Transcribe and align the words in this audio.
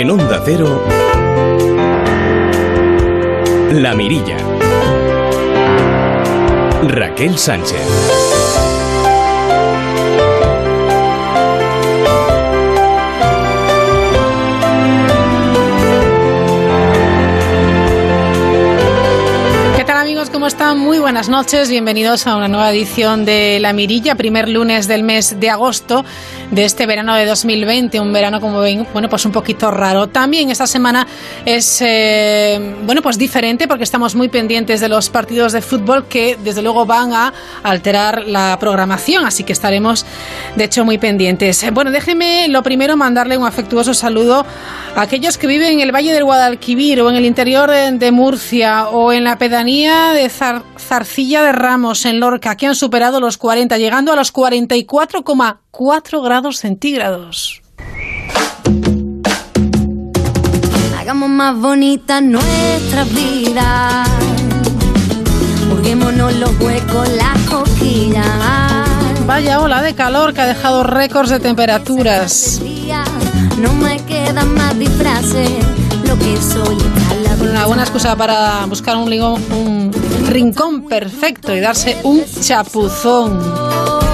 En 0.00 0.10
Onda 0.10 0.40
Cero, 0.42 0.82
La 3.70 3.94
Mirilla. 3.94 4.38
Raquel 6.88 7.36
Sánchez. 7.36 8.30
¿cómo 20.28 20.46
están? 20.46 20.78
Muy 20.78 20.98
buenas 20.98 21.30
noches, 21.30 21.70
bienvenidos 21.70 22.26
a 22.26 22.36
una 22.36 22.46
nueva 22.46 22.70
edición 22.70 23.24
de 23.24 23.58
La 23.58 23.72
Mirilla, 23.72 24.16
primer 24.16 24.50
lunes 24.50 24.86
del 24.86 25.02
mes 25.02 25.40
de 25.40 25.48
agosto 25.48 26.04
de 26.50 26.64
este 26.64 26.86
verano 26.86 27.14
de 27.14 27.26
2020, 27.26 28.00
un 28.00 28.12
verano 28.12 28.40
como 28.40 28.60
ven, 28.60 28.86
bueno, 28.92 29.08
pues 29.08 29.24
un 29.24 29.32
poquito 29.32 29.70
raro. 29.70 30.08
También 30.08 30.50
esta 30.50 30.66
semana 30.66 31.06
es, 31.44 31.80
eh, 31.80 32.76
bueno, 32.84 33.02
pues 33.02 33.18
diferente 33.18 33.68
porque 33.68 33.84
estamos 33.84 34.14
muy 34.14 34.28
pendientes 34.28 34.80
de 34.80 34.88
los 34.88 35.10
partidos 35.10 35.52
de 35.52 35.62
fútbol 35.62 36.06
que 36.06 36.36
desde 36.42 36.62
luego 36.62 36.86
van 36.86 37.12
a 37.12 37.32
alterar 37.62 38.26
la 38.26 38.56
programación, 38.58 39.24
así 39.24 39.44
que 39.44 39.52
estaremos 39.52 40.04
de 40.56 40.64
hecho 40.64 40.84
muy 40.84 40.98
pendientes. 40.98 41.64
Bueno, 41.72 41.90
déjeme 41.90 42.48
lo 42.48 42.62
primero 42.62 42.96
mandarle 42.96 43.36
un 43.36 43.46
afectuoso 43.46 43.94
saludo 43.94 44.44
a 44.96 45.02
aquellos 45.02 45.38
que 45.38 45.46
viven 45.46 45.74
en 45.74 45.80
el 45.80 45.94
Valle 45.94 46.12
del 46.12 46.24
Guadalquivir 46.24 47.00
o 47.00 47.10
en 47.10 47.16
el 47.16 47.24
interior 47.24 47.70
de 47.70 48.12
Murcia 48.12 48.88
o 48.88 49.12
en 49.12 49.24
la 49.24 49.38
pedanía 49.38 50.12
de 50.12 50.28
Zarcilla 50.28 51.42
de 51.42 51.52
Ramos 51.52 52.04
en 52.06 52.20
Lorca, 52.20 52.56
que 52.56 52.66
han 52.66 52.74
superado 52.74 53.20
los 53.20 53.38
40, 53.38 53.78
llegando 53.78 54.12
a 54.12 54.16
los 54.16 54.32
44,4 54.32 55.22
grados 56.22 56.58
centígrados. 56.58 57.62
Hagamos 60.98 61.30
más 61.30 61.56
bonita 61.56 62.20
nuestra 62.20 63.04
vida. 63.04 64.04
Burguémonos 65.68 66.34
los 66.36 66.60
huecos, 66.60 67.08
las 67.10 67.38
coquillas. 67.48 68.26
Vaya 69.26 69.60
ola 69.60 69.80
de 69.82 69.94
calor 69.94 70.34
que 70.34 70.40
ha 70.40 70.46
dejado 70.46 70.82
récords 70.82 71.30
de 71.30 71.40
temperaturas. 71.40 72.60
No 73.58 73.72
me 73.74 73.98
quedan 74.04 74.54
más 74.54 74.78
disfraces, 74.78 75.50
lo 76.06 76.18
que 76.18 76.36
soy 76.40 76.76
Una 77.40 77.66
buena 77.66 77.82
excusa 77.82 78.16
para 78.16 78.66
buscar 78.66 78.96
un, 78.96 79.12
un 79.12 79.92
rincón 80.26 80.86
perfecto 80.86 81.54
y 81.54 81.60
darse 81.60 81.96
un 82.02 82.22
chapuzón. 82.42 84.09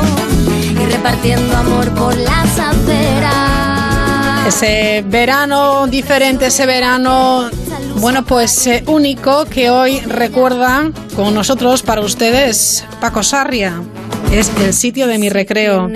Repartiendo 0.96 1.54
amor 1.54 1.90
por 1.90 2.16
las 2.16 2.58
aceras. 2.58 4.46
Ese 4.46 5.04
verano 5.06 5.86
diferente, 5.88 6.46
ese 6.46 6.64
verano, 6.64 7.50
bueno, 7.96 8.24
pues 8.24 8.66
eh, 8.66 8.82
único 8.86 9.44
que 9.44 9.68
hoy 9.68 10.00
recuerda 10.00 10.90
con 11.14 11.34
nosotros 11.34 11.82
para 11.82 12.00
ustedes 12.00 12.86
Paco 12.98 13.22
Sarria. 13.22 13.82
Es 14.32 14.50
el 14.58 14.72
sitio 14.72 15.06
de 15.06 15.18
mi 15.18 15.28
recreo. 15.28 15.86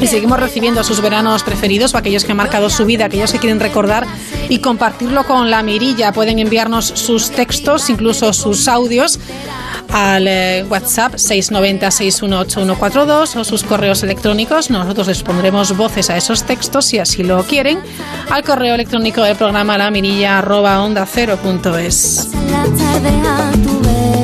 Y 0.00 0.06
seguimos 0.08 0.40
recibiendo 0.40 0.82
sus 0.82 1.00
veranos 1.00 1.44
preferidos, 1.44 1.92
para 1.92 2.00
aquellos 2.00 2.24
que 2.24 2.32
han 2.32 2.38
marcado 2.38 2.68
su 2.70 2.86
vida, 2.86 3.04
aquellos 3.04 3.30
que 3.30 3.38
quieren 3.38 3.60
recordar 3.60 4.04
y 4.48 4.58
compartirlo 4.58 5.24
con 5.24 5.48
la 5.48 5.62
mirilla. 5.62 6.12
Pueden 6.12 6.40
enviarnos 6.40 6.86
sus 6.86 7.30
textos, 7.30 7.88
incluso 7.88 8.32
sus 8.32 8.66
audios, 8.66 9.20
al 9.90 10.26
eh, 10.28 10.64
WhatsApp 10.68 11.14
690-618142 11.14 13.36
o 13.36 13.44
sus 13.44 13.64
correos 13.64 14.02
electrónicos. 14.02 14.70
Nosotros 14.70 15.08
les 15.08 15.22
pondremos 15.22 15.76
voces 15.76 16.08
a 16.10 16.16
esos 16.16 16.44
textos 16.44 16.86
si 16.86 16.98
así 16.98 17.22
lo 17.22 17.44
quieren 17.44 17.78
al 18.30 18.42
correo 18.42 18.74
electrónico 18.74 19.22
del 19.22 19.36
programa 19.36 19.78
la 19.78 19.90
mirilla 19.90 20.40
onda 20.80 21.06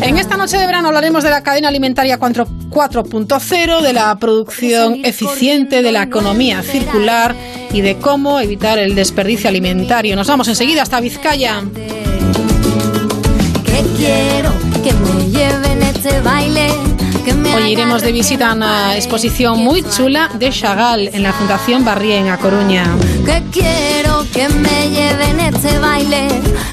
En 0.02 0.19
esta 0.19 0.36
noche 0.36 0.58
de 0.58 0.66
verano 0.66 0.88
hablaremos 0.88 1.25
de 1.25 1.30
la 1.30 1.42
cadena 1.42 1.69
alimentaria 1.69 2.19
4.0, 2.19 3.81
de 3.81 3.92
la 3.92 4.14
producción 4.16 5.04
eficiente, 5.04 5.82
de 5.82 5.92
la 5.92 6.02
economía 6.02 6.62
circular 6.62 7.34
y 7.72 7.81
de 7.81 7.96
cómo 7.96 8.41
evitar 8.41 8.78
el 8.78 8.94
desperdicio 8.94 9.48
alimentario. 9.48 10.16
Nos 10.16 10.28
vamos 10.28 10.48
enseguida 10.48 10.82
hasta 10.82 11.00
Vizcaya. 11.00 11.62
Quiero 14.04 14.53
que 14.82 14.92
me 14.92 15.31
lleven 15.31 15.82
este 15.82 16.20
baile. 16.20 16.69
Hoy 17.54 17.72
iremos 17.72 18.03
de 18.03 18.12
visita 18.12 18.50
a 18.50 18.54
una 18.54 18.97
exposición 18.97 19.59
muy 19.60 19.82
chula 19.82 20.28
de 20.34 20.50
Chagall 20.50 21.09
en 21.12 21.22
la 21.22 21.32
Fundación 21.32 21.84
Barrié 21.84 22.19
en 22.19 22.28
A 22.28 22.37
Coruña. 22.37 22.84
Que 23.25 23.43
quiero 23.50 24.26
que 24.32 24.48
me 24.48 24.91
lleven 24.91 25.41
este 25.41 25.78
baile. 25.78 26.28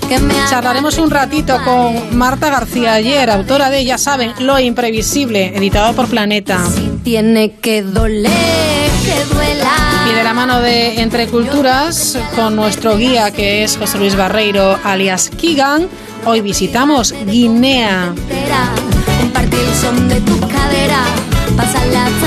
Que 0.09 0.19
me 0.19 0.33
Charlaremos 0.49 0.97
un 0.97 1.09
ratito 1.09 1.57
con 1.63 2.17
Marta 2.17 2.49
García 2.49 2.95
Ayer, 2.95 3.29
autora 3.29 3.69
de 3.69 3.85
Ya 3.85 3.97
saben, 3.97 4.33
Lo 4.39 4.59
Imprevisible, 4.59 5.55
editado 5.55 5.93
por 5.93 6.07
Planeta. 6.07 6.59
Si 6.65 6.89
tiene 7.03 7.53
que 7.53 7.81
doler, 7.81 8.89
que 9.05 9.33
duela 9.33 9.71
y 10.09 10.13
de 10.13 10.23
la 10.23 10.33
mano 10.33 10.59
de 10.59 11.01
Entre 11.01 11.27
Culturas, 11.27 12.17
con 12.35 12.55
nuestro 12.57 12.97
guía 12.97 13.31
que 13.31 13.63
es 13.63 13.77
José 13.77 13.99
Luis 13.99 14.15
Barreiro, 14.15 14.77
alias 14.83 15.29
Kigan, 15.29 15.87
hoy 16.25 16.41
visitamos 16.41 17.13
Guinea. 17.25 18.13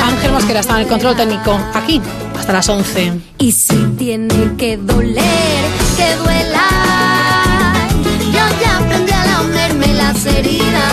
Ángel 0.07 0.33
Mosquera 0.33 0.61
está 0.61 0.75
en 0.75 0.83
el 0.83 0.87
control 0.87 1.17
técnico, 1.17 1.59
aquí, 1.73 2.01
hasta 2.39 2.53
las 2.53 2.69
11. 2.69 3.13
Y 3.39 3.53
si 3.53 3.77
tiene 3.99 4.55
que 4.57 4.77
doler, 4.77 5.65
que 5.97 6.17
duela. 6.17 6.69
Yo 8.33 8.61
ya 8.61 8.79
aprendí 8.79 9.13
a 9.13 9.25
lamerme 9.25 9.95
las 9.95 10.27
heridas. 10.27 10.93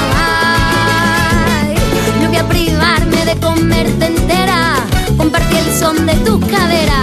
No 2.21 2.27
voy 2.29 2.37
a 2.37 2.47
privarme 2.47 3.25
de 3.25 3.35
comerte 3.37 4.05
entera 4.05 4.75
compartí 5.17 5.55
el 5.55 5.73
son 5.79 6.05
de 6.05 6.15
tu 6.25 6.39
cadera, 6.39 7.00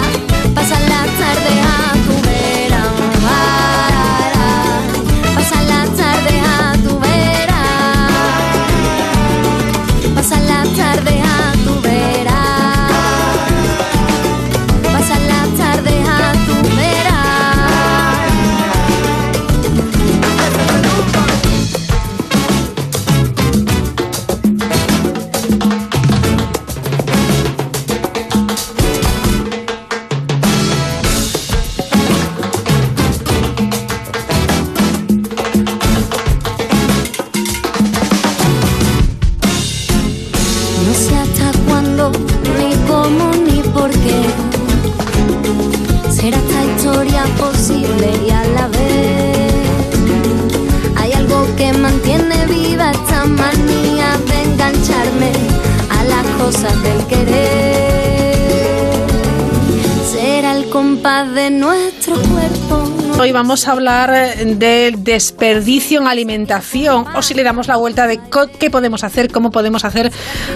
Hablar 63.66 64.36
del 64.36 65.02
desperdicio 65.02 66.00
en 66.00 66.06
alimentación 66.06 67.06
o 67.14 67.22
si 67.22 67.34
le 67.34 67.42
damos 67.42 67.66
la 67.66 67.76
vuelta 67.76 68.06
de 68.06 68.20
qué 68.58 68.70
podemos 68.70 69.04
hacer, 69.04 69.32
cómo 69.32 69.50
podemos 69.50 69.84
hacer 69.84 70.12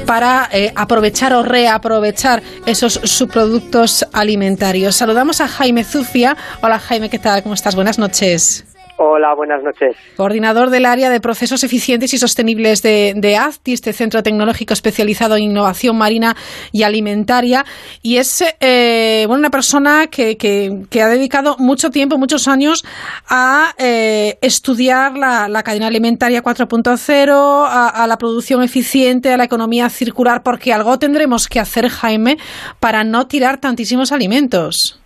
para 0.06 0.48
eh, 0.52 0.72
aprovechar 0.76 1.32
o 1.32 1.42
reaprovechar 1.42 2.42
esos 2.64 3.00
subproductos 3.04 4.06
alimentarios. 4.12 4.94
Saludamos 4.94 5.40
a 5.40 5.48
Jaime 5.48 5.84
Zufia. 5.84 6.36
Hola 6.62 6.78
Jaime, 6.78 7.10
¿qué 7.10 7.18
tal? 7.18 7.42
¿Cómo 7.42 7.54
estás? 7.54 7.74
Buenas 7.74 7.98
noches. 7.98 8.71
Hola, 9.04 9.34
buenas 9.34 9.64
noches. 9.64 9.96
Coordinador 10.16 10.70
del 10.70 10.86
área 10.86 11.10
de 11.10 11.20
procesos 11.20 11.64
eficientes 11.64 12.14
y 12.14 12.18
sostenibles 12.18 12.82
de, 12.82 13.14
de 13.16 13.36
ACTI, 13.36 13.72
este 13.72 13.92
centro 13.92 14.22
tecnológico 14.22 14.72
especializado 14.74 15.34
en 15.34 15.42
innovación 15.42 15.98
marina 15.98 16.36
y 16.70 16.84
alimentaria. 16.84 17.64
Y 18.00 18.18
es 18.18 18.44
eh, 18.60 19.24
bueno, 19.26 19.40
una 19.40 19.50
persona 19.50 20.06
que, 20.06 20.36
que, 20.36 21.02
ha 21.02 21.08
dedicado 21.08 21.56
mucho 21.58 21.90
tiempo, 21.90 22.16
muchos 22.16 22.46
años 22.46 22.84
a 23.28 23.74
eh, 23.76 24.38
estudiar 24.40 25.18
la, 25.18 25.48
la, 25.48 25.64
cadena 25.64 25.88
alimentaria 25.88 26.40
4.0, 26.40 27.66
a, 27.66 27.88
a 27.88 28.06
la 28.06 28.18
producción 28.18 28.62
eficiente, 28.62 29.32
a 29.32 29.36
la 29.36 29.44
economía 29.44 29.90
circular, 29.90 30.44
porque 30.44 30.72
algo 30.72 30.96
tendremos 31.00 31.48
que 31.48 31.58
hacer, 31.58 31.88
Jaime, 31.88 32.36
para 32.78 33.02
no 33.02 33.26
tirar 33.26 33.58
tantísimos 33.58 34.12
alimentos. 34.12 35.01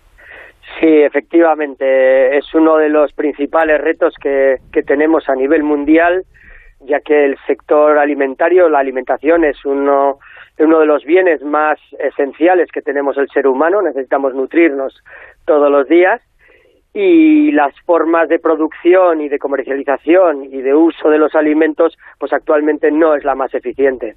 Sí, 0.81 0.87
efectivamente, 0.87 2.37
es 2.37 2.52
uno 2.55 2.76
de 2.76 2.90
los 2.90 3.12
principales 3.12 3.81
retos 3.81 4.14
que, 4.20 4.56
que 4.73 4.82
tenemos 4.82 5.26
a 5.28 5.34
nivel 5.34 5.62
mundial, 5.62 6.25
ya 6.81 7.00
que 7.00 7.25
el 7.25 7.38
sector 7.46 7.99
alimentario, 7.99 8.69
la 8.69 8.81
alimentación 8.81 9.44
es 9.44 9.64
uno, 9.64 10.19
de 10.56 10.87
los 10.87 11.05
bienes 11.05 11.43
más 11.43 11.78
esenciales 11.99 12.70
que 12.70 12.82
tenemos 12.82 13.17
el 13.17 13.28
ser 13.28 13.46
humano, 13.46 13.81
necesitamos 13.81 14.34
nutrirnos 14.34 15.02
todos 15.44 15.70
los 15.70 15.88
días. 15.88 16.20
Y 16.93 17.52
las 17.52 17.75
formas 17.84 18.26
de 18.31 18.38
producción 18.38 19.20
y 19.20 19.29
de 19.29 19.38
comercialización 19.38 20.44
y 20.44 20.62
de 20.62 20.75
uso 20.75 21.11
de 21.11 21.19
los 21.19 21.34
alimentos, 21.34 21.94
pues 22.19 22.32
actualmente 22.32 22.90
no 22.90 23.14
es 23.14 23.22
la 23.22 23.34
más 23.34 23.52
eficiente. 23.52 24.14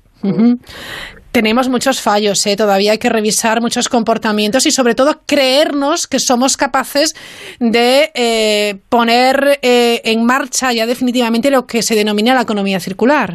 Tenemos 1.39 1.69
muchos 1.69 2.03
fallos, 2.03 2.45
¿eh? 2.47 2.57
todavía 2.57 2.91
hay 2.91 2.97
que 2.97 3.07
revisar 3.07 3.61
muchos 3.61 3.87
comportamientos 3.87 4.65
y 4.65 4.71
sobre 4.71 4.93
todo 4.93 5.21
creernos 5.25 6.05
que 6.05 6.19
somos 6.19 6.57
capaces 6.57 7.15
de 7.61 8.11
eh, 8.13 8.75
poner 8.89 9.57
eh, 9.61 10.01
en 10.03 10.25
marcha 10.25 10.73
ya 10.73 10.85
definitivamente 10.85 11.49
lo 11.49 11.65
que 11.65 11.81
se 11.81 11.95
denomina 11.95 12.35
la 12.35 12.41
economía 12.41 12.81
circular. 12.81 13.29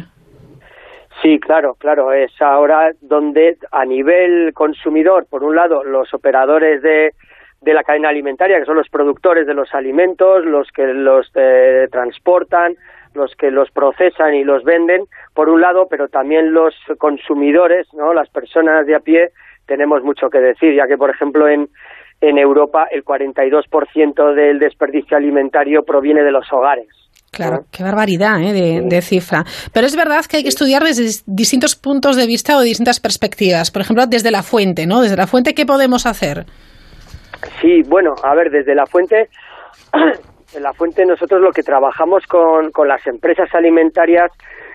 Sí, 1.23 1.39
claro, 1.39 1.73
claro, 1.79 2.13
es 2.13 2.31
ahora 2.39 2.91
donde 3.01 3.57
a 3.71 3.83
nivel 3.85 4.53
consumidor, 4.53 5.25
por 5.27 5.43
un 5.43 5.55
lado, 5.55 5.83
los 5.83 6.13
operadores 6.13 6.83
de 6.83 7.09
de 7.65 7.73
la 7.73 7.83
cadena 7.83 8.09
alimentaria, 8.09 8.59
que 8.59 8.65
son 8.65 8.75
los 8.75 8.89
productores 8.89 9.47
de 9.47 9.55
los 9.55 9.73
alimentos, 9.73 10.45
los 10.45 10.71
que 10.71 10.85
los 10.85 11.31
eh, 11.33 11.87
transportan, 11.91 12.75
los 13.15 13.35
que 13.35 13.51
los 13.51 13.71
procesan 13.71 14.35
y 14.35 14.43
los 14.43 14.63
venden, 14.63 15.05
por 15.33 15.49
un 15.49 15.61
lado, 15.61 15.87
pero 15.89 16.07
también 16.07 16.53
los 16.53 16.73
consumidores, 16.97 17.87
¿no? 17.93 18.13
las 18.13 18.29
personas 18.29 18.85
de 18.85 18.95
a 18.95 18.99
pie, 18.99 19.29
tenemos 19.65 20.03
mucho 20.03 20.29
que 20.29 20.39
decir, 20.39 20.75
ya 20.75 20.87
que, 20.87 20.97
por 20.97 21.09
ejemplo, 21.09 21.47
en, 21.47 21.67
en 22.21 22.37
Europa 22.37 22.87
el 22.91 23.03
42% 23.03 24.33
del 24.33 24.59
desperdicio 24.59 25.17
alimentario 25.17 25.83
proviene 25.83 26.23
de 26.23 26.31
los 26.31 26.51
hogares. 26.51 26.87
Claro, 27.31 27.65
qué 27.69 27.83
barbaridad 27.83 28.41
¿eh? 28.41 28.53
de, 28.53 28.81
de, 28.81 29.01
cifra. 29.01 29.43
Pero 29.73 29.87
es 29.87 29.95
verdad 29.95 30.23
que 30.25 30.37
hay 30.37 30.43
que 30.43 30.49
estudiar 30.49 30.83
desde 30.83 31.21
distintos 31.25 31.75
puntos 31.75 32.15
de 32.15 32.27
vista 32.27 32.57
o 32.57 32.61
distintas 32.61 33.01
perspectivas. 33.01 33.71
Por 33.71 33.81
ejemplo, 33.81 34.05
desde 34.07 34.31
la 34.31 34.41
fuente, 34.41 34.87
¿no? 34.87 35.01
Desde 35.01 35.17
la 35.17 35.27
fuente, 35.27 35.53
¿qué 35.53 35.65
podemos 35.65 36.05
hacer? 36.05 36.45
Sí, 37.61 37.81
bueno, 37.87 38.15
a 38.23 38.33
ver, 38.35 38.51
desde 38.51 38.73
la 38.73 38.85
fuente, 38.85 39.29
en 40.55 40.63
la 40.63 40.73
fuente 40.73 41.05
nosotros 41.05 41.41
lo 41.41 41.51
que 41.51 41.63
trabajamos 41.63 42.25
con, 42.27 42.71
con 42.71 42.87
las 42.87 43.05
empresas 43.07 43.53
alimentarias 43.53 44.31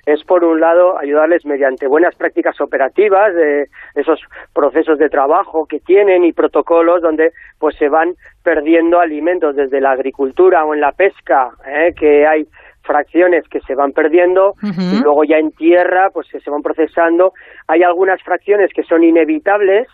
es 0.06 0.24
por 0.24 0.44
un 0.44 0.60
lado 0.60 0.98
ayudarles 0.98 1.44
mediante 1.44 1.86
buenas 1.86 2.14
prácticas 2.14 2.60
operativas 2.60 3.34
de 3.34 3.66
esos 3.94 4.20
procesos 4.54 4.98
de 4.98 5.08
trabajo 5.08 5.66
que 5.66 5.80
tienen 5.80 6.24
y 6.24 6.32
protocolos 6.32 7.02
donde 7.02 7.32
pues 7.58 7.76
se 7.76 7.88
van 7.88 8.14
perdiendo 8.42 9.00
alimentos 9.00 9.56
desde 9.56 9.80
la 9.80 9.92
agricultura 9.92 10.64
o 10.64 10.74
en 10.74 10.80
la 10.80 10.92
pesca 10.92 11.50
¿eh? 11.66 11.92
que 11.98 12.26
hay 12.26 12.44
fracciones 12.82 13.46
que 13.48 13.60
se 13.60 13.74
van 13.74 13.92
perdiendo 13.92 14.54
y 14.62 15.02
luego 15.02 15.22
ya 15.24 15.36
en 15.36 15.50
tierra 15.52 16.08
pues 16.12 16.26
se 16.28 16.50
van 16.50 16.62
procesando 16.62 17.32
hay 17.68 17.82
algunas 17.82 18.22
fracciones 18.22 18.70
que 18.74 18.82
son 18.84 19.04
inevitables 19.04 19.86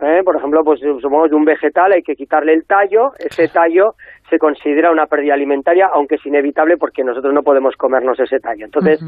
¿eh? 0.00 0.22
Por 0.24 0.36
ejemplo, 0.36 0.62
pues 0.64 0.80
supongamos 0.80 1.30
de 1.30 1.36
un 1.36 1.44
vegetal 1.44 1.92
hay 1.92 2.02
que 2.02 2.14
quitarle 2.14 2.52
el 2.52 2.66
tallo, 2.66 3.12
ese 3.18 3.48
tallo 3.48 3.94
se 4.28 4.38
considera 4.38 4.90
una 4.90 5.06
pérdida 5.06 5.34
alimentaria, 5.34 5.88
aunque 5.92 6.16
es 6.16 6.26
inevitable 6.26 6.76
porque 6.76 7.04
nosotros 7.04 7.32
no 7.32 7.42
podemos 7.42 7.76
comernos 7.76 8.18
ese 8.18 8.40
tallo. 8.40 8.64
Entonces, 8.64 9.00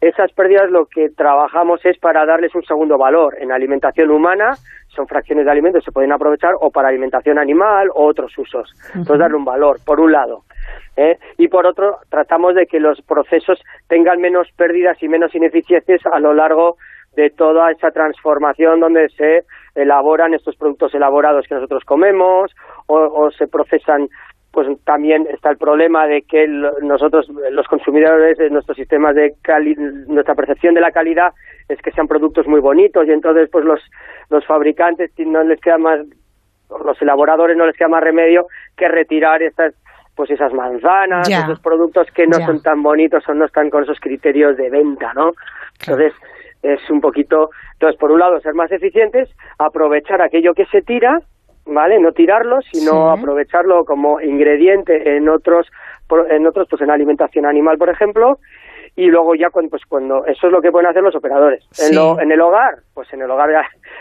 esas 0.00 0.30
pérdidas 0.32 0.70
lo 0.70 0.86
que 0.86 1.08
trabajamos 1.10 1.84
es 1.84 1.98
para 1.98 2.24
darles 2.26 2.54
un 2.54 2.62
segundo 2.62 2.98
valor. 2.98 3.36
En 3.40 3.50
alimentación 3.50 4.10
humana 4.10 4.54
son 4.88 5.06
fracciones 5.06 5.46
de 5.46 5.50
alimentos 5.50 5.82
que 5.82 5.86
se 5.86 5.92
pueden 5.92 6.12
aprovechar 6.12 6.52
o 6.60 6.70
para 6.70 6.88
alimentación 6.88 7.38
animal 7.38 7.88
o 7.94 8.06
otros 8.06 8.36
usos. 8.36 8.72
Entonces, 8.94 9.18
darle 9.18 9.36
un 9.36 9.44
valor, 9.44 9.78
por 9.84 10.00
un 10.00 10.12
lado. 10.12 10.42
¿eh? 10.96 11.18
Y 11.38 11.48
por 11.48 11.66
otro, 11.66 11.98
tratamos 12.10 12.54
de 12.54 12.66
que 12.66 12.80
los 12.80 13.00
procesos 13.02 13.58
tengan 13.88 14.20
menos 14.20 14.48
pérdidas 14.56 15.02
y 15.02 15.08
menos 15.08 15.34
ineficiencias 15.34 16.00
a 16.12 16.20
lo 16.20 16.34
largo 16.34 16.76
de 17.18 17.30
toda 17.30 17.72
esa 17.72 17.90
transformación 17.90 18.78
donde 18.78 19.08
se 19.08 19.42
elaboran 19.74 20.34
estos 20.34 20.54
productos 20.54 20.94
elaborados 20.94 21.46
que 21.48 21.56
nosotros 21.56 21.82
comemos 21.84 22.52
o, 22.86 23.28
se 23.32 23.48
procesan 23.48 24.08
pues 24.52 24.68
también 24.84 25.26
está 25.34 25.50
el 25.50 25.58
problema 25.58 26.06
de 26.06 26.22
que 26.22 26.46
nosotros 26.80 27.28
los 27.50 27.66
consumidores 27.66 28.38
nuestros 28.52 28.76
sistemas 28.76 29.16
de 29.16 29.34
nuestra 30.06 30.36
percepción 30.36 30.74
de 30.74 30.80
la 30.80 30.92
calidad 30.92 31.32
es 31.68 31.82
que 31.82 31.90
sean 31.90 32.06
productos 32.06 32.46
muy 32.46 32.60
bonitos 32.60 33.04
y 33.08 33.10
entonces 33.10 33.48
pues 33.50 33.64
los 33.64 33.80
los 34.30 34.46
fabricantes 34.46 35.10
no 35.18 35.42
les 35.42 35.60
queda 35.60 35.76
más 35.76 36.00
los 36.84 37.02
elaboradores 37.02 37.56
no 37.56 37.66
les 37.66 37.76
queda 37.76 37.88
más 37.88 38.02
remedio 38.02 38.46
que 38.76 38.86
retirar 38.86 39.42
estas 39.42 39.74
pues 40.14 40.30
esas 40.30 40.52
manzanas, 40.52 41.28
esos 41.28 41.60
productos 41.60 42.08
que 42.12 42.26
no 42.26 42.38
son 42.44 42.60
tan 42.60 42.82
bonitos 42.82 43.22
o 43.28 43.34
no 43.34 43.44
están 43.44 43.70
con 43.70 43.84
esos 43.84 44.00
criterios 44.00 44.56
de 44.56 44.68
venta, 44.68 45.12
¿no? 45.14 45.30
Entonces, 45.78 46.12
es 46.62 46.78
un 46.90 47.00
poquito, 47.00 47.50
entonces 47.74 47.98
por 47.98 48.10
un 48.10 48.20
lado 48.20 48.40
ser 48.40 48.54
más 48.54 48.70
eficientes, 48.72 49.28
aprovechar 49.58 50.20
aquello 50.22 50.54
que 50.54 50.66
se 50.66 50.82
tira, 50.82 51.20
¿vale? 51.66 52.00
No 52.00 52.12
tirarlo, 52.12 52.60
sino 52.62 53.10
aprovecharlo 53.10 53.84
como 53.84 54.20
ingrediente 54.20 55.16
en 55.16 55.28
otros, 55.28 55.66
en 56.30 56.46
otros, 56.46 56.66
pues 56.68 56.82
en 56.82 56.90
alimentación 56.90 57.46
animal, 57.46 57.78
por 57.78 57.90
ejemplo, 57.90 58.38
y 58.96 59.06
luego 59.06 59.34
ya 59.34 59.50
cuando, 59.50 59.70
pues 59.70 59.82
cuando, 59.86 60.26
eso 60.26 60.46
es 60.48 60.52
lo 60.52 60.60
que 60.60 60.72
pueden 60.72 60.88
hacer 60.88 61.02
los 61.02 61.14
operadores. 61.14 61.64
En, 61.78 61.94
lo, 61.94 62.20
en 62.20 62.32
el 62.32 62.40
hogar, 62.40 62.78
pues 62.94 63.12
en 63.12 63.22
el 63.22 63.30
hogar 63.30 63.50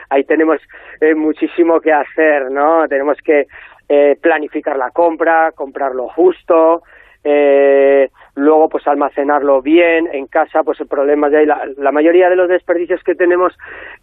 ahí 0.09 0.23
tenemos 0.23 0.59
eh, 1.01 1.13
muchísimo 1.13 1.79
que 1.79 1.93
hacer, 1.93 2.49
¿no? 2.49 2.87
Tenemos 2.87 3.17
que 3.23 3.45
eh, 3.89 4.17
planificar 4.19 4.75
la 4.75 4.89
compra, 4.91 5.51
comprar 5.51 5.93
lo 5.93 6.07
justo, 6.09 6.81
eh, 7.23 8.09
luego 8.35 8.69
pues 8.69 8.85
almacenarlo 8.87 9.61
bien 9.61 10.07
en 10.13 10.27
casa 10.27 10.61
pues 10.63 10.79
el 10.79 10.87
problema 10.87 11.29
de 11.29 11.39
ahí 11.39 11.45
la, 11.45 11.61
la 11.77 11.91
mayoría 11.91 12.29
de 12.29 12.35
los 12.35 12.47
desperdicios 12.47 13.01
que 13.03 13.15
tenemos 13.15 13.53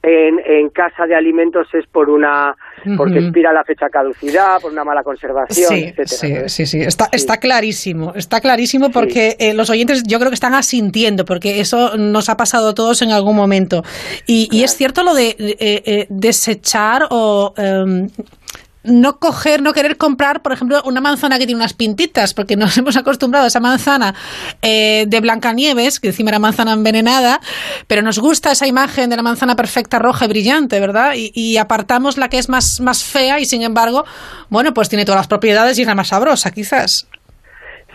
en, 0.02 0.40
en, 0.44 0.70
casa 0.70 1.06
de 1.06 1.14
alimentos 1.14 1.68
es 1.72 1.86
por 1.86 2.10
una 2.10 2.54
porque 2.96 3.20
expira 3.20 3.52
la 3.52 3.62
fecha 3.64 3.86
caducidad 3.88 4.60
por 4.60 4.72
una 4.72 4.84
mala 4.84 5.02
conservación 5.02 5.68
sí, 5.68 5.94
etcétera 5.96 6.48
sí, 6.48 6.66
sí, 6.66 6.66
sí, 6.66 6.80
está 6.80 7.06
está 7.12 7.36
clarísimo 7.38 8.12
está 8.16 8.40
clarísimo 8.40 8.90
porque 8.90 9.36
eh, 9.38 9.54
los 9.54 9.70
oyentes 9.70 10.02
yo 10.06 10.18
creo 10.18 10.30
que 10.30 10.34
están 10.34 10.54
asintiendo 10.54 11.24
porque 11.24 11.60
eso 11.60 11.96
nos 11.96 12.28
ha 12.28 12.36
pasado 12.36 12.70
a 12.70 12.74
todos 12.74 13.02
en 13.02 13.10
algún 13.12 13.36
momento. 13.36 13.82
Y, 14.26 14.48
claro. 14.48 14.60
y 14.60 14.64
es 14.64 14.76
cierto 14.76 15.02
lo 15.02 15.14
de 15.14 15.28
eh, 15.38 15.82
eh, 15.84 16.06
desechar 16.08 17.02
o 17.10 17.54
em, 17.56 18.08
no 18.84 19.18
coger, 19.18 19.62
no 19.62 19.72
querer 19.72 19.96
comprar, 19.96 20.42
por 20.42 20.52
ejemplo, 20.52 20.82
una 20.84 21.00
manzana 21.00 21.38
que 21.38 21.46
tiene 21.46 21.60
unas 21.60 21.74
pintitas, 21.74 22.34
porque 22.34 22.56
nos 22.56 22.76
hemos 22.78 22.96
acostumbrado 22.96 23.44
a 23.44 23.48
esa 23.48 23.60
manzana 23.60 24.14
eh, 24.62 25.04
de 25.06 25.20
Blancanieves, 25.20 26.00
que 26.00 26.08
encima 26.08 26.30
era 26.30 26.38
manzana 26.38 26.72
envenenada, 26.72 27.40
pero 27.88 28.02
nos 28.02 28.18
gusta 28.18 28.52
esa 28.52 28.66
imagen 28.66 29.10
de 29.10 29.16
la 29.16 29.22
manzana 29.22 29.56
perfecta, 29.56 29.98
roja 29.98 30.26
y 30.26 30.28
brillante, 30.28 30.78
¿verdad? 30.80 31.12
Y, 31.16 31.32
y 31.34 31.56
apartamos 31.56 32.18
la 32.18 32.28
que 32.28 32.38
es 32.38 32.48
más, 32.48 32.80
más 32.80 33.04
fea 33.04 33.40
y, 33.40 33.46
sin 33.46 33.62
embargo, 33.62 34.04
bueno, 34.50 34.74
pues 34.74 34.88
tiene 34.88 35.04
todas 35.04 35.20
las 35.20 35.28
propiedades 35.28 35.78
y 35.78 35.82
es 35.82 35.88
la 35.88 35.94
más 35.94 36.08
sabrosa, 36.08 36.50
quizás. 36.50 37.08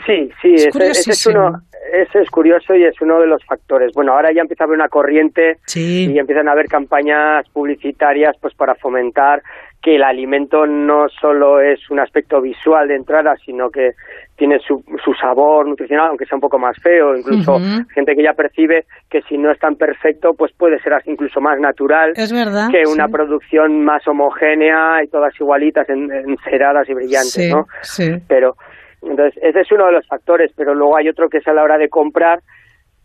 Sí, 0.06 0.30
sí, 0.42 0.54
es 0.56 0.68
ese, 0.68 0.90
ese 0.90 1.12
es 1.12 1.26
uno, 1.28 1.62
ese 1.94 2.22
es 2.22 2.30
curioso 2.30 2.76
y 2.76 2.84
es 2.84 3.00
uno 3.02 3.20
de 3.20 3.28
los 3.28 3.44
factores. 3.46 3.92
Bueno, 3.94 4.14
ahora 4.14 4.32
ya 4.34 4.42
empieza 4.42 4.64
a 4.64 4.66
haber 4.66 4.78
una 4.78 4.90
corriente 4.90 5.58
sí. 5.66 6.12
y 6.12 6.18
empiezan 6.20 6.48
a 6.48 6.54
haber 6.54 6.68
campañas 6.68 7.48
publicitarias 7.50 8.36
pues 8.42 8.54
para 8.56 8.76
fomentar 8.76 9.42
que 9.82 9.96
el 9.96 10.04
alimento 10.04 10.66
no 10.66 11.08
solo 11.08 11.62
es 11.62 11.90
un 11.90 12.00
aspecto 12.00 12.42
visual 12.42 12.88
de 12.88 12.96
entrada, 12.96 13.36
sino 13.46 13.70
que 13.70 13.92
tiene 14.36 14.60
su, 14.60 14.84
su 15.04 15.14
sabor 15.14 15.68
nutricional, 15.68 16.10
aunque 16.10 16.26
sea 16.26 16.36
un 16.36 16.42
poco 16.42 16.60
más 16.60 16.78
feo, 16.82 17.16
incluso 17.16 17.56
uh 17.56 17.60
-huh. 17.60 17.88
gente 17.94 18.16
que 18.16 18.24
ya 18.24 18.34
percibe 18.34 18.86
que 19.10 19.22
si 19.24 19.38
no 19.38 19.52
es 19.52 19.60
tan 19.60 19.76
perfecto, 19.76 20.34
pues 20.34 20.52
puede 20.54 20.80
ser 20.80 20.94
así 20.94 21.12
incluso 21.12 21.40
más 21.40 21.60
natural 21.60 22.14
es 22.16 22.32
verdad, 22.32 22.70
que 22.72 22.84
una 22.90 23.06
sí. 23.06 23.12
producción 23.12 23.84
más 23.84 24.06
homogénea 24.08 25.04
y 25.04 25.08
todas 25.08 25.34
igualitas, 25.40 25.88
en, 25.90 26.12
enceradas 26.12 26.90
y 26.90 26.94
brillantes, 26.94 27.34
sí, 27.34 27.50
¿no? 27.52 27.66
Sí. 27.82 28.12
Pero, 28.28 28.56
entonces, 29.02 29.42
ese 29.42 29.62
es 29.62 29.72
uno 29.72 29.86
de 29.86 29.94
los 29.94 30.08
factores, 30.08 30.52
pero 30.56 30.74
luego 30.74 30.98
hay 30.98 31.08
otro 31.08 31.30
que 31.30 31.38
es 31.38 31.48
a 31.48 31.54
la 31.54 31.64
hora 31.64 31.78
de 31.78 31.88
comprar, 31.88 32.40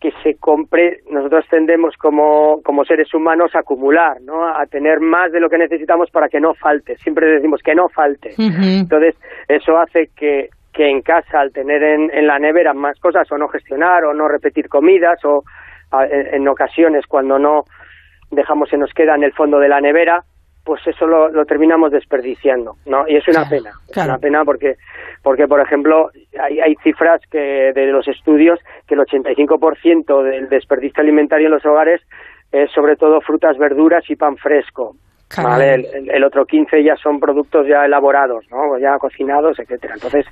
que 0.05 0.13
se 0.23 0.35
compre, 0.39 0.99
nosotros 1.11 1.47
tendemos 1.49 1.97
como, 1.97 2.61
como 2.63 2.85
seres 2.85 3.15
humanos 3.15 3.55
a 3.55 3.61
acumular, 3.61 4.21
¿no? 4.21 4.47
A 4.47 4.67
tener 4.67 5.01
más 5.01 5.33
de 5.33 5.41
lo 5.41 5.49
que 5.49 5.57
necesitamos 5.57 6.11
para 6.11 6.29
que 6.29 6.41
no 6.41 6.53
falte. 6.53 6.97
Siempre 6.97 7.27
decimos 7.27 7.63
que 7.65 7.75
no 7.75 7.89
falte. 7.89 8.35
Uh 8.37 8.43
-huh. 8.43 8.81
Entonces, 8.83 9.15
eso 9.49 9.79
hace 9.79 10.11
que, 10.15 10.51
que 10.75 10.91
en 10.91 11.01
casa, 11.01 11.41
al 11.41 11.53
tener 11.53 11.83
en, 11.83 12.11
en, 12.13 12.27
la 12.27 12.39
nevera 12.39 12.75
más 12.75 13.01
cosas, 13.01 13.33
o 13.33 13.39
no 13.39 13.49
gestionar, 13.49 14.05
o 14.05 14.13
no 14.13 14.29
repetir 14.29 14.69
comidas, 14.69 15.25
o 15.25 15.43
a, 15.91 16.05
en, 16.05 16.35
en, 16.35 16.49
ocasiones 16.49 17.07
cuando 17.07 17.39
no 17.39 17.63
dejamos 18.31 18.69
se 18.69 18.77
nos 18.77 18.93
queda 18.93 19.15
en 19.15 19.25
el 19.25 19.33
fondo 19.33 19.59
de 19.59 19.71
la 19.71 19.81
nevera, 19.81 20.21
pues 20.65 20.81
eso 20.87 21.07
lo, 21.07 21.29
lo 21.29 21.45
terminamos 21.45 21.93
desperdiciando, 21.93 22.77
¿no? 22.87 23.07
Y 23.07 23.17
es 23.17 23.29
una 23.29 23.47
claro, 23.47 23.51
pena, 23.51 23.71
claro. 23.93 24.07
es 24.07 24.09
una 24.09 24.19
pena 24.19 24.45
porque, 24.45 24.77
porque 25.23 25.47
por 25.47 25.61
ejemplo, 25.61 26.11
hay, 26.41 26.61
hay 26.61 26.75
cifras 26.83 27.21
que 27.31 27.73
de 27.75 27.87
los 27.87 28.09
estudios 28.09 28.59
que 28.87 28.95
el 28.95 29.01
85% 29.01 30.23
del 30.23 30.49
desperdicio 30.49 31.03
alimentario 31.03 31.47
en 31.47 31.53
los 31.53 31.67
hogares 31.67 32.01
es 32.51 32.71
sobre 32.71 32.97
todo 32.97 33.21
frutas, 33.21 33.59
verduras 33.59 34.09
y 34.09 34.17
pan 34.17 34.37
fresco. 34.37 34.97
¿vale? 35.43 35.75
El, 35.75 36.11
el, 36.11 36.25
otro 36.25 36.47
15 36.47 36.83
ya 36.83 36.97
son 36.97 37.19
productos 37.19 37.67
ya 37.67 37.85
elaborados, 37.85 38.45
¿no? 38.51 38.79
ya 38.79 38.97
cocinados, 38.99 39.59
etcétera. 39.59 39.95
Entonces, 39.95 40.27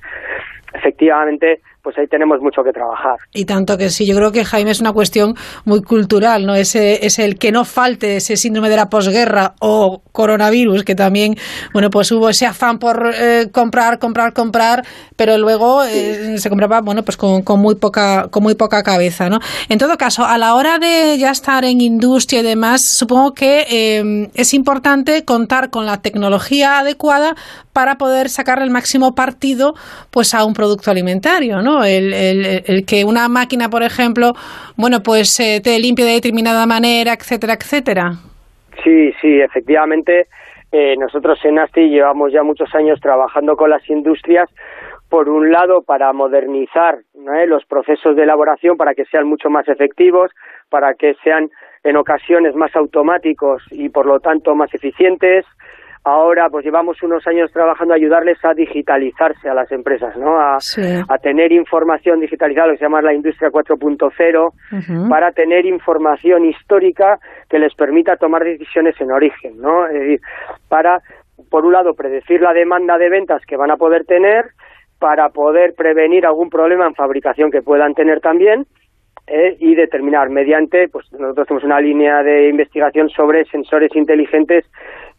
efectivamente, 0.73 1.61
pues 1.83 1.99
ahí 1.99 2.07
tenemos 2.07 2.41
mucho 2.41 2.63
que 2.63 2.73
trabajar. 2.73 3.17
Y 3.33 3.45
tanto 3.45 3.77
que 3.77 3.91
sí, 3.91 4.07
yo 4.07 4.15
creo 4.17 4.31
que 4.31 4.45
Jaime 4.45 4.71
es 4.71 4.81
una 4.81 4.93
cuestión 4.93 5.35
muy 5.65 5.83
cultural, 5.83 6.47
¿no? 6.47 6.55
Ese 6.55 7.05
es 7.05 7.19
el 7.19 7.39
que 7.39 7.51
no 7.51 7.65
falte 7.65 8.17
ese 8.17 8.37
síndrome 8.37 8.71
de 8.71 8.77
la 8.77 8.89
posguerra 8.89 9.55
o 9.61 10.03
coronavirus, 10.13 10.85
que 10.85 10.95
también, 10.95 11.35
bueno, 11.73 11.91
pues 11.91 12.13
hubo 12.13 12.29
ese 12.29 12.47
afán 12.47 12.79
por 12.79 13.13
eh, 13.15 13.49
comprar, 13.51 13.99
comprar, 13.99 14.33
comprar, 14.33 14.85
pero 15.17 15.37
luego 15.39 15.83
eh, 15.83 16.39
se 16.39 16.49
compraba, 16.49 16.81
bueno, 16.83 17.03
pues 17.03 17.17
con, 17.17 17.43
con, 17.43 17.61
muy 17.61 17.75
poca, 17.75 18.29
con 18.31 18.45
muy 18.45 18.55
poca 18.55 18.83
cabeza, 18.83 19.29
¿no? 19.29 19.39
En 19.69 19.79
todo 19.79 19.97
caso, 19.97 20.25
a 20.25 20.39
la 20.39 20.55
hora 20.55 20.79
de 20.79 21.19
ya 21.19 21.31
estar 21.31 21.65
en 21.65 21.81
industria 21.81 22.41
y 22.41 22.45
demás, 22.45 22.83
supongo 22.85 23.35
que 23.35 23.67
eh, 23.69 24.31
es 24.35 24.55
importante 24.55 25.25
contar 25.25 25.71
con 25.71 25.85
la 25.87 26.01
tecnología 26.01 26.79
adecuada 26.79 27.35
para 27.73 27.97
poder 27.97 28.29
sacar 28.29 28.63
el 28.63 28.71
máximo 28.71 29.15
partido, 29.15 29.75
pues 30.11 30.35
a 30.35 30.45
un 30.45 30.53
producto 30.53 30.91
alimentario, 30.91 31.63
¿no? 31.63 31.72
El, 31.83 32.85
que 32.87 33.05
una 33.05 33.29
máquina, 33.29 33.69
por 33.69 33.83
ejemplo, 33.83 34.33
bueno, 34.77 34.99
pues 35.03 35.41
eh, 35.41 35.61
te 35.63 35.79
limpie 35.79 36.05
de 36.05 36.13
determinada 36.13 36.67
manera, 36.67 37.13
etcétera, 37.13 37.55
etcétera. 37.55 38.13
Sí, 38.85 39.13
sí, 39.21 39.41
efectivamente. 39.41 40.27
Eh, 40.73 40.97
nosotros 40.97 41.39
en 41.45 41.59
ASTI 41.59 41.91
llevamos 41.91 42.33
ya 42.33 42.43
muchos 42.43 42.75
años 42.75 42.99
trabajando 43.01 43.57
con 43.57 43.69
las 43.71 43.89
industrias, 43.91 44.49
por 45.11 45.29
un 45.29 45.53
lado 45.53 45.83
para 45.83 46.11
modernizar 46.15 47.01
¿no? 47.15 47.33
los 47.45 47.67
procesos 47.67 48.17
de 48.17 48.23
elaboración 48.23 48.79
para 48.79 48.95
que 48.95 49.05
sean 49.05 49.27
mucho 49.27 49.51
más 49.51 49.69
efectivos, 49.69 50.31
para 50.71 50.95
que 50.95 51.15
sean 51.23 51.51
en 51.85 51.97
ocasiones 51.97 52.55
más 52.55 52.75
automáticos 52.75 53.63
y 53.71 53.91
por 53.91 54.07
lo 54.07 54.21
tanto 54.21 54.55
más 54.55 54.73
eficientes, 54.73 55.45
ahora 56.05 56.49
pues 56.51 56.65
llevamos 56.65 57.01
unos 57.03 57.27
años 57.27 57.51
trabajando 57.53 57.95
a 57.95 57.97
ayudarles 57.97 58.45
a 58.45 58.55
digitalizarse 58.55 59.49
a 59.49 59.55
las 59.55 59.71
empresas, 59.71 60.17
¿no? 60.17 60.39
A, 60.39 60.59
Sí. 60.61 60.83
a 61.09 61.19
tener 61.19 61.53
información 61.53 62.21
digitalizada, 62.21 62.69
lo 62.69 62.73
que 62.73 62.79
se 62.79 62.85
llama 62.85 63.03
la 63.03 63.15
industria 63.15 63.51
4.0, 63.51 65.09
para 65.09 65.31
tener 65.33 65.65
información 65.67 66.45
histórica 66.45 67.19
que 67.49 67.59
les 67.59 67.75
permita 67.75 68.17
tomar 68.17 68.43
decisiones 68.43 69.01
en 69.01 69.13
origen, 69.13 69.61
¿no? 69.61 69.87
Es 69.87 69.95
decir, 69.95 70.21
para, 70.69 71.01
por 71.51 71.65
un 71.65 71.73
lado, 71.73 71.95
predecir 71.95 72.41
la 72.41 72.53
demanda 72.53 72.99
de 72.99 73.09
ventas 73.09 73.43
que 73.47 73.57
van 73.57 73.71
a 73.71 73.77
poder 73.77 74.05
tener, 74.05 74.47
para 74.99 75.29
poder 75.31 75.75
prevenir 75.77 76.27
algún 76.27 76.49
problema 76.49 76.87
en 76.87 76.95
fabricación 76.95 77.51
que 77.51 77.63
puedan 77.63 77.95
tener 77.95 78.21
también, 78.21 78.67
eh, 79.29 79.57
y 79.61 79.77
determinar 79.77 80.31
mediante, 80.31 80.89
pues 80.89 81.07
nosotros 81.13 81.47
tenemos 81.47 81.65
una 81.65 81.81
línea 81.81 82.23
de 82.25 82.49
investigación 82.49 83.09
sobre 83.09 83.45
sensores 83.45 83.95
inteligentes 83.95 84.65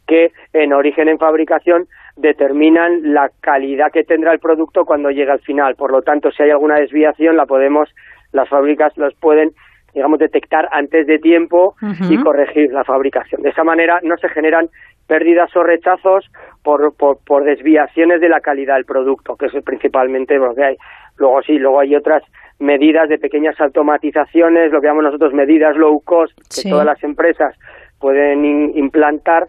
que 0.08 0.32
en 0.54 0.74
origen 0.74 1.08
en 1.08 1.18
fabricación 1.18 1.88
determinan 2.16 3.14
la 3.14 3.30
calidad 3.42 3.92
que 3.92 4.04
tendrá 4.04 4.34
el 4.34 4.40
producto 4.40 4.86
cuando 4.86 5.10
llegue 5.12 5.32
al 5.32 5.40
final. 5.42 5.76
Por 5.76 5.92
lo 5.92 6.02
tanto, 6.02 6.32
si 6.32 6.44
hay 6.44 6.52
alguna 6.52 6.76
desviación, 6.76 7.36
la 7.38 7.46
podemos, 7.46 7.94
las 8.32 8.48
fábricas 8.50 8.96
los 8.98 9.14
pueden, 9.16 9.52
digamos, 9.94 10.20
detectar 10.20 10.68
antes 10.72 11.08
de 11.08 11.20
tiempo 11.20 11.76
y 12.10 12.18
corregir 12.22 12.72
la 12.72 12.84
fabricación. 12.84 13.42
De 13.42 13.50
esa 13.50 13.64
manera 13.64 14.00
no 14.04 14.18
se 14.18 14.30
generan 14.30 14.68
pérdidas 15.08 15.56
o 15.56 15.64
rechazos 15.64 16.30
por, 16.64 16.96
por, 16.96 17.18
por 17.26 17.44
desviaciones 17.44 18.22
de 18.22 18.30
la 18.30 18.40
calidad 18.42 18.76
del 18.76 18.86
producto, 18.86 19.36
que 19.36 19.48
es 19.48 19.54
principalmente 19.64 20.36
lo 20.38 20.54
que 20.56 20.64
hay. 20.64 20.78
Luego 21.18 21.42
sí, 21.44 21.60
luego 21.60 21.80
hay 21.82 21.96
otras 21.96 22.24
medidas 22.60 23.10
de 23.10 23.18
pequeñas 23.18 23.60
automatizaciones, 23.60 24.72
lo 24.72 24.80
que 24.82 24.88
llamamos 24.88 25.06
nosotros 25.12 25.34
medidas 25.34 25.76
low 25.76 26.00
cost, 26.02 26.36
que 26.38 26.62
Sí. 26.62 26.70
todas 26.70 26.86
las 26.86 27.04
empresas 27.04 27.56
pueden 28.00 28.46
in- 28.46 28.78
implantar 28.78 29.48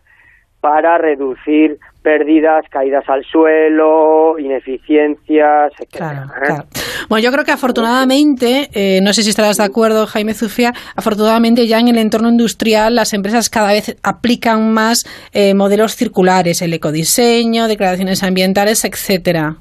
para 0.64 0.96
reducir 0.96 1.76
pérdidas, 2.02 2.64
caídas 2.70 3.06
al 3.06 3.22
suelo, 3.22 4.38
ineficiencias, 4.38 5.72
etcétera. 5.78 6.10
Claro, 6.10 6.22
¿eh? 6.22 6.46
claro. 6.46 6.64
Bueno, 7.10 7.22
yo 7.22 7.30
creo 7.30 7.44
que 7.44 7.52
afortunadamente, 7.52 8.70
eh, 8.72 9.00
no 9.02 9.12
sé 9.12 9.22
si 9.22 9.28
estarás 9.28 9.58
de 9.58 9.64
acuerdo, 9.64 10.06
Jaime 10.06 10.32
Zufia, 10.32 10.72
afortunadamente 10.96 11.66
ya 11.66 11.80
en 11.80 11.88
el 11.88 11.98
entorno 11.98 12.30
industrial 12.30 12.94
las 12.94 13.12
empresas 13.12 13.50
cada 13.50 13.72
vez 13.72 13.94
aplican 14.02 14.72
más 14.72 15.04
eh, 15.34 15.52
modelos 15.52 15.96
circulares, 15.96 16.62
el 16.62 16.72
ecodiseño, 16.72 17.68
declaraciones 17.68 18.22
ambientales, 18.22 18.86
etcétera. 18.86 19.56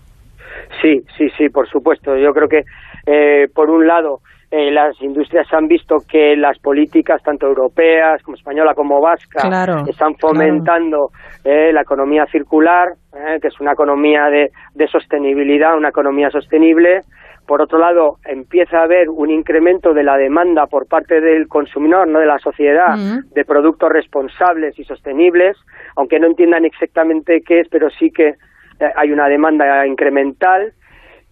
Sí, 0.82 1.04
sí, 1.18 1.28
sí, 1.38 1.50
por 1.50 1.68
supuesto. 1.68 2.16
Yo 2.16 2.34
creo 2.34 2.48
que, 2.48 2.64
eh, 3.08 3.50
por 3.54 3.70
un 3.70 3.86
lado, 3.88 4.22
eh, 4.56 4.70
las 4.70 5.02
industrias 5.02 5.52
han 5.52 5.68
visto 5.68 5.98
que 6.08 6.36
las 6.38 6.60
políticas, 6.60 7.24
tanto 7.24 7.48
europeas 7.48 8.22
como 8.22 8.38
española 8.38 8.76
como 8.76 9.02
vasca, 9.02 9.42
Claro, 9.50 9.84
están 9.88 10.14
fomentando 10.18 11.10
eh, 11.44 11.74
la 11.74 11.82
economía 11.82 12.28
circular, 12.28 12.90
eh, 13.16 13.40
que 13.42 13.48
es 13.48 13.60
una 13.60 13.72
economía 13.72 14.26
de, 14.26 14.52
de 14.76 14.88
sostenibilidad, 14.88 15.76
una 15.76 15.90
economía 15.90 16.30
sostenible. 16.30 17.02
Por 17.48 17.64
otro 17.64 17.80
lado, 17.80 18.18
empieza 18.26 18.78
a 18.78 18.84
haber 18.84 19.10
un 19.10 19.32
incremento 19.32 19.92
de 19.92 20.04
la 20.04 20.18
demanda 20.18 20.68
por 20.68 20.88
parte 20.88 21.20
del 21.20 21.48
consumidor, 21.48 22.08
no 22.08 22.20
de 22.20 22.28
la 22.28 22.38
sociedad, 22.38 22.94
Ujú. 22.94 23.28
de 23.34 23.46
productos 23.46 23.90
responsables 23.90 24.78
y 24.78 24.84
sostenibles, 24.84 25.58
aunque 25.96 26.20
no 26.20 26.28
entiendan 26.28 26.64
exactamente 26.64 27.42
qué 27.42 27.62
es, 27.62 27.68
pero 27.70 27.90
sí 27.90 28.12
que 28.12 28.28
eh, 28.28 28.92
hay 28.98 29.12
una 29.12 29.28
demanda 29.28 29.88
incremental 29.88 30.74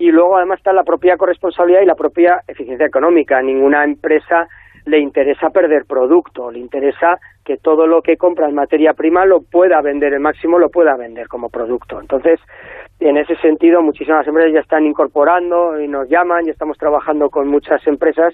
y 0.02 0.12
luego 0.12 0.38
además 0.38 0.58
está 0.60 0.74
la 0.74 0.84
propia 0.84 1.16
corresponsabilidad 1.18 1.82
y 1.82 1.86
la 1.86 1.96
propia 1.96 2.42
eficiencia 2.48 2.86
económica. 2.88 3.38
A 3.38 3.42
ninguna 3.42 3.84
empresa 3.84 4.48
le 4.86 4.98
interesa 5.00 5.50
perder 5.52 5.86
producto, 5.86 6.50
le 6.50 6.58
interesa 6.60 7.20
que 7.46 7.58
todo 7.58 7.86
lo 7.86 8.02
que 8.02 8.18
compra 8.18 8.48
en 8.50 8.56
materia 8.56 8.94
prima 8.94 9.26
lo 9.26 9.42
pueda 9.42 9.80
vender, 9.82 10.14
el 10.14 10.20
máximo 10.20 10.58
lo 10.58 10.70
pueda 10.70 10.96
vender 10.98 11.28
como 11.28 11.50
producto. 11.50 12.00
Entonces, 12.02 12.40
en 13.00 13.18
ese 13.18 13.36
sentido, 13.38 13.82
muchísimas 13.84 14.26
empresas 14.28 14.54
ya 14.54 14.60
están 14.62 14.86
incorporando 14.86 15.80
y 15.80 15.88
nos 15.88 16.10
llaman 16.10 16.48
y 16.48 16.50
estamos 16.50 16.78
trabajando 16.80 17.30
con 17.30 17.48
muchas 17.48 17.86
empresas 17.86 18.34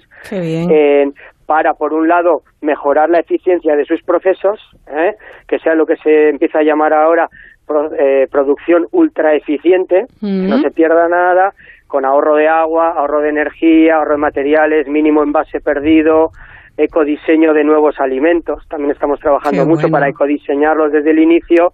en- 0.70 1.14
para, 1.46 1.72
por 1.74 1.94
un 1.94 2.08
lado, 2.08 2.42
mejorar 2.60 3.08
la 3.08 3.20
eficiencia 3.20 3.74
de 3.74 3.84
sus 3.86 4.02
procesos, 4.02 4.60
¿eh? 4.86 5.14
que 5.46 5.58
sea 5.58 5.74
lo 5.74 5.86
que 5.86 5.96
se 5.96 6.28
empieza 6.28 6.58
a 6.58 6.62
llamar 6.62 6.92
ahora 6.92 7.28
pro- 7.68 7.92
eh, 7.94 8.26
producción 8.30 8.86
ultra 8.90 9.34
eficiente, 9.34 10.06
que 10.20 10.26
no 10.26 10.58
se 10.58 10.70
pierda 10.72 11.06
nada, 11.08 11.52
con 11.86 12.04
ahorro 12.04 12.34
de 12.34 12.48
agua, 12.48 12.94
ahorro 12.96 13.20
de 13.20 13.28
energía, 13.28 13.96
ahorro 13.96 14.12
de 14.12 14.18
materiales, 14.18 14.88
mínimo 14.88 15.22
envase 15.22 15.60
perdido, 15.60 16.30
ecodiseño 16.76 17.52
de 17.54 17.64
nuevos 17.64 18.00
alimentos. 18.00 18.66
También 18.68 18.90
estamos 18.92 19.20
trabajando 19.20 19.62
Qué 19.62 19.68
mucho 19.68 19.82
bueno. 19.82 19.92
para 19.92 20.08
ecodiseñarlos 20.08 20.92
desde 20.92 21.10
el 21.10 21.18
inicio, 21.18 21.72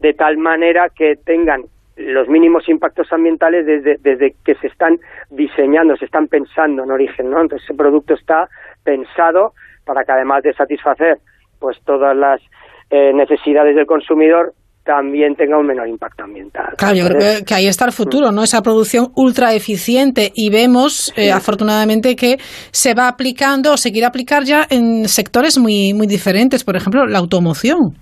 de 0.00 0.12
tal 0.14 0.38
manera 0.38 0.88
que 0.88 1.16
tengan 1.16 1.62
los 1.96 2.28
mínimos 2.28 2.66
impactos 2.68 3.12
ambientales 3.12 3.66
desde, 3.66 3.96
desde 4.00 4.34
que 4.44 4.54
se 4.54 4.68
están 4.68 4.98
diseñando, 5.30 5.96
se 5.96 6.06
están 6.06 6.28
pensando 6.28 6.82
en 6.84 6.90
origen, 6.90 7.30
¿no? 7.30 7.42
Entonces 7.42 7.68
ese 7.68 7.76
producto 7.76 8.14
está 8.14 8.48
pensado 8.82 9.52
para 9.84 10.04
que 10.04 10.12
además 10.12 10.42
de 10.42 10.54
satisfacer 10.54 11.18
pues 11.58 11.78
todas 11.84 12.16
las 12.16 12.40
eh, 12.88 13.12
necesidades 13.12 13.76
del 13.76 13.84
consumidor 13.84 14.54
también 14.84 15.34
tenga 15.34 15.58
un 15.58 15.66
menor 15.66 15.88
impacto 15.88 16.24
ambiental. 16.24 16.74
Claro, 16.76 16.94
yo 16.94 17.06
creo 17.06 17.18
que, 17.18 17.44
que 17.44 17.54
ahí 17.54 17.66
está 17.66 17.84
el 17.84 17.92
futuro, 17.92 18.32
¿no? 18.32 18.42
Esa 18.42 18.62
producción 18.62 19.08
ultra 19.14 19.54
eficiente 19.54 20.32
y 20.34 20.50
vemos, 20.50 21.12
eh, 21.16 21.30
afortunadamente, 21.30 22.16
que 22.16 22.38
se 22.70 22.94
va 22.94 23.08
aplicando 23.08 23.72
o 23.72 23.76
se 23.76 23.92
quiere 23.92 24.06
aplicar 24.06 24.44
ya 24.44 24.66
en 24.70 25.08
sectores 25.08 25.58
muy, 25.58 25.92
muy 25.94 26.06
diferentes, 26.06 26.64
por 26.64 26.76
ejemplo, 26.76 27.06
la 27.06 27.18
automoción. 27.18 27.94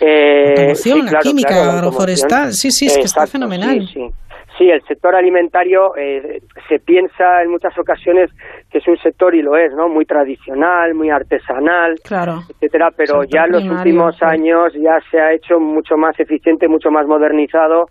Eh, 0.00 0.50
automoción, 0.50 1.08
sí, 1.08 1.14
la 1.14 1.20
química, 1.20 1.48
claro, 1.48 1.66
la 1.66 1.72
agroforestal, 1.74 2.52
sí, 2.52 2.70
sí, 2.70 2.86
es 2.86 2.96
que 2.96 3.04
está 3.04 3.26
fenomenal. 3.26 3.88
Sí, 3.92 4.00
sí. 4.58 4.70
El 4.70 4.82
sector 4.84 5.14
alimentario 5.14 5.96
eh, 5.96 6.40
se 6.68 6.78
piensa 6.78 7.42
en 7.42 7.50
muchas 7.50 7.76
ocasiones 7.78 8.30
que 8.70 8.78
es 8.78 8.88
un 8.88 8.96
sector 8.98 9.34
y 9.34 9.42
lo 9.42 9.56
es, 9.56 9.72
¿no? 9.74 9.88
Muy 9.88 10.04
tradicional, 10.04 10.94
muy 10.94 11.10
artesanal, 11.10 11.96
Claro. 12.04 12.40
etcétera, 12.48 12.90
pero 12.96 13.22
Sector 13.22 13.28
ya 13.28 13.44
en 13.44 13.52
los 13.52 13.64
últimos 13.64 14.16
sí. 14.16 14.24
años 14.24 14.72
ya 14.74 14.98
se 15.10 15.20
ha 15.20 15.32
hecho 15.32 15.58
mucho 15.60 15.96
más 15.96 16.18
eficiente, 16.18 16.68
mucho 16.68 16.90
más 16.90 17.06
modernizado. 17.06 17.86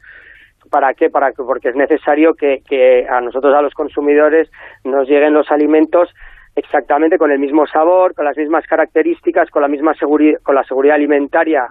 ¿Para 0.69 0.93
qué? 0.93 1.09
Para 1.09 1.31
que, 1.31 1.43
porque 1.43 1.69
es 1.69 1.75
necesario 1.75 2.33
que, 2.33 2.59
que 2.67 3.05
a 3.07 3.19
nosotros, 3.19 3.53
a 3.53 3.61
los 3.61 3.73
consumidores, 3.73 4.49
nos 4.83 5.07
lleguen 5.07 5.33
los 5.33 5.51
alimentos 5.51 6.09
exactamente 6.55 7.17
con 7.17 7.31
el 7.31 7.39
mismo 7.39 7.65
sabor, 7.67 8.13
con 8.15 8.25
las 8.25 8.37
mismas 8.37 8.65
características, 8.67 9.49
con 9.49 9.61
la 9.61 9.67
misma 9.67 9.93
seguridad, 9.95 10.39
con 10.43 10.55
la 10.55 10.63
seguridad 10.63 10.95
alimentaria 10.95 11.67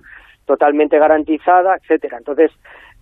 totalmente 0.46 0.98
garantizada, 0.98 1.76
etcétera. 1.76 2.18
Entonces, 2.18 2.50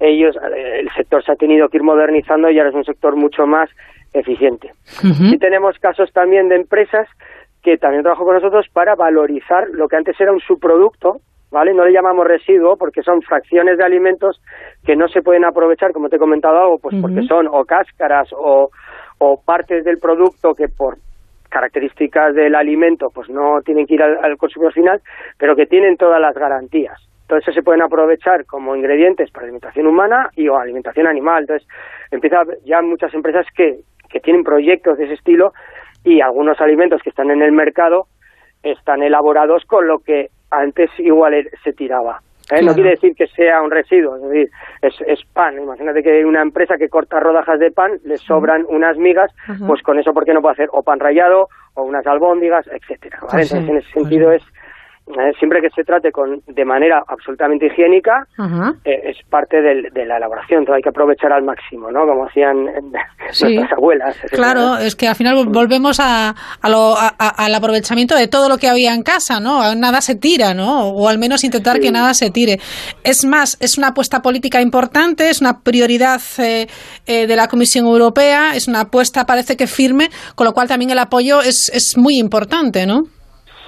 ellos, 0.01 0.37
eh, 0.37 0.81
el 0.81 0.91
sector 0.95 1.25
se 1.25 1.33
ha 1.33 1.37
tenido 1.37 1.69
que 1.69 1.79
ir 1.79 1.83
modernizando 1.83 2.51
y 2.51 2.59
ahora 2.59 2.71
es 2.71 2.77
un 2.77 2.85
sector 2.85 3.17
mucho 3.17 3.47
más 3.47 3.69
eficiente. 4.13 4.73
Y 5.03 5.39
tenemos 5.39 5.79
casos 5.79 6.11
también 6.13 6.49
de 6.49 6.57
empresas 6.57 7.07
que 7.63 7.77
también 7.77 8.03
trabajan 8.03 8.25
con 8.25 8.35
nosotros 8.35 8.67
para 8.73 8.95
valorizar 8.95 9.69
lo 9.73 9.89
que 9.89 9.97
antes 9.97 10.19
era 10.21 10.33
un 10.33 10.41
subproducto, 10.41 11.19
¿vale? 11.51 11.75
No 11.75 11.85
le 11.85 11.93
llamamos 11.93 12.27
residuo 12.27 12.77
porque 12.77 13.03
son 13.03 13.21
fracciones 13.23 13.77
de 13.77 13.85
alimentos 13.85 14.41
que 14.85 14.97
no 14.97 15.09
se 15.09 15.23
pueden 15.23 15.45
aprovechar, 15.45 15.93
como 15.93 16.09
te 16.09 16.17
he 16.17 16.19
comentado 16.19 16.59
algo, 16.59 16.79
pues 16.79 16.97
porque 17.01 17.23
son 17.23 17.49
o 17.49 17.65
cáscaras 17.65 18.29
o, 18.33 18.71
o 19.19 19.43
partes 19.45 19.85
del 19.85 19.99
producto 19.99 20.55
que 20.55 20.69
por 20.69 20.97
características 21.49 22.35
del 22.35 22.55
alimento 22.55 23.09
pues 23.13 23.29
no 23.29 23.61
tienen 23.65 23.87
que 23.87 23.95
ir 23.95 24.03
al, 24.03 24.37
consumidor 24.37 24.73
final, 24.73 25.01
pero 25.39 25.57
que 25.57 25.67
tienen 25.67 25.97
todas 25.97 26.21
las 26.21 26.35
garantías. 26.35 27.01
Entonces 27.29 27.55
se 27.55 27.63
pueden 27.63 27.83
aprovechar 27.83 28.47
como 28.47 28.75
ingredientes 28.75 29.31
para 29.31 29.45
alimentación 29.45 29.87
humana 29.87 30.31
y 30.35 30.49
o 30.49 30.57
alimentación 30.57 31.07
animal. 31.07 31.43
Entonces 31.43 31.69
empieza 32.11 32.43
ya 32.65 32.81
muchas 32.81 33.13
empresas 33.13 33.45
que, 33.55 33.81
que 34.09 34.21
tienen 34.21 34.43
proyectos 34.43 34.97
de 34.97 35.05
ese 35.05 35.15
estilo 35.15 35.53
y 36.05 36.23
algunos 36.23 36.59
alimentos 36.59 37.03
que 37.03 37.11
están 37.11 37.31
en 37.31 37.43
el 37.43 37.53
mercado 37.53 38.07
están 38.63 39.03
elaborados 39.03 39.67
con 39.67 39.87
lo 39.87 39.99
que 39.99 40.31
antes 40.51 40.91
igual 40.97 41.35
er, 41.35 41.51
se 41.63 41.75
tiraba. 41.75 42.23
¿eh? 42.51 42.63
No 42.63 42.73
quiere 42.73 42.91
decir 42.93 43.15
que 43.15 43.27
sea 43.27 43.61
un 43.61 43.71
residuo, 43.71 44.17
es 44.17 44.23
decir, 44.23 44.51
es, 44.81 45.21
pan. 45.35 45.61
Imagínate 45.61 46.03
que 46.03 46.11
hay 46.11 46.25
una 46.25 46.41
empresa 46.41 46.79
que 46.79 46.89
corta 46.89 47.21
rodajas 47.21 47.61
de 47.61 47.71
pan, 47.71 47.99
le 48.05 48.17
sobran 48.17 48.65
unas 48.71 48.97
migas, 48.97 49.31
pues 49.67 49.83
con 49.83 49.99
eso, 49.99 50.15
¿por 50.15 50.25
qué 50.25 50.33
no 50.33 50.41
puede 50.41 50.55
hacer 50.55 50.69
o 50.73 50.83
pan 50.83 50.99
rallado 50.99 51.49
o 51.75 51.83
unas 51.83 52.07
albóndigas, 52.07 52.67
etcétera? 52.69 53.19
Pues 53.21 53.53
Entonces, 53.53 53.69
en 53.69 53.77
ese 53.77 53.89
pues 53.93 54.03
sentido 54.03 54.33
es 54.33 54.43
eh, 55.11 55.33
siempre 55.39 55.61
que 55.61 55.71
se 55.71 55.85
trate 55.85 56.13
con 56.13 56.43
de 56.47 56.65
manera 56.65 57.03
absolutamente 57.07 57.67
higiénica, 57.67 58.27
eh, 58.85 59.01
es 59.05 59.17
parte 59.29 59.63
de 59.63 60.07
la 60.07 60.19
elaboración. 60.19 60.61
Entonces 60.61 60.77
hay 60.77 60.83
que 60.83 60.91
aprovechar 60.91 61.33
al 61.33 61.43
máximo, 61.43 61.91
¿no? 61.91 62.07
Como 62.07 62.27
hacían 62.27 62.65
nuestras 63.41 63.73
abuelas. 63.73 64.17
Claro, 64.31 64.77
es 64.77 64.95
que 64.97 65.09
al 65.09 65.15
final 65.15 65.47
volvemos 65.47 65.99
a, 66.01 66.35
al 66.61 67.55
aprovechamiento 67.55 68.15
de 68.15 68.29
todo 68.29 68.49
lo 68.49 68.59
que 68.59 68.69
había 68.69 68.95
en 68.95 69.03
casa, 69.03 69.41
¿no? 69.41 69.75
Nada 69.75 70.01
se 70.01 70.15
tira, 70.15 70.53
¿no? 70.53 70.89
O 70.91 71.09
al 71.09 71.19
menos 71.19 71.43
intentar 71.45 71.81
que 71.81 71.91
nada 71.91 72.13
se 72.13 72.31
tire. 72.31 72.59
Es 73.03 73.25
más, 73.25 73.57
es 73.61 73.79
una 73.79 73.89
apuesta 73.89 74.21
política 74.21 74.61
importante, 74.61 75.31
es 75.31 75.41
una 75.41 75.61
prioridad 75.61 76.21
eh, 76.39 76.67
de 77.07 77.37
la 77.37 77.49
Comisión 77.49 77.87
Europea, 77.87 78.55
es 78.55 78.69
una 78.69 78.81
apuesta, 78.81 79.25
parece 79.25 79.57
que 79.57 79.67
firme, 79.67 80.11
con 80.35 80.47
lo 80.47 80.53
cual 80.53 80.69
también 80.69 80.91
el 80.91 80.99
apoyo 80.99 81.41
es, 81.41 81.71
es 81.73 81.97
muy 81.97 82.19
importante, 82.19 82.87
¿no? 82.87 83.05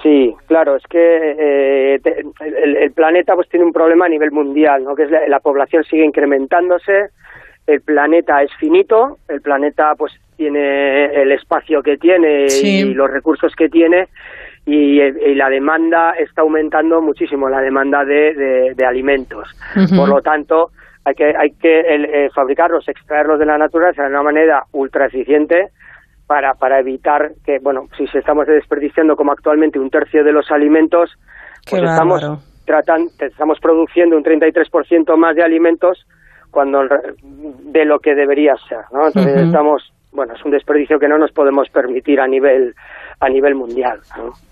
Sí, 0.01 0.35
claro, 0.47 0.75
es 0.75 0.83
que 0.87 0.97
eh, 0.99 2.01
el, 2.39 2.91
planeta 2.91 3.35
pues 3.35 3.47
tiene 3.49 3.65
un 3.65 3.73
problema 3.73 4.05
a 4.05 4.09
nivel 4.09 4.31
mundial, 4.31 4.83
¿no? 4.83 4.95
Que 4.95 5.03
es 5.03 5.11
la, 5.11 5.39
población 5.39 5.83
sigue 5.83 6.03
incrementándose, 6.03 7.09
el 7.67 7.81
planeta 7.81 8.41
es 8.41 8.51
finito, 8.59 9.17
el 9.27 9.41
planeta 9.41 9.93
pues 9.95 10.11
tiene 10.37 11.05
el 11.21 11.31
espacio 11.31 11.83
que 11.83 11.97
tiene 11.97 12.47
y 12.63 12.83
los 12.85 13.11
recursos 13.11 13.53
que 13.55 13.69
tiene 13.69 14.07
y, 14.65 14.99
la 15.35 15.49
demanda 15.49 16.13
está 16.17 16.41
aumentando 16.41 17.01
muchísimo, 17.01 17.47
la 17.47 17.61
demanda 17.61 18.03
de, 18.03 18.73
de, 18.75 18.85
alimentos. 18.85 19.49
Por 19.95 20.09
lo 20.09 20.21
tanto, 20.21 20.71
hay 21.03 21.13
que, 21.13 21.33
hay 21.37 21.51
que 21.51 21.79
eh, 21.79 22.29
fabricarlos, 22.33 22.87
extraerlos 22.87 23.39
de 23.39 23.45
la 23.45 23.57
naturaleza 23.57 24.03
de 24.03 24.09
una 24.09 24.23
manera 24.23 24.63
ultra 24.71 25.05
eficiente 25.07 25.69
para, 26.31 26.53
para 26.53 26.79
evitar 26.79 27.33
que, 27.43 27.59
bueno, 27.59 27.89
si 27.97 28.07
se 28.07 28.19
estamos 28.19 28.47
desperdiciando 28.47 29.17
como 29.17 29.33
actualmente 29.33 29.77
un 29.77 29.89
tercio 29.89 30.23
de 30.23 30.31
los 30.31 30.49
alimentos, 30.49 31.09
pues 31.69 31.83
estamos 31.83 32.23
tratando, 32.63 33.11
estamos 33.19 33.59
produciendo 33.59 34.15
un 34.15 34.23
33% 34.23 35.17
más 35.17 35.35
de 35.35 35.43
alimentos 35.43 36.05
cuando 36.49 36.83
de 36.83 37.83
lo 37.83 37.99
que 37.99 38.15
debería 38.15 38.55
ser, 38.69 38.79
¿no? 38.93 39.07
Entonces 39.07 39.41
estamos, 39.41 39.91
bueno, 40.13 40.33
es 40.33 40.45
un 40.45 40.51
desperdicio 40.51 40.99
que 40.99 41.09
no 41.09 41.17
nos 41.17 41.33
podemos 41.33 41.67
permitir 41.67 42.21
a 42.21 42.27
nivel 42.27 42.75
a 43.19 43.27
nivel 43.27 43.55
mundial. 43.55 43.99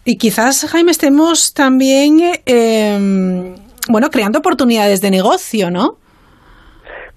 Y 0.03 0.17
quizás 0.17 0.69
Jaime 0.69 0.91
estemos 0.91 1.53
también, 1.53 2.19
eh, 2.45 3.55
bueno, 3.87 4.09
creando 4.09 4.39
oportunidades 4.39 4.99
de 4.99 5.11
negocio, 5.11 5.71
¿no? 5.71 5.95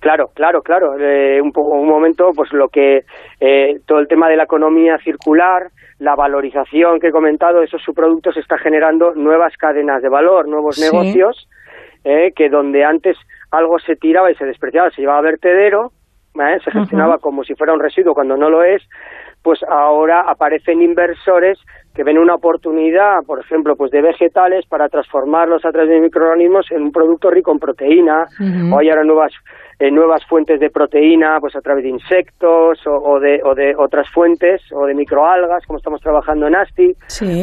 Claro, 0.03 0.31
claro, 0.35 0.63
claro. 0.63 0.99
Eh, 0.99 1.41
un, 1.41 1.53
un 1.55 1.87
momento, 1.87 2.33
pues 2.35 2.53
lo 2.53 2.69
que 2.69 3.05
eh, 3.39 3.79
todo 3.87 4.01
el 4.01 4.09
tema 4.09 4.29
de 4.29 4.37
la 4.37 4.43
economía 4.43 4.99
circular, 4.99 5.69
la 6.01 6.17
valorización 6.17 6.99
que 6.99 7.07
he 7.07 7.13
comentado 7.13 7.63
esos 7.63 7.81
subproductos 7.83 8.37
está 8.37 8.59
generando 8.59 9.15
nuevas 9.15 9.57
cadenas 9.57 10.03
de 10.03 10.09
valor, 10.09 10.49
nuevos 10.49 10.81
negocios, 10.81 11.49
eh, 12.03 12.33
que 12.35 12.49
donde 12.49 12.85
antes 12.85 13.17
algo 13.53 13.79
se 13.79 13.95
tiraba 13.95 14.33
y 14.33 14.35
se 14.35 14.45
despreciaba, 14.45 14.91
se 14.91 15.03
llevaba 15.03 15.21
a 15.21 15.23
vertedero, 15.23 15.93
¿eh? 16.35 16.59
se 16.65 16.73
gestionaba 16.73 17.19
como 17.19 17.45
si 17.45 17.55
fuera 17.55 17.73
un 17.73 17.79
residuo 17.79 18.13
cuando 18.13 18.37
no 18.37 18.51
lo 18.51 18.65
es, 18.65 18.83
pues 19.41 19.61
ahora 19.69 20.23
aparecen 20.29 20.83
inversores 20.83 21.61
que 21.95 22.05
ven 22.05 22.19
una 22.19 22.35
oportunidad, 22.35 23.19
por 23.27 23.39
ejemplo, 23.39 23.77
pues 23.77 23.91
de 23.91 24.01
vegetales 24.01 24.65
para 24.67 24.89
transformarlos 24.89 25.65
a 25.65 25.71
través 25.71 25.91
de 25.91 26.01
microorganismos 26.01 26.67
en 26.73 26.83
un 26.83 26.93
producto 26.93 27.31
rico 27.31 27.53
en 27.53 27.59
proteína, 27.59 28.25
o 28.73 28.79
hay 28.79 28.89
ahora 28.89 29.05
nuevas 29.05 29.33
eh, 29.83 29.91
nuevas 29.91 30.25
fuentes 30.27 30.61
de 30.61 30.71
proteína 30.71 31.41
pues 31.41 31.57
a 31.57 31.61
través 31.61 31.83
de 31.83 31.91
insectos 31.91 32.79
o, 32.87 33.19
de, 33.19 33.41
o 33.43 33.57
de 33.57 33.75
otras 33.77 34.09
fuentes 34.11 34.63
o 34.73 34.87
de 34.87 34.95
microalgas 34.95 35.67
como 35.67 35.79
estamos 35.79 36.01
trabajando 36.01 36.47
en 36.47 36.55
ASTI 36.55 36.95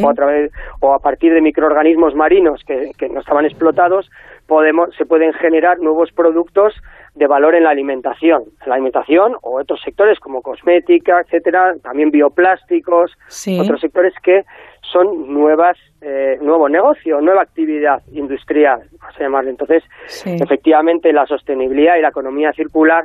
o 0.02 0.08
a 0.08 0.14
través 0.14 0.50
o 0.80 0.94
a 0.94 1.00
partir 1.00 1.34
de 1.34 1.42
microorganismos 1.42 2.14
marinos 2.14 2.62
que, 2.66 2.92
que 2.96 3.10
no 3.10 3.20
estaban 3.20 3.44
explotados 3.44 4.10
podemos 4.46 4.88
se 4.96 5.04
pueden 5.04 5.34
generar 5.34 5.80
nuevos 5.80 6.12
productos 6.12 6.72
de 7.14 7.26
valor 7.26 7.54
en 7.54 7.64
la 7.64 7.70
alimentación, 7.70 8.44
la 8.64 8.74
alimentación 8.74 9.34
o 9.42 9.60
otros 9.60 9.82
sectores 9.82 10.18
como 10.18 10.40
cosmética, 10.40 11.20
etcétera, 11.20 11.74
también 11.82 12.10
bioplásticos, 12.10 13.12
otros 13.60 13.80
sectores 13.80 14.14
que 14.22 14.44
son 14.80 15.32
nuevas, 15.32 15.76
eh, 16.02 16.38
nuevo 16.40 16.68
negocio, 16.68 17.20
nueva 17.20 17.42
actividad 17.42 18.02
industrial, 18.12 18.82
vamos 18.98 19.16
a 19.16 19.22
llamarle. 19.22 19.50
Entonces, 19.50 19.84
efectivamente, 20.24 21.12
la 21.12 21.26
sostenibilidad 21.26 21.96
y 21.96 22.02
la 22.02 22.08
economía 22.08 22.52
circular, 22.52 23.04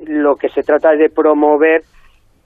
lo 0.00 0.36
que 0.36 0.48
se 0.48 0.62
trata 0.62 0.92
es 0.92 0.98
de 0.98 1.10
promover 1.10 1.82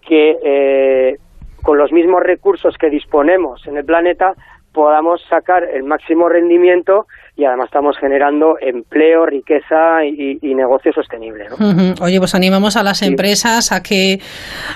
que 0.06 0.36
eh, 0.42 1.18
con 1.62 1.78
los 1.78 1.92
mismos 1.92 2.22
recursos 2.22 2.76
que 2.78 2.90
disponemos 2.90 3.66
en 3.66 3.76
el 3.76 3.84
planeta 3.84 4.34
podamos 4.72 5.20
sacar 5.28 5.64
el 5.64 5.82
máximo 5.82 6.28
rendimiento 6.28 7.06
y 7.36 7.44
además 7.44 7.66
estamos 7.66 7.96
generando 7.98 8.56
empleo, 8.60 9.26
riqueza 9.26 10.04
y, 10.04 10.38
negocio 10.54 10.92
sostenible. 10.92 11.46
Oye, 12.02 12.18
pues 12.18 12.34
animamos 12.34 12.76
a 12.76 12.82
las 12.82 13.02
empresas 13.02 13.72
a 13.72 13.82
que 13.82 14.18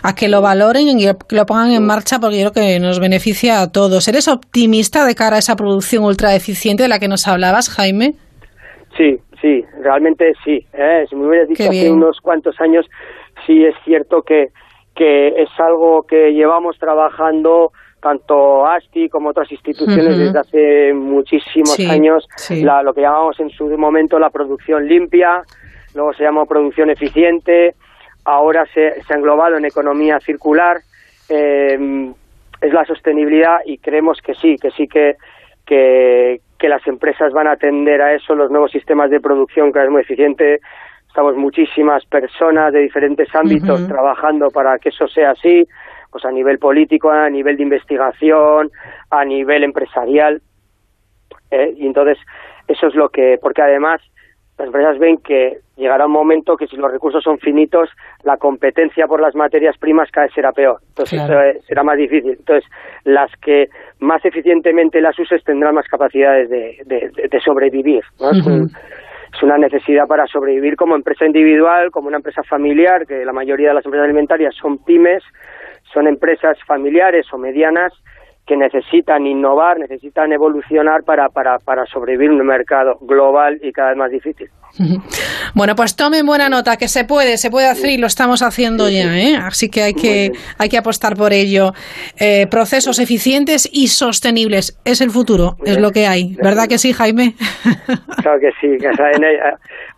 a 0.02 0.14
que 0.14 0.28
lo 0.28 0.40
valoren 0.40 0.88
y 0.88 1.04
que 1.04 1.37
lo 1.37 1.46
pongan 1.46 1.72
en 1.72 1.87
marcha 1.87 2.18
porque 2.18 2.40
yo 2.40 2.50
creo 2.52 2.66
que 2.66 2.80
nos 2.80 3.00
beneficia 3.00 3.61
a 3.61 3.70
todos. 3.70 4.09
¿Eres 4.09 4.28
optimista 4.28 5.04
de 5.04 5.14
cara 5.14 5.37
a 5.37 5.38
esa 5.40 5.57
producción 5.57 6.04
ultra 6.04 6.35
eficiente 6.35 6.85
de 6.85 6.88
la 6.88 6.98
que 6.98 7.09
nos 7.09 7.28
hablabas, 7.28 7.68
Jaime? 7.68 8.14
Sí, 8.96 9.18
sí, 9.40 9.64
realmente 9.83 10.33
sí. 10.44 10.64
¿eh? 10.72 11.04
Si 11.09 11.16
me 11.16 11.28
hubieras 11.28 11.48
dicho 11.48 11.64
hace 11.68 11.90
unos 11.90 12.18
cuantos 12.20 12.59
años, 12.61 12.87
sí 13.46 13.64
es 13.64 13.74
cierto 13.85 14.22
que, 14.22 14.48
que 14.94 15.28
es 15.28 15.50
algo 15.59 16.04
que 16.09 16.33
llevamos 16.33 16.78
trabajando 16.78 17.72
tanto 18.04 18.66
ASTI 18.66 19.08
como 19.08 19.30
otras 19.30 19.50
instituciones 19.50 20.18
desde 20.18 20.38
hace 20.38 20.92
muchísimos 20.92 21.80
años, 21.88 22.28
lo 22.84 22.92
que 22.92 23.00
llamamos 23.00 23.40
en 23.40 23.48
su 23.48 23.66
momento 23.78 24.18
la 24.18 24.28
producción 24.28 24.86
limpia, 24.86 25.42
luego 25.94 26.12
se 26.12 26.22
llamó 26.22 26.44
producción 26.44 26.90
eficiente, 26.90 27.74
ahora 28.26 28.66
se, 28.74 29.02
se 29.02 29.14
ha 29.14 29.16
englobado 29.16 29.56
en 29.56 29.64
economía 29.64 30.20
circular, 30.20 30.76
eh, 31.30 32.12
es 32.60 32.72
la 32.74 32.84
sostenibilidad 32.84 33.60
y 33.64 33.78
creemos 33.78 34.18
que 34.20 34.34
sí, 34.34 34.56
que 34.60 34.70
sí 34.72 34.86
que, 34.86 35.16
que, 35.64 36.68
las 36.68 36.86
empresas 36.86 37.32
van 37.32 37.46
a 37.46 37.52
atender 37.52 38.02
a 38.02 38.14
eso, 38.14 38.34
los 38.34 38.50
nuevos 38.50 38.70
sistemas 38.70 39.10
de 39.10 39.20
producción 39.20 39.72
que 39.72 39.82
es 39.82 39.90
muy 39.90 40.02
eficiente, 40.02 40.60
estamos 41.08 41.36
muchísimas 41.36 42.04
personas 42.04 42.72
de 42.72 42.80
diferentes 42.80 43.34
ámbitos 43.34 43.86
trabajando 43.86 44.50
para 44.50 44.78
que 44.78 44.90
eso 44.90 45.06
sea 45.08 45.30
así, 45.30 45.66
pues 46.14 46.24
a 46.27 46.31
nivel 46.31 46.61
político, 46.61 47.11
a 47.11 47.29
nivel 47.29 47.57
de 47.57 47.64
investigación, 47.64 48.70
a 49.11 49.24
nivel 49.24 49.64
empresarial. 49.64 50.40
¿eh? 51.50 51.74
Y 51.77 51.88
entonces, 51.88 52.18
eso 52.68 52.87
es 52.87 52.94
lo 52.94 53.09
que, 53.09 53.37
porque 53.42 53.62
además 53.62 54.00
las 54.57 54.68
empresas 54.68 54.96
ven 55.00 55.16
que 55.16 55.59
llegará 55.77 56.07
un 56.07 56.12
momento 56.12 56.57
que 56.57 56.68
si 56.68 56.77
los 56.77 56.88
recursos 56.88 57.24
son 57.24 57.38
finitos, 57.38 57.90
la 58.22 58.37
competencia 58.37 59.09
por 59.09 59.20
las 59.20 59.35
materias 59.35 59.77
primas 59.77 60.09
cada 60.12 60.27
vez 60.27 60.35
será 60.37 60.53
peor. 60.53 60.79
Entonces 60.90 61.20
será 61.66 61.83
más 61.83 61.98
difícil. 61.98 62.37
Entonces, 62.38 62.70
las 63.03 63.33
que 63.42 63.66
más 63.98 64.24
eficientemente 64.24 65.00
las 65.00 65.18
uses 65.18 65.42
tendrán 65.42 65.74
más 65.74 65.88
capacidades 65.88 66.48
de, 66.48 66.77
de, 66.87 67.40
sobrevivir. 67.40 68.05
es, 68.20 69.42
una 69.42 69.59
necesidad 69.59 70.07
para 70.07 70.29
sobrevivir 70.29 70.77
como 70.77 70.94
empresa 70.94 71.27
individual, 71.27 71.90
como 71.90 72.07
una 72.07 72.18
empresa 72.18 72.44
familiar, 72.44 73.05
que 73.05 73.24
la 73.24 73.33
mayoría 73.33 73.70
de 73.70 73.74
las 73.74 73.85
empresas 73.85 74.05
alimentarias 74.05 74.55
son 74.55 74.79
pymes, 74.79 75.24
son 75.94 76.09
empresas 76.09 76.59
familiares 76.66 77.26
o 77.33 77.38
medianas 77.38 77.92
que 78.46 78.57
necesitan 78.57 79.26
innovar, 79.26 79.78
necesitan 79.78 80.30
evolucionar 80.33 81.02
para, 81.04 81.30
para, 81.30 81.59
para 81.61 81.87
sobrevivir 81.87 82.30
en 82.30 82.40
un 82.40 82.46
mercado 82.46 82.98
global 83.00 83.59
y 83.62 83.72
cada 83.72 83.90
vez 83.90 83.96
más 83.96 84.11
difícil. 84.11 84.50
Bueno, 85.54 85.74
pues 85.76 85.96
tomen 85.96 86.26
buena 86.26 86.48
nota, 86.48 86.76
que 86.76 86.88
se 86.88 87.04
puede, 87.04 87.38
se 87.38 87.50
puede 87.50 87.68
hacer 87.68 87.90
y 87.90 87.96
lo 87.96 88.07
estamos 88.07 88.42
haciendo 88.42 88.90
ya, 88.90 89.16
¿eh? 89.16 89.37
así 89.37 89.70
que 89.70 89.83
hay 89.83 89.94
que, 89.94 90.33
hay 90.59 90.68
que 90.68 90.76
apostar 90.76 91.14
por 91.16 91.33
ello. 91.33 91.72
Eh, 92.18 92.46
procesos 92.50 92.98
eficientes 92.98 93.68
y 93.72 93.88
sostenibles, 93.88 94.78
es 94.85 95.00
el 95.00 95.11
futuro, 95.11 95.57
es 95.64 95.80
lo 95.80 95.90
que 95.92 96.07
hay, 96.07 96.37
¿verdad 96.42 96.68
que 96.68 96.78
sí, 96.78 96.92
Jaime? 96.92 97.35
Claro 98.20 98.40
que 98.40 98.50
sí, 98.61 98.76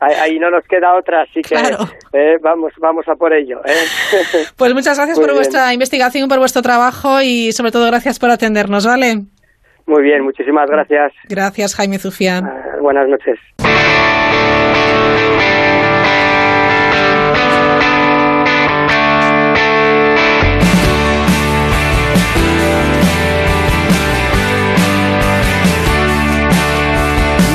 ahí, 0.00 0.14
ahí 0.14 0.38
no 0.38 0.50
nos 0.50 0.64
queda 0.66 0.94
otra, 0.96 1.22
así 1.22 1.42
que 1.42 1.54
Claro. 1.54 1.78
eh, 2.12 2.36
vamos, 2.42 2.72
vamos 2.78 3.06
a 3.08 3.14
por 3.14 3.32
ello. 3.32 3.60
¿eh? 3.64 3.72
Pues 4.56 4.74
muchas 4.74 4.96
gracias 4.96 5.18
Muy 5.18 5.24
por 5.26 5.32
bien. 5.34 5.36
vuestra 5.38 5.72
investigación, 5.72 6.28
por 6.28 6.38
vuestro 6.38 6.62
trabajo 6.62 7.20
y 7.22 7.52
sobre 7.52 7.70
todo 7.72 7.86
gracias 7.86 8.18
por 8.18 8.30
atendernos, 8.30 8.86
¿vale? 8.86 9.22
Muy 9.86 10.02
bien, 10.02 10.22
muchísimas 10.22 10.68
gracias. 10.68 11.12
Gracias, 11.28 11.74
Jaime 11.76 11.98
Zufián. 11.98 12.44
Ah, 12.46 12.76
buenas 12.80 13.08
noches. 13.08 13.38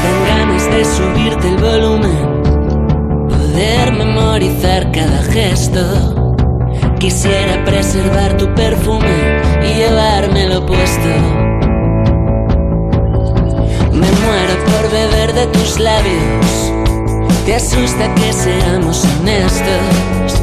Dan 0.04 0.26
ganas 0.28 0.66
de 0.72 0.86
subirte 0.86 1.48
el 1.48 1.58
volumen, 1.58 2.21
poder 3.52 3.92
memorizar 3.92 4.92
cada 4.92 5.24
gesto. 5.24 6.36
Quisiera 7.00 7.64
preservar 7.66 8.38
tu 8.38 8.54
perfume 8.56 9.42
y 9.64 9.74
llevármelo 9.74 10.66
puesto. 10.66 11.10
Me 13.92 14.10
muero 14.22 14.56
por 14.66 14.92
beber 14.92 15.34
de 15.34 15.48
tus 15.48 15.80
labios. 15.80 16.72
Te 17.46 17.56
asusta 17.56 18.14
que 18.16 18.32
seamos 18.32 19.04
honestos. 19.20 20.42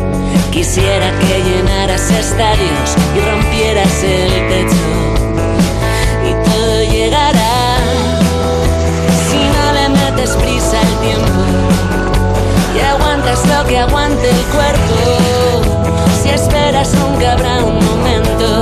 Quisiera 0.50 1.10
que 1.20 1.42
llenaras 1.48 2.10
estadios 2.10 2.88
y 3.16 3.20
rompieras 3.20 4.02
el 4.02 4.48
techo. 4.48 4.88
Y 6.28 6.50
todo 6.50 6.82
llegará 6.92 7.78
si 9.30 9.38
no 9.38 9.72
le 9.72 9.88
metes 9.88 10.30
prisa 10.36 10.80
al 10.80 11.00
tiempo 11.00 11.47
aguantas 13.28 13.58
lo 13.58 13.68
que 13.68 13.78
aguante 13.78 14.30
el 14.30 14.42
cuerpo. 14.46 15.62
Si 16.22 16.30
esperas 16.30 16.94
nunca 16.94 17.32
habrá 17.32 17.64
un 17.64 17.84
momento 17.84 18.57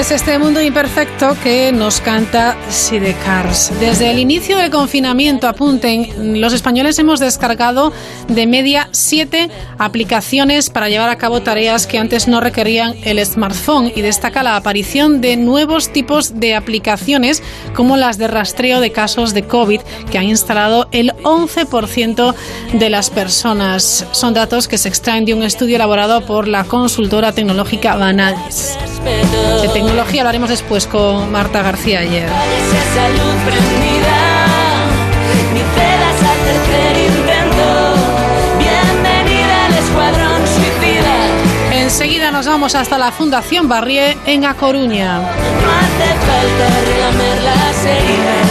Es 0.00 0.10
este 0.12 0.38
mundo 0.38 0.62
imperfecto 0.62 1.36
que 1.42 1.72
nos 1.72 2.00
canta 2.00 2.56
Sidecars. 2.70 3.70
Desde 3.80 4.10
el 4.10 4.18
inicio 4.18 4.56
del 4.56 4.70
confinamiento, 4.70 5.46
apunten, 5.46 6.40
los 6.40 6.54
españoles 6.54 6.98
hemos 6.98 7.20
descargado 7.20 7.92
de 8.26 8.46
media 8.46 8.88
siete 8.92 9.50
aplicaciones 9.76 10.70
para 10.70 10.88
llevar 10.88 11.10
a 11.10 11.18
cabo 11.18 11.42
tareas 11.42 11.86
que 11.86 11.98
antes 11.98 12.28
no 12.28 12.40
requerían 12.40 12.94
el 13.04 13.24
smartphone 13.26 13.92
y 13.94 14.00
destaca 14.00 14.42
la 14.42 14.56
aparición 14.56 15.20
de 15.20 15.36
nuevos 15.36 15.92
tipos 15.92 16.40
de 16.40 16.54
aplicaciones 16.54 17.42
como 17.74 17.98
las 17.98 18.16
de 18.16 18.26
rastreo 18.26 18.80
de 18.80 18.92
casos 18.92 19.34
de 19.34 19.42
COVID 19.42 19.82
que 20.10 20.16
han 20.16 20.24
instalado 20.24 20.88
el 20.92 21.12
11% 21.24 22.34
de 22.72 22.88
las 22.88 23.10
personas. 23.10 24.06
Son 24.12 24.32
datos 24.32 24.66
que 24.66 24.78
se 24.78 24.88
extraen 24.88 25.26
de 25.26 25.34
un 25.34 25.42
estudio 25.42 25.76
elaborado 25.76 26.24
por 26.24 26.48
la 26.48 26.64
consultora 26.64 27.32
tecnológica 27.32 27.96
Vanadis. 27.96 28.78
De 29.04 29.68
tecnología 29.72 30.20
hablaremos 30.22 30.50
después 30.50 30.86
con 30.86 31.32
Marta 31.32 31.62
García 31.62 32.00
ayer. 32.00 32.28
Apagues 32.28 32.68
esa 32.68 33.08
luz 33.08 33.34
prendida, 33.46 34.18
ni 35.54 35.60
cedas 35.60 36.22
al 36.30 36.38
tercer 36.44 36.96
intento. 37.06 37.68
Bienvenida 38.58 39.66
al 39.66 39.74
escuadrón 39.74 40.46
suicida. 40.46 41.14
Enseguida 41.72 42.30
nos 42.30 42.46
vamos 42.46 42.74
hasta 42.74 42.98
la 42.98 43.10
Fundación 43.10 43.68
Barrié 43.68 44.18
en 44.26 44.44
A 44.44 44.54
Coruña. 44.54 45.18
No 45.18 45.26
hace 45.26 46.14
falta 46.26 46.80
relamer 46.84 47.42
las 47.42 47.84
heridas, 47.84 48.49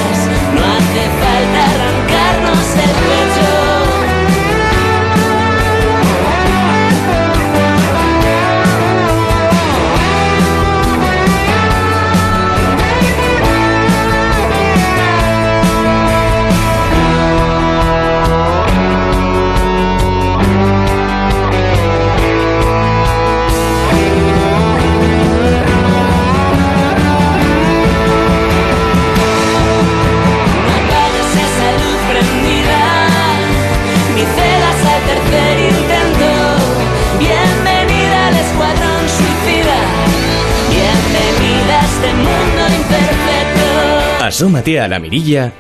Asómate 44.29 44.79
a 44.79 44.87
la 44.87 44.99
mirilla 44.99 45.51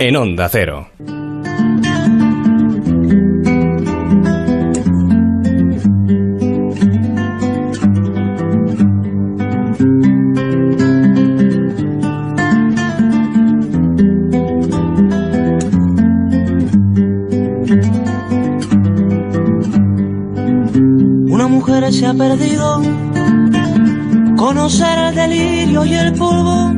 en 0.00 0.16
Onda 0.16 0.48
Cero. 0.48 0.88
Una 21.28 21.46
mujer 21.46 21.92
se 21.92 22.04
ha 22.04 22.14
perdido, 22.14 22.82
conocer 24.36 24.98
el 24.98 25.14
delirio 25.14 25.84
y 25.84 25.94
el 25.94 26.12
polvo. 26.14 26.77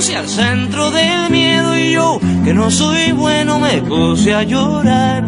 conoce 0.00 0.16
al 0.16 0.28
centro 0.28 0.90
del 0.90 1.30
miedo 1.30 1.76
y 1.76 1.92
yo, 1.92 2.18
que 2.42 2.54
no 2.54 2.70
soy 2.70 3.12
bueno, 3.12 3.58
me 3.58 3.82
puse 3.82 4.32
a 4.32 4.44
llorar. 4.44 5.22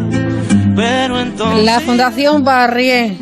Pero 0.75 1.19
entonces... 1.19 1.63
La 1.63 1.79
Fundación 1.79 2.43
Barrié 2.43 3.15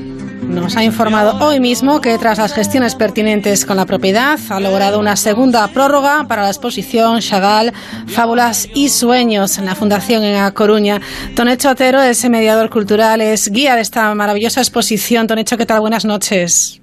nos 0.44 0.78
ha 0.78 0.84
informado 0.86 1.46
hoy 1.46 1.60
mismo 1.60 2.00
que 2.00 2.18
tras 2.18 2.38
las 2.38 2.54
gestiones 2.54 2.96
pertinentes 2.96 3.66
con 3.66 3.76
la 3.76 3.86
propiedad 3.86 4.40
ha 4.50 4.62
logrado 4.62 4.98
una 4.98 5.18
segunda 5.18 5.68
prórroga 5.68 6.24
para 6.26 6.44
la 6.44 6.48
exposición 6.48 7.20
Chagall, 7.20 7.74
Fábulas 8.08 8.70
y 8.74 8.88
Sueños 8.88 9.58
en 9.58 9.66
la 9.66 9.76
Fundación 9.76 10.24
en 10.24 10.38
A 10.38 10.54
Coruña. 10.54 11.02
Tonecho 11.36 11.72
Otero 11.72 12.02
es 12.02 12.30
mediador 12.30 12.70
cultural, 12.70 13.20
es 13.20 13.52
guía 13.52 13.76
de 13.76 13.82
esta 13.82 14.16
maravillosa 14.16 14.62
exposición. 14.62 15.28
Tonecho, 15.28 15.58
¿qué 15.58 15.66
tal? 15.66 15.82
Buenas 15.82 16.06
noches. 16.06 16.82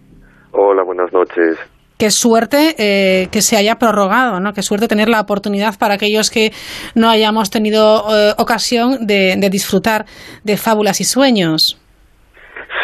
Hola, 0.52 0.82
buenas 0.82 1.10
noches. 1.10 1.56
Qué 1.98 2.10
suerte 2.10 2.74
eh, 2.78 3.26
que 3.32 3.40
se 3.40 3.56
haya 3.56 3.74
prorrogado, 3.74 4.38
¿no? 4.40 4.52
Qué 4.52 4.62
suerte 4.62 4.86
tener 4.86 5.08
la 5.08 5.20
oportunidad 5.20 5.74
para 5.78 5.94
aquellos 5.94 6.30
que 6.30 6.50
no 6.94 7.08
hayamos 7.10 7.50
tenido 7.50 8.04
eh, 8.10 8.32
ocasión 8.38 9.06
de, 9.06 9.34
de 9.36 9.50
disfrutar 9.50 10.04
de 10.44 10.56
fábulas 10.56 11.00
y 11.00 11.04
sueños. 11.04 11.76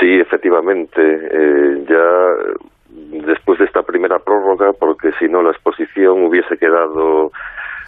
Sí, 0.00 0.20
efectivamente. 0.20 1.00
Eh, 1.00 1.84
ya 1.88 3.24
después 3.26 3.58
de 3.58 3.66
esta 3.66 3.82
primera 3.82 4.18
prórroga, 4.18 4.72
porque 4.78 5.10
si 5.18 5.26
no 5.26 5.42
la 5.42 5.50
exposición 5.50 6.26
hubiese 6.26 6.56
quedado 6.56 7.30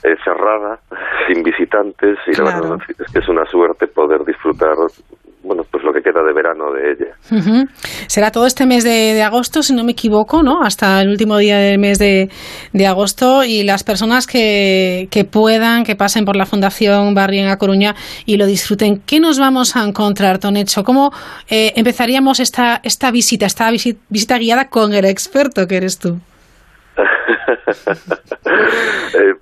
eh, 0.05 0.17
cerrada, 0.25 0.79
sin 1.27 1.43
visitantes, 1.43 2.19
y 2.27 2.41
la 2.41 2.61
verdad 2.61 2.79
es 2.99 3.13
que 3.13 3.19
es 3.19 3.29
una 3.29 3.45
suerte 3.47 3.87
poder 3.89 4.25
disfrutar, 4.25 4.77
bueno, 5.47 5.65
pues 5.71 5.85
lo 5.85 5.93
que 5.93 6.03
queda 6.03 6.23
de 6.23 6.33
verano 6.33 6.73
de 6.73 6.93
ella. 6.93 7.67
Será 8.09 8.31
todo 8.31 8.47
este 8.47 8.67
mes 8.67 8.85
de, 8.85 9.15
de 9.15 9.23
agosto, 9.23 9.63
si 9.63 9.73
no 9.75 9.85
me 9.85 9.93
equivoco, 9.93 10.43
¿no? 10.43 10.63
Hasta 10.63 11.01
el 11.01 11.09
último 11.09 11.39
día 11.39 11.59
del 11.59 11.79
mes 11.79 11.99
de, 11.99 12.29
de 12.73 12.87
agosto 12.87 13.45
y 13.45 13.63
las 13.63 13.85
personas 13.85 14.27
que, 14.27 15.09
que 15.11 15.25
puedan, 15.25 15.85
que 15.85 15.97
pasen 15.97 16.25
por 16.25 16.37
la 16.37 16.47
Fundación 16.47 17.15
Barri 17.15 17.39
en 17.39 17.49
A 17.49 17.59
Coruña 17.59 17.95
y 18.25 18.37
lo 18.37 18.47
disfruten. 18.47 19.01
¿Qué 19.07 19.21
nos 19.21 19.39
vamos 19.39 19.77
a 19.77 19.85
encontrar, 19.85 20.39
Tonecho? 20.39 20.85
¿Cómo 20.85 21.13
eh, 21.49 21.73
empezaríamos 21.77 22.41
esta, 22.41 22.81
esta 22.83 23.11
visita, 23.11 23.47
esta 23.47 23.71
visi- 23.71 23.97
visita 24.09 24.39
guiada 24.39 24.69
con 24.69 24.93
el 24.95 25.05
experto 25.05 25.67
que 25.67 25.77
eres 25.77 25.99
tú? 25.99 26.19
Eh, 29.15 29.35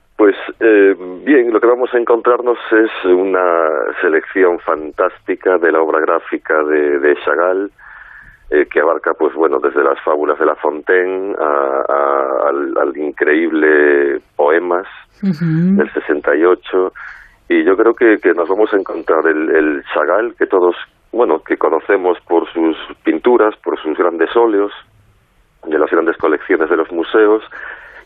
eh, 0.60 0.94
bien, 1.24 1.52
lo 1.52 1.60
que 1.60 1.66
vamos 1.66 1.92
a 1.94 1.98
encontrarnos 1.98 2.58
es 2.72 3.04
una 3.04 3.68
selección 4.00 4.58
fantástica 4.60 5.58
de 5.58 5.72
la 5.72 5.80
obra 5.80 6.00
gráfica 6.00 6.62
de, 6.62 6.98
de 6.98 7.16
Chagall, 7.24 7.70
eh, 8.50 8.66
que 8.70 8.80
abarca, 8.80 9.14
pues 9.14 9.34
bueno, 9.34 9.58
desde 9.58 9.82
las 9.82 10.00
fábulas 10.02 10.38
de 10.38 10.46
La 10.46 10.54
Fontaine 10.56 11.34
a- 11.38 11.84
a- 11.88 12.48
al, 12.48 12.74
al 12.78 12.96
increíble 12.96 14.20
poemas 14.36 14.86
del 15.76 15.90
68 15.92 16.92
y 17.48 17.64
yo 17.64 17.76
creo 17.76 17.94
que, 17.94 18.18
que 18.18 18.32
nos 18.34 18.48
vamos 18.48 18.72
a 18.72 18.76
encontrar 18.76 19.26
el, 19.26 19.50
el 19.50 19.84
Chagall 19.92 20.34
que 20.36 20.46
todos, 20.46 20.76
bueno, 21.12 21.40
que 21.42 21.56
conocemos 21.56 22.18
por 22.28 22.46
sus 22.52 22.76
pinturas, 23.04 23.54
por 23.62 23.78
sus 23.80 23.96
grandes 23.96 24.34
óleos, 24.36 24.72
de 25.66 25.78
las 25.78 25.90
grandes 25.90 26.16
colecciones 26.18 26.68
de 26.68 26.76
los 26.76 26.90
museos 26.92 27.42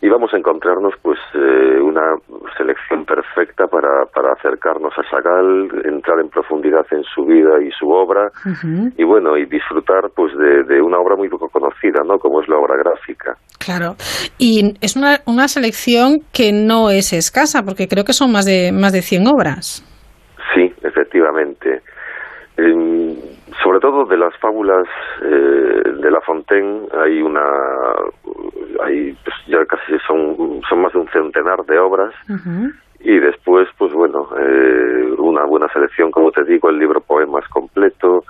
y 0.01 0.09
vamos 0.09 0.33
a 0.33 0.37
encontrarnos 0.37 0.95
pues 1.03 1.19
eh, 1.35 1.81
una 1.81 2.15
selección 2.57 3.05
perfecta 3.05 3.67
para, 3.67 4.07
para 4.15 4.33
acercarnos 4.33 4.93
a 4.97 5.03
Chagall, 5.11 5.69
entrar 5.85 6.21
en 6.21 6.29
profundidad 6.29 6.87
en 6.91 7.03
su 7.05 7.25
vida 7.25 7.63
y 7.63 7.71
su 7.73 7.89
obra 7.89 8.29
y 8.97 9.05
bueno, 9.05 9.37
y 9.37 9.47
disfrutar 9.47 10.11
pues 10.15 10.33
de, 10.37 10.65
de 10.65 10.81
una 10.81 10.99
obra 10.99 11.17
muy 11.17 11.29
poco 11.29 11.49
conocida, 11.49 12.03
¿no? 12.05 12.19
Como 12.19 12.41
es 12.41 12.49
la 12.49 12.57
obra 12.57 12.77
gráfica. 12.77 13.35
Claro. 13.59 13.97
Y 14.39 14.75
es 14.81 14.97
una, 14.97 15.19
una 15.27 15.49
selección 15.49 16.19
que 16.33 16.53
no 16.53 16.91
es 16.91 17.13
escasa, 17.13 17.63
porque 17.63 17.89
creo 17.89 18.05
que 18.05 18.13
son 18.13 18.33
más 18.33 18.47
de, 18.47 18.71
más 18.73 18.93
de 18.93 19.03
100 19.03 19.27
obras. 19.27 19.85
Sí, 20.55 20.73
efectivamente. 20.83 21.83
Em, 22.57 23.17
sobre 23.63 23.81
todo 23.81 24.05
de 24.05 24.17
las 24.17 24.37
fábulas 24.39 24.87
eh, 25.23 25.83
de 26.01 26.11
La 26.11 26.21
Fontaine 26.21 26.87
hay 26.93 27.21
una 27.23 27.43
hay 28.85 29.13
pues, 29.25 29.37
ya 29.47 29.65
casi 29.67 29.99
son 30.07 30.61
son 30.69 30.83
más 30.83 30.93
de 30.93 31.01
un 31.01 31.09
centenar 31.09 31.65
de 31.67 31.79
obras. 31.79 32.15
Y 33.01 33.19
después 33.19 33.69
pues 33.77 33.93
bueno 33.93 34.29
eh, 34.39 35.15
una 35.19 35.45
buena 35.45 35.69
selección 35.73 36.11
como 36.11 36.31
te 36.31 36.45
digo 36.45 36.69
el 36.71 36.79
libro 36.79 37.01
poemas 37.01 37.47
completo. 37.49 38.25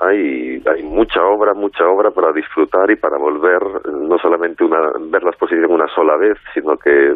Hay 0.00 0.62
hay 0.66 0.82
mucha 0.84 1.22
obra 1.22 1.54
mucha 1.54 1.84
obra 1.86 2.10
para 2.10 2.32
disfrutar 2.32 2.90
y 2.90 2.96
para 2.96 3.18
volver 3.18 3.60
no 3.86 4.18
solamente 4.18 4.64
una 4.64 4.80
ver 5.10 5.22
la 5.22 5.30
exposición 5.30 5.70
una 5.70 5.86
sola 5.94 6.16
vez 6.16 6.38
sino 6.54 6.76
que 6.76 7.14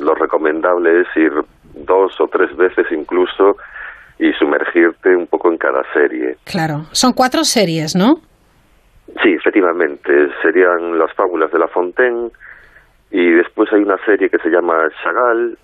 lo 0.00 0.14
recomendable 0.14 1.00
es 1.00 1.16
ir 1.16 1.32
dos 1.86 2.20
o 2.20 2.28
tres 2.28 2.56
veces 2.56 2.86
incluso 2.92 3.56
y 4.22 4.32
sumergirte 4.34 5.16
un 5.16 5.26
poco 5.26 5.50
en 5.50 5.58
cada 5.58 5.82
serie 5.92 6.36
Claro. 6.44 6.86
Son 6.92 7.12
cuatro 7.12 7.42
series, 7.42 7.96
¿no? 7.96 8.20
Sí, 9.20 9.32
efectivamente, 9.32 10.28
serían 10.40 10.96
las 10.96 11.12
fábulas 11.14 11.50
de 11.50 11.58
La 11.58 11.66
Fontaine 11.66 12.30
y 13.10 13.32
después 13.32 13.70
hay 13.72 13.82
una 13.82 13.98
serie 14.06 14.30
que 14.30 14.38
se 14.38 14.48
llama 14.48 14.88
Chagall, 15.02 15.58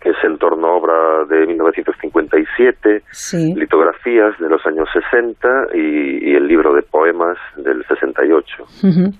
que 0.00 0.10
es 0.10 0.16
en 0.24 0.38
torno 0.38 0.66
a 0.68 0.72
obra 0.76 1.24
de 1.28 1.46
1957, 1.46 3.02
Sí. 3.12 3.54
litografías 3.54 4.38
de 4.38 4.48
los 4.48 4.64
años 4.66 4.88
60 4.92 5.48
y, 5.74 6.30
y 6.30 6.34
el 6.34 6.46
libro 6.46 6.72
de 6.74 6.82
poemas 6.82 7.36
del 7.56 7.84
68. 7.86 8.64
Ujú. 8.82 9.12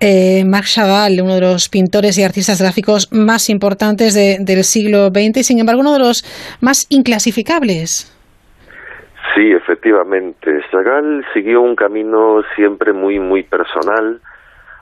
Eh, 0.00 0.44
Marc 0.44 0.66
Chagall, 0.66 1.20
uno 1.22 1.34
de 1.34 1.40
los 1.40 1.68
pintores 1.68 2.16
y 2.18 2.22
artistas 2.24 2.60
gráficos 2.60 3.12
más 3.12 3.50
importantes 3.50 4.14
de- 4.14 4.38
del 4.40 4.62
siglo 4.64 5.08
XX 5.08 5.38
y, 5.38 5.42
sin 5.44 5.58
embargo, 5.58 5.80
uno 5.80 5.92
de 5.92 5.98
los 5.98 6.24
más 6.60 6.86
inclasificables. 6.90 8.08
Sí, 9.34 9.50
efectivamente. 9.52 10.50
Chagall 10.70 11.24
siguió 11.32 11.62
un 11.62 11.74
camino 11.74 12.42
siempre 12.54 12.92
muy, 12.92 13.18
muy 13.18 13.42
personal, 13.42 14.20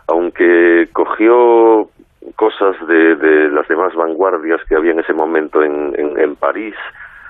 aunque 0.09 0.89
cogió 0.93 1.89
cosas 2.37 2.77
de, 2.87 3.17
de 3.17 3.49
las 3.51 3.67
demás 3.69 3.95
vanguardias 3.95 4.61
que 4.69 4.77
había 4.77 4.93
en 4.93 5.01
ese 5.01 5.13
momento 5.13 5.63
en, 5.63 5.95
en, 5.99 6.19
en 6.19 6.37
París, 6.37 6.75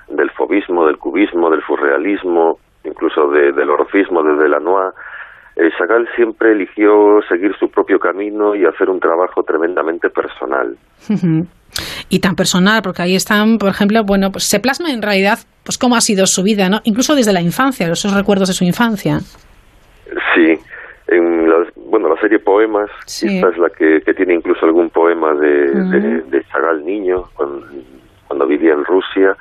del 0.09 0.29
fobismo, 0.31 0.85
del 0.85 0.97
cubismo, 0.97 1.49
del 1.49 1.61
surrealismo, 1.65 2.59
incluso 2.83 3.27
de- 3.29 3.53
del 3.53 3.69
orfismo, 3.69 4.21
de 4.23 4.35
Delanois. 4.35 4.93
Eh, 5.55 5.69
Chagall 5.77 6.07
siempre 6.15 6.51
eligió 6.53 7.19
seguir 7.29 7.53
su 7.59 7.69
propio 7.69 7.99
camino 7.99 8.55
y 8.55 8.65
hacer 8.65 8.89
un 8.89 8.99
trabajo 8.99 9.43
tremendamente 9.43 10.09
personal. 10.09 10.75
Y 12.09 12.19
tan 12.19 12.35
personal, 12.35 12.81
porque 12.83 13.01
ahí 13.01 13.15
están, 13.15 13.57
por 13.57 13.69
ejemplo, 13.69 14.03
bueno, 14.05 14.29
pues 14.29 14.43
se 14.43 14.59
plasma 14.59 14.91
en 14.91 15.01
realidad 15.01 15.39
pues 15.63 15.77
cómo 15.77 15.95
ha 15.95 16.01
sido 16.01 16.25
su 16.27 16.43
vida, 16.43 16.67
¿no? 16.67 16.81
Incluso 16.83 17.15
desde 17.15 17.31
la 17.31 17.39
infancia, 17.41 17.87
esos 17.87 18.13
recuerdos 18.13 18.49
de 18.49 18.53
su 18.53 18.65
infancia. 18.65 19.19
Sí, 20.35 20.53
en 21.07 21.40
serie 22.21 22.39
Poemas, 22.39 22.89
Sí. 23.05 23.35
esta 23.35 23.49
es 23.49 23.57
la 23.57 23.69
que, 23.69 24.01
que 24.01 24.13
tiene 24.13 24.35
incluso 24.35 24.65
algún 24.65 24.89
poema 24.89 25.33
de, 25.33 25.71
Ujú. 25.71 25.89
de, 25.91 26.21
de 26.21 26.43
Chagall 26.45 26.85
niño, 26.85 27.25
cuando, 27.35 27.65
cuando 28.27 28.47
vivía 28.47 28.73
en 28.73 28.85
Rusia. 28.85 29.35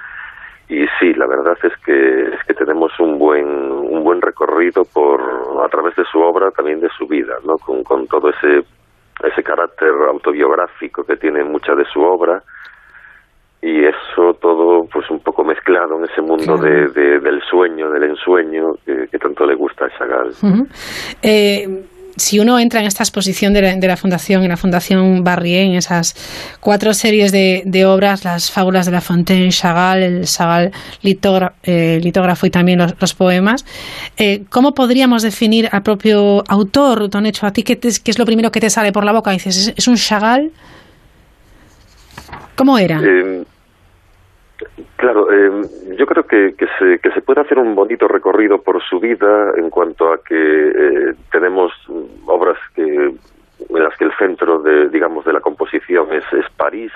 Y 0.68 0.86
sí, 0.98 1.12
la 1.14 1.26
verdad 1.26 1.56
es 1.64 1.72
que, 1.84 2.22
es 2.34 2.44
que 2.46 2.54
tenemos 2.54 2.92
un 3.00 3.18
buen, 3.18 3.46
un 3.46 4.02
buen 4.04 4.20
recorrido 4.22 4.84
por, 4.84 5.20
a 5.64 5.68
través 5.68 5.94
de 5.96 6.04
su 6.04 6.18
obra, 6.20 6.50
también 6.52 6.80
de 6.80 6.88
su 6.96 7.06
vida, 7.06 7.34
¿no? 7.44 7.58
Con, 7.58 7.82
con 7.84 8.06
todo 8.06 8.30
ese, 8.30 8.64
ese 9.24 9.42
carácter 9.42 9.90
autobiográfico 10.08 11.02
que 11.04 11.16
tiene 11.16 11.42
mucha 11.44 11.74
de 11.74 11.84
su 11.86 12.00
obra. 12.00 12.42
Y 13.62 13.84
eso 13.84 14.32
todo, 14.40 14.86
pues 14.90 15.10
un 15.10 15.20
poco 15.20 15.44
mezclado 15.44 15.98
en 15.98 16.04
ese 16.04 16.22
mundo 16.22 16.54
Claro. 16.56 16.62
de, 16.62 16.88
de- 16.98 17.18
del 17.20 17.42
sueño, 17.42 17.90
del 17.90 18.04
ensueño, 18.04 18.72
que, 18.86 19.08
que 19.10 19.18
tanto 19.18 19.44
le 19.44 19.54
gusta 19.56 19.84
a 19.86 19.90
Chagall. 19.98 20.28
Ujú. 20.42 20.66
Eh, 21.22 21.82
si 22.16 22.38
uno 22.38 22.58
entra 22.58 22.80
en 22.80 22.86
esta 22.86 23.02
exposición 23.02 23.52
de 23.52 23.62
la, 23.62 23.76
de 23.76 23.86
la 23.88 23.96
Fundación, 23.96 24.42
en 24.42 24.48
la 24.50 24.56
Fundación 24.56 25.24
Barrié, 25.24 25.62
en 25.62 25.74
esas 25.74 26.14
cuatro 26.60 26.92
series 26.94 27.32
de, 27.32 27.62
de 27.64 27.86
obras, 27.86 28.24
las 28.24 28.50
fábulas 28.50 28.86
de 28.86 28.92
La 28.92 29.00
Fontaine, 29.00 29.50
Chagall, 29.50 30.02
el 30.02 30.24
Chagall 30.26 30.70
litógra- 31.02 31.54
eh, 31.62 32.00
litógrafo 32.02 32.46
y 32.46 32.50
también 32.50 32.78
los, 32.98 33.14
poemas, 33.14 33.64
eh, 34.16 34.42
¿cómo 34.50 34.74
podríamos 34.74 35.22
definir 35.22 35.68
al 35.72 35.82
propio 35.82 36.44
autor, 36.48 37.08
Don 37.10 37.26
Hecho? 37.26 37.46
¿A 37.46 37.52
ti 37.52 37.62
qué, 37.62 37.76
te- 37.76 37.88
es 37.88 38.18
lo 38.18 38.24
primero 38.26 38.50
que 38.52 38.60
te 38.60 38.70
sale 38.70 38.92
por 38.92 39.04
la 39.04 39.12
boca? 39.12 39.30
Dices, 39.30 39.56
¿es, 39.56 39.74
es 39.76 39.88
un 39.88 39.96
Chagall? 39.96 40.50
¿Cómo 42.56 42.78
era? 42.78 43.00
Eh, 43.02 43.44
claro, 45.00 45.26
eh, 45.32 45.50
yo 45.98 46.06
creo 46.06 46.24
que, 46.24 46.54
que, 46.56 46.66
se, 46.78 46.98
que 46.98 47.10
se 47.12 47.22
puede 47.22 47.40
hacer 47.40 47.58
un 47.58 47.74
bonito 47.74 48.06
recorrido 48.06 48.58
por 48.62 48.82
su 48.82 49.00
vida 49.00 49.52
en 49.56 49.70
cuanto 49.70 50.12
a 50.12 50.18
que 50.22 50.34
eh, 50.34 51.14
tenemos 51.32 51.72
obras 52.26 52.58
que 52.74 52.82
en 52.82 53.82
las 53.84 53.94
que 53.98 54.04
el 54.04 54.12
centro 54.18 54.60
de 54.62 54.88
digamos 54.88 55.24
de 55.26 55.32
la 55.34 55.40
composición 55.40 56.12
es, 56.12 56.24
es 56.32 56.46
París 56.56 56.90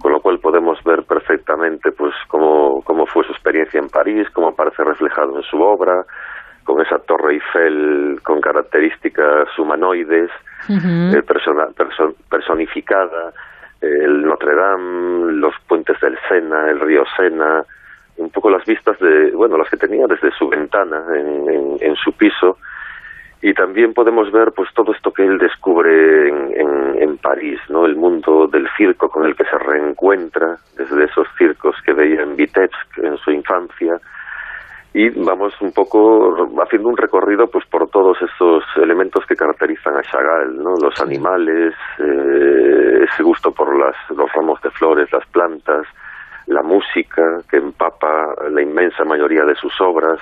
con 0.00 0.10
lo 0.12 0.20
cual 0.20 0.38
podemos 0.38 0.82
ver 0.84 1.02
perfectamente 1.04 1.92
pues 1.92 2.14
cómo, 2.28 2.80
cómo 2.82 3.04
fue 3.06 3.24
su 3.24 3.32
experiencia 3.32 3.78
en 3.78 3.88
París 3.88 4.26
cómo 4.32 4.48
aparece 4.48 4.82
reflejado 4.84 5.36
en 5.36 5.42
su 5.42 5.60
obra 5.60 6.02
con 6.64 6.80
esa 6.80 6.98
torre 7.00 7.34
Eiffel 7.34 8.20
con 8.24 8.40
características 8.40 9.48
humanoides 9.58 10.30
eh, 11.14 11.22
persona- 11.22 11.68
perso- 11.76 12.14
personificada 12.30 13.32
el 13.82 14.22
Notre 14.22 14.54
Dame, 14.54 15.32
los 15.32 15.54
puentes 15.66 15.98
del 16.00 16.16
Sena, 16.28 16.70
el 16.70 16.80
río 16.80 17.04
Sena, 17.16 17.64
un 18.16 18.30
poco 18.30 18.50
las 18.50 18.64
vistas 18.64 18.98
de, 19.00 19.32
bueno, 19.32 19.56
las 19.56 19.68
que 19.68 19.76
tenía 19.76 20.06
desde 20.06 20.30
su 20.32 20.48
ventana 20.48 21.04
en, 21.14 21.78
en, 21.80 21.96
su 21.96 22.12
piso, 22.12 22.58
y 23.40 23.52
también 23.54 23.92
podemos 23.92 24.30
ver 24.30 24.52
pues 24.52 24.68
todo 24.74 24.92
esto 24.92 25.12
que 25.12 25.24
él 25.24 25.38
descubre 25.38 26.28
en, 26.28 26.52
en, 26.54 27.02
en, 27.02 27.18
París, 27.18 27.58
¿no? 27.68 27.86
El 27.86 27.96
mundo 27.96 28.46
del 28.46 28.68
circo 28.76 29.08
con 29.08 29.26
el 29.26 29.34
que 29.34 29.44
se 29.44 29.58
reencuentra 29.58 30.56
desde 30.76 31.04
esos 31.04 31.26
circos 31.36 31.74
que 31.84 31.92
veía 31.92 32.22
en 32.22 32.36
Vitebsk 32.36 32.98
en 32.98 33.16
su 33.18 33.32
infancia 33.32 33.98
y 34.94 35.08
vamos 35.24 35.54
un 35.62 35.72
poco 35.72 36.36
haciendo 36.62 36.88
un 36.88 36.96
recorrido 36.96 37.46
pues 37.46 37.64
por 37.66 37.88
todos 37.88 38.18
esos 38.20 38.62
elementos 38.76 39.24
que 39.26 39.36
caracterizan 39.36 39.96
a 39.96 40.02
Chagall, 40.02 40.62
¿no? 40.62 40.74
Los 40.76 41.00
animales, 41.00 41.74
eh, 41.98 43.04
ese 43.04 43.22
gusto 43.22 43.52
por 43.52 43.74
las, 43.78 43.96
los 44.14 44.30
ramos 44.32 44.60
de 44.60 44.70
flores, 44.70 45.10
las 45.10 45.26
plantas, 45.28 45.86
la 46.46 46.62
música 46.62 47.40
que 47.50 47.56
empapa 47.56 48.34
la 48.50 48.60
inmensa 48.60 49.04
mayoría 49.04 49.44
de 49.44 49.54
sus 49.54 49.72
obras. 49.80 50.20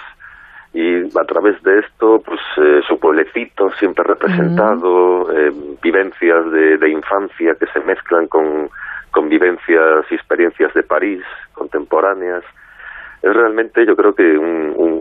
Y 0.73 1.03
a 1.19 1.25
través 1.25 1.61
de 1.65 1.81
esto 1.81 2.23
pues 2.25 2.41
eh, 2.59 2.81
su 2.87 3.01
pueblecito 3.01 3.71
siempre 3.73 4.05
representado 4.05 5.29
eh, 5.33 5.51
vivencias 5.83 6.49
de, 6.53 6.79
de, 6.79 6.91
infancia 6.91 7.57
que 7.59 7.67
se 7.73 7.81
mezclan 7.81 8.29
con, 8.29 8.71
con 9.11 9.29
vivencias 9.29 10.07
y 10.09 10.15
experiencias 10.15 10.73
de 10.75 10.85
París 10.85 11.25
contemporáneas 11.55 12.45
es 13.23 13.35
realmente 13.35 13.85
yo 13.87 13.95
creo 13.97 14.15
que 14.15 14.39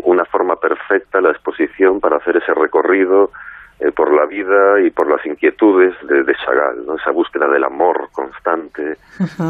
una 0.03 0.25
forma 0.25 0.55
perfecta 0.55 1.21
la 1.21 1.31
exposición 1.31 1.99
para 1.99 2.17
hacer 2.17 2.37
ese 2.37 2.53
recorrido 2.53 3.31
eh, 3.79 3.91
por 3.91 4.13
la 4.13 4.25
vida 4.25 4.81
y 4.85 4.89
por 4.89 5.09
las 5.09 5.25
inquietudes 5.25 5.93
de, 6.05 6.23
de 6.23 6.33
Chagall, 6.35 6.85
¿no? 6.85 6.95
esa 6.95 7.11
búsqueda 7.11 7.47
del 7.47 7.63
amor 7.63 8.09
constante, 8.11 8.97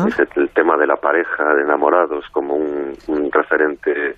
ese, 0.08 0.28
el 0.36 0.50
tema 0.50 0.78
de 0.78 0.86
la 0.86 0.98
pareja, 0.98 1.56
de 1.56 1.64
enamorados, 1.64 2.26
como 2.32 2.56
un, 2.56 2.94
un 3.08 3.32
referente 3.32 4.16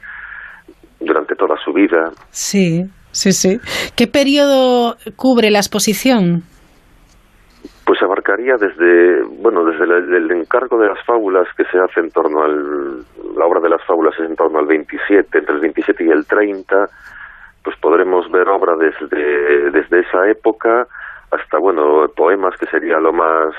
durante 0.99 1.35
toda 1.35 1.55
su 1.63 1.71
vida. 1.71 2.11
Sí, 2.29 2.83
sí, 3.11 3.31
sí. 3.31 3.59
¿Qué 3.95 4.07
periodo 4.07 4.97
cubre 5.15 5.49
la 5.49 5.59
exposición? 5.59 6.43
Abarcaría 8.21 8.55
desde, 8.57 9.23
bueno, 9.41 9.65
desde 9.65 9.84
el, 9.86 10.31
encargo 10.31 10.77
de 10.77 10.89
las 10.89 11.03
fábulas 11.05 11.47
que 11.57 11.63
se 11.65 11.79
hace 11.79 12.01
en 12.01 12.12
torno 12.12 12.43
al, 12.43 12.99
la 13.36 13.45
obra 13.45 13.60
de 13.60 13.69
las 13.69 13.84
fábulas 13.86 14.13
es 14.19 14.29
en 14.29 14.36
torno 14.36 14.60
al 14.60 14.67
27, 14.67 15.39
entre 15.39 15.55
el 15.55 15.62
27 15.62 16.03
y 16.03 16.10
el 16.10 16.27
30, 16.27 16.88
pues 17.63 17.75
podremos 17.77 18.29
ver 18.29 18.47
obra 18.47 18.75
desde, 18.75 19.71
desde 19.71 20.01
esa 20.01 20.29
época 20.29 20.88
hasta, 21.31 21.57
bueno, 21.57 22.07
poemas 22.15 22.55
que 22.57 22.67
sería 22.67 22.99
lo 22.99 23.12
más, 23.12 23.55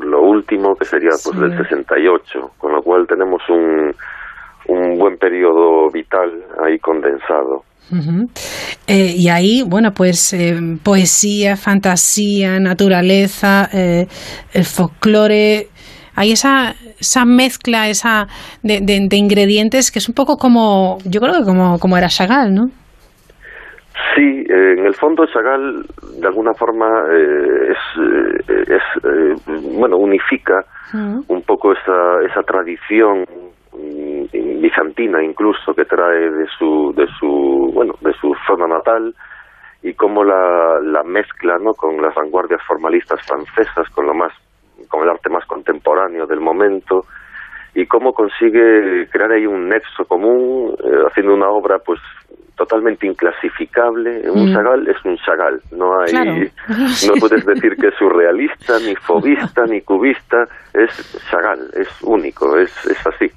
lo 0.00 0.22
último 0.22 0.74
que 0.74 0.86
sería 0.86 1.10
pues 1.22 1.38
del 1.38 1.54
68, 1.58 2.52
con 2.56 2.72
lo 2.72 2.82
cual 2.82 3.06
tenemos 3.06 3.42
un, 3.50 3.94
un 4.68 4.98
buen 4.98 5.18
periodo 5.18 5.90
vital 5.90 6.32
ahí 6.64 6.78
condensado. 6.78 7.64
Eh, 8.88 9.12
y 9.16 9.28
ahí, 9.28 9.62
bueno, 9.66 9.92
pues 9.92 10.32
eh, 10.32 10.54
poesía, 10.82 11.56
fantasía, 11.56 12.58
naturaleza, 12.58 13.68
eh, 13.72 14.06
el 14.52 14.64
folclore, 14.64 15.68
hay 16.16 16.32
esa, 16.32 16.74
esa 16.98 17.24
mezcla 17.24 17.88
esa 17.88 18.26
de, 18.62 18.80
de, 18.80 19.06
de, 19.08 19.16
ingredientes 19.16 19.90
que 19.92 19.98
es 19.98 20.08
un 20.08 20.14
poco 20.14 20.36
como, 20.36 20.98
yo 21.04 21.20
creo 21.20 21.34
que 21.34 21.44
como, 21.44 21.78
como 21.78 21.96
era 21.96 22.08
Chagall, 22.08 22.54
¿no? 22.54 22.66
Sí, 24.14 24.44
en 24.48 24.84
el 24.86 24.94
fondo 24.94 25.24
Chagall 25.26 25.84
de 26.20 26.26
alguna 26.26 26.54
forma 26.54 26.86
eh, 27.10 27.72
es, 27.72 28.68
es 28.68 29.44
bueno, 29.78 29.96
unifica 29.98 30.64
uh 30.92 30.96
-huh. 30.96 31.24
un 31.28 31.42
poco 31.42 31.72
esa, 31.72 32.22
esa 32.30 32.42
tradición 32.42 33.24
bizantina 34.60 35.22
incluso 35.22 35.74
que 35.74 35.84
trae 35.84 36.30
de 36.30 36.46
su 36.58 36.92
de 36.96 37.06
su 37.18 37.70
bueno 37.72 37.94
de 38.00 38.12
su 38.14 38.34
zona 38.46 38.66
natal 38.66 39.14
y 39.82 39.94
cómo 39.94 40.24
la, 40.24 40.80
la 40.82 41.02
mezcla 41.04 41.58
no 41.60 41.72
con 41.74 42.00
las 42.00 42.14
vanguardias 42.14 42.60
formalistas 42.66 43.20
francesas 43.26 43.88
con 43.94 44.06
lo 44.06 44.14
más 44.14 44.32
con 44.88 45.02
el 45.02 45.10
arte 45.10 45.30
más 45.30 45.44
contemporáneo 45.46 46.26
del 46.26 46.40
momento 46.40 47.04
y 47.74 47.86
cómo 47.86 48.12
consigue 48.12 49.06
crear 49.10 49.32
ahí 49.32 49.46
un 49.46 49.68
nexo 49.68 50.04
común 50.06 50.74
eh, 50.82 51.02
haciendo 51.06 51.34
una 51.34 51.48
obra 51.48 51.78
pues 51.78 52.00
totalmente 52.56 53.06
inclasificable 53.06 54.30
un 54.30 54.50
mm. 54.50 54.54
Chagall 54.54 54.88
es 54.88 55.04
un 55.04 55.16
Chagall 55.18 55.60
no 55.72 56.00
hay 56.00 56.10
claro. 56.10 56.32
no 57.06 57.20
puedes 57.20 57.44
decir 57.44 57.76
que 57.76 57.88
es 57.88 57.94
surrealista 57.98 58.78
ni 58.78 58.96
fobista 58.96 59.64
ni 59.66 59.82
cubista 59.82 60.44
es 60.72 61.20
Chagall 61.30 61.70
es 61.74 62.02
único 62.02 62.56
es, 62.56 62.72
es 62.86 63.06
así 63.06 63.30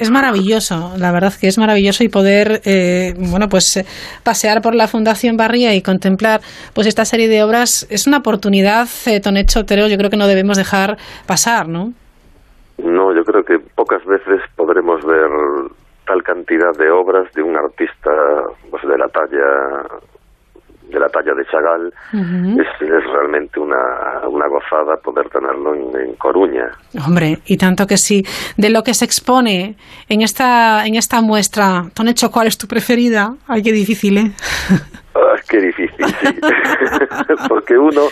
es 0.00 0.10
maravilloso, 0.10 0.94
la 0.98 1.12
verdad 1.12 1.32
que 1.38 1.46
es 1.46 1.58
maravilloso 1.58 2.02
y 2.02 2.08
poder, 2.08 2.62
eh, 2.64 3.12
bueno, 3.18 3.48
pues 3.50 3.76
eh, 3.76 3.84
pasear 4.24 4.62
por 4.62 4.74
la 4.74 4.88
Fundación 4.88 5.36
Barría 5.36 5.74
y 5.74 5.82
contemplar 5.82 6.40
pues 6.74 6.86
esta 6.86 7.04
serie 7.04 7.28
de 7.28 7.42
obras 7.42 7.86
es 7.90 8.06
una 8.06 8.18
oportunidad, 8.18 8.88
eh, 9.06 9.20
Tonet 9.20 9.54
Otero, 9.54 9.88
yo 9.88 9.98
creo 9.98 10.08
que 10.08 10.16
no 10.16 10.26
debemos 10.26 10.56
dejar 10.56 10.96
pasar, 11.26 11.68
¿no? 11.68 11.92
No, 12.78 13.14
yo 13.14 13.22
creo 13.24 13.44
que 13.44 13.58
pocas 13.58 14.02
veces 14.06 14.40
podremos 14.56 15.04
ver 15.04 15.28
tal 16.06 16.22
cantidad 16.22 16.72
de 16.78 16.90
obras 16.90 17.30
de 17.34 17.42
un 17.42 17.54
artista 17.54 18.10
pues 18.70 18.82
de 18.82 18.96
la 18.96 19.08
talla 19.08 19.84
de 20.90 21.00
la 21.00 21.08
talla 21.08 21.34
de 21.34 21.44
Chagall, 21.46 21.86
uh 22.12 22.16
-huh. 22.16 22.60
es, 22.60 22.82
es, 22.82 23.04
realmente 23.12 23.60
una, 23.60 24.28
una, 24.28 24.46
gozada 24.48 24.96
poder 24.96 25.28
tenerlo 25.28 25.74
en, 25.74 26.00
en, 26.00 26.14
Coruña. 26.14 26.70
Hombre, 27.06 27.38
y 27.46 27.56
tanto 27.56 27.86
que 27.86 27.96
sí. 27.96 28.24
De 28.56 28.70
lo 28.70 28.82
que 28.82 28.94
se 28.94 29.04
expone 29.04 29.76
en 30.08 30.22
esta, 30.22 30.86
en 30.86 30.96
esta 30.96 31.20
muestra, 31.20 31.84
Tonecho, 31.94 32.30
¿cuál 32.30 32.46
es 32.48 32.58
tu 32.58 32.66
preferida? 32.66 33.34
Ay, 33.48 33.62
qué 33.62 33.72
difícil, 33.72 34.18
¿eh? 34.18 34.32
Qué 35.50 35.60
difícil, 35.60 36.06
sí. 36.06 36.28
Porque 37.48 37.76
uno, 37.76 38.02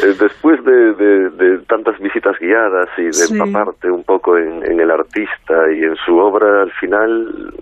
eh, 0.00 0.14
después 0.20 0.64
de, 0.64 0.92
de, 0.94 1.30
de, 1.30 1.58
tantas 1.66 1.98
visitas 1.98 2.38
guiadas 2.38 2.88
y 2.96 3.06
de 3.06 3.12
sí. 3.12 3.34
empaparte 3.36 3.90
un 3.90 4.04
poco 4.04 4.38
en, 4.38 4.64
en, 4.64 4.78
el 4.78 4.88
artista 4.88 5.72
y 5.72 5.82
en 5.82 5.96
su 5.96 6.16
obra, 6.18 6.62
al 6.62 6.70
final, 6.74 7.52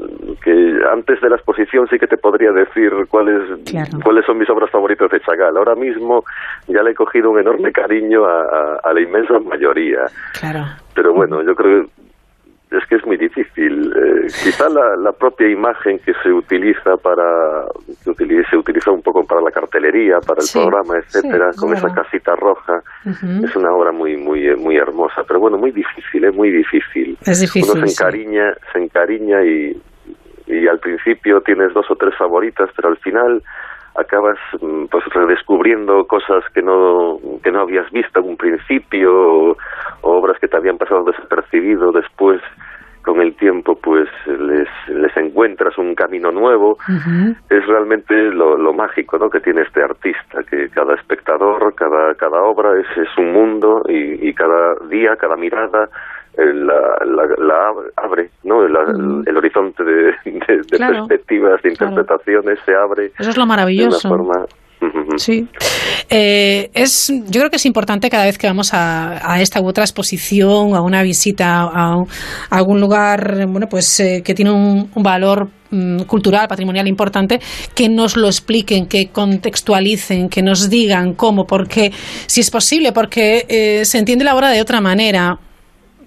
que 0.45 0.79
antes 0.93 1.19
de 1.23 1.31
la 1.31 1.37
exposición 1.37 1.89
sí 1.89 1.99
que 1.99 2.07
te 2.07 2.19
podría 2.19 2.53
decir 2.53 2.93
cuáles, 3.09 3.41
claro. 3.65 4.01
cuáles 4.05 4.27
son 4.27 4.37
mis 4.37 4.51
obras 4.51 4.71
favoritas 4.71 5.11
de 5.11 5.21
Chagall. 5.21 5.57
Ahora 5.57 5.77
mismo 5.77 6.23
ya 6.69 6.83
le 6.83 6.91
he 6.91 6.95
cogido 6.95 7.31
un 7.31 7.41
enorme 7.41 7.73
cariño 7.73 8.27
a, 8.27 8.43
a, 8.43 8.81
a 8.85 8.93
la 8.93 9.01
inmensa 9.01 9.39
mayoría. 9.39 10.01
Claro. 10.39 10.61
Pero 10.95 11.15
bueno, 11.15 11.43
yo 11.43 11.55
creo 11.55 11.85
que 11.85 12.06
es 12.71 12.85
que 12.87 12.97
es 12.97 13.07
muy 13.07 13.17
difícil. 13.17 13.93
Eh, 13.93 14.27
quizá 14.27 14.69
la, 14.69 14.97
la, 14.97 15.13
propia 15.13 15.49
imagen 15.49 15.99
que 16.01 16.13
se 16.23 16.33
utiliza 16.33 16.97
para 16.97 17.65
que 18.03 18.11
utiliza, 18.11 18.51
se 18.51 18.57
utiliza 18.57 18.91
un 18.91 19.03
poco 19.03 19.25
para 19.25 19.41
la 19.41 19.51
cartelería, 19.51 20.19
para 20.21 20.41
el 20.41 20.47
sí, 20.47 20.59
programa, 20.59 20.99
etcétera, 20.99 21.53
sí, 21.53 21.61
con 21.61 21.71
claro. 21.71 21.87
esa 21.87 22.03
casita 22.03 22.35
roja, 22.35 22.83
uh 23.05 23.11
-huh. 23.11 23.45
es 23.45 23.57
una 23.57 23.71
obra 23.71 23.93
muy 23.93 24.17
muy 24.17 24.57
muy 24.57 24.77
hermosa, 24.77 25.23
pero 25.27 25.39
bueno, 25.39 25.59
muy 25.59 25.71
difícil, 25.71 26.25
es 26.25 26.35
muy 26.35 26.51
difícil. 26.51 27.17
Es 27.25 27.41
difícil. 27.41 27.71
Uno 27.77 27.87
se 27.87 27.93
encariña, 27.93 28.53
sí. 28.55 28.61
se 28.73 28.79
encariña 28.81 29.45
y 29.45 29.81
y 30.49 30.69
al 30.69 30.79
principio 30.79 31.41
tienes 31.41 31.73
dos 31.75 31.87
o 31.91 31.97
tres 31.97 32.15
favoritas, 32.17 32.71
pero 32.77 32.89
al 32.89 32.97
final 32.99 33.43
acabas 33.99 34.39
mm, 34.61 34.87
pues 34.87 35.05
redescubriendo 35.07 36.07
cosas 36.07 36.45
que 36.55 36.63
no 36.63 37.19
que 37.43 37.51
no 37.51 37.61
habías 37.61 37.91
visto 37.91 38.21
en 38.21 38.29
un 38.29 38.37
principio 38.37 39.13
o, 39.13 39.57
obras 40.03 40.39
que 40.41 40.49
te 40.49 40.57
habían 40.57 40.79
pasado 40.79 41.05
desapercibido 41.05 41.93
después 41.93 42.41
con 43.03 43.21
el 43.21 43.37
tiempo 43.37 43.79
pues 43.81 44.09
les, 44.27 44.69
les 44.89 45.17
encuentras 45.17 45.79
un 45.79 45.95
camino 45.95 46.31
nuevo 46.33 46.73
uh 46.73 46.93
-huh. 46.93 47.37
es 47.51 47.67
realmente 47.67 48.15
lo, 48.15 48.57
lo, 48.57 48.73
mágico 48.73 49.19
¿no? 49.19 49.31
que 49.31 49.41
tiene 49.41 49.63
este 49.63 49.83
artista 49.83 50.43
que 50.51 50.69
cada 50.71 50.95
espectador 50.95 51.75
cada 51.75 52.15
cada 52.15 52.43
obra 52.43 52.71
es, 52.81 52.89
es 52.97 53.19
un 53.19 53.33
mundo 53.33 53.83
y, 53.89 54.29
y 54.29 54.35
cada 54.35 54.75
día 54.89 55.17
cada 55.17 55.37
mirada 55.37 55.89
la, 56.37 56.99
la, 57.05 57.25
la, 57.39 57.73
abre, 57.97 58.31
¿no? 58.45 58.67
La, 58.69 58.85
mm. 58.85 59.25
el, 59.27 59.37
horizonte 59.37 59.83
de, 59.85 59.93
de, 60.25 60.57
de 60.71 60.77
claro, 60.77 61.07
perspectivas, 61.07 61.63
de 61.63 61.71
interpretaciones 61.71 62.59
claro. 62.65 62.65
se 62.65 62.75
abre. 62.75 63.13
Eso 63.19 63.31
es 63.31 63.37
lo 63.37 63.47
maravilloso. 63.47 64.09
De 64.09 64.15
una 64.15 64.25
forma 64.25 64.47
Sí. 65.17 65.49
Eh, 66.11 66.71
es, 66.75 67.13
yo 67.29 67.41
creo 67.41 67.51
que 67.51 67.57
es 67.57 67.67
importante 67.67 68.11
cada 68.11 68.25
vez 68.25 68.39
que 68.39 68.47
vamos 68.47 68.75
a, 68.75 69.33
a 69.33 69.41
esta 69.41 69.61
u 69.61 69.67
otra 69.67 69.85
exposición, 69.85 70.75
a 70.75 70.83
una 70.83 71.03
visita 71.03 71.63
a, 71.63 71.95
a 71.95 72.57
algún 72.57 72.81
lugar 72.81 73.47
bueno, 73.49 73.67
pues, 73.69 73.99
eh, 74.01 74.23
que 74.25 74.35
tiene 74.35 74.53
un, 74.53 74.91
un 74.95 75.03
valor 75.03 75.49
mm, 75.71 76.03
cultural, 76.03 76.47
patrimonial 76.49 76.87
importante, 76.87 77.41
que 77.75 77.89
nos 77.89 78.17
lo 78.17 78.27
expliquen, 78.27 78.87
que 78.87 79.09
contextualicen, 79.09 80.29
que 80.29 80.43
nos 80.43 80.69
digan 80.69 81.15
cómo, 81.15 81.45
por 81.45 81.67
qué, 81.67 81.91
si 82.27 82.41
es 82.41 82.51
posible, 82.51 82.93
porque 82.93 83.47
eh, 83.49 83.85
se 83.85 83.99
entiende 83.99 84.25
la 84.25 84.35
obra 84.35 84.51
de 84.51 84.61
otra 84.61 84.81
manera. 84.81 85.39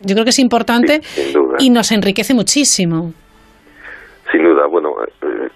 Yo 0.02 0.16
creo 0.16 0.24
que 0.24 0.32
es 0.32 0.40
importante 0.40 1.02
sí, 1.04 1.34
y 1.60 1.70
nos 1.70 1.92
enriquece 1.92 2.34
muchísimo. 2.34 3.14
Sin 4.32 4.44
duda, 4.44 4.66
bueno, 4.68 4.96
eh, 5.22 5.50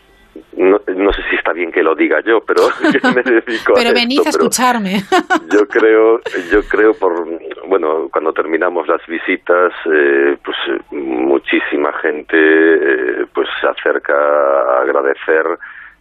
no, 0.57 0.79
no, 0.95 1.13
sé 1.13 1.21
si 1.29 1.35
está 1.35 1.53
bien 1.53 1.71
que 1.71 1.83
lo 1.83 1.95
diga 1.95 2.21
yo, 2.21 2.41
pero 2.41 2.61
me 3.15 3.23
dedico 3.23 3.73
pero 3.75 3.89
a 3.89 3.93
venid 3.93 4.21
a 4.25 4.29
escucharme. 4.29 5.01
Yo 5.51 5.67
creo, 5.67 6.19
yo 6.51 6.63
creo 6.63 6.93
por, 6.93 7.27
bueno, 7.67 8.09
cuando 8.11 8.33
terminamos 8.33 8.87
las 8.87 9.05
visitas, 9.07 9.71
eh, 9.91 10.37
pues 10.43 10.57
muchísima 10.91 11.93
gente 11.93 12.35
eh, 12.35 13.25
pues 13.33 13.47
se 13.61 13.67
acerca 13.67 14.13
a 14.13 14.81
agradecer 14.81 15.45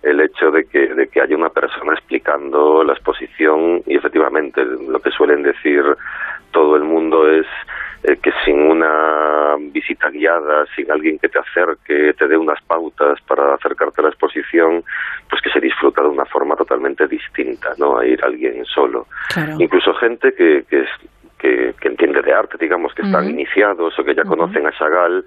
el 0.02 0.20
hecho 0.20 0.50
de 0.50 0.64
que, 0.64 0.94
de 0.94 1.08
que 1.08 1.20
haya 1.20 1.36
una 1.36 1.50
persona 1.50 1.92
explicando 1.92 2.82
la 2.82 2.94
exposición 2.94 3.82
y 3.86 3.96
efectivamente 3.96 4.64
lo 4.64 5.00
que 5.00 5.10
suelen 5.10 5.42
decir 5.42 5.82
todo 6.50 6.76
el 6.76 6.84
mundo 6.84 7.30
es 7.30 7.46
eh, 8.04 8.16
que 8.16 8.32
sin 8.44 8.60
una 8.60 9.56
visita 9.58 10.10
guiada, 10.10 10.66
sin 10.74 10.90
alguien 10.90 11.18
que 11.18 11.28
te 11.28 11.38
acerque, 11.38 12.14
te 12.14 12.26
dé 12.26 12.36
unas 12.36 12.60
pautas 12.62 13.20
para 13.28 13.54
acercarte 13.54 14.00
a 14.00 14.04
la 14.04 14.10
exposición, 14.10 14.82
pues 15.30 15.40
que 15.40 15.50
se 15.50 15.60
disfruta 15.60 16.02
de 16.02 16.08
una 16.08 16.24
forma 16.24 16.56
totalmente 16.56 17.06
distinta, 17.06 17.70
¿no? 17.78 17.98
A 17.98 18.06
ir 18.06 18.18
alguien 18.24 18.64
solo. 18.64 19.06
Incluso 19.58 19.94
gente 19.94 20.34
que, 20.34 20.64
que, 20.68 20.84
que, 21.78 21.88
entiende 21.88 22.22
de 22.22 22.32
arte, 22.32 22.56
digamos, 22.58 22.92
que 22.94 23.02
están 23.02 23.28
iniciados 23.30 23.96
o 23.98 24.04
que 24.04 24.14
ya 24.14 24.24
conocen 24.24 24.66
a 24.66 24.72
Chagall, 24.72 25.24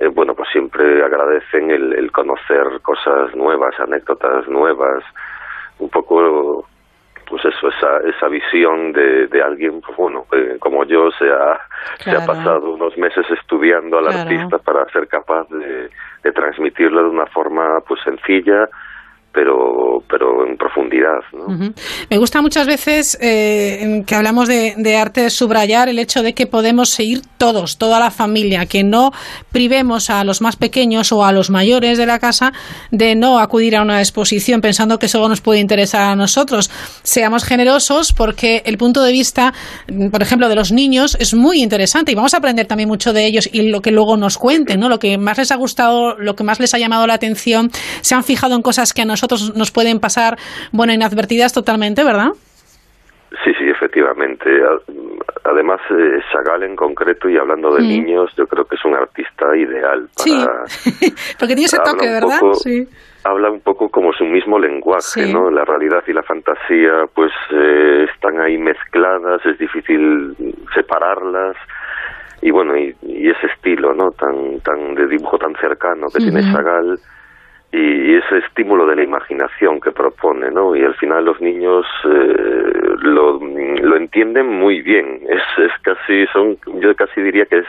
eh, 0.00 0.08
bueno, 0.08 0.34
pues 0.34 0.48
siempre 0.50 1.04
agradecen 1.04 1.70
el, 1.70 1.92
el 1.94 2.10
conocer 2.10 2.80
cosas 2.82 3.34
nuevas, 3.34 3.78
anécdotas 3.78 4.48
nuevas, 4.48 5.04
un 5.78 5.88
poco 5.88 6.66
pues 7.28 7.44
eso, 7.44 7.68
esa, 7.68 7.98
esa 8.08 8.28
visión 8.28 8.92
de, 8.92 9.26
de 9.26 9.42
alguien, 9.42 9.80
pues 9.80 9.96
bueno, 9.96 10.26
eh, 10.32 10.56
como 10.58 10.84
yo, 10.84 11.10
se 11.12 11.26
se 11.98 12.10
ha 12.10 12.24
pasado 12.24 12.70
unos 12.70 12.96
meses 12.96 13.26
estudiando 13.30 13.98
al 13.98 14.08
artista 14.08 14.58
para 14.58 14.84
ser 14.90 15.08
capaz 15.08 15.48
de, 15.48 15.90
de 16.22 16.32
transmitirlo 16.32 17.02
de 17.02 17.08
una 17.08 17.26
forma 17.26 17.80
pues 17.86 18.00
sencilla, 18.02 18.68
pero, 19.38 20.02
pero 20.10 20.48
en 20.48 20.56
profundidad. 20.56 21.20
Me 22.10 22.18
gusta 22.18 22.42
muchas 22.42 22.66
veces 22.66 23.16
eh, 23.20 24.02
que 24.04 24.16
hablamos 24.16 24.48
de, 24.48 24.96
arte 24.96 25.30
subrayar 25.30 25.88
el 25.88 26.00
hecho 26.00 26.24
de 26.24 26.32
que 26.32 26.48
podemos 26.48 26.90
seguir 26.90 27.20
todos, 27.36 27.78
toda 27.78 28.00
la 28.00 28.10
familia, 28.10 28.66
que 28.66 28.82
no 28.82 29.12
privemos 29.52 30.10
a 30.10 30.24
los 30.24 30.40
más 30.40 30.56
pequeños 30.56 31.12
o 31.12 31.24
a 31.24 31.30
los 31.30 31.50
mayores 31.50 31.98
de 31.98 32.06
la 32.06 32.18
casa 32.18 32.52
de 32.90 33.14
no 33.14 33.38
acudir 33.38 33.76
a 33.76 33.82
una 33.82 34.00
exposición 34.00 34.60
pensando 34.60 34.98
que 34.98 35.06
eso 35.06 35.28
nos 35.28 35.40
puede 35.40 35.60
interesar 35.60 36.02
a 36.02 36.16
nosotros. 36.16 36.68
Seamos 37.04 37.44
generosos 37.44 38.12
porque 38.12 38.62
el 38.66 38.76
punto 38.76 39.04
de 39.04 39.12
vista, 39.12 39.54
por 40.10 40.20
ejemplo, 40.20 40.48
de 40.48 40.56
los 40.56 40.72
niños 40.72 41.16
es 41.20 41.32
muy 41.32 41.62
interesante 41.62 42.10
y 42.10 42.16
vamos 42.16 42.34
a 42.34 42.38
aprender 42.38 42.66
también 42.66 42.88
mucho 42.88 43.12
de 43.12 43.24
ellos 43.24 43.48
y 43.52 43.68
lo 43.68 43.82
que 43.82 43.92
luego 43.92 44.16
nos 44.16 44.36
cuenten, 44.36 44.80
¿no? 44.80 44.88
Lo 44.88 44.98
que 44.98 45.16
más 45.16 45.38
les 45.38 45.52
ha 45.52 45.56
gustado, 45.56 46.16
lo 46.18 46.34
que 46.34 46.42
más 46.42 46.58
les 46.58 46.74
ha 46.74 46.78
llamado 46.78 47.06
la 47.06 47.14
atención, 47.14 47.70
se 48.00 48.16
han 48.16 48.24
fijado 48.24 48.56
en 48.56 48.62
cosas 48.62 48.92
que 48.92 49.02
a 49.02 49.04
nosotros 49.04 49.27
nos 49.54 49.70
pueden 49.70 50.00
pasar, 50.00 50.36
bueno, 50.72 50.92
inadvertidas 50.92 51.52
totalmente, 51.52 52.04
¿verdad? 52.04 52.30
Sí, 53.44 53.52
sí, 53.58 53.68
efectivamente. 53.68 54.48
Además, 55.44 55.80
eh, 55.90 56.18
Chagall 56.32 56.62
en 56.62 56.74
concreto, 56.74 57.28
y 57.28 57.36
hablando 57.36 57.74
de 57.74 57.82
mm. 57.82 57.88
niños, 57.88 58.30
yo 58.36 58.46
creo 58.46 58.64
que 58.64 58.76
es 58.76 58.84
un 58.84 58.94
artista 58.94 59.54
ideal 59.54 60.08
para... 60.16 60.66
Sí, 60.66 61.12
porque 61.38 61.54
tiene 61.54 61.66
ese 61.66 61.78
toque, 61.78 62.08
¿verdad? 62.08 62.40
sí. 62.54 62.86
Habla 63.24 63.50
un 63.50 63.60
poco 63.60 63.88
como 63.90 64.12
su 64.12 64.24
mismo 64.24 64.58
lenguaje, 64.58 65.30
¿no? 65.30 65.50
La 65.50 65.64
realidad 65.64 66.02
y 66.06 66.12
la 66.12 66.22
fantasía, 66.22 67.04
pues, 67.14 67.32
eh, 67.52 68.06
están 68.14 68.40
ahí 68.40 68.56
mezcladas, 68.56 69.44
es 69.44 69.58
difícil 69.58 70.34
separarlas. 70.74 71.56
Y 72.40 72.50
bueno, 72.50 72.76
y, 72.78 72.94
ese 73.02 73.48
estilo, 73.54 73.92
¿no? 73.92 74.10
Tan, 74.12 74.60
tan 74.60 74.94
de 74.94 75.08
dibujo 75.08 75.36
tan 75.36 75.54
cercano 75.56 76.06
que 76.14 76.20
tiene 76.20 76.40
Chagall 76.40 76.98
y 77.70 78.14
ese 78.14 78.38
estímulo 78.46 78.86
de 78.86 78.96
la 78.96 79.04
imaginación 79.04 79.80
que 79.80 79.90
propone, 79.90 80.50
¿no? 80.50 80.74
Y 80.74 80.82
al 80.82 80.94
final 80.94 81.24
los 81.24 81.40
niños 81.40 81.84
eh, 82.04 82.72
lo, 83.02 83.38
lo 83.38 83.96
entienden 83.96 84.48
muy 84.58 84.80
bien. 84.80 85.20
Es, 85.28 85.42
es 85.58 85.72
casi, 85.82 86.26
son, 86.32 86.56
yo 86.80 86.94
casi 86.94 87.20
diría 87.20 87.44
que 87.44 87.58
es 87.58 87.66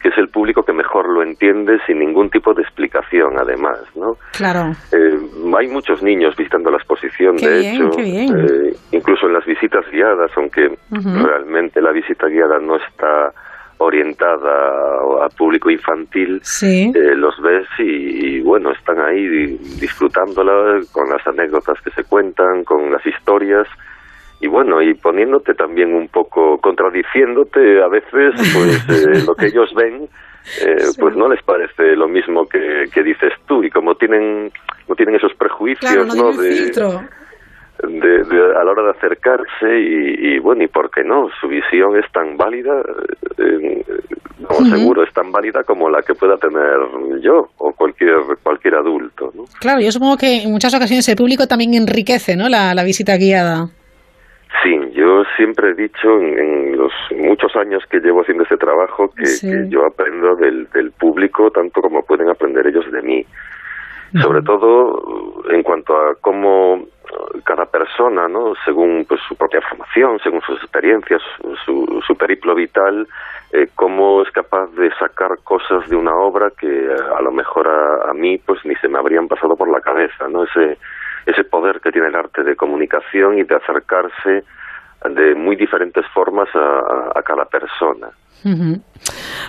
que 0.00 0.08
es 0.08 0.18
el 0.18 0.28
público 0.28 0.62
que 0.62 0.72
mejor 0.72 1.08
lo 1.08 1.22
entiende 1.22 1.78
sin 1.86 1.98
ningún 1.98 2.30
tipo 2.30 2.54
de 2.54 2.62
explicación, 2.62 3.36
además, 3.36 3.80
¿no? 3.96 4.14
Claro. 4.36 4.70
Eh, 4.92 5.18
hay 5.58 5.66
muchos 5.68 6.02
niños 6.02 6.36
visitando 6.36 6.70
la 6.70 6.76
exposición, 6.76 7.36
de 7.36 7.60
hecho, 7.60 7.90
eh, 7.98 8.76
incluso 8.92 9.26
en 9.26 9.32
las 9.32 9.44
visitas 9.44 9.84
guiadas, 9.90 10.30
aunque 10.36 10.70
realmente 10.90 11.80
la 11.80 11.90
visita 11.90 12.28
guiada 12.28 12.58
no 12.60 12.76
está 12.76 13.32
orientada 13.78 15.24
a 15.24 15.28
público 15.36 15.70
infantil, 15.70 16.42
eh, 16.62 17.14
los 17.14 17.40
ves 17.40 17.66
y, 17.78 18.40
bueno, 18.40 18.72
están 18.72 19.00
ahí 19.00 19.56
disfrutándola 19.80 20.80
con 20.92 21.08
las 21.08 21.26
anécdotas 21.26 21.80
que 21.82 21.90
se 21.90 22.04
cuentan, 22.04 22.64
con 22.64 22.90
las 22.92 23.04
historias 23.06 23.66
y 24.40 24.46
bueno, 24.46 24.80
y 24.80 24.94
poniéndote 24.94 25.54
también 25.54 25.94
un 25.94 26.08
poco, 26.08 26.58
contradiciéndote 26.58 27.82
a 27.82 27.88
veces, 27.88 28.34
pues 28.54 28.88
eh, 28.88 29.24
lo 29.26 29.34
que 29.34 29.46
ellos 29.46 29.72
ven, 29.74 30.08
eh, 30.62 30.76
pues 30.98 31.16
no 31.16 31.28
les 31.28 31.42
parece 31.42 31.96
lo 31.96 32.08
mismo 32.08 32.48
que, 32.48 32.84
que, 32.92 33.02
dices 33.02 33.32
tú 33.46 33.64
y 33.64 33.70
como 33.70 33.96
tienen, 33.96 34.52
no 34.88 34.94
tienen 34.94 35.16
esos 35.16 35.34
prejuicios, 35.34 36.14
¿no? 36.14 36.32
de, 36.32 36.72
de, 37.82 38.20
a 38.56 38.64
la 38.64 38.70
hora 38.70 38.82
de 38.84 38.90
acercarse 38.90 39.78
y, 39.78 40.38
bueno, 40.40 40.64
y 40.64 40.68
por 40.68 40.90
qué 40.90 41.04
no, 41.04 41.28
su 41.40 41.48
visión 41.48 41.96
es 41.96 42.10
tan 42.12 42.36
válida, 42.36 42.82
eh, 43.38 43.84
seguro, 44.70 45.04
es 45.04 45.12
tan 45.12 45.30
válida 45.30 45.62
como 45.64 45.88
la 45.88 46.02
que 46.02 46.14
pueda 46.14 46.36
tener 46.36 47.20
yo 47.22 47.48
o 47.58 47.72
cualquier, 47.72 48.16
cualquier 48.42 48.74
adulto. 48.74 49.30
¿no? 49.34 49.44
Claro, 49.60 49.80
yo 49.80 49.90
supongo 49.92 50.16
que 50.16 50.42
en 50.42 50.50
muchas 50.50 50.74
ocasiones 50.74 51.08
el 51.08 51.16
público 51.16 51.46
también 51.46 51.74
enriquece 51.74 52.36
¿no? 52.36 52.48
la, 52.48 52.74
la 52.74 52.84
visita 52.84 53.16
guiada. 53.16 53.66
Sí, 54.62 54.74
yo 54.94 55.22
siempre 55.36 55.70
he 55.70 55.74
dicho 55.74 56.08
en, 56.18 56.76
los 56.76 56.92
muchos 57.16 57.54
años 57.56 57.82
que 57.90 58.00
llevo 58.00 58.22
haciendo 58.22 58.42
este 58.42 58.56
trabajo 58.56 59.08
que, 59.14 59.68
yo 59.68 59.86
aprendo 59.86 60.34
del, 60.36 60.68
del 60.70 60.90
público 60.92 61.50
tanto 61.50 61.80
como 61.80 62.02
pueden 62.02 62.28
aprender 62.28 62.66
ellos 62.66 62.90
de 62.90 63.02
mí. 63.02 63.24
Sobre 64.22 64.40
todo 64.40 65.44
en 65.50 65.62
cuanto 65.62 65.92
a 65.94 66.14
cómo 66.22 66.82
cada 67.44 67.66
persona, 67.66 68.28
¿no? 68.28 68.54
según 68.64 69.04
pues, 69.08 69.20
su 69.28 69.36
propia 69.36 69.60
formación, 69.62 70.18
según 70.22 70.40
sus 70.42 70.58
experiencias, 70.62 71.22
su, 71.64 72.02
su 72.06 72.16
periplo 72.16 72.54
vital, 72.54 73.06
eh, 73.52 73.68
cómo 73.74 74.22
es 74.22 74.30
capaz 74.30 74.66
de 74.76 74.90
sacar 74.98 75.38
cosas 75.42 75.88
de 75.88 75.96
una 75.96 76.14
obra 76.14 76.50
que 76.58 76.66
eh, 76.66 76.96
a 77.16 77.22
lo 77.22 77.32
mejor 77.32 77.66
a, 77.68 78.10
a, 78.10 78.12
mí 78.12 78.38
pues 78.38 78.64
ni 78.64 78.74
se 78.76 78.88
me 78.88 78.98
habrían 78.98 79.26
pasado 79.26 79.56
por 79.56 79.70
la 79.70 79.80
cabeza, 79.80 80.28
¿no? 80.28 80.44
Ese, 80.44 80.76
ese 81.24 81.44
poder 81.44 81.80
que 81.80 81.90
tiene 81.90 82.08
el 82.08 82.16
arte 82.16 82.42
de 82.42 82.56
comunicación 82.56 83.38
y 83.38 83.44
de 83.44 83.54
acercarse 83.54 84.44
de 85.04 85.34
muy 85.34 85.56
diferentes 85.56 86.04
formas 86.12 86.48
a, 86.54 87.18
a 87.18 87.22
cada 87.22 87.44
persona. 87.44 88.08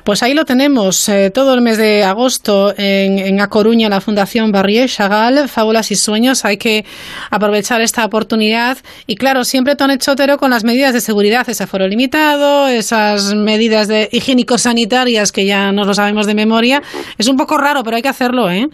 Pues 0.04 0.24
ahí 0.24 0.34
lo 0.34 0.46
tenemos, 0.46 1.08
eh, 1.10 1.30
todo 1.32 1.54
el 1.54 1.62
mes 1.62 1.78
de 1.78 2.04
agosto 2.04 2.74
en, 2.76 3.20
en 3.20 3.40
A 3.40 3.48
Coruña, 3.48 3.88
la 3.88 4.02
Fundación 4.02 4.52
Barrié 4.52 4.88
Chagall, 4.88 5.48
Fábulas 5.48 5.92
y 5.92 5.96
Sueños. 5.96 6.44
Hay 6.44 6.58
que 6.58 6.86
aprovechar 7.30 7.82
esta 7.82 8.04
oportunidad 8.04 8.78
y, 9.06 9.16
claro, 9.16 9.44
siempre 9.44 9.76
Ton 9.76 9.96
Chotero 10.00 10.38
con 10.38 10.50
las 10.50 10.64
medidas 10.64 10.94
de 10.94 11.02
seguridad, 11.02 11.48
ese 11.48 11.64
aforo 11.64 11.88
limitado, 11.88 12.68
esas 12.68 13.36
medidas 13.36 13.88
de 13.88 14.10
higiénico-sanitarias 14.12 15.32
que 15.32 15.46
ya 15.46 15.72
nos 15.72 15.86
lo 15.86 15.94
sabemos 15.94 16.26
de 16.26 16.34
memoria. 16.34 16.82
Es 17.18 17.28
un 17.28 17.38
poco 17.38 17.58
raro, 17.60 17.84
pero 17.84 17.96
hay 17.96 18.02
que 18.02 18.10
hacerlo, 18.10 18.50
¿eh? 18.50 18.68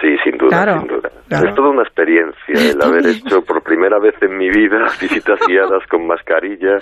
Sí, 0.00 0.16
sin 0.24 0.38
duda, 0.38 0.78
sin 0.78 0.88
duda. 0.88 1.01
Es 1.40 1.54
toda 1.54 1.70
una 1.70 1.82
experiencia 1.82 2.54
el 2.54 2.82
haber 2.82 3.06
hecho 3.06 3.42
por 3.42 3.62
primera 3.62 3.98
vez 3.98 4.14
en 4.20 4.36
mi 4.36 4.50
vida 4.50 4.86
visitas 5.00 5.38
guiadas 5.46 5.86
con 5.88 6.06
mascarilla, 6.06 6.76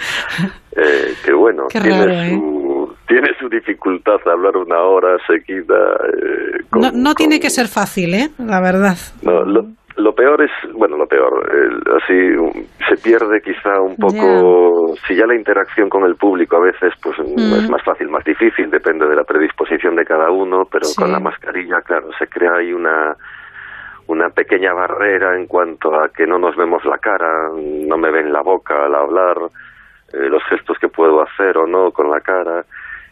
eh, 0.77 1.15
que 1.25 1.33
bueno, 1.33 1.67
tiene, 1.69 2.29
¿eh? 2.29 2.31
su, 2.31 2.95
tiene 3.07 3.29
su 3.39 3.49
dificultad 3.49 4.17
hablar 4.27 4.57
una 4.57 4.81
hora 4.81 5.17
seguida. 5.27 5.77
Eh, 6.15 6.91
no, 6.95 7.15
tiene 7.15 7.41
que 7.41 7.51
ser 7.51 7.67
fácil, 7.67 8.15
¿eh? 8.15 8.29
La 8.39 8.61
verdad. 8.61 8.97
No, 9.23 9.45
lo, 9.45 10.15
peor 10.15 10.43
es, 10.43 10.51
bueno, 10.75 10.97
lo 10.97 11.07
peor, 11.07 11.31
así 12.03 12.15
se 12.89 12.97
pierde 13.03 13.41
quizá 13.43 13.81
un 13.81 13.97
poco, 13.97 14.95
si 15.07 15.15
ya 15.15 15.27
la 15.27 15.35
interacción 15.35 15.89
con 15.89 16.05
el 16.05 16.17
público 16.17 16.57
a 16.57 16.61
veces 16.61 16.95
pues 17.03 17.19
mm. 17.19 17.65
es 17.65 17.71
más 17.71 17.83
fácil, 17.85 18.09
más 18.09 18.25
difícil, 18.25 18.71
depende 18.71 19.07
de 19.07 19.15
la 19.15 19.25
predisposición 19.25 19.97
de 19.97 20.05
cada 20.05 20.31
uno, 20.31 20.63
pero 20.71 20.87
con 20.97 21.13
la 21.13 21.21
mascarilla, 21.21 21.81
claro, 21.85 22.09
se 22.19 22.27
crea 22.29 22.53
ahí 22.59 22.73
una 22.73 23.15
una 24.11 24.29
pequeña 24.31 24.73
barrera 24.75 25.37
en 25.37 25.47
cuanto 25.47 25.95
a 25.95 26.09
que 26.09 26.27
no 26.27 26.37
nos 26.39 26.57
vemos 26.57 26.85
la 26.85 26.99
cara, 26.99 27.49
no 27.55 27.97
me 27.97 28.11
ven 28.11 28.33
la 28.33 28.43
boca 28.43 28.87
al 28.87 28.95
hablar, 28.95 29.37
eh, 30.13 30.29
los 30.29 30.43
gestos 30.45 30.77
que 30.81 30.89
puedo 30.89 31.23
hacer 31.23 31.57
o 31.57 31.67
no 31.67 31.93
con 31.93 32.11
la 32.11 32.21
cara. 32.21 32.65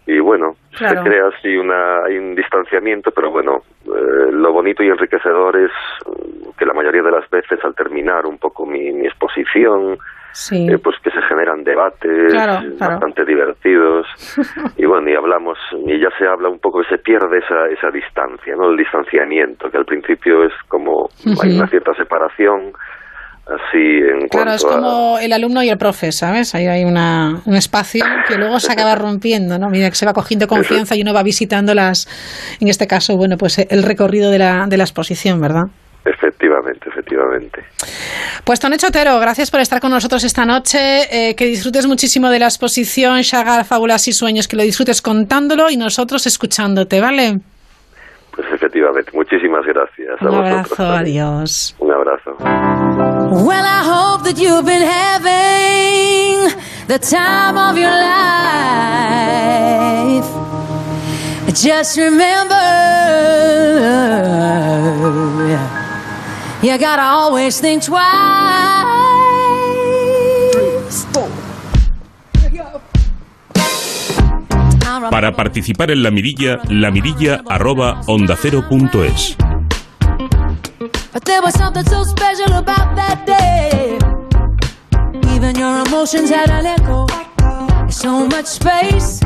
Y 0.07 0.19
bueno, 0.19 0.57
Claro. 0.77 1.03
se 1.03 1.09
crea 1.09 1.29
así 1.29 1.57
una, 1.57 2.03
hay 2.05 2.17
un 2.19 2.35
distanciamiento, 2.35 3.11
pero 3.13 3.31
bueno, 3.31 3.63
eh, 3.87 4.33
lo 4.33 4.53
bonito 4.53 4.83
y 4.83 4.89
enriquecedor 4.89 5.57
es 5.57 5.71
mm, 6.07 6.57
que 6.59 6.67
la 6.67 6.73
mayoría 6.75 7.03
de 7.03 7.11
las 7.13 7.29
veces 7.31 7.63
al 7.65 7.75
terminar 7.77 8.27
un 8.27 8.39
poco 8.39 8.67
mi, 8.67 8.91
mi 8.93 9.07
exposición, 9.07 9.99
Sí. 10.33 10.67
eh, 10.69 10.79
pues 10.79 10.97
que 11.03 11.08
generan 11.39 11.65
debates 11.65 12.33
Claro, 12.33 12.61
claro. 12.77 12.93
bastante 12.95 13.25
divertidos 13.25 14.07
y 14.77 14.85
bueno 14.87 15.11
y 15.11 15.15
hablamos 15.15 15.59
y 15.87 16.01
ya 16.01 16.09
se 16.19 16.27
habla 16.27 16.49
un 16.49 16.59
poco 16.59 16.83
se 16.85 16.99
pierde 16.99 17.39
esa 17.39 17.67
esa 17.67 17.91
distancia 17.91 18.55
no 18.57 18.71
el 18.71 18.77
distanciamiento 18.77 19.71
que 19.71 19.79
al 19.79 19.85
principio 19.85 20.45
es 20.45 20.53
como 20.69 21.09
hay 21.43 21.57
una 21.57 21.69
cierta 21.69 21.95
separación 21.95 22.73
así 23.47 23.79
en 23.79 24.29
Claro, 24.29 24.53
es 24.53 24.65
a 24.65 24.69
como 24.69 25.19
el 25.19 25.33
alumno 25.33 25.63
y 25.63 25.71
el 25.71 25.79
profe, 25.79 26.13
¿sabes? 26.13 26.55
Ahí 26.55 26.67
hay 26.67 26.85
una, 26.85 27.41
un 27.47 27.55
espacio 27.55 28.05
que 28.29 28.37
luego 28.37 28.61
se 28.61 28.73
acaba 28.73 28.95
rompiendo, 29.07 29.59
¿no? 29.59 29.67
A 29.67 29.71
medida 29.71 29.89
que 29.89 29.97
se 29.97 30.05
va 30.05 30.13
cogiendo 30.13 30.47
confianza 30.47 30.95
y 30.97 31.01
uno 31.01 31.15
va 31.15 31.23
visitando 31.23 31.73
las, 31.75 32.07
en 32.61 32.69
este 32.69 32.87
caso, 32.87 33.17
bueno, 33.17 33.37
pues 33.39 33.59
el 33.59 33.83
recorrido 33.85 34.31
de 34.31 34.39
la, 34.39 34.67
de 34.69 34.77
la 34.77 34.85
exposición, 34.85 35.41
¿verdad? 35.41 35.69
Efectivamente 36.11 36.89
efectivamente 36.89 37.65
Pues 38.45 38.61
Tone 38.61 38.77
Chotero, 38.79 39.19
gracias 39.21 39.51
por 39.51 39.61
estar 39.61 39.81
con 39.81 39.91
nosotros 39.91 40.25
esta 40.25 40.45
noche. 40.45 40.79
Eh, 41.31 41.35
que 41.35 41.45
disfrutes 41.47 41.87
muchísimo 41.87 42.31
de 42.31 42.39
la 42.39 42.47
exposición 42.47 43.21
Shagar, 43.23 43.65
Fábulas 43.65 44.09
y 44.09 44.13
Sueños, 44.13 44.49
que 44.49 44.57
lo 44.57 44.63
disfrutes 44.63 45.03
contándolo 45.03 45.71
y 45.71 45.77
nosotros 45.77 46.27
escuchándote, 46.27 47.01
¿vale? 47.01 47.41
pues 48.33 48.47
efectivamente 48.55 49.11
muchísimas 49.15 49.65
gracias 49.67 50.11
a 50.21 50.25
Un 50.25 50.31
vosotros 50.31 50.53
abrazo, 50.53 50.77
también. 50.77 51.23
adiós. 51.25 51.75
un 51.81 51.93
abrazo 51.93 52.37
Well, 53.45 53.65
I 53.65 53.83
hope 53.85 54.23
that 54.25 54.37
you've 54.39 54.65
been 54.65 54.83
having 54.83 56.49
the 56.87 56.99
time 57.01 57.59
of 57.59 57.77
your 57.77 57.91
life. 57.91 58.09
Just 61.53 61.97
remember, 61.99 62.57
you 66.63 66.79
gotta 66.79 67.03
always 67.03 67.61
think 67.61 67.83
twice. 67.83 68.99
Para 75.11 75.35
participar 75.35 75.91
en 75.91 76.03
la 76.03 76.11
mirilla, 76.11 76.61
lamirilla 76.69 77.43
arroba 77.49 78.01
ondacero.es. 78.07 79.37
But 81.13 81.25
there 81.25 81.41
was 81.43 81.55
something 81.55 81.85
so 81.85 82.05
special 82.05 82.53
about 82.55 82.95
that 82.97 83.25
day. 83.25 83.99
Even 85.35 85.57
your 85.57 85.87
emotions 85.87 86.31
had 86.31 86.51
an 86.51 86.67
echo. 86.67 87.07
So 87.89 88.27
much 88.27 88.47
space. 88.47 89.21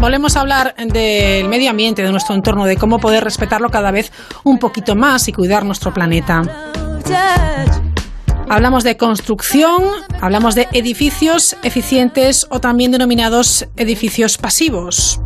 Volvemos 0.00 0.34
a 0.34 0.40
hablar 0.40 0.74
del 0.76 1.46
medio 1.50 1.68
ambiente, 1.68 2.02
de 2.02 2.10
nuestro 2.10 2.34
entorno, 2.34 2.64
de 2.64 2.78
cómo 2.78 2.98
poder 2.98 3.22
respetarlo 3.22 3.68
cada 3.68 3.90
vez 3.90 4.10
un 4.44 4.58
poquito 4.58 4.96
más 4.96 5.28
y 5.28 5.32
cuidar 5.32 5.66
nuestro 5.66 5.92
planeta. 5.92 6.40
Hablamos 8.48 8.82
de 8.82 8.96
construcción, 8.96 9.84
hablamos 10.22 10.54
de 10.54 10.68
edificios 10.72 11.54
eficientes 11.62 12.46
o 12.48 12.60
también 12.60 12.92
denominados 12.92 13.68
edificios 13.76 14.38
pasivos. 14.38 15.20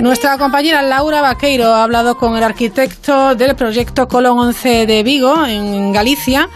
Nuestra 0.00 0.38
compañera 0.38 0.82
Laura 0.82 1.20
Vaqueiro 1.20 1.72
ha 1.72 1.84
hablado 1.84 2.16
con 2.16 2.36
el 2.36 2.42
arquitecto 2.42 3.36
del 3.36 3.54
proyecto 3.54 4.08
Colón 4.08 4.40
11 4.40 4.86
de 4.86 5.02
Vigo, 5.04 5.46
en 5.46 5.92
Galicia. 5.92 6.48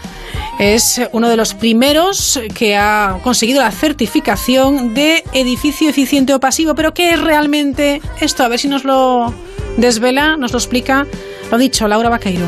Es 0.59 1.01
uno 1.11 1.29
de 1.29 1.35
los 1.35 1.53
primeros 1.53 2.39
que 2.55 2.75
ha 2.75 3.19
conseguido 3.23 3.61
la 3.61 3.71
certificación 3.71 4.93
de 4.93 5.23
edificio 5.33 5.89
eficiente 5.89 6.33
o 6.33 6.39
pasivo. 6.39 6.75
Pero 6.75 6.93
¿qué 6.93 7.13
es 7.13 7.21
realmente 7.21 8.01
esto? 8.21 8.43
A 8.43 8.47
ver 8.47 8.59
si 8.59 8.67
nos 8.67 8.83
lo 8.83 9.33
desvela, 9.77 10.37
nos 10.37 10.51
lo 10.51 10.59
explica. 10.59 11.07
Lo 11.51 11.57
dicho, 11.57 11.87
Laura 11.87 12.09
Vaqueiro. 12.09 12.45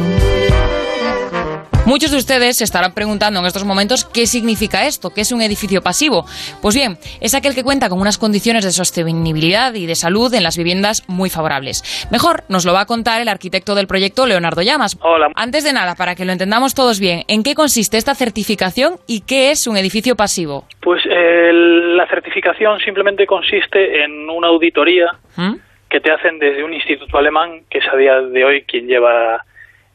Muchos 1.86 2.10
de 2.10 2.18
ustedes 2.18 2.58
se 2.58 2.64
estarán 2.64 2.96
preguntando 2.96 3.40
en 3.40 3.46
estos 3.46 3.64
momentos 3.64 4.06
qué 4.06 4.26
significa 4.26 4.88
esto, 4.88 5.12
qué 5.14 5.22
es 5.22 5.32
un 5.32 5.44
edificio 5.44 5.84
pasivo. 5.84 6.26
Pues 6.60 6.74
bien, 6.74 6.98
es 7.22 7.36
aquel 7.36 7.54
que 7.54 7.64
cuenta 7.64 7.90
con 7.90 8.02
unas 8.02 8.18
condiciones 8.18 8.66
de 8.66 8.72
sostenibilidad 8.72 9.72
y 9.76 9.86
de 9.86 9.94
salud 9.94 10.34
en 10.34 10.42
las 10.42 10.58
viviendas 10.58 11.08
muy 11.08 11.30
favorables. 11.30 12.08
Mejor 12.12 12.42
nos 12.50 12.66
lo 12.66 12.74
va 12.74 12.82
a 12.82 12.86
contar 12.88 13.22
el 13.22 13.28
arquitecto 13.28 13.76
del 13.76 13.86
proyecto, 13.86 14.26
Leonardo 14.26 14.64
Llamas. 14.64 14.98
Hola. 15.04 15.30
Antes 15.36 15.64
de 15.64 15.74
nada, 15.74 15.94
para 15.94 16.16
que 16.16 16.26
lo 16.26 16.32
entendamos 16.32 16.74
todos 16.74 17.00
bien, 17.00 17.22
¿en 17.28 17.44
qué 17.44 17.54
consiste 17.54 17.98
esta 17.98 18.16
certificación 18.16 18.96
y 19.06 19.22
qué 19.22 19.52
es 19.52 19.68
un 19.68 19.78
edificio 19.78 20.16
pasivo? 20.16 20.66
Pues 20.82 21.04
eh, 21.06 21.52
la 21.54 22.08
certificación 22.08 22.80
simplemente 22.80 23.28
consiste 23.28 24.04
en 24.04 24.28
una 24.28 24.48
auditoría 24.48 25.12
¿Mm? 25.36 25.54
que 25.88 26.00
te 26.00 26.12
hacen 26.12 26.40
desde 26.40 26.64
un 26.64 26.74
instituto 26.74 27.20
alemán, 27.20 27.62
que 27.70 27.78
es 27.78 27.86
a 27.94 27.96
día 27.96 28.22
de 28.22 28.44
hoy 28.44 28.64
quien 28.64 28.88
lleva 28.88 29.46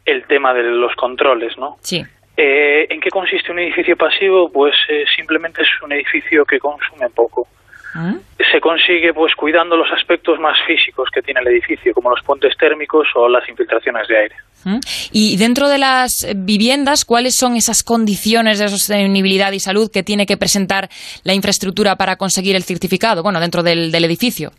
el 0.04 0.24
tema 0.26 0.52
de 0.54 0.62
los 0.62 0.94
controles, 0.96 1.56
¿no? 1.58 1.76
Sí. 1.80 2.02
Eh, 2.36 2.86
¿En 2.88 3.00
qué 3.00 3.10
consiste 3.10 3.52
un 3.52 3.58
edificio 3.58 3.96
pasivo? 3.96 4.50
Pues 4.52 4.74
eh, 4.88 5.04
simplemente 5.16 5.62
es 5.62 5.68
un 5.82 5.92
edificio 5.92 6.44
que 6.44 6.58
consume 6.58 7.08
poco. 7.14 7.46
¿Mm? 7.94 8.16
Se 8.52 8.60
consigue 8.60 9.12
pues 9.12 9.34
cuidando 9.34 9.76
los 9.76 9.90
aspectos 9.90 10.38
más 10.38 10.56
físicos 10.66 11.08
que 11.12 11.22
tiene 11.22 11.40
el 11.40 11.48
edificio, 11.48 11.92
como 11.92 12.08
los 12.10 12.22
puentes 12.24 12.56
térmicos 12.56 13.08
o 13.16 13.28
las 13.28 13.46
infiltraciones 13.48 14.06
de 14.08 14.16
aire. 14.16 14.34
¿Mm? 14.64 14.78
Y 15.12 15.36
dentro 15.36 15.68
de 15.68 15.78
las 15.78 16.26
viviendas, 16.36 17.04
¿cuáles 17.04 17.34
son 17.36 17.56
esas 17.56 17.82
condiciones 17.82 18.58
de 18.60 18.68
sostenibilidad 18.68 19.50
y 19.52 19.58
salud 19.58 19.90
que 19.92 20.02
tiene 20.04 20.24
que 20.24 20.36
presentar 20.36 20.88
la 21.24 21.34
infraestructura 21.34 21.96
para 21.96 22.14
conseguir 22.16 22.54
el 22.56 22.62
certificado? 22.62 23.22
Bueno, 23.24 23.40
dentro 23.40 23.62
del, 23.64 23.90
del 23.90 24.04
edificio. 24.04 24.50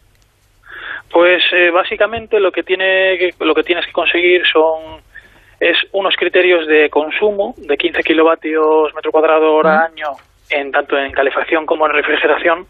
Pues 1.10 1.42
eh, 1.54 1.72
básicamente 1.72 2.40
lo 2.40 2.52
que 2.52 2.64
tiene 2.64 3.18
que- 3.18 3.34
lo 3.46 3.54
que 3.54 3.64
tienes 3.64 3.86
que 3.86 3.92
conseguir 3.92 4.42
son 4.52 5.02
es 5.62 5.78
unos 5.92 6.16
criterios 6.16 6.68
de 6.68 6.90
consumo 6.90 7.54
de 7.56 7.78
15 7.78 8.02
kilovatios 8.02 8.94
metro 8.96 9.12
cuadrado 9.12 9.54
hora 9.54 9.86
año 9.86 10.08
en 10.50 10.72
tanto 10.72 10.98
en 10.98 11.12
calefacción 11.12 11.68
como 11.68 11.86
en 11.86 11.94
refrigeración 11.94 12.66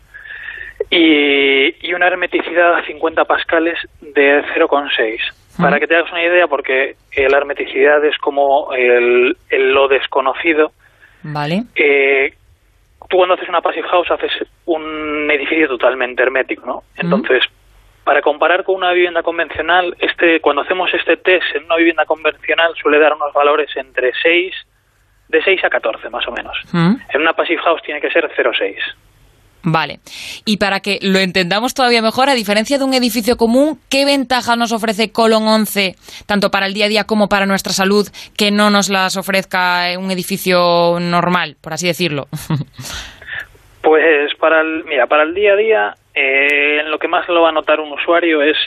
y, 0.89 1.87
y 1.87 1.93
una 1.93 2.07
hermeticidad 2.07 2.75
a 2.75 2.85
50 2.85 3.23
pascales 3.23 3.79
de 4.01 4.43
0,6. 4.55 5.19
Para 5.57 5.79
que 5.79 5.87
te 5.87 5.95
hagas 5.95 6.11
una 6.11 6.23
idea, 6.23 6.47
porque 6.47 6.95
eh, 7.11 7.29
la 7.29 7.37
hermeticidad 7.37 8.03
es 8.03 8.17
como 8.17 8.73
el, 8.73 9.37
el 9.49 9.71
lo 9.73 9.87
desconocido, 9.87 10.71
¿Vale? 11.23 11.63
eh, 11.75 12.33
tú 13.09 13.17
cuando 13.17 13.35
haces 13.35 13.47
una 13.47 13.61
passive 13.61 13.87
house 13.87 14.09
haces 14.11 14.31
un 14.65 15.29
edificio 15.29 15.67
totalmente 15.67 16.23
hermético, 16.23 16.65
¿no? 16.65 16.83
Entonces, 16.97 17.43
para 18.03 18.21
comparar 18.21 18.63
con 18.63 18.75
una 18.75 18.91
vivienda 18.91 19.21
convencional, 19.21 19.95
este 19.99 20.39
cuando 20.41 20.63
hacemos 20.63 20.89
este 20.93 21.17
test 21.17 21.45
en 21.55 21.65
una 21.65 21.75
vivienda 21.75 22.05
convencional 22.05 22.73
suele 22.81 22.99
dar 22.99 23.13
unos 23.13 23.33
valores 23.33 23.69
entre 23.75 24.11
6 24.21 24.53
de 25.29 25.43
6 25.43 25.63
a 25.63 25.69
14 25.69 26.09
más 26.09 26.27
o 26.27 26.31
menos. 26.31 26.57
¿Mm? 26.71 26.95
En 27.13 27.21
una 27.21 27.33
passive 27.33 27.61
house 27.61 27.81
tiene 27.83 28.01
que 28.01 28.09
ser 28.09 28.29
0,6. 28.35 28.75
Vale. 29.63 29.99
Y 30.45 30.57
para 30.57 30.79
que 30.79 30.97
lo 31.01 31.19
entendamos 31.19 31.73
todavía 31.73 32.01
mejor, 32.01 32.29
a 32.29 32.33
diferencia 32.33 32.79
de 32.79 32.83
un 32.83 32.93
edificio 32.93 33.37
común, 33.37 33.79
¿qué 33.89 34.05
ventajas 34.05 34.57
nos 34.57 34.71
ofrece 34.71 35.11
Colon 35.11 35.47
11, 35.47 35.95
tanto 36.25 36.49
para 36.49 36.65
el 36.65 36.73
día 36.73 36.85
a 36.85 36.89
día 36.89 37.03
como 37.03 37.29
para 37.29 37.45
nuestra 37.45 37.71
salud, 37.71 38.07
que 38.35 38.49
no 38.49 38.71
nos 38.71 38.89
las 38.89 39.17
ofrezca 39.17 39.87
un 39.99 40.09
edificio 40.09 40.97
normal, 40.99 41.57
por 41.61 41.73
así 41.73 41.85
decirlo? 41.85 42.27
Pues 43.81 44.33
para 44.35 44.61
el, 44.61 44.83
mira, 44.85 45.07
para 45.07 45.23
el 45.23 45.33
día 45.33 45.53
a 45.53 45.55
día, 45.55 45.95
eh, 46.13 46.79
en 46.81 46.91
lo 46.91 46.99
que 46.99 47.07
más 47.07 47.27
lo 47.29 47.41
va 47.41 47.49
a 47.49 47.53
notar 47.53 47.79
un 47.79 47.91
usuario 47.91 48.41
es 48.41 48.57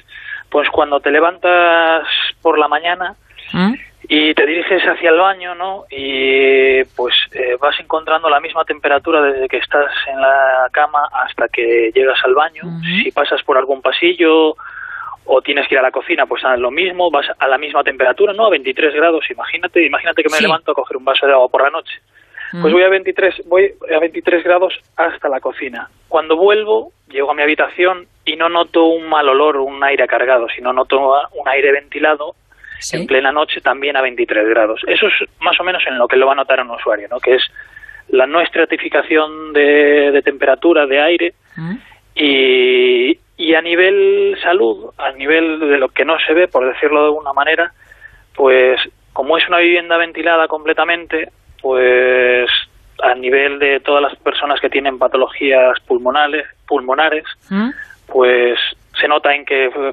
pues 0.51 0.69
cuando 0.71 1.01
te 1.01 1.11
levantas 1.11 2.07
por 2.43 2.59
la 2.59 2.69
mañana 2.69 3.15
¿Mm? 3.53 3.75
y 4.09 4.35
te 4.35 4.47
diriges 4.47 4.83
hacia 4.83 5.11
el 5.11 5.19
baño, 5.19 5.55
¿no? 5.55 5.85
Y 5.91 6.85
pues 6.97 7.15
eh, 7.33 7.57
vas 7.61 7.79
encontrando 7.81 8.29
la 8.29 8.41
misma 8.41 8.65
temperatura 8.65 9.21
desde 9.23 9.49
que 9.49 9.57
estás 9.59 9.91
en 10.07 10.21
la 10.21 10.69
cama 10.73 11.09
hasta 11.13 11.49
que 11.49 11.91
llegas 11.95 12.19
al 12.25 12.35
baño. 12.35 12.63
Si 13.03 13.11
pasas 13.13 13.43
por 13.43 13.57
algún 13.57 13.83
pasillo 13.83 14.55
o 15.27 15.41
tienes 15.43 15.67
que 15.67 15.75
ir 15.75 15.79
a 15.79 15.83
la 15.83 15.91
cocina, 15.91 16.27
pues 16.27 16.43
lo 16.59 16.71
mismo, 16.71 17.11
vas 17.11 17.27
a 17.39 17.49
la 17.49 17.57
misma 17.59 17.83
temperatura, 17.83 18.33
¿no? 18.33 18.47
A 18.47 18.51
23 18.51 18.95
grados, 18.95 19.25
imagínate, 19.31 19.85
imagínate 19.87 20.23
que 20.23 20.29
me 20.29 20.37
Sí. 20.37 20.45
levanto 20.45 20.73
a 20.73 20.75
coger 20.75 20.97
un 20.99 21.05
vaso 21.05 21.27
de 21.27 21.33
agua 21.33 21.49
por 21.49 21.63
la 21.63 21.71
noche. 21.71 21.95
Pues 22.61 22.73
voy 22.73 22.83
a 22.83 22.89
23, 22.89 23.43
voy 23.47 23.73
a 23.95 23.99
23 23.99 24.45
grados 24.45 24.75
hasta 24.97 25.29
la 25.29 25.41
cocina. 25.41 25.89
Cuando 26.09 26.37
vuelvo, 26.37 26.93
llego 27.09 27.31
a 27.31 27.35
mi 27.35 27.43
habitación 27.43 28.07
y 28.25 28.37
no 28.37 28.49
noto 28.49 28.85
un 28.87 29.09
mal 29.09 29.29
olor 29.29 29.57
o 29.57 29.65
un 29.65 29.83
aire 29.83 30.07
cargado, 30.07 30.47
sino 30.55 30.73
noto 30.73 30.99
un 31.33 31.49
aire 31.49 31.73
ventilado 31.73 32.35
Sí. 32.81 32.97
en 32.99 33.07
plena 33.07 33.33
noche 33.33 33.61
también 33.61 33.97
a 33.97 34.03
23 34.03 34.47
grados. 34.49 34.83
Eso 34.87 35.07
es 35.07 35.15
más 35.41 35.59
o 35.59 35.65
menos 35.65 35.83
en 35.87 35.97
lo 35.97 36.07
que 36.07 36.17
lo 36.17 36.27
va 36.27 36.33
a 36.33 36.37
notar 36.37 36.61
un 36.61 36.71
usuario, 36.71 37.09
¿no? 37.09 37.19
Que 37.19 37.37
es 37.37 37.43
la 38.09 38.27
no 38.27 38.41
estratificación 38.43 39.53
de, 39.55 40.11
de 40.11 40.23
temperatura 40.23 40.85
de 40.87 41.01
aire 41.01 41.35
¿Mm? 41.57 41.77
y, 42.15 43.19
y 43.37 43.55
a 43.55 43.63
nivel 43.63 44.37
salud, 44.43 44.91
a 44.99 45.13
nivel 45.13 45.61
de 45.61 45.79
lo 45.79 45.89
que 45.89 46.05
no 46.05 46.19
se 46.27 46.35
ve, 46.35 46.49
por 46.49 46.67
decirlo 46.67 47.01
de 47.01 47.07
alguna 47.07 47.33
manera, 47.33 47.73
pues 48.35 48.81
como 49.13 49.39
es 49.39 49.49
una 49.49 49.59
vivienda 49.59 49.97
ventilada 49.97 50.47
completamente, 50.49 51.29
pues 51.65 52.51
a 53.03 53.15
nivel 53.15 53.59
de 53.59 53.81
todas 53.81 54.03
las 54.03 54.15
personas 54.17 54.61
que 54.61 54.69
tienen 54.69 54.99
patologías 54.99 55.81
pulmonares, 55.87 56.45
pulmonares 56.69 57.25
¿Mm? 57.49 57.71
pues 58.07 58.59
se 59.01 59.09
nota 59.09 59.35
en 59.35 59.47
que 59.47 59.65
eh, 59.69 59.93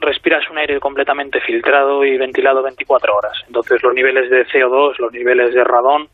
respiras 0.00 0.48
un 0.48 0.56
aire 0.56 0.80
completamente 0.80 1.38
filtrado 1.42 2.02
y 2.02 2.16
ventilado 2.16 2.62
24 2.62 3.14
horas. 3.14 3.34
Entonces 3.46 3.82
los 3.82 3.92
niveles 3.92 4.30
de 4.30 4.46
CO2, 4.46 4.96
los 4.98 5.12
niveles 5.12 5.52
de 5.52 5.62
radón 5.62 6.08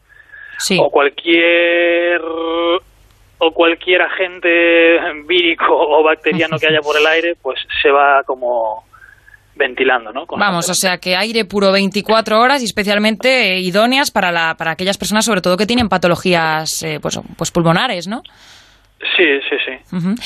Sí. 0.59 0.76
o 0.82 0.90
cualquier 0.90 2.20
o 2.24 3.53
cualquier 3.53 4.03
agente 4.03 4.99
vírico 5.26 5.66
o 5.70 6.03
bacteriano 6.03 6.59
que 6.59 6.66
haya 6.66 6.80
por 6.80 6.96
el 6.99 7.07
aire, 7.07 7.36
pues 7.40 7.61
se 7.80 7.92
va 7.92 8.24
como 8.24 8.82
ventilando, 9.59 10.12
¿no? 10.12 10.24
Con- 10.26 10.40
Vamos, 10.40 10.70
o 10.70 10.74
sea 10.74 10.96
que 10.98 11.16
aire 11.16 11.44
puro 11.44 11.70
24 11.72 12.40
horas 12.40 12.62
y 12.62 12.64
especialmente 12.64 13.54
eh, 13.56 13.59
idóneas 13.61 14.11
para, 14.11 14.32
la, 14.32 14.54
para 14.56 14.70
aquellas 14.70 14.96
personas, 14.96 15.24
sobre 15.26 15.42
todo 15.42 15.56
que 15.59 15.66
tienen 15.66 15.88
patologías 15.90 16.82
eh, 16.82 16.98
pues, 17.02 17.20
pues 17.36 17.50
pulmonares, 17.50 18.06
¿no? 18.09 18.22
Sí, 19.16 19.24
sí, 19.48 19.56
sí. 19.64 19.72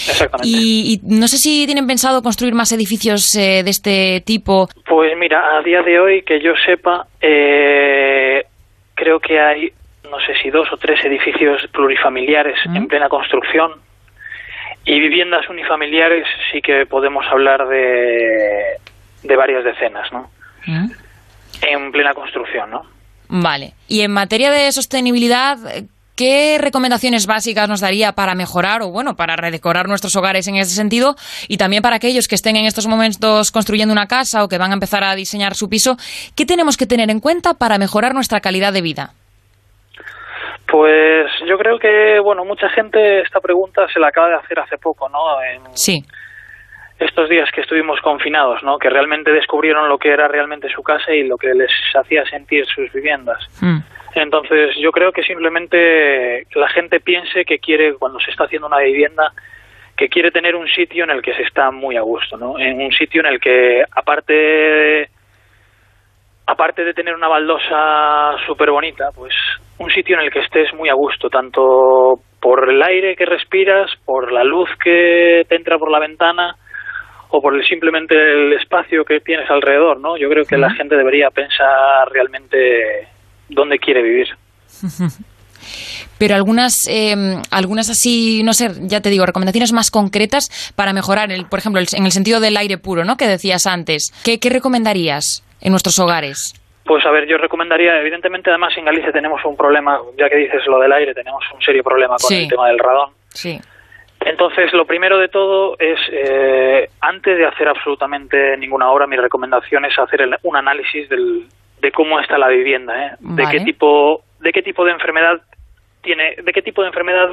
Exactamente. 0.08 0.48
Y, 0.48 0.94
y 0.94 1.00
no 1.02 1.28
sé 1.28 1.36
si 1.36 1.66
tienen 1.66 1.86
pensado 1.86 2.22
construir 2.22 2.54
más 2.54 2.72
edificios 2.72 3.34
eh, 3.34 3.62
de 3.62 3.70
este 3.70 4.22
tipo. 4.24 4.68
Pues 4.86 5.12
mira, 5.18 5.58
a 5.58 5.62
día 5.62 5.82
de 5.82 5.98
hoy, 6.00 6.22
que 6.22 6.40
yo 6.40 6.52
sepa, 6.64 7.06
eh, 7.20 8.46
creo 8.94 9.20
que 9.20 9.38
hay, 9.38 9.72
no 10.10 10.18
sé 10.20 10.32
si 10.42 10.48
dos 10.50 10.72
o 10.72 10.76
tres 10.78 11.04
edificios 11.04 11.66
plurifamiliares 11.72 12.56
en 12.74 12.86
plena 12.88 13.08
construcción. 13.10 13.72
Y 14.84 14.98
viviendas 14.98 15.48
unifamiliares 15.48 16.26
sí 16.50 16.60
que 16.62 16.86
podemos 16.86 17.24
hablar 17.30 17.68
de, 17.68 18.78
de 19.22 19.36
varias 19.36 19.64
decenas, 19.64 20.12
¿no? 20.12 20.30
¿Mm? 20.66 20.90
En 21.62 21.92
plena 21.92 22.12
construcción, 22.14 22.70
¿no? 22.70 22.82
Vale. 23.28 23.72
Y 23.88 24.02
en 24.02 24.12
materia 24.12 24.50
de 24.50 24.70
sostenibilidad, 24.72 25.56
¿qué 26.16 26.58
recomendaciones 26.60 27.26
básicas 27.26 27.68
nos 27.68 27.80
daría 27.80 28.12
para 28.12 28.34
mejorar 28.34 28.82
o, 28.82 28.90
bueno, 28.90 29.14
para 29.14 29.36
redecorar 29.36 29.88
nuestros 29.88 30.14
hogares 30.16 30.46
en 30.48 30.56
ese 30.56 30.74
sentido? 30.74 31.14
Y 31.48 31.56
también 31.56 31.82
para 31.82 31.96
aquellos 31.96 32.28
que 32.28 32.34
estén 32.34 32.56
en 32.56 32.66
estos 32.66 32.86
momentos 32.86 33.50
construyendo 33.50 33.92
una 33.92 34.06
casa 34.06 34.44
o 34.44 34.48
que 34.48 34.58
van 34.58 34.70
a 34.70 34.74
empezar 34.74 35.04
a 35.04 35.14
diseñar 35.14 35.54
su 35.54 35.68
piso, 35.68 35.96
¿qué 36.36 36.44
tenemos 36.44 36.76
que 36.76 36.86
tener 36.86 37.10
en 37.10 37.20
cuenta 37.20 37.54
para 37.54 37.78
mejorar 37.78 38.14
nuestra 38.14 38.40
calidad 38.40 38.72
de 38.72 38.82
vida? 38.82 39.10
Pues 40.66 41.30
yo 41.46 41.58
creo 41.58 41.78
que, 41.78 42.18
bueno, 42.20 42.44
mucha 42.44 42.68
gente 42.70 43.20
esta 43.20 43.40
pregunta 43.40 43.86
se 43.92 44.00
la 44.00 44.08
acaba 44.08 44.28
de 44.28 44.36
hacer 44.36 44.58
hace 44.58 44.78
poco, 44.78 45.08
¿no? 45.08 45.42
En 45.42 45.76
Sí. 45.76 46.02
Estos 47.04 47.28
días 47.28 47.50
que 47.50 47.60
estuvimos 47.60 48.00
confinados, 48.00 48.62
¿no? 48.62 48.78
Que 48.78 48.90
realmente 48.90 49.32
descubrieron 49.32 49.88
lo 49.88 49.98
que 49.98 50.10
era 50.10 50.28
realmente 50.28 50.68
su 50.68 50.82
casa 50.82 51.12
y 51.12 51.26
lo 51.26 51.36
que 51.36 51.54
les 51.54 51.70
hacía 51.94 52.24
sentir 52.26 52.66
sus 52.66 52.92
viviendas. 52.92 53.38
Mm. 53.60 53.78
Entonces, 54.14 54.76
yo 54.78 54.90
creo 54.92 55.12
que 55.12 55.22
simplemente 55.22 56.46
la 56.54 56.68
gente 56.68 57.00
piense 57.00 57.44
que 57.44 57.58
quiere, 57.58 57.94
cuando 57.94 58.20
se 58.20 58.30
está 58.30 58.44
haciendo 58.44 58.66
una 58.66 58.78
vivienda, 58.78 59.32
que 59.96 60.08
quiere 60.08 60.30
tener 60.30 60.54
un 60.54 60.68
sitio 60.68 61.04
en 61.04 61.10
el 61.10 61.22
que 61.22 61.34
se 61.34 61.42
está 61.42 61.70
muy 61.70 61.96
a 61.96 62.02
gusto, 62.02 62.36
¿no? 62.36 62.58
En 62.58 62.80
un 62.80 62.92
sitio 62.92 63.20
en 63.20 63.26
el 63.26 63.40
que, 63.40 63.82
aparte, 63.90 65.08
aparte 66.46 66.84
de 66.84 66.94
tener 66.94 67.14
una 67.14 67.28
baldosa 67.28 68.36
súper 68.46 68.70
bonita, 68.70 69.10
pues 69.14 69.34
un 69.78 69.90
sitio 69.90 70.16
en 70.16 70.22
el 70.22 70.30
que 70.30 70.40
estés 70.40 70.72
muy 70.74 70.88
a 70.88 70.94
gusto, 70.94 71.28
tanto 71.28 72.20
por 72.40 72.68
el 72.70 72.82
aire 72.82 73.16
que 73.16 73.24
respiras, 73.24 73.90
por 74.04 74.32
la 74.32 74.44
luz 74.44 74.68
que 74.82 75.44
te 75.48 75.56
entra 75.56 75.78
por 75.78 75.90
la 75.90 76.00
ventana 76.00 76.56
o 77.34 77.40
por 77.40 77.54
el, 77.54 77.64
simplemente 77.66 78.14
el 78.14 78.52
espacio 78.52 79.04
que 79.04 79.20
tienes 79.20 79.48
alrededor, 79.50 79.98
¿no? 79.98 80.16
Yo 80.16 80.28
creo 80.28 80.44
que 80.44 80.56
la 80.58 80.70
gente 80.70 80.96
debería 80.96 81.30
pensar 81.30 82.08
realmente 82.12 83.08
dónde 83.48 83.78
quiere 83.78 84.02
vivir. 84.02 84.28
Pero 86.18 86.34
algunas, 86.34 86.86
eh, 86.88 87.14
algunas 87.50 87.90
así, 87.90 88.42
no 88.44 88.52
sé, 88.52 88.70
ya 88.82 89.00
te 89.00 89.10
digo, 89.10 89.26
recomendaciones 89.26 89.72
más 89.72 89.90
concretas 89.90 90.72
para 90.76 90.92
mejorar, 90.92 91.32
el, 91.32 91.46
por 91.46 91.58
ejemplo, 91.58 91.80
el- 91.80 91.86
en 91.96 92.04
el 92.04 92.12
sentido 92.12 92.38
del 92.40 92.56
aire 92.56 92.78
puro, 92.78 93.04
¿no? 93.04 93.16
Que 93.16 93.26
decías 93.26 93.66
antes. 93.66 94.12
¿Qué, 94.24 94.38
qué 94.38 94.50
recomendarías 94.50 95.42
en 95.60 95.70
nuestros 95.72 95.98
hogares? 95.98 96.54
Pues 96.84 97.04
a 97.06 97.10
ver, 97.10 97.28
yo 97.28 97.38
recomendaría, 97.38 97.98
evidentemente 98.00 98.50
además 98.50 98.72
en 98.76 98.84
Galicia 98.84 99.12
tenemos 99.12 99.40
un 99.44 99.56
problema, 99.56 99.98
ya 100.18 100.28
que 100.28 100.36
dices 100.36 100.62
lo 100.66 100.78
del 100.80 100.92
aire, 100.92 101.14
tenemos 101.14 101.42
un 101.54 101.60
serio 101.62 101.82
problema 101.82 102.16
con 102.20 102.28
Sí. 102.28 102.42
el 102.42 102.48
tema 102.48 102.68
del 102.68 102.78
radón. 102.78 103.10
Sí. 103.30 103.60
Entonces, 104.26 104.72
lo 104.72 104.84
primero 104.86 105.18
de 105.18 105.28
todo 105.28 105.76
es, 105.78 105.98
eh, 106.10 106.88
antes 107.00 107.36
de 107.38 107.46
hacer 107.46 107.68
absolutamente 107.68 108.56
ninguna 108.56 108.90
obra, 108.90 109.06
mi 109.06 109.16
recomendación 109.16 109.84
es 109.84 109.98
hacer 109.98 110.22
el- 110.22 110.36
un 110.42 110.56
análisis 110.56 111.08
del, 111.08 111.46
de 111.80 111.92
cómo 111.92 112.20
está 112.20 112.38
la 112.38 112.48
vivienda, 112.48 113.06
¿eh? 113.06 113.10
de 113.20 113.42
qué 113.50 113.58
tipo, 113.64 114.22
de 114.40 114.52
qué 114.52 114.62
tipo 114.62 114.84
de 114.84 114.92
enfermedad 114.92 115.40
tiene, 116.02 116.36
de 116.42 116.52
qué 116.52 116.62
tipo 116.62 116.82
de 116.82 116.88
enfermedad 116.88 117.30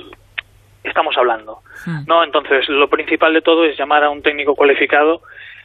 estamos 0.84 1.18
hablando, 1.18 1.60
¿no? 2.08 2.24
Entonces, 2.24 2.68
lo 2.70 2.88
principal 2.88 3.34
de 3.34 3.42
todo 3.42 3.66
es 3.66 3.78
llamar 3.78 4.04
a 4.04 4.10
un 4.10 4.22
técnico 4.22 4.56
cualificado 4.56 5.22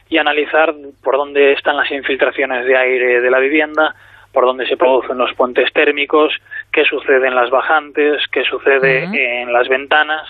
y 0.09 0.17
analizar 0.17 0.73
por 1.03 1.15
dónde 1.17 1.53
están 1.53 1.77
las 1.77 1.89
infiltraciones 1.91 2.65
de 2.65 2.77
aire 2.77 3.21
de 3.21 3.31
la 3.31 3.39
vivienda, 3.39 3.95
por 4.33 4.45
dónde 4.45 4.67
se 4.67 4.75
producen 4.75 5.17
los 5.17 5.33
puentes 5.33 5.71
térmicos, 5.71 6.33
qué 6.71 6.83
sucede 6.83 7.27
en 7.27 7.35
las 7.35 7.49
bajantes, 7.49 8.21
qué 8.31 8.43
sucede 8.43 9.05
en 9.41 9.53
las 9.53 9.67
ventanas. 9.69 10.29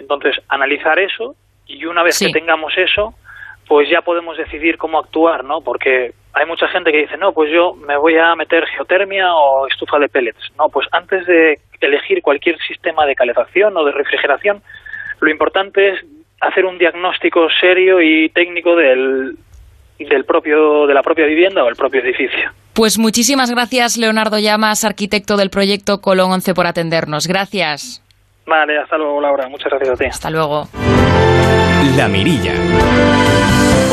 Entonces, 0.00 0.36
analizar 0.48 0.98
eso 0.98 1.36
y 1.66 1.84
una 1.84 2.02
vez 2.02 2.16
Sí. 2.16 2.26
que 2.26 2.32
tengamos 2.32 2.72
eso, 2.76 3.14
pues 3.68 3.88
ya 3.88 4.00
podemos 4.02 4.36
decidir 4.36 4.76
cómo 4.78 4.98
actuar, 4.98 5.44
¿no? 5.44 5.60
Porque 5.60 6.12
hay 6.32 6.46
mucha 6.46 6.66
gente 6.68 6.90
que 6.90 7.02
dice, 7.02 7.16
no, 7.16 7.32
pues 7.32 7.52
yo 7.52 7.74
me 7.74 7.96
voy 7.96 8.16
a 8.16 8.34
meter 8.34 8.66
geotermia 8.66 9.32
o 9.34 9.68
estufa 9.68 9.98
de 10.00 10.08
pellets. 10.08 10.40
No, 10.58 10.68
pues 10.68 10.88
antes 10.90 11.24
de 11.26 11.60
elegir 11.80 12.20
cualquier 12.22 12.58
sistema 12.66 13.06
de 13.06 13.14
calefacción 13.14 13.76
o 13.76 13.84
de 13.84 13.92
refrigeración, 13.92 14.62
lo 15.20 15.30
importante 15.30 15.90
es 15.90 16.00
hacer 16.40 16.64
un 16.64 16.78
diagnóstico 16.78 17.48
serio 17.60 18.00
y 18.00 18.28
técnico 18.30 18.74
del, 18.74 19.36
del 19.98 20.24
propio, 20.24 20.86
de 20.86 20.94
la 20.94 21.02
propia 21.02 21.26
vivienda 21.26 21.62
o 21.62 21.68
el 21.68 21.76
propio 21.76 22.00
edificio. 22.00 22.50
Pues 22.74 22.98
muchísimas 22.98 23.50
gracias, 23.50 23.96
Leonardo 23.98 24.38
Llamas, 24.38 24.84
arquitecto 24.84 25.36
del 25.36 25.50
proyecto 25.50 26.00
Colón 26.00 26.32
11, 26.32 26.54
por 26.54 26.66
atendernos. 26.66 27.26
Gracias. 27.26 28.02
Vale, 28.50 28.80
hasta 28.80 28.98
luego, 28.98 29.20
Laura. 29.20 29.48
Muchas 29.48 29.70
gracias 29.70 29.90
a 29.90 29.96
ti. 29.96 30.04
Hasta 30.06 30.28
luego. 30.28 30.66
La 31.96 32.08
Mirilla. 32.08 32.52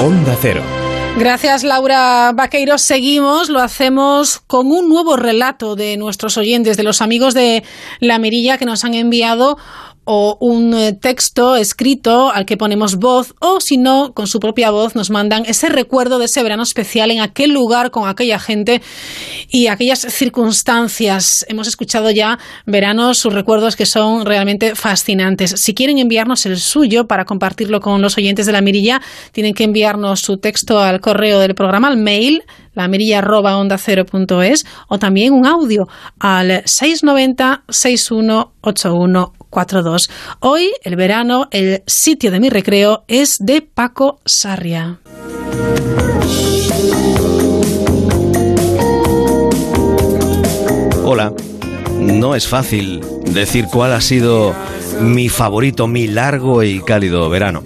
Onda 0.03 0.35
Cero. 0.41 0.63
Gracias, 1.15 1.63
Laura 1.63 2.31
Vaqueiro. 2.33 2.79
Seguimos, 2.79 3.49
lo 3.49 3.59
hacemos 3.59 4.39
con 4.47 4.71
un 4.71 4.89
nuevo 4.89 5.15
relato 5.15 5.75
de 5.75 5.95
nuestros 5.97 6.39
oyentes, 6.39 6.75
de 6.75 6.81
los 6.81 7.03
amigos 7.03 7.35
de 7.35 7.63
La 7.99 8.17
Mirilla 8.17 8.57
que 8.57 8.65
nos 8.65 8.83
han 8.83 8.95
enviado 8.95 9.59
o 10.09 10.37
un 10.39 10.73
eh, 10.73 10.93
texto 10.93 11.57
escrito 11.57 12.31
al 12.31 12.45
que 12.45 12.55
ponemos 12.55 12.95
voz 12.95 13.35
o 13.41 13.59
si 13.59 13.77
no, 13.77 14.13
con 14.13 14.25
su 14.25 14.39
propia 14.39 14.71
voz 14.71 14.95
nos 14.95 15.09
mandan 15.09 15.43
ese 15.45 15.67
recuerdo 15.67 16.17
de 16.17 16.25
ese 16.25 16.41
verano 16.41 16.63
especial 16.63 17.11
en 17.11 17.19
aquel 17.19 17.51
lugar 17.51 17.91
con 17.91 18.07
aquella 18.07 18.39
gente 18.39 18.81
y 19.49 19.67
aquellas 19.67 19.99
circunstancias. 19.99 21.45
Hemos 21.49 21.67
escuchado 21.67 22.09
ya 22.09 22.39
veranos, 22.65 23.17
sus 23.17 23.33
recuerdos 23.33 23.75
que 23.75 23.85
son 23.85 24.25
realmente 24.25 24.75
fascinantes. 24.75 25.55
Si 25.57 25.73
quieren 25.73 25.97
enviarnos 25.97 26.45
el 26.45 26.57
suyo 26.57 27.05
para 27.05 27.25
compartirlo 27.25 27.81
con 27.81 28.01
los 28.01 28.17
oyentes 28.17 28.45
de 28.45 28.53
la 28.53 28.61
mirilla, 28.61 29.01
tienen 29.33 29.53
que 29.53 29.65
enviarnos 29.65 30.21
su 30.21 30.37
texto 30.37 30.79
al 30.79 31.01
correo 31.01 31.39
del 31.39 31.53
programa, 31.53 31.89
al 31.89 31.97
mail 31.97 32.43
la 32.77 32.87
mirilla@onda0.es 32.87 34.65
o 34.87 34.99
también 34.99 35.33
un 35.33 35.47
audio 35.47 35.87
al 36.19 36.61
690 36.65 37.63
618142. 39.51 40.09
Hoy, 40.39 40.71
el 40.83 40.95
verano, 40.95 41.47
el 41.51 41.83
sitio 41.87 42.31
de 42.31 42.39
mi 42.39 42.49
recreo 42.49 43.03
es 43.07 43.37
de 43.39 43.61
Paco 43.61 44.19
Sarria. 44.25 44.99
Hola. 51.03 51.33
No 51.99 52.35
es 52.35 52.47
fácil 52.47 53.01
decir 53.33 53.65
cuál 53.65 53.91
ha 53.93 54.01
sido 54.01 54.53
mi 55.01 55.29
favorito, 55.29 55.87
mi 55.87 56.07
largo 56.07 56.63
y 56.63 56.79
cálido 56.81 57.29
verano. 57.29 57.63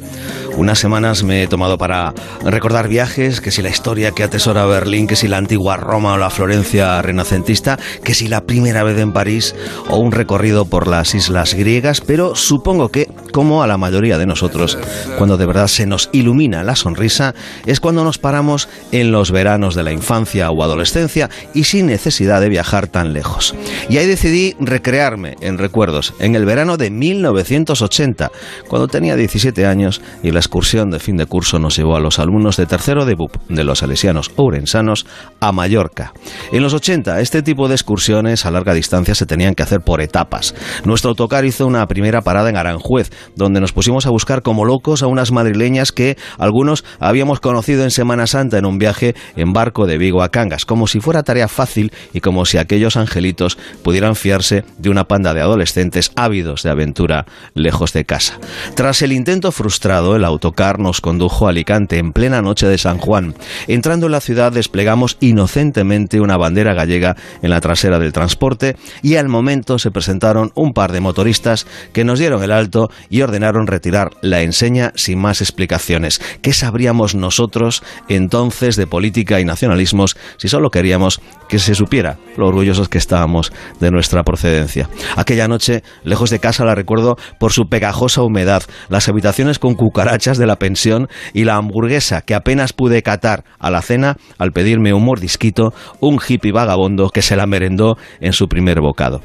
Unas 0.57 0.79
semanas 0.79 1.23
me 1.23 1.43
he 1.43 1.47
tomado 1.47 1.77
para 1.77 2.13
recordar 2.43 2.87
viajes, 2.87 3.41
que 3.41 3.51
si 3.51 3.61
la 3.61 3.69
historia 3.69 4.11
que 4.11 4.23
atesora 4.23 4.65
Berlín, 4.65 5.07
que 5.07 5.15
si 5.15 5.27
la 5.27 5.37
antigua 5.37 5.77
Roma 5.77 6.13
o 6.13 6.17
la 6.17 6.29
Florencia 6.29 7.01
renacentista, 7.01 7.79
que 8.03 8.13
si 8.13 8.27
la 8.27 8.41
primera 8.41 8.83
vez 8.83 8.97
en 8.99 9.13
París 9.13 9.55
o 9.89 9.97
un 9.97 10.11
recorrido 10.11 10.65
por 10.65 10.87
las 10.87 11.15
islas 11.15 11.53
griegas, 11.53 12.01
pero 12.01 12.35
supongo 12.35 12.89
que 12.89 13.07
como 13.31 13.63
a 13.63 13.67
la 13.67 13.77
mayoría 13.77 14.17
de 14.17 14.25
nosotros, 14.25 14.77
cuando 15.17 15.37
de 15.37 15.45
verdad 15.45 15.67
se 15.67 15.85
nos 15.85 16.09
ilumina 16.11 16.63
la 16.63 16.75
sonrisa, 16.75 17.33
es 17.65 17.79
cuando 17.79 18.03
nos 18.03 18.17
paramos 18.17 18.67
en 18.91 19.11
los 19.11 19.31
veranos 19.31 19.73
de 19.73 19.83
la 19.83 19.93
infancia 19.93 20.51
o 20.51 20.63
adolescencia 20.63 21.29
y 21.53 21.63
sin 21.63 21.87
necesidad 21.87 22.41
de 22.41 22.49
viajar 22.49 22.87
tan 22.87 23.13
lejos. 23.13 23.55
Y 23.89 23.97
ahí 23.97 24.05
decidí 24.05 24.55
recrearme 24.59 25.37
en 25.39 25.57
recuerdos 25.57 26.13
en 26.19 26.35
el 26.35 26.45
verano 26.45 26.75
de 26.75 26.91
1980, 26.91 28.31
cuando 28.67 28.89
tenía 28.89 29.15
17 29.15 29.65
años 29.65 30.01
y 30.21 30.31
la 30.31 30.40
excursión 30.41 30.91
de 30.91 30.99
fin 30.99 31.17
de 31.17 31.25
curso 31.25 31.59
nos 31.59 31.77
llevó 31.77 31.95
a 31.95 31.99
los 31.99 32.19
alumnos 32.19 32.57
de 32.57 32.65
tercero 32.65 33.05
de 33.05 33.15
BUP 33.15 33.35
de 33.47 33.63
los 33.63 33.79
salesianos 33.79 34.31
ourensanos 34.35 35.05
a 35.39 35.51
Mallorca. 35.51 36.13
En 36.51 36.61
los 36.61 36.73
80, 36.73 37.21
este 37.21 37.41
tipo 37.41 37.67
de 37.67 37.75
excursiones 37.75 38.45
a 38.45 38.51
larga 38.51 38.73
distancia 38.73 39.15
se 39.15 39.25
tenían 39.25 39.55
que 39.55 39.63
hacer 39.63 39.81
por 39.81 40.01
etapas. 40.01 40.53
Nuestro 40.83 41.09
autocar 41.09 41.45
hizo 41.45 41.65
una 41.65 41.87
primera 41.87 42.21
parada 42.21 42.49
en 42.49 42.57
Aranjuez, 42.57 43.11
donde 43.35 43.61
nos 43.61 43.71
pusimos 43.71 44.05
a 44.05 44.09
buscar 44.09 44.41
como 44.41 44.65
locos 44.65 45.03
a 45.03 45.07
unas 45.07 45.31
madrileñas 45.31 45.91
que 45.91 46.17
algunos 46.37 46.83
habíamos 46.99 47.39
conocido 47.39 47.83
en 47.83 47.91
Semana 47.91 48.27
Santa 48.27 48.57
en 48.57 48.65
un 48.65 48.79
viaje 48.79 49.15
en 49.35 49.53
barco 49.53 49.87
de 49.87 49.97
Vigo 49.97 50.23
a 50.23 50.29
Cangas, 50.29 50.65
como 50.65 50.87
si 50.87 50.99
fuera 50.99 51.23
tarea 51.23 51.47
fácil 51.47 51.91
y 52.13 52.19
como 52.19 52.45
si 52.45 52.57
aquellos 52.57 52.97
angelitos 52.97 53.57
pudieran 53.83 54.15
fiarse 54.15 54.65
de 54.77 54.89
una 54.89 55.05
panda 55.05 55.33
de 55.33 55.41
adolescentes 55.41 56.11
ávidos 56.15 56.63
de 56.63 56.69
aventura 56.69 57.25
lejos 57.53 57.93
de 57.93 58.05
casa. 58.05 58.39
Tras 58.75 59.01
el 59.01 59.11
intento 59.11 59.51
frustrado, 59.51 60.15
el 60.15 60.25
autocar 60.31 60.79
nos 60.79 61.01
condujo 61.01 61.45
a 61.45 61.51
Alicante 61.51 61.97
en 61.97 62.13
plena 62.13 62.41
noche 62.41 62.67
de 62.67 62.77
San 62.77 62.97
Juan. 62.97 63.35
Entrando 63.67 64.07
en 64.07 64.13
la 64.13 64.21
ciudad 64.21 64.51
desplegamos 64.51 65.17
inocentemente 65.19 66.19
una 66.19 66.37
bandera 66.37 66.73
gallega 66.73 67.15
en 67.41 67.49
la 67.49 67.61
trasera 67.61 67.99
del 67.99 68.13
transporte 68.13 68.75
y 69.01 69.15
al 69.15 69.27
momento 69.27 69.79
se 69.79 69.91
presentaron 69.91 70.51
un 70.55 70.73
par 70.73 70.91
de 70.91 71.01
motoristas 71.01 71.67
que 71.93 72.03
nos 72.03 72.19
dieron 72.19 72.43
el 72.43 72.51
alto 72.51 72.89
y 73.09 73.21
ordenaron 73.21 73.67
retirar 73.67 74.11
la 74.21 74.41
enseña 74.41 74.91
sin 74.95 75.19
más 75.19 75.41
explicaciones. 75.41 76.21
¿Qué 76.41 76.53
sabríamos 76.53 77.15
nosotros 77.15 77.83
entonces 78.07 78.75
de 78.75 78.87
política 78.87 79.39
y 79.39 79.45
nacionalismos 79.45 80.17
si 80.37 80.47
solo 80.47 80.69
queríamos 80.69 81.21
que 81.49 81.59
se 81.59 81.75
supiera 81.75 82.17
lo 82.37 82.47
orgullosos 82.47 82.89
que 82.89 82.97
estábamos 82.97 83.51
de 83.79 83.91
nuestra 83.91 84.23
procedencia? 84.23 84.89
Aquella 85.15 85.47
noche, 85.47 85.83
lejos 86.03 86.29
de 86.29 86.39
casa, 86.39 86.65
la 86.65 86.75
recuerdo 86.75 87.17
por 87.39 87.51
su 87.51 87.67
pegajosa 87.67 88.23
humedad, 88.23 88.63
las 88.89 89.09
habitaciones 89.09 89.59
con 89.59 89.75
cucarachas 89.75 90.20
de 90.21 90.45
la 90.45 90.57
pensión 90.57 91.07
y 91.33 91.45
la 91.45 91.55
hamburguesa 91.55 92.21
que 92.21 92.35
apenas 92.35 92.73
pude 92.73 93.01
catar 93.01 93.43
a 93.59 93.71
la 93.71 93.81
cena 93.81 94.17
al 94.37 94.51
pedirme 94.51 94.93
un 94.93 95.03
mordisquito, 95.03 95.73
un 95.99 96.19
hippie 96.25 96.51
vagabundo 96.51 97.09
que 97.09 97.23
se 97.23 97.35
la 97.35 97.47
merendó 97.47 97.97
en 98.19 98.33
su 98.33 98.47
primer 98.47 98.81
bocado. 98.81 99.21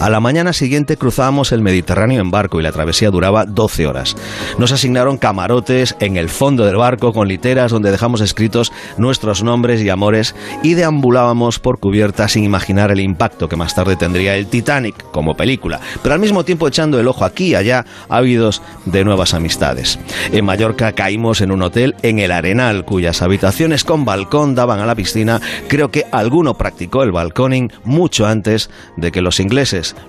A 0.00 0.08
la 0.08 0.18
mañana 0.18 0.54
siguiente 0.54 0.96
cruzábamos 0.96 1.52
el 1.52 1.60
Mediterráneo 1.60 2.22
en 2.22 2.30
barco 2.30 2.58
y 2.58 2.62
la 2.62 2.72
travesía 2.72 3.10
duraba 3.10 3.44
12 3.44 3.86
horas. 3.86 4.16
Nos 4.56 4.72
asignaron 4.72 5.18
camarotes 5.18 5.94
en 6.00 6.16
el 6.16 6.30
fondo 6.30 6.64
del 6.64 6.76
barco 6.76 7.12
con 7.12 7.28
literas 7.28 7.70
donde 7.70 7.90
dejamos 7.90 8.22
escritos 8.22 8.72
nuestros 8.96 9.42
nombres 9.42 9.82
y 9.82 9.90
amores 9.90 10.34
y 10.62 10.72
deambulábamos 10.72 11.58
por 11.58 11.80
cubierta 11.80 12.28
sin 12.28 12.44
imaginar 12.44 12.90
el 12.90 13.00
impacto 13.00 13.46
que 13.46 13.56
más 13.56 13.74
tarde 13.74 13.96
tendría 13.96 14.36
el 14.36 14.46
Titanic 14.46 14.94
como 15.10 15.36
película, 15.36 15.80
pero 16.02 16.14
al 16.14 16.20
mismo 16.20 16.44
tiempo 16.44 16.66
echando 16.66 16.98
el 16.98 17.06
ojo 17.06 17.26
aquí 17.26 17.48
y 17.48 17.54
allá 17.54 17.84
ávidos 18.08 18.62
de 18.86 19.04
nuevas 19.04 19.34
amistades. 19.34 19.98
En 20.32 20.46
Mallorca 20.46 20.92
caímos 20.92 21.42
en 21.42 21.50
un 21.50 21.60
hotel 21.60 21.94
en 22.00 22.20
el 22.20 22.32
Arenal 22.32 22.86
cuyas 22.86 23.20
habitaciones 23.20 23.84
con 23.84 24.06
balcón 24.06 24.54
daban 24.54 24.80
a 24.80 24.86
la 24.86 24.94
piscina. 24.94 25.42
Creo 25.68 25.90
que 25.90 26.06
alguno 26.10 26.54
practicó 26.54 27.02
el 27.02 27.12
balconing 27.12 27.70
mucho 27.84 28.26
antes 28.26 28.70
de 28.96 29.12
que 29.12 29.20
los 29.20 29.40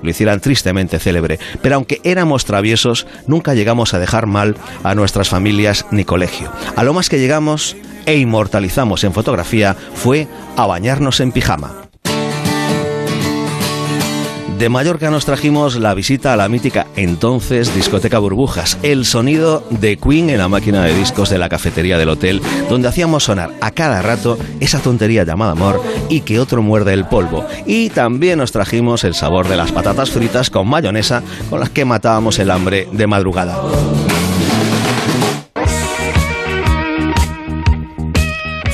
lo 0.02 0.10
hicieran 0.10 0.39
tristemente 0.39 1.00
célebre, 1.00 1.39
pero 1.62 1.76
aunque 1.76 2.00
éramos 2.04 2.46
traviesos, 2.46 3.08
nunca 3.28 3.54
llegamos 3.54 3.94
a 3.94 4.00
dejar 4.00 4.28
mal 4.28 4.56
a 4.84 4.96
nuestras 4.96 5.30
familias 5.30 5.86
ni 5.92 6.06
colegio. 6.06 6.52
A 6.76 6.84
lo 6.84 6.94
más 6.94 7.10
que 7.10 7.20
llegamos 7.20 7.76
e 8.06 8.18
inmortalizamos 8.18 9.04
en 9.04 9.14
fotografía 9.14 9.76
fue 9.94 10.28
a 10.58 10.66
bañarnos 10.66 11.20
en 11.20 11.32
pijama. 11.32 11.91
De 14.62 14.70
Mallorca 14.70 15.09
nos 15.09 15.26
trajimos 15.26 15.78
la 15.78 15.95
visita 15.95 16.34
a 16.34 16.36
la 16.36 16.47
mítica 16.47 16.86
entonces 16.95 17.74
discoteca 17.74 18.20
Burbujas, 18.20 18.78
el 18.84 19.05
sonido 19.05 19.64
de 19.72 19.97
Queen 19.97 20.30
en 20.30 20.38
la 20.38 20.49
máquina 20.49 20.84
de 20.84 20.93
discos 20.93 21.32
de 21.32 21.39
la 21.39 21.49
cafetería 21.49 21.97
del 21.97 22.09
hotel, 22.09 22.43
donde 22.70 22.88
hacíamos 22.88 23.24
sonar 23.24 23.51
a 23.59 23.72
cada 23.72 24.03
rato 24.03 24.38
esa 24.59 24.78
tontería 24.78 25.24
llamada 25.24 25.53
amor 25.53 25.82
y 26.09 26.22
que 26.22 26.39
otro 26.39 26.62
muerde 26.62 26.93
el 26.93 27.05
polvo. 27.05 27.43
Y 27.66 27.89
también 27.89 28.38
nos 28.38 28.51
trajimos 28.51 29.03
el 29.03 29.16
sabor 29.16 29.47
de 29.47 29.57
las 29.57 29.72
patatas 29.72 30.12
fritas 30.12 30.51
con 30.51 30.68
mayonesa 30.68 31.24
con 31.49 31.59
las 31.59 31.72
que 31.72 31.84
matábamos 31.84 32.38
el 32.38 32.51
hambre 32.51 32.88
de 32.91 33.07
madrugada. 33.07 33.59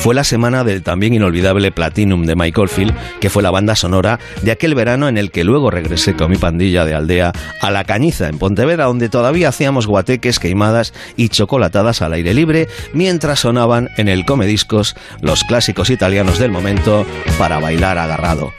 Fue 0.08 0.16
la 0.16 0.24
semana 0.24 0.64
del 0.64 0.84
también 0.84 1.14
inolvidable 1.14 1.70
Platinum 1.70 2.26
de 2.26 2.38
Michael 2.38 2.70
Field, 2.70 2.96
que 3.20 3.30
fue 3.30 3.44
la 3.44 3.52
banda 3.52 3.76
sonora 3.76 4.20
de 4.42 4.52
aquel 4.52 4.74
verano 4.74 5.10
en 5.10 5.18
el 5.18 5.32
que 5.32 5.44
luego 5.44 5.70
regresé 5.70 6.16
con 6.16 6.32
mi 6.32 6.38
pandilla 6.38 6.86
de 6.86 6.96
aldea 6.96 7.34
a 7.62 7.72
La 7.72 7.84
Cañiza, 7.84 8.30
en 8.30 8.40
Pontevedra, 8.40 8.86
donde 8.86 9.10
todavía 9.10 9.50
hacíamos 9.50 9.86
guateques, 9.86 10.40
queimadas 10.40 10.94
y 11.18 11.28
chocolatadas 11.28 12.02
al 12.02 12.14
aire 12.14 12.34
libre, 12.34 12.70
mientras 12.94 13.40
sonaban 13.40 13.90
en 13.98 14.08
el 14.08 14.24
Comediscos 14.24 14.96
los 15.20 15.44
clásicos 15.44 15.90
italianos 15.90 16.40
del 16.40 16.52
momento 16.52 17.06
para 17.38 17.60
bailar 17.60 17.98
agarrado. 17.98 18.54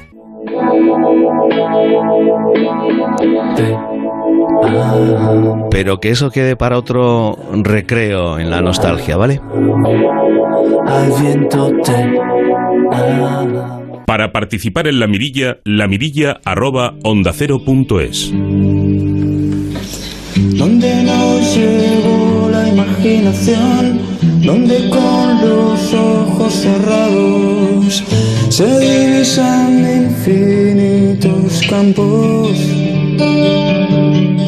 Pero 5.71 5.99
que 5.99 6.11
eso 6.11 6.31
quede 6.31 6.57
para 6.57 6.77
otro 6.77 7.39
recreo 7.63 8.39
en 8.39 8.51
la 8.51 8.61
nostalgia, 8.61 9.17
¿vale? 9.17 9.41
Para 14.07 14.33
participar 14.33 14.87
en 14.87 15.01
la 15.01 15.07
mirilla, 15.07 15.59
la 15.65 15.87
mirilla 15.87 16.41
arroba 16.45 16.95
onda 17.03 17.33
cero 17.35 17.63
punto 17.65 18.01
es. 18.01 18.33
Donde 20.57 21.03
nos 21.05 21.57
llevó 21.57 22.49
la 22.51 22.69
imaginación, 22.69 24.01
donde 24.43 24.89
con 24.89 25.41
los 25.47 25.93
ojos 25.93 26.55
cerrados 26.55 28.03
se 28.51 28.81
divisan 28.81 30.07
infinitos 30.07 31.63
campos. 31.69 32.59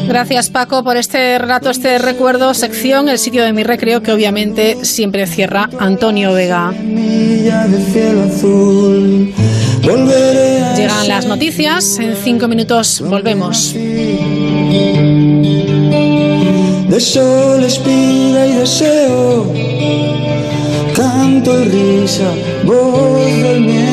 Gracias 0.07 0.49
Paco 0.49 0.83
por 0.83 0.97
este 0.97 1.37
relato, 1.39 1.69
este 1.69 1.97
recuerdo, 1.97 2.53
sección, 2.53 3.07
el 3.07 3.17
sitio 3.17 3.45
de 3.45 3.53
mi 3.53 3.63
recreo 3.63 4.03
que 4.03 4.11
obviamente 4.11 4.83
siempre 4.83 5.25
cierra 5.25 5.69
Antonio 5.79 6.33
Vega. 6.33 6.73
Llegan 10.75 11.07
las 11.07 11.25
noticias, 11.25 11.97
en 11.99 12.15
cinco 12.15 12.47
minutos 12.49 13.01
volvemos. 13.07 13.73
De 16.89 16.99
sol, 16.99 17.65
y 17.85 18.33
deseo, 18.33 19.53
canto 20.95 21.61
y 21.61 21.65
risa, 21.65 22.33
voz 22.65 23.25
del 23.43 23.61
miedo. 23.61 23.91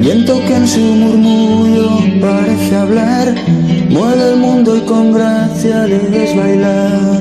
Viento 0.00 0.40
que 0.46 0.54
en 0.54 0.68
su 0.68 0.80
murmullo 0.80 1.90
parece 2.20 2.76
hablar, 2.76 3.34
mueve 3.90 4.32
el 4.32 4.36
mundo 4.38 4.76
y 4.76 4.80
con 4.80 5.12
gracia 5.64 5.86
le 5.86 5.98
desbailar. 5.98 7.20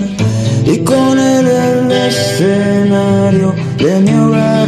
Y 0.66 0.78
con 0.80 1.20
él 1.20 1.48
el 1.48 1.92
escenario 1.92 3.54
de 3.78 4.00
mi 4.02 4.14
hogar. 4.14 4.68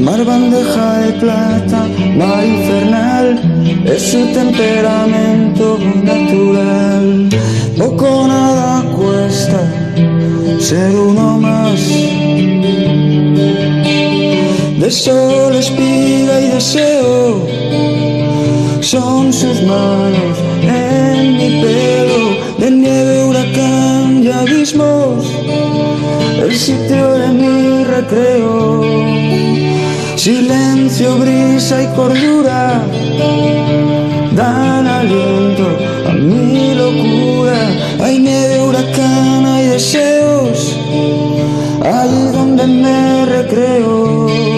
Mar 0.00 0.24
bandeja 0.24 0.98
de 0.98 1.12
plata, 1.20 1.86
mar 2.16 2.44
infernal, 2.44 3.40
es 3.84 4.02
su 4.02 4.26
temperamento 4.32 5.78
natural. 6.02 7.28
Poco 7.78 8.26
nada 8.26 8.84
cuesta 8.96 9.60
ser 10.58 10.94
uno 10.94 11.38
más. 11.38 11.80
De 14.78 14.90
sol, 14.90 15.54
espiga 15.54 16.40
y 16.40 16.48
deseo 16.48 18.17
son 18.80 19.32
sus 19.32 19.62
manos 19.62 20.38
en 20.62 21.36
mi 21.36 21.62
pelo, 21.62 22.56
de 22.58 22.70
nieve, 22.70 23.24
huracán 23.24 24.22
y 24.22 24.30
abismos, 24.30 25.24
el 26.42 26.54
sitio 26.56 27.12
de 27.12 27.28
mi 27.28 27.84
recreo. 27.84 28.82
Si 30.16 30.34
silencio, 30.34 31.16
brisa 31.16 31.82
y 31.82 31.86
cordura 31.94 32.82
dan 34.38 34.86
aliento 34.86 35.66
a 36.08 36.12
mi 36.12 36.74
locura. 36.74 37.58
Hay 38.00 38.18
nieve, 38.18 38.60
huracán, 38.62 39.46
hay 39.46 39.66
deseos, 39.66 40.76
ahí 41.82 42.30
donde 42.32 42.66
me 42.66 43.26
recreo. 43.26 44.57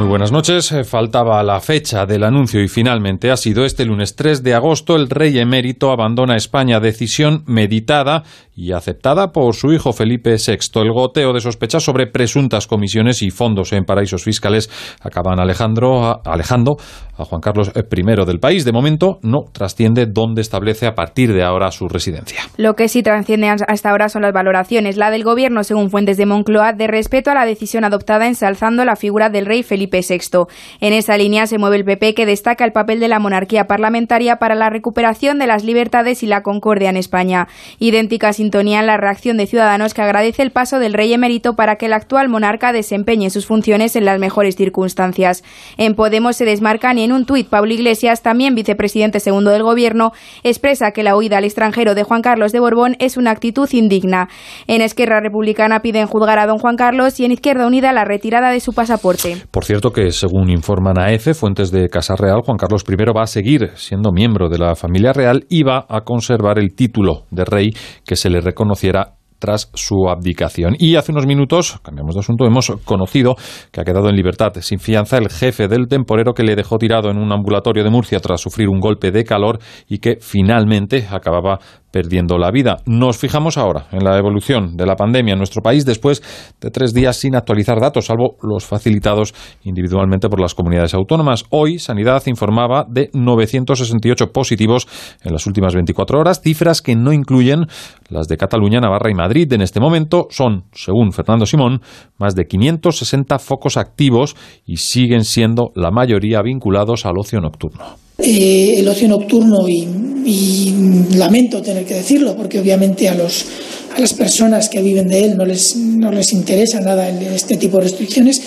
Muy 0.00 0.08
buenas 0.08 0.32
noches. 0.32 0.72
Eh, 0.72 0.84
Faltaba 0.84 1.42
la 1.42 1.60
fecha 1.60 2.06
del 2.06 2.24
anuncio 2.24 2.62
y 2.62 2.68
finalmente 2.68 3.30
ha 3.30 3.36
sido 3.36 3.66
este 3.66 3.84
lunes 3.84 4.16
3 4.16 4.42
de 4.42 4.54
agosto. 4.54 4.96
El 4.96 5.10
rey 5.10 5.38
emérito 5.38 5.90
abandona 5.90 6.36
España. 6.36 6.80
Decisión 6.80 7.44
meditada 7.46 8.22
y 8.56 8.72
aceptada 8.72 9.30
por 9.30 9.54
su 9.54 9.72
hijo 9.74 9.92
Felipe 9.92 10.36
VI. 10.36 10.80
El 10.80 10.92
goteo 10.92 11.34
de 11.34 11.40
sospechas 11.40 11.82
sobre 11.82 12.06
presuntas 12.06 12.66
comisiones 12.66 13.20
y 13.20 13.30
fondos 13.30 13.74
en 13.74 13.84
paraísos 13.84 14.24
fiscales 14.24 14.70
acaban 15.02 15.38
Alejandro, 15.38 16.22
alejando 16.24 16.76
a 17.18 17.24
Juan 17.26 17.42
Carlos 17.42 17.70
I 17.74 18.24
del 18.24 18.40
país. 18.40 18.64
De 18.64 18.72
momento 18.72 19.18
no 19.22 19.40
trasciende 19.52 20.06
dónde 20.06 20.40
establece 20.40 20.86
a 20.86 20.94
partir 20.94 21.34
de 21.34 21.42
ahora 21.42 21.70
su 21.70 21.88
residencia. 21.88 22.40
Lo 22.56 22.74
que 22.74 22.88
sí 22.88 23.02
trasciende 23.02 23.48
hasta 23.50 23.90
ahora 23.90 24.08
son 24.08 24.22
las 24.22 24.32
valoraciones. 24.32 24.96
La 24.96 25.10
del 25.10 25.24
gobierno, 25.24 25.62
según 25.62 25.90
fuentes 25.90 26.16
de 26.16 26.24
Moncloa, 26.24 26.72
de 26.72 26.86
respeto 26.86 27.30
a 27.30 27.34
la 27.34 27.44
decisión 27.44 27.84
adoptada 27.84 28.26
ensalzando 28.26 28.86
la 28.86 28.96
figura 28.96 29.28
del 29.28 29.44
rey 29.44 29.62
Felipe 29.62 29.89
VI. 29.92 30.46
En 30.80 30.92
esa 30.92 31.16
línea 31.16 31.46
se 31.46 31.58
mueve 31.58 31.76
el 31.76 31.84
PP, 31.84 32.14
que 32.14 32.26
destaca 32.26 32.64
el 32.64 32.72
papel 32.72 33.00
de 33.00 33.08
la 33.08 33.18
monarquía 33.18 33.66
parlamentaria 33.66 34.36
para 34.36 34.54
la 34.54 34.70
recuperación 34.70 35.38
de 35.38 35.46
las 35.46 35.64
libertades 35.64 36.22
y 36.22 36.26
la 36.26 36.42
concordia 36.42 36.90
en 36.90 36.96
España. 36.96 37.48
Idéntica 37.78 38.32
sintonía 38.32 38.80
en 38.80 38.86
la 38.86 38.96
reacción 38.96 39.36
de 39.36 39.46
Ciudadanos, 39.46 39.94
que 39.94 40.02
agradece 40.02 40.42
el 40.42 40.50
paso 40.50 40.78
del 40.78 40.94
rey 40.94 41.12
emérito 41.12 41.56
para 41.56 41.76
que 41.76 41.86
el 41.86 41.92
actual 41.92 42.28
monarca 42.28 42.72
desempeñe 42.72 43.30
sus 43.30 43.46
funciones 43.46 43.96
en 43.96 44.04
las 44.04 44.18
mejores 44.18 44.56
circunstancias. 44.56 45.42
En 45.76 45.94
Podemos 45.94 46.36
se 46.36 46.44
desmarcan 46.44 46.98
y 46.98 47.04
en 47.04 47.12
un 47.12 47.26
tuit 47.26 47.48
Pablo 47.48 47.72
Iglesias, 47.72 48.22
también 48.22 48.54
vicepresidente 48.54 49.20
segundo 49.20 49.50
del 49.50 49.62
gobierno, 49.62 50.12
expresa 50.42 50.92
que 50.92 51.02
la 51.02 51.16
huida 51.16 51.38
al 51.38 51.44
extranjero 51.44 51.94
de 51.94 52.02
Juan 52.02 52.22
Carlos 52.22 52.52
de 52.52 52.60
Borbón 52.60 52.96
es 52.98 53.16
una 53.16 53.30
actitud 53.30 53.68
indigna. 53.72 54.28
En 54.66 54.82
Esquerra 54.82 55.20
Republicana 55.20 55.80
piden 55.80 56.06
juzgar 56.06 56.38
a 56.38 56.46
don 56.46 56.58
Juan 56.58 56.76
Carlos 56.76 57.18
y 57.20 57.24
en 57.24 57.32
Izquierda 57.32 57.66
Unida 57.66 57.92
la 57.92 58.04
retirada 58.04 58.50
de 58.50 58.60
su 58.60 58.72
pasaporte. 58.72 59.36
Por 59.50 59.64
cierto 59.64 59.79
que, 59.88 60.10
según 60.10 60.50
informan 60.50 60.98
a 60.98 61.12
EFE, 61.12 61.32
fuentes 61.32 61.70
de 61.70 61.88
Casa 61.88 62.14
Real, 62.14 62.42
Juan 62.44 62.58
Carlos 62.58 62.84
I 62.86 62.94
va 63.16 63.22
a 63.22 63.26
seguir 63.26 63.70
siendo 63.76 64.12
miembro 64.12 64.50
de 64.50 64.58
la 64.58 64.76
familia 64.76 65.14
real 65.14 65.46
y 65.48 65.62
va 65.62 65.86
a 65.88 66.02
conservar 66.02 66.58
el 66.58 66.74
título 66.74 67.24
de 67.30 67.46
rey 67.46 67.70
que 68.04 68.16
se 68.16 68.28
le 68.28 68.42
reconociera 68.42 69.14
tras 69.40 69.70
su 69.74 70.08
abdicación. 70.08 70.76
Y 70.78 70.94
hace 70.94 71.10
unos 71.10 71.26
minutos, 71.26 71.80
cambiamos 71.82 72.14
de 72.14 72.20
asunto, 72.20 72.44
hemos 72.44 72.70
conocido 72.84 73.34
que 73.72 73.80
ha 73.80 73.84
quedado 73.84 74.08
en 74.08 74.16
libertad 74.16 74.52
sin 74.60 74.78
fianza 74.78 75.18
el 75.18 75.30
jefe 75.30 75.66
del 75.66 75.88
temporero 75.88 76.34
que 76.34 76.44
le 76.44 76.54
dejó 76.54 76.78
tirado 76.78 77.10
en 77.10 77.16
un 77.16 77.32
ambulatorio 77.32 77.82
de 77.82 77.90
Murcia 77.90 78.20
tras 78.20 78.40
sufrir 78.40 78.68
un 78.68 78.78
golpe 78.78 79.10
de 79.10 79.24
calor 79.24 79.58
y 79.88 79.98
que 79.98 80.18
finalmente 80.20 81.08
acababa 81.10 81.58
perdiendo 81.90 82.38
la 82.38 82.50
vida. 82.50 82.78
Nos 82.86 83.18
fijamos 83.18 83.58
ahora 83.58 83.86
en 83.92 84.04
la 84.04 84.16
evolución 84.18 84.76
de 84.76 84.86
la 84.86 84.96
pandemia 84.96 85.32
en 85.32 85.38
nuestro 85.38 85.62
país 85.62 85.84
después 85.84 86.22
de 86.60 86.70
tres 86.70 86.94
días 86.94 87.16
sin 87.16 87.36
actualizar 87.36 87.80
datos, 87.80 88.06
salvo 88.06 88.36
los 88.42 88.64
facilitados 88.64 89.34
individualmente 89.64 90.28
por 90.28 90.40
las 90.40 90.54
comunidades 90.54 90.94
autónomas. 90.94 91.44
Hoy, 91.50 91.78
Sanidad 91.78 92.22
informaba 92.26 92.86
de 92.88 93.10
968 93.12 94.32
positivos 94.32 94.86
en 95.22 95.32
las 95.32 95.46
últimas 95.46 95.74
24 95.74 96.18
horas, 96.18 96.40
cifras 96.42 96.82
que 96.82 96.96
no 96.96 97.12
incluyen 97.12 97.66
las 98.08 98.26
de 98.28 98.36
Cataluña, 98.36 98.80
Navarra 98.80 99.10
y 99.10 99.14
Madrid. 99.14 99.52
En 99.52 99.62
este 99.62 99.80
momento 99.80 100.26
son, 100.30 100.64
según 100.72 101.12
Fernando 101.12 101.46
Simón, 101.46 101.80
más 102.18 102.34
de 102.34 102.46
560 102.46 103.38
focos 103.38 103.76
activos 103.76 104.36
y 104.66 104.76
siguen 104.76 105.24
siendo 105.24 105.72
la 105.74 105.90
mayoría 105.90 106.42
vinculados 106.42 107.06
al 107.06 107.18
ocio 107.18 107.40
nocturno. 107.40 107.84
Eh, 108.18 108.80
el 108.80 108.88
ocio 108.88 109.08
nocturno 109.08 109.66
y, 109.66 110.09
y 110.24 110.74
lamento 111.14 111.62
tener 111.62 111.84
que 111.84 111.94
decirlo 111.94 112.36
porque 112.36 112.58
obviamente 112.58 113.08
a 113.08 113.14
los 113.14 113.46
a 113.94 114.00
las 114.00 114.14
personas 114.14 114.68
que 114.68 114.82
viven 114.82 115.08
de 115.08 115.24
él 115.24 115.36
no 115.36 115.44
les 115.44 115.76
no 115.76 116.12
les 116.12 116.32
interesa 116.32 116.80
nada 116.80 117.08
este 117.08 117.56
tipo 117.56 117.78
de 117.78 117.84
restricciones 117.84 118.40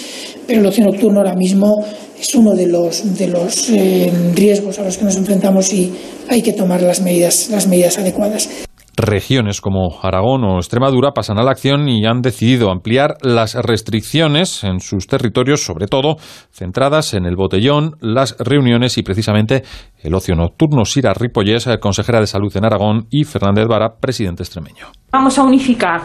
pero 0.47 0.61
el 0.61 0.65
ocio 0.65 0.83
nocturno 0.83 1.19
ahora 1.19 1.35
mismo 1.35 1.83
es 2.19 2.33
uno 2.35 2.55
de 2.55 2.67
los 2.67 3.17
de 3.17 3.27
los 3.27 3.69
eh, 3.69 4.11
riesgos 4.35 4.79
a 4.79 4.83
los 4.83 4.97
que 4.97 5.05
nos 5.05 5.15
enfrentamos 5.15 5.73
y 5.73 5.91
hay 6.27 6.41
que 6.41 6.53
tomar 6.53 6.81
las 6.81 7.01
medidas 7.01 7.49
las 7.49 7.67
medidas 7.67 7.97
adecuadas 7.97 8.49
Regiones 8.95 9.59
como 9.59 9.99
Aragón 10.01 10.43
o 10.43 10.57
Extremadura 10.57 11.11
pasan 11.11 11.39
a 11.39 11.43
la 11.43 11.51
acción 11.51 11.89
y 11.89 12.05
han 12.05 12.21
decidido 12.21 12.69
ampliar 12.69 13.15
las 13.21 13.55
restricciones 13.55 14.63
en 14.63 14.79
sus 14.79 15.07
territorios, 15.07 15.65
sobre 15.65 15.87
todo 15.87 16.17
centradas 16.51 17.13
en 17.13 17.25
el 17.25 17.35
botellón, 17.35 17.95
las 18.01 18.35
reuniones 18.37 18.97
y 18.97 19.03
precisamente 19.03 19.63
el 20.01 20.13
ocio 20.13 20.35
nocturno. 20.35 20.85
Sira 20.85 21.13
Ripollés, 21.13 21.67
consejera 21.79 22.19
de 22.19 22.27
Salud 22.27 22.55
en 22.55 22.65
Aragón, 22.65 23.07
y 23.09 23.23
Fernández 23.23 23.67
Vara, 23.67 23.95
presidente 23.99 24.43
extremeño. 24.43 24.87
Vamos 25.11 25.39
a 25.39 25.43
unificar 25.43 26.01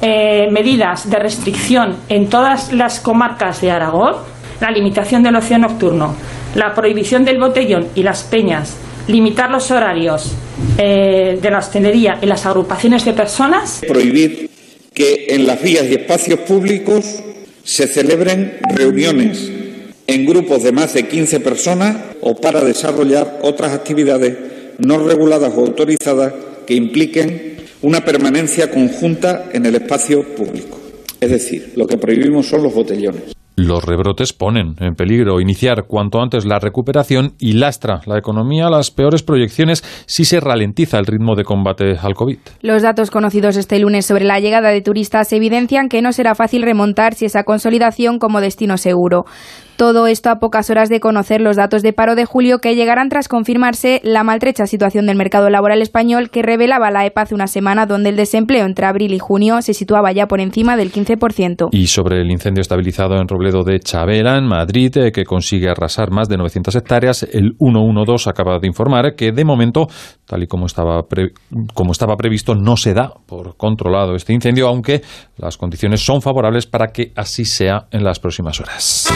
eh, 0.00 0.48
medidas 0.52 1.10
de 1.10 1.18
restricción 1.18 1.96
en 2.08 2.28
todas 2.28 2.72
las 2.72 3.00
comarcas 3.00 3.60
de 3.60 3.72
Aragón, 3.72 4.14
la 4.60 4.70
limitación 4.70 5.22
del 5.22 5.36
ocio 5.36 5.58
nocturno, 5.58 6.14
la 6.54 6.72
prohibición 6.72 7.24
del 7.24 7.40
botellón 7.40 7.88
y 7.96 8.02
las 8.04 8.22
peñas, 8.22 8.76
limitar 9.08 9.50
los 9.50 9.70
horarios 9.70 10.36
eh, 10.76 11.38
de 11.40 11.50
la 11.50 11.58
hostelería 11.58 12.18
y 12.22 12.26
las 12.26 12.46
agrupaciones 12.46 13.04
de 13.04 13.12
personas. 13.12 13.80
prohibir 13.86 14.50
que 14.94 15.26
en 15.30 15.46
las 15.46 15.62
vías 15.62 15.84
y 15.88 15.94
espacios 15.94 16.40
públicos 16.40 17.04
se 17.64 17.86
celebren 17.86 18.58
reuniones 18.74 19.50
en 20.06 20.26
grupos 20.26 20.62
de 20.62 20.72
más 20.72 20.94
de 20.94 21.06
15 21.06 21.40
personas 21.40 21.96
o 22.22 22.34
para 22.34 22.64
desarrollar 22.64 23.40
otras 23.42 23.72
actividades 23.72 24.36
no 24.78 24.98
reguladas 24.98 25.52
o 25.54 25.60
autorizadas 25.60 26.32
que 26.66 26.74
impliquen 26.74 27.58
una 27.82 28.04
permanencia 28.04 28.70
conjunta 28.70 29.50
en 29.52 29.66
el 29.66 29.76
espacio 29.76 30.22
público. 30.34 30.78
Es 31.20 31.30
decir, 31.30 31.72
lo 31.76 31.86
que 31.86 31.98
prohibimos 31.98 32.46
son 32.46 32.62
los 32.62 32.74
botellones. 32.74 33.37
Los 33.58 33.82
rebrotes 33.82 34.32
ponen 34.32 34.76
en 34.78 34.94
peligro 34.94 35.40
iniciar 35.40 35.86
cuanto 35.88 36.22
antes 36.22 36.44
la 36.44 36.60
recuperación 36.60 37.34
y 37.40 37.54
lastra 37.54 38.02
la 38.06 38.16
economía 38.16 38.70
las 38.70 38.92
peores 38.92 39.24
proyecciones 39.24 39.82
si 40.06 40.24
se 40.24 40.38
ralentiza 40.38 40.96
el 40.96 41.06
ritmo 41.06 41.34
de 41.34 41.42
combate 41.42 41.96
al 42.00 42.14
COVID. 42.14 42.38
Los 42.62 42.82
datos 42.82 43.10
conocidos 43.10 43.56
este 43.56 43.80
lunes 43.80 44.06
sobre 44.06 44.24
la 44.24 44.38
llegada 44.38 44.68
de 44.68 44.80
turistas 44.80 45.32
evidencian 45.32 45.88
que 45.88 46.02
no 46.02 46.12
será 46.12 46.36
fácil 46.36 46.62
remontar 46.62 47.14
si 47.14 47.24
esa 47.24 47.42
consolidación 47.42 48.20
como 48.20 48.40
destino 48.40 48.76
seguro. 48.76 49.24
Todo 49.78 50.08
esto 50.08 50.28
a 50.28 50.40
pocas 50.40 50.70
horas 50.70 50.88
de 50.88 50.98
conocer 50.98 51.40
los 51.40 51.54
datos 51.54 51.82
de 51.82 51.92
paro 51.92 52.16
de 52.16 52.24
julio 52.24 52.58
que 52.58 52.74
llegarán 52.74 53.08
tras 53.10 53.28
confirmarse 53.28 54.00
la 54.02 54.24
maltrecha 54.24 54.66
situación 54.66 55.06
del 55.06 55.16
mercado 55.16 55.50
laboral 55.50 55.82
español 55.82 56.30
que 56.30 56.42
revelaba 56.42 56.90
la 56.90 57.06
EPA 57.06 57.22
hace 57.22 57.36
una 57.36 57.46
semana 57.46 57.86
donde 57.86 58.08
el 58.08 58.16
desempleo 58.16 58.66
entre 58.66 58.86
abril 58.86 59.14
y 59.14 59.20
junio 59.20 59.62
se 59.62 59.74
situaba 59.74 60.10
ya 60.10 60.26
por 60.26 60.40
encima 60.40 60.76
del 60.76 60.90
15%. 60.90 61.68
Y 61.70 61.86
sobre 61.86 62.20
el 62.20 62.28
incendio 62.28 62.60
estabilizado 62.60 63.20
en 63.20 63.28
Robledo 63.28 63.62
de 63.62 63.78
Chavera, 63.78 64.36
en 64.36 64.46
Madrid, 64.46 64.96
eh, 64.96 65.12
que 65.12 65.24
consigue 65.24 65.70
arrasar 65.70 66.10
más 66.10 66.28
de 66.28 66.38
900 66.38 66.74
hectáreas, 66.74 67.22
el 67.22 67.52
112 67.60 68.30
acaba 68.30 68.58
de 68.58 68.66
informar 68.66 69.14
que 69.14 69.30
de 69.30 69.44
momento, 69.44 69.86
tal 70.26 70.42
y 70.42 70.48
como 70.48 70.66
estaba, 70.66 71.04
como 71.72 71.92
estaba 71.92 72.16
previsto, 72.16 72.56
no 72.56 72.76
se 72.76 72.94
da 72.94 73.12
por 73.26 73.56
controlado 73.56 74.16
este 74.16 74.32
incendio, 74.32 74.66
aunque 74.66 75.02
las 75.36 75.56
condiciones 75.56 76.04
son 76.04 76.20
favorables 76.20 76.66
para 76.66 76.88
que 76.88 77.12
así 77.14 77.44
sea 77.44 77.86
en 77.92 78.02
las 78.02 78.18
próximas 78.18 78.60
horas. 78.60 79.08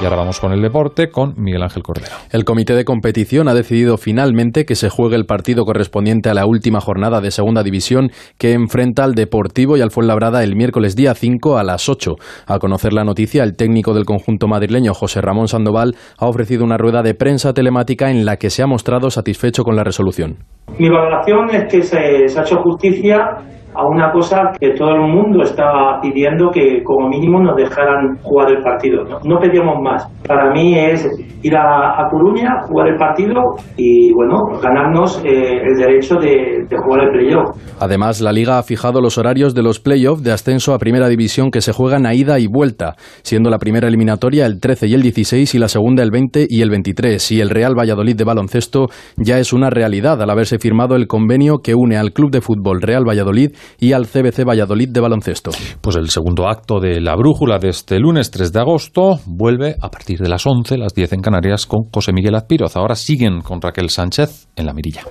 Y 0.00 0.04
ahora 0.04 0.16
vamos 0.16 0.40
con 0.40 0.52
el 0.52 0.62
deporte 0.62 1.10
con 1.10 1.34
Miguel 1.36 1.62
Ángel 1.62 1.82
Cordero. 1.82 2.14
El 2.32 2.46
comité 2.46 2.74
de 2.74 2.86
competición 2.86 3.48
ha 3.48 3.54
decidido 3.54 3.98
finalmente 3.98 4.64
que 4.64 4.74
se 4.74 4.88
juegue 4.88 5.14
el 5.14 5.26
partido 5.26 5.66
correspondiente 5.66 6.30
a 6.30 6.34
la 6.34 6.46
última 6.46 6.80
jornada 6.80 7.20
de 7.20 7.30
Segunda 7.30 7.62
División 7.62 8.10
que 8.38 8.54
enfrenta 8.54 9.04
al 9.04 9.14
Deportivo 9.14 9.76
y 9.76 9.82
al 9.82 9.90
Fuenlabrada 9.90 10.42
el 10.42 10.56
miércoles 10.56 10.96
día 10.96 11.12
5 11.12 11.58
a 11.58 11.64
las 11.64 11.90
8. 11.90 12.16
Al 12.46 12.58
conocer 12.60 12.94
la 12.94 13.04
noticia, 13.04 13.44
el 13.44 13.56
técnico 13.56 13.92
del 13.92 14.06
conjunto 14.06 14.48
madrileño 14.48 14.94
José 14.94 15.20
Ramón 15.20 15.48
Sandoval 15.48 15.94
ha 16.18 16.26
ofrecido 16.26 16.64
una 16.64 16.78
rueda 16.78 17.02
de 17.02 17.14
prensa 17.14 17.52
telemática 17.52 18.10
en 18.10 18.24
la 18.24 18.36
que 18.36 18.48
se 18.48 18.62
ha 18.62 18.66
mostrado 18.66 19.10
satisfecho 19.10 19.64
con 19.64 19.76
la 19.76 19.84
resolución. 19.84 20.38
Mi 20.78 20.88
valoración 20.88 21.50
es 21.50 21.70
que 21.70 21.82
se, 21.82 22.26
se 22.26 22.40
ha 22.40 22.42
hecho 22.42 22.56
justicia 22.62 23.36
a 23.74 23.86
una 23.86 24.10
cosa 24.12 24.52
que 24.58 24.70
todo 24.70 24.90
el 24.90 25.00
mundo 25.02 25.42
estaba 25.42 26.00
pidiendo 26.00 26.50
que 26.50 26.82
como 26.82 27.08
mínimo 27.08 27.40
nos 27.40 27.56
dejaran 27.56 28.18
jugar 28.22 28.50
el 28.50 28.62
partido. 28.62 29.04
No, 29.04 29.18
no 29.24 29.38
pedíamos 29.38 29.80
más. 29.82 30.06
Para 30.26 30.52
mí 30.52 30.78
es 30.78 31.08
ir 31.42 31.56
a, 31.56 32.00
a 32.00 32.08
Coruña, 32.10 32.62
jugar 32.66 32.88
el 32.88 32.96
partido 32.96 33.40
y 33.76 34.12
bueno, 34.12 34.60
ganarnos 34.60 35.22
eh, 35.24 35.62
el 35.64 35.76
derecho 35.76 36.16
de, 36.16 36.66
de 36.68 36.76
jugar 36.78 37.04
el 37.04 37.10
playoff. 37.10 37.56
Además, 37.80 38.20
la 38.20 38.32
Liga 38.32 38.58
ha 38.58 38.62
fijado 38.62 39.00
los 39.00 39.18
horarios 39.18 39.54
de 39.54 39.62
los 39.62 39.80
playoffs 39.80 40.22
de 40.22 40.32
ascenso 40.32 40.74
a 40.74 40.78
Primera 40.78 41.08
División 41.08 41.50
que 41.50 41.60
se 41.60 41.72
juegan 41.72 42.06
a 42.06 42.14
ida 42.14 42.38
y 42.38 42.46
vuelta, 42.46 42.96
siendo 43.22 43.50
la 43.50 43.58
primera 43.58 43.88
eliminatoria 43.88 44.46
el 44.46 44.60
13 44.60 44.88
y 44.88 44.94
el 44.94 45.02
16 45.02 45.54
y 45.54 45.58
la 45.58 45.68
segunda 45.68 46.02
el 46.02 46.10
20 46.10 46.46
y 46.48 46.62
el 46.62 46.70
23. 46.70 47.32
Y 47.32 47.40
el 47.40 47.50
Real 47.50 47.78
Valladolid 47.78 48.16
de 48.16 48.24
baloncesto 48.24 48.88
ya 49.16 49.38
es 49.38 49.52
una 49.52 49.70
realidad 49.70 50.20
al 50.20 50.30
haberse 50.30 50.58
firmado 50.58 50.96
el 50.96 51.06
convenio 51.06 51.58
que 51.58 51.74
une 51.74 51.96
al 51.96 52.12
Club 52.12 52.30
de 52.30 52.40
Fútbol 52.40 52.82
Real 52.82 53.06
Valladolid 53.06 53.52
y 53.78 53.92
al 53.92 54.06
CBC 54.06 54.44
Valladolid 54.44 54.88
de 54.88 55.00
baloncesto. 55.00 55.50
Pues 55.80 55.96
el 55.96 56.10
segundo 56.10 56.48
acto 56.48 56.80
de 56.80 57.00
la 57.00 57.16
brújula 57.16 57.58
de 57.58 57.68
este 57.68 57.98
lunes 57.98 58.30
3 58.30 58.52
de 58.52 58.60
agosto 58.60 59.20
vuelve 59.26 59.76
a 59.80 59.90
partir 59.90 60.18
de 60.18 60.28
las 60.28 60.46
11, 60.46 60.78
las 60.78 60.94
10 60.94 61.12
en 61.14 61.20
Canarias, 61.20 61.66
con 61.66 61.90
José 61.92 62.12
Miguel 62.12 62.34
Azpiroz. 62.34 62.76
Ahora 62.76 62.94
siguen 62.94 63.40
con 63.40 63.60
Raquel 63.60 63.90
Sánchez 63.90 64.48
en 64.56 64.66
la 64.66 64.72
mirilla. 64.72 65.02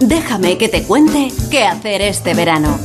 Déjame 0.00 0.58
que 0.58 0.68
te 0.68 0.82
cuente 0.82 1.28
qué 1.50 1.64
hacer 1.64 2.02
este 2.02 2.34
verano. 2.34 2.78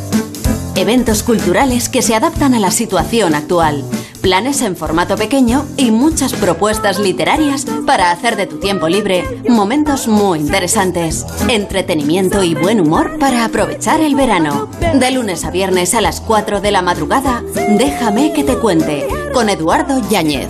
Eventos 0.82 1.22
culturales 1.22 1.90
que 1.90 2.02
se 2.02 2.16
adaptan 2.16 2.56
a 2.56 2.60
la 2.60 2.72
situación 2.72 3.36
actual. 3.36 3.84
Planes 4.20 4.64
en 4.64 4.76
formato 4.76 5.16
pequeño 5.16 5.64
y 5.78 5.92
muchas 5.92 6.34
propuestas 6.34 6.98
literarias 6.98 7.68
para 7.86 8.10
hacer 8.10 8.36
de 8.36 8.48
tu 8.48 8.58
tiempo 8.58 8.90
libre 8.90 9.44
momentos 9.48 10.08
muy 10.08 10.40
interesantes. 10.40 11.24
Entretenimiento 11.48 12.42
y 12.42 12.56
buen 12.56 12.82
humor 12.82 13.20
para 13.20 13.46
aprovechar 13.46 14.02
el 14.02 14.16
verano. 14.16 14.70
De 14.96 15.12
lunes 15.12 15.46
a 15.46 15.52
viernes 15.52 15.94
a 15.94 16.02
las 16.02 16.20
4 16.20 16.62
de 16.62 16.72
la 16.72 16.82
madrugada, 16.82 17.44
déjame 17.78 18.34
que 18.34 18.44
te 18.44 18.58
cuente 18.58 19.08
con 19.36 19.50
Eduardo 19.50 20.02
Yáñez. 20.10 20.48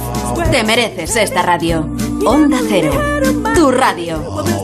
Te 0.50 0.64
mereces 0.64 1.18
esta 1.18 1.42
radio. 1.42 1.94
Onda 2.26 2.62
Cero, 2.70 2.94
tu 3.54 3.70
radio. 3.70 4.61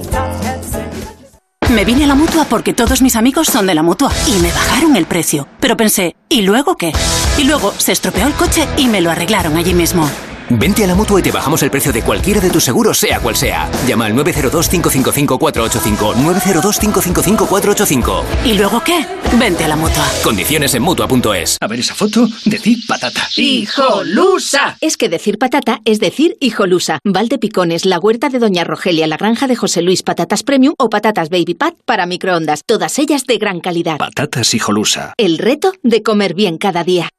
Me 1.73 1.83
vine 1.83 2.05
a 2.05 2.07
la 2.07 2.15
mutua 2.15 2.45
porque 2.45 2.73
todos 2.73 3.01
mis 3.01 3.17
amigos 3.17 3.47
son 3.47 3.67
de 3.67 3.75
la 3.75 3.83
mutua 3.83 4.09
y 4.25 4.39
me 4.41 4.51
bajaron 4.51 4.95
el 4.95 5.05
precio. 5.05 5.49
Pero 5.59 5.75
pensé, 5.75 6.15
¿y 6.29 6.43
luego 6.43 6.77
qué? 6.77 6.93
Y 7.37 7.43
luego 7.43 7.73
se 7.77 7.91
estropeó 7.91 8.25
el 8.25 8.33
coche 8.33 8.65
y 8.77 8.87
me 8.87 9.01
lo 9.01 9.11
arreglaron 9.11 9.57
allí 9.57 9.73
mismo. 9.73 10.09
Vente 10.49 10.83
a 10.83 10.87
la 10.87 10.95
mutua 10.95 11.19
y 11.19 11.23
te 11.23 11.31
bajamos 11.31 11.61
el 11.63 11.69
precio 11.69 11.91
de 11.91 12.01
cualquiera 12.01 12.39
de 12.39 12.49
tus 12.49 12.63
seguros, 12.63 12.97
sea 12.97 13.19
cual 13.19 13.35
sea. 13.35 13.69
Llama 13.85 14.05
al 14.05 14.13
902-555-485. 14.15 16.15
902-555-485. 16.15 18.23
¿Y 18.45 18.53
luego 18.53 18.81
qué? 18.83 19.05
Vente 19.37 19.65
a 19.65 19.67
la 19.67 19.75
mutua. 19.75 20.05
Condiciones 20.23 20.73
en 20.73 20.83
mutua.es. 20.83 21.57
A 21.59 21.67
ver 21.67 21.79
esa 21.79 21.95
foto, 21.95 22.27
decir 22.45 22.77
patata. 22.87 23.27
¡Hijolusa! 23.35 24.77
Es 24.79 24.95
que 24.95 25.09
decir 25.09 25.37
patata 25.37 25.81
es 25.83 25.99
decir 25.99 26.37
hijolusa. 26.39 26.99
Valde 27.03 27.37
Picones, 27.37 27.85
la 27.85 27.99
huerta 27.99 28.29
de 28.29 28.39
Doña 28.39 28.63
Rogelia, 28.63 29.05
la 29.07 29.17
granja 29.17 29.47
de 29.47 29.57
José 29.57 29.81
Luis, 29.81 30.01
patatas 30.03 30.43
premium 30.43 30.75
o 30.77 30.89
patatas 30.89 31.29
baby 31.29 31.55
pat 31.55 31.73
para 31.85 32.05
microondas. 32.05 32.61
Todas 32.65 32.97
ellas 32.99 33.25
de 33.25 33.37
gran 33.37 33.59
calidad. 33.59 33.97
Patatas 33.97 34.53
hijolusa. 34.53 35.13
El 35.17 35.39
reto 35.39 35.73
de 35.83 36.03
comer 36.03 36.33
bien 36.33 36.57
cada 36.57 36.85
día. 36.85 37.09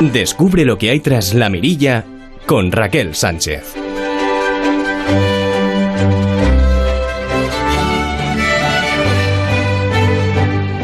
Descubre 0.00 0.64
lo 0.64 0.78
que 0.78 0.90
hay 0.90 1.00
tras 1.00 1.34
la 1.34 1.50
mirilla 1.50 2.04
con 2.46 2.70
Raquel 2.70 3.16
Sánchez. 3.16 3.74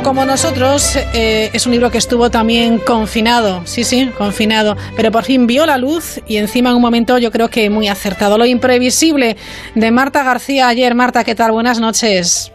Como 0.03 0.25
nosotros, 0.25 0.97
eh, 1.15 1.49
es 1.53 1.65
un 1.65 1.73
libro 1.73 1.93
que 1.93 1.99
estuvo 1.99 2.29
también 2.29 2.79
confinado, 2.79 3.63
sí, 3.67 3.85
sí, 3.85 4.11
confinado, 4.19 4.77
pero 4.97 5.13
por 5.13 5.23
fin 5.23 5.47
vio 5.47 5.65
la 5.65 5.79
luz 5.79 6.21
y 6.27 6.39
encima 6.39 6.71
en 6.71 6.77
un 6.77 6.83
momento 6.83 7.17
yo 7.19 7.31
creo 7.31 7.49
que 7.49 7.71
muy 7.71 7.87
acertado. 7.87 8.37
Lo 8.37 8.47
imprevisible 8.47 9.37
de 9.77 9.91
Marta 9.93 10.25
García 10.25 10.67
ayer. 10.67 10.93
Marta, 10.97 11.23
¿qué 11.23 11.37
tal? 11.37 11.53
Buenas 11.53 11.79
noches. 11.79 12.54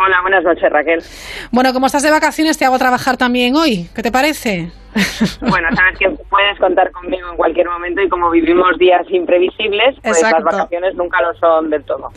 Hola, 0.00 0.20
buenas 0.22 0.44
noches, 0.44 0.70
Raquel. 0.70 1.02
Bueno, 1.50 1.72
como 1.72 1.86
estás 1.86 2.04
de 2.04 2.10
vacaciones, 2.12 2.56
te 2.56 2.64
hago 2.64 2.78
trabajar 2.78 3.16
también 3.16 3.56
hoy. 3.56 3.88
¿Qué 3.94 4.02
te 4.02 4.12
parece? 4.12 4.70
Bueno, 5.40 5.68
sabes 5.74 5.98
que 5.98 6.08
puedes 6.28 6.58
contar 6.58 6.90
conmigo 6.92 7.30
en 7.30 7.36
cualquier 7.36 7.68
momento 7.68 8.00
y 8.02 8.08
como 8.08 8.30
vivimos 8.30 8.78
días 8.78 9.02
imprevisibles, 9.10 9.96
pues 10.02 10.16
Exacto. 10.18 10.44
las 10.44 10.54
vacaciones 10.54 10.94
nunca 10.94 11.20
lo 11.22 11.38
son 11.38 11.70
del 11.70 11.84
todo. 11.84 12.10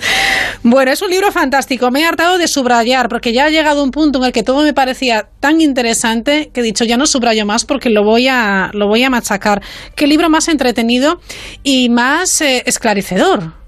Bueno, 0.64 0.92
es 0.92 1.02
un 1.02 1.10
libro 1.10 1.32
fantástico. 1.32 1.92
Me 1.92 2.02
he 2.02 2.06
hartado 2.06 2.38
de 2.38 2.48
subrayar 2.48 3.10
porque 3.10 3.34
ya 3.34 3.46
ha 3.46 3.50
llegado 3.50 3.84
un 3.84 3.92
punto 3.92 4.20
en 4.20 4.26
el 4.26 4.32
que 4.32 4.44
todo 4.44 4.64
me 4.64 4.74
parecía 4.74 5.28
tan 5.40 5.62
interesante 5.62 6.50
que 6.54 6.62
he 6.62 6.64
dicho 6.64 6.86
ya 6.86 6.98
no 6.98 7.06
subrayo 7.06 7.46
más 7.46 7.66
porque 7.66 7.90
lo 7.90 8.04
voy 8.04 8.28
a 8.28 8.72
lo 8.74 8.88
voy 8.88 9.04
a 9.04 9.10
machacar. 9.10 9.62
Qué 9.96 10.08
libro 10.08 10.30
más 10.30 10.48
entretenido 10.48 11.20
y 11.64 11.90
más 11.90 12.42
eh, 12.42 12.64
esclarecedor. 12.66 13.61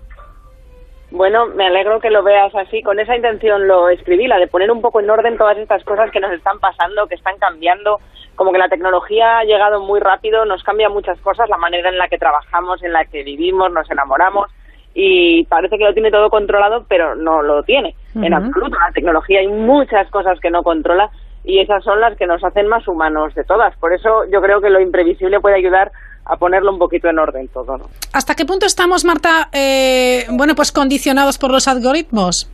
Bueno, 1.13 1.45
me 1.45 1.67
alegro 1.67 1.99
que 1.99 2.09
lo 2.09 2.23
veas 2.23 2.55
así. 2.55 2.81
Con 2.81 2.99
esa 2.99 3.15
intención 3.15 3.67
lo 3.67 3.87
escribí, 3.89 4.25
la 4.25 4.39
de 4.39 4.47
poner 4.47 4.71
un 4.71 4.81
poco 4.81 4.99
en 4.99 5.11
orden 5.11 5.37
todas 5.37 5.55
estas 5.59 5.83
cosas 5.83 6.09
que 6.09 6.19
nos 6.19 6.31
están 6.31 6.59
pasando, 6.59 7.05
que 7.05 7.13
están 7.13 7.37
cambiando. 7.37 7.99
Como 8.33 8.51
que 8.51 8.57
la 8.57 8.67
tecnología 8.67 9.37
ha 9.37 9.43
llegado 9.43 9.79
muy 9.79 9.99
rápido, 9.99 10.43
nos 10.45 10.63
cambia 10.63 10.89
muchas 10.89 11.19
cosas, 11.19 11.47
la 11.49 11.57
manera 11.57 11.89
en 11.89 11.99
la 11.99 12.07
que 12.07 12.17
trabajamos, 12.17 12.81
en 12.81 12.93
la 12.93 13.05
que 13.05 13.21
vivimos, 13.21 13.71
nos 13.71 13.89
enamoramos 13.91 14.49
y 14.95 15.45
parece 15.45 15.77
que 15.77 15.83
lo 15.83 15.93
tiene 15.93 16.09
todo 16.09 16.31
controlado, 16.31 16.85
pero 16.89 17.13
no 17.15 17.43
lo 17.43 17.61
tiene 17.61 17.95
en 18.15 18.33
absoluto. 18.33 18.75
La 18.79 18.91
tecnología 18.91 19.39
hay 19.39 19.47
muchas 19.47 20.09
cosas 20.09 20.39
que 20.39 20.49
no 20.49 20.63
controla 20.63 21.11
y 21.43 21.59
esas 21.59 21.83
son 21.83 22.01
las 22.01 22.17
que 22.17 22.25
nos 22.25 22.43
hacen 22.43 22.67
más 22.67 22.87
humanos 22.87 23.35
de 23.35 23.43
todas. 23.43 23.75
Por 23.77 23.93
eso 23.93 24.25
yo 24.31 24.41
creo 24.41 24.61
que 24.61 24.71
lo 24.71 24.79
imprevisible 24.79 25.39
puede 25.39 25.57
ayudar 25.57 25.91
a 26.25 26.37
ponerlo 26.37 26.71
un 26.71 26.79
poquito 26.79 27.09
en 27.09 27.19
orden 27.19 27.47
todo, 27.49 27.77
¿no? 27.77 27.85
¿Hasta 28.13 28.35
qué 28.35 28.45
punto 28.45 28.65
estamos, 28.65 29.03
Marta, 29.05 29.49
eh, 29.53 30.25
bueno, 30.31 30.55
pues 30.55 30.71
condicionados 30.71 31.37
por 31.37 31.51
los 31.51 31.67
algoritmos? 31.67 32.49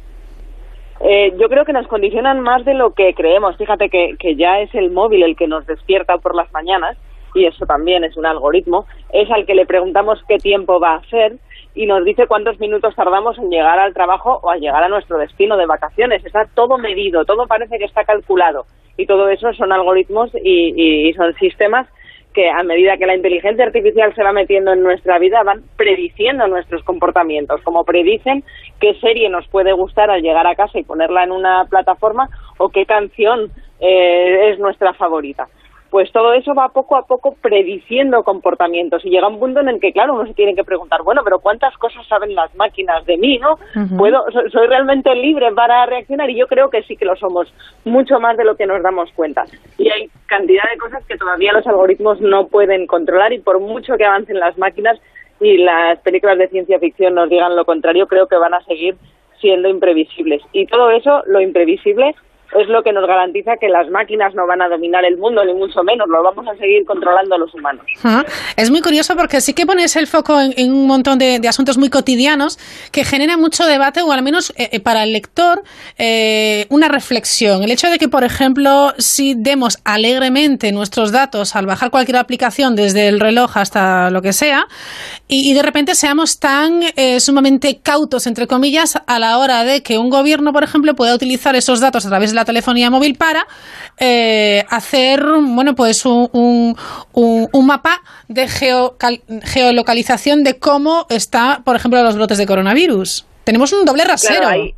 Eh, 1.02 1.34
yo 1.40 1.48
creo 1.48 1.64
que 1.66 1.72
nos 1.74 1.88
condicionan 1.88 2.42
más 2.42 2.66
de 2.66 2.74
lo 2.74 2.94
que 2.94 3.14
creemos. 3.14 3.56
Fíjate 3.58 3.90
que, 3.90 4.16
que 4.20 4.36
ya 4.36 4.60
es 4.60 4.74
el 4.76 4.92
móvil 4.92 5.24
el 5.24 5.36
que 5.38 5.48
nos 5.48 5.66
despierta 5.66 6.18
por 6.18 6.36
las 6.36 6.52
mañanas 6.52 6.98
y 7.34 7.46
eso 7.46 7.66
también 7.66 8.04
es 8.04 8.18
un 8.18 8.26
algoritmo. 8.26 8.86
Es 9.14 9.30
al 9.32 9.46
que 9.46 9.56
le 9.56 9.66
preguntamos 9.66 10.20
qué 10.28 10.38
tiempo 10.40 10.80
va 10.80 10.96
a 10.96 10.98
hacer 10.98 11.38
y 11.74 11.86
nos 11.86 12.04
dice 12.04 12.28
cuántos 12.28 12.60
minutos 12.60 12.96
tardamos 12.96 13.38
en 13.38 13.50
llegar 13.50 13.80
al 13.80 13.94
trabajo 13.94 14.40
o 14.44 14.50
a 14.50 14.58
llegar 14.58 14.84
a 14.84 14.90
nuestro 14.90 15.18
destino 15.18 15.56
de 15.56 15.68
vacaciones. 15.68 16.26
Está 16.26 16.46
todo 16.54 16.78
medido, 16.78 17.24
todo 17.24 17.48
parece 17.48 17.78
que 17.78 17.86
está 17.86 18.04
calculado 18.04 18.66
y 18.98 19.06
todo 19.06 19.30
eso 19.30 19.54
son 19.54 19.72
algoritmos 19.72 20.32
y, 20.44 20.74
y- 20.76 21.10
y 21.10 21.14
son 21.14 21.34
sistemas 21.36 21.88
que 22.34 22.50
a 22.50 22.64
medida 22.64 22.98
que 22.98 23.06
la 23.06 23.16
inteligencia 23.16 23.66
artificial 23.66 24.14
se 24.14 24.24
va 24.24 24.32
metiendo 24.32 24.72
en 24.74 24.84
nuestra 24.84 25.18
vida 25.20 25.44
van 25.44 25.64
prediciendo 25.76 26.48
nuestros 26.48 26.84
comportamientos, 26.84 27.62
como 27.62 27.84
predicen 27.84 28.44
qué 28.80 28.94
serie 28.96 29.30
nos 29.30 29.48
puede 29.48 29.74
gustar 29.74 30.10
al 30.10 30.22
llegar 30.22 30.46
a 30.46 30.56
casa 30.56 30.80
y 30.80 30.84
ponerla 30.84 31.24
en 31.24 31.32
una 31.32 31.66
plataforma 31.70 32.30
o 32.58 32.70
qué 32.70 32.86
canción 32.86 33.52
eh, 33.80 34.52
es 34.52 34.60
nuestra 34.60 34.94
favorita. 34.94 35.48
Pues 35.90 36.12
todo 36.12 36.34
eso 36.34 36.54
va 36.54 36.70
poco 36.70 36.96
a 36.96 37.08
poco 37.08 37.36
prediciendo 37.42 38.24
comportamientos 38.24 39.04
y 39.04 39.10
llega 39.10 39.28
un 39.28 39.40
punto 39.40 39.60
en 39.60 39.70
el 39.70 39.80
que, 39.80 39.92
claro, 39.92 40.14
uno 40.14 40.28
se 40.28 40.36
tiene 40.36 40.54
que 40.54 40.64
preguntar, 40.64 41.02
bueno, 41.04 41.22
pero 41.24 41.40
¿cuántas 41.40 41.76
cosas 41.78 42.06
saben 42.08 42.36
las 42.36 42.54
máquinas 42.56 43.04
de 43.06 43.18
mí, 43.18 43.40
no? 43.40 43.54
Ujú. 43.76 43.98
¿Puedo, 43.98 44.24
so- 44.32 44.48
¿Soy 44.52 44.68
realmente 44.68 45.14
libre 45.16 45.52
para 45.52 45.86
reaccionar? 45.88 46.30
Y 46.30 46.36
yo 46.38 46.46
creo 46.48 46.70
que 46.70 46.84
sí 46.84 46.96
que 46.96 47.06
lo 47.06 47.16
somos, 47.16 47.52
mucho 47.86 48.20
más 48.20 48.38
de 48.38 48.46
lo 48.46 48.56
que 48.56 48.68
nos 48.68 48.84
damos 48.84 49.12
cuenta. 49.14 49.46
Y 49.80 49.90
hay 49.90 50.10
cantidad 50.28 50.64
de 50.72 50.78
cosas 50.78 51.04
que 51.08 51.18
todavía 51.18 51.54
los 51.54 51.66
algoritmos 51.66 52.22
no 52.22 52.48
pueden 52.48 52.86
controlar 52.86 53.34
y 53.34 53.40
por 53.40 53.60
mucho 53.60 53.98
que 53.98 54.06
avancen 54.06 54.40
las 54.40 54.58
máquinas 54.60 55.00
y 55.42 55.58
las 55.58 55.98
películas 56.02 56.38
de 56.38 56.50
ciencia 56.50 56.78
ficción 56.80 57.16
nos 57.16 57.30
digan 57.30 57.56
lo 57.56 57.66
contrario, 57.66 58.08
creo 58.08 58.28
que 58.28 58.36
van 58.36 58.54
a 58.54 58.62
seguir 58.66 58.96
siendo 59.40 59.70
imprevisibles. 59.70 60.42
Y 60.52 60.66
todo 60.68 60.92
eso, 60.92 61.24
lo 61.26 61.40
imprevisible, 61.42 62.14
es 62.58 62.68
lo 62.68 62.84
que 62.84 62.92
nos 62.92 63.06
garantiza 63.08 63.58
que 63.58 63.70
las 63.70 63.90
máquinas 63.90 64.34
no 64.34 64.48
van 64.48 64.62
a 64.62 64.70
dominar 64.70 65.06
el 65.06 65.18
mundo, 65.18 65.44
ni 65.46 65.54
mucho 65.54 65.84
menos, 65.84 66.08
lo 66.10 66.24
vamos 66.24 66.48
a 66.48 66.58
seguir 66.58 66.86
controlando 66.86 67.38
los 67.38 67.54
humanos. 67.54 67.86
Es 68.56 68.72
muy 68.72 68.82
curioso 68.82 69.16
porque 69.16 69.42
sí 69.42 69.54
que 69.54 69.66
pones 69.66 69.96
el 69.96 70.08
foco 70.08 70.40
en, 70.40 70.74
un 70.74 70.88
montón 70.88 71.20
de, 71.20 71.40
de 71.40 71.48
asuntos 71.48 71.78
muy 71.78 71.90
cotidianos 71.90 72.58
que 72.92 73.04
generan 73.04 73.40
mucho 73.40 73.66
debate 73.66 74.02
o 74.02 74.12
al 74.12 74.24
menos 74.24 74.52
eh, 74.58 74.70
eh, 74.72 74.80
para 74.80 75.04
el 75.04 75.14
lector 75.14 75.62
eh, 75.98 76.66
una 76.70 76.88
reflexión. 76.88 77.64
El 77.64 77.72
hecho 77.72 77.90
de 77.90 77.98
que, 77.98 78.10
por 78.10 78.24
ejemplo, 78.24 78.94
si 78.98 79.36
demos 79.36 79.80
alegremente 79.86 80.72
nuestros 80.72 81.12
datos 81.12 81.56
al 81.56 81.66
bajar 81.66 81.92
cualquier 81.92 82.18
aplicación 82.18 82.76
desde 82.76 83.08
el 83.08 83.20
reloj 83.20 83.58
hasta 83.58 84.10
lo 84.10 84.22
que 84.22 84.34
sea 84.34 84.68
y, 85.28 85.52
y 85.52 85.54
de 85.54 85.62
repente 85.62 85.96
seamos 85.96 86.40
tan 86.40 86.82
eh, 86.96 87.20
sumamente 87.20 87.80
cautos, 87.82 88.28
entre 88.28 88.48
comillas, 88.48 88.98
a 89.06 89.20
la 89.20 89.38
hora 89.38 89.64
de 89.64 89.84
que 89.84 89.98
un 89.98 90.10
gobierno, 90.10 90.54
por 90.54 90.64
ejemplo, 90.64 90.96
pueda 90.96 91.14
utilizar 91.14 91.56
esos 91.56 91.80
datos 91.80 92.06
a 92.06 92.10
través 92.10 92.32
de 92.32 92.36
la 92.40 92.46
telefonía 92.46 92.90
móvil 92.90 93.16
para 93.18 93.46
eh, 94.00 94.64
hacer, 94.70 95.22
bueno, 95.24 95.76
pues 95.76 96.06
un, 96.06 96.30
un, 96.34 96.76
un- 97.14 97.48
un 97.52 97.66
mapa 97.68 98.02
de 98.28 98.48
geocal- 98.48 99.22
geolocalización 99.44 100.44
de 100.44 100.58
cómo 100.60 101.06
está, 101.10 101.62
por 101.64 101.76
ejemplo, 101.76 102.02
los 102.04 102.16
brotes 102.16 102.38
de 102.38 102.46
coronavirus. 102.46 103.26
Tenemos 103.44 103.74
un 103.74 103.86
doble 103.86 104.04
rasero. 104.06 104.42
Claro, 104.42 104.54
ahí 104.56 104.74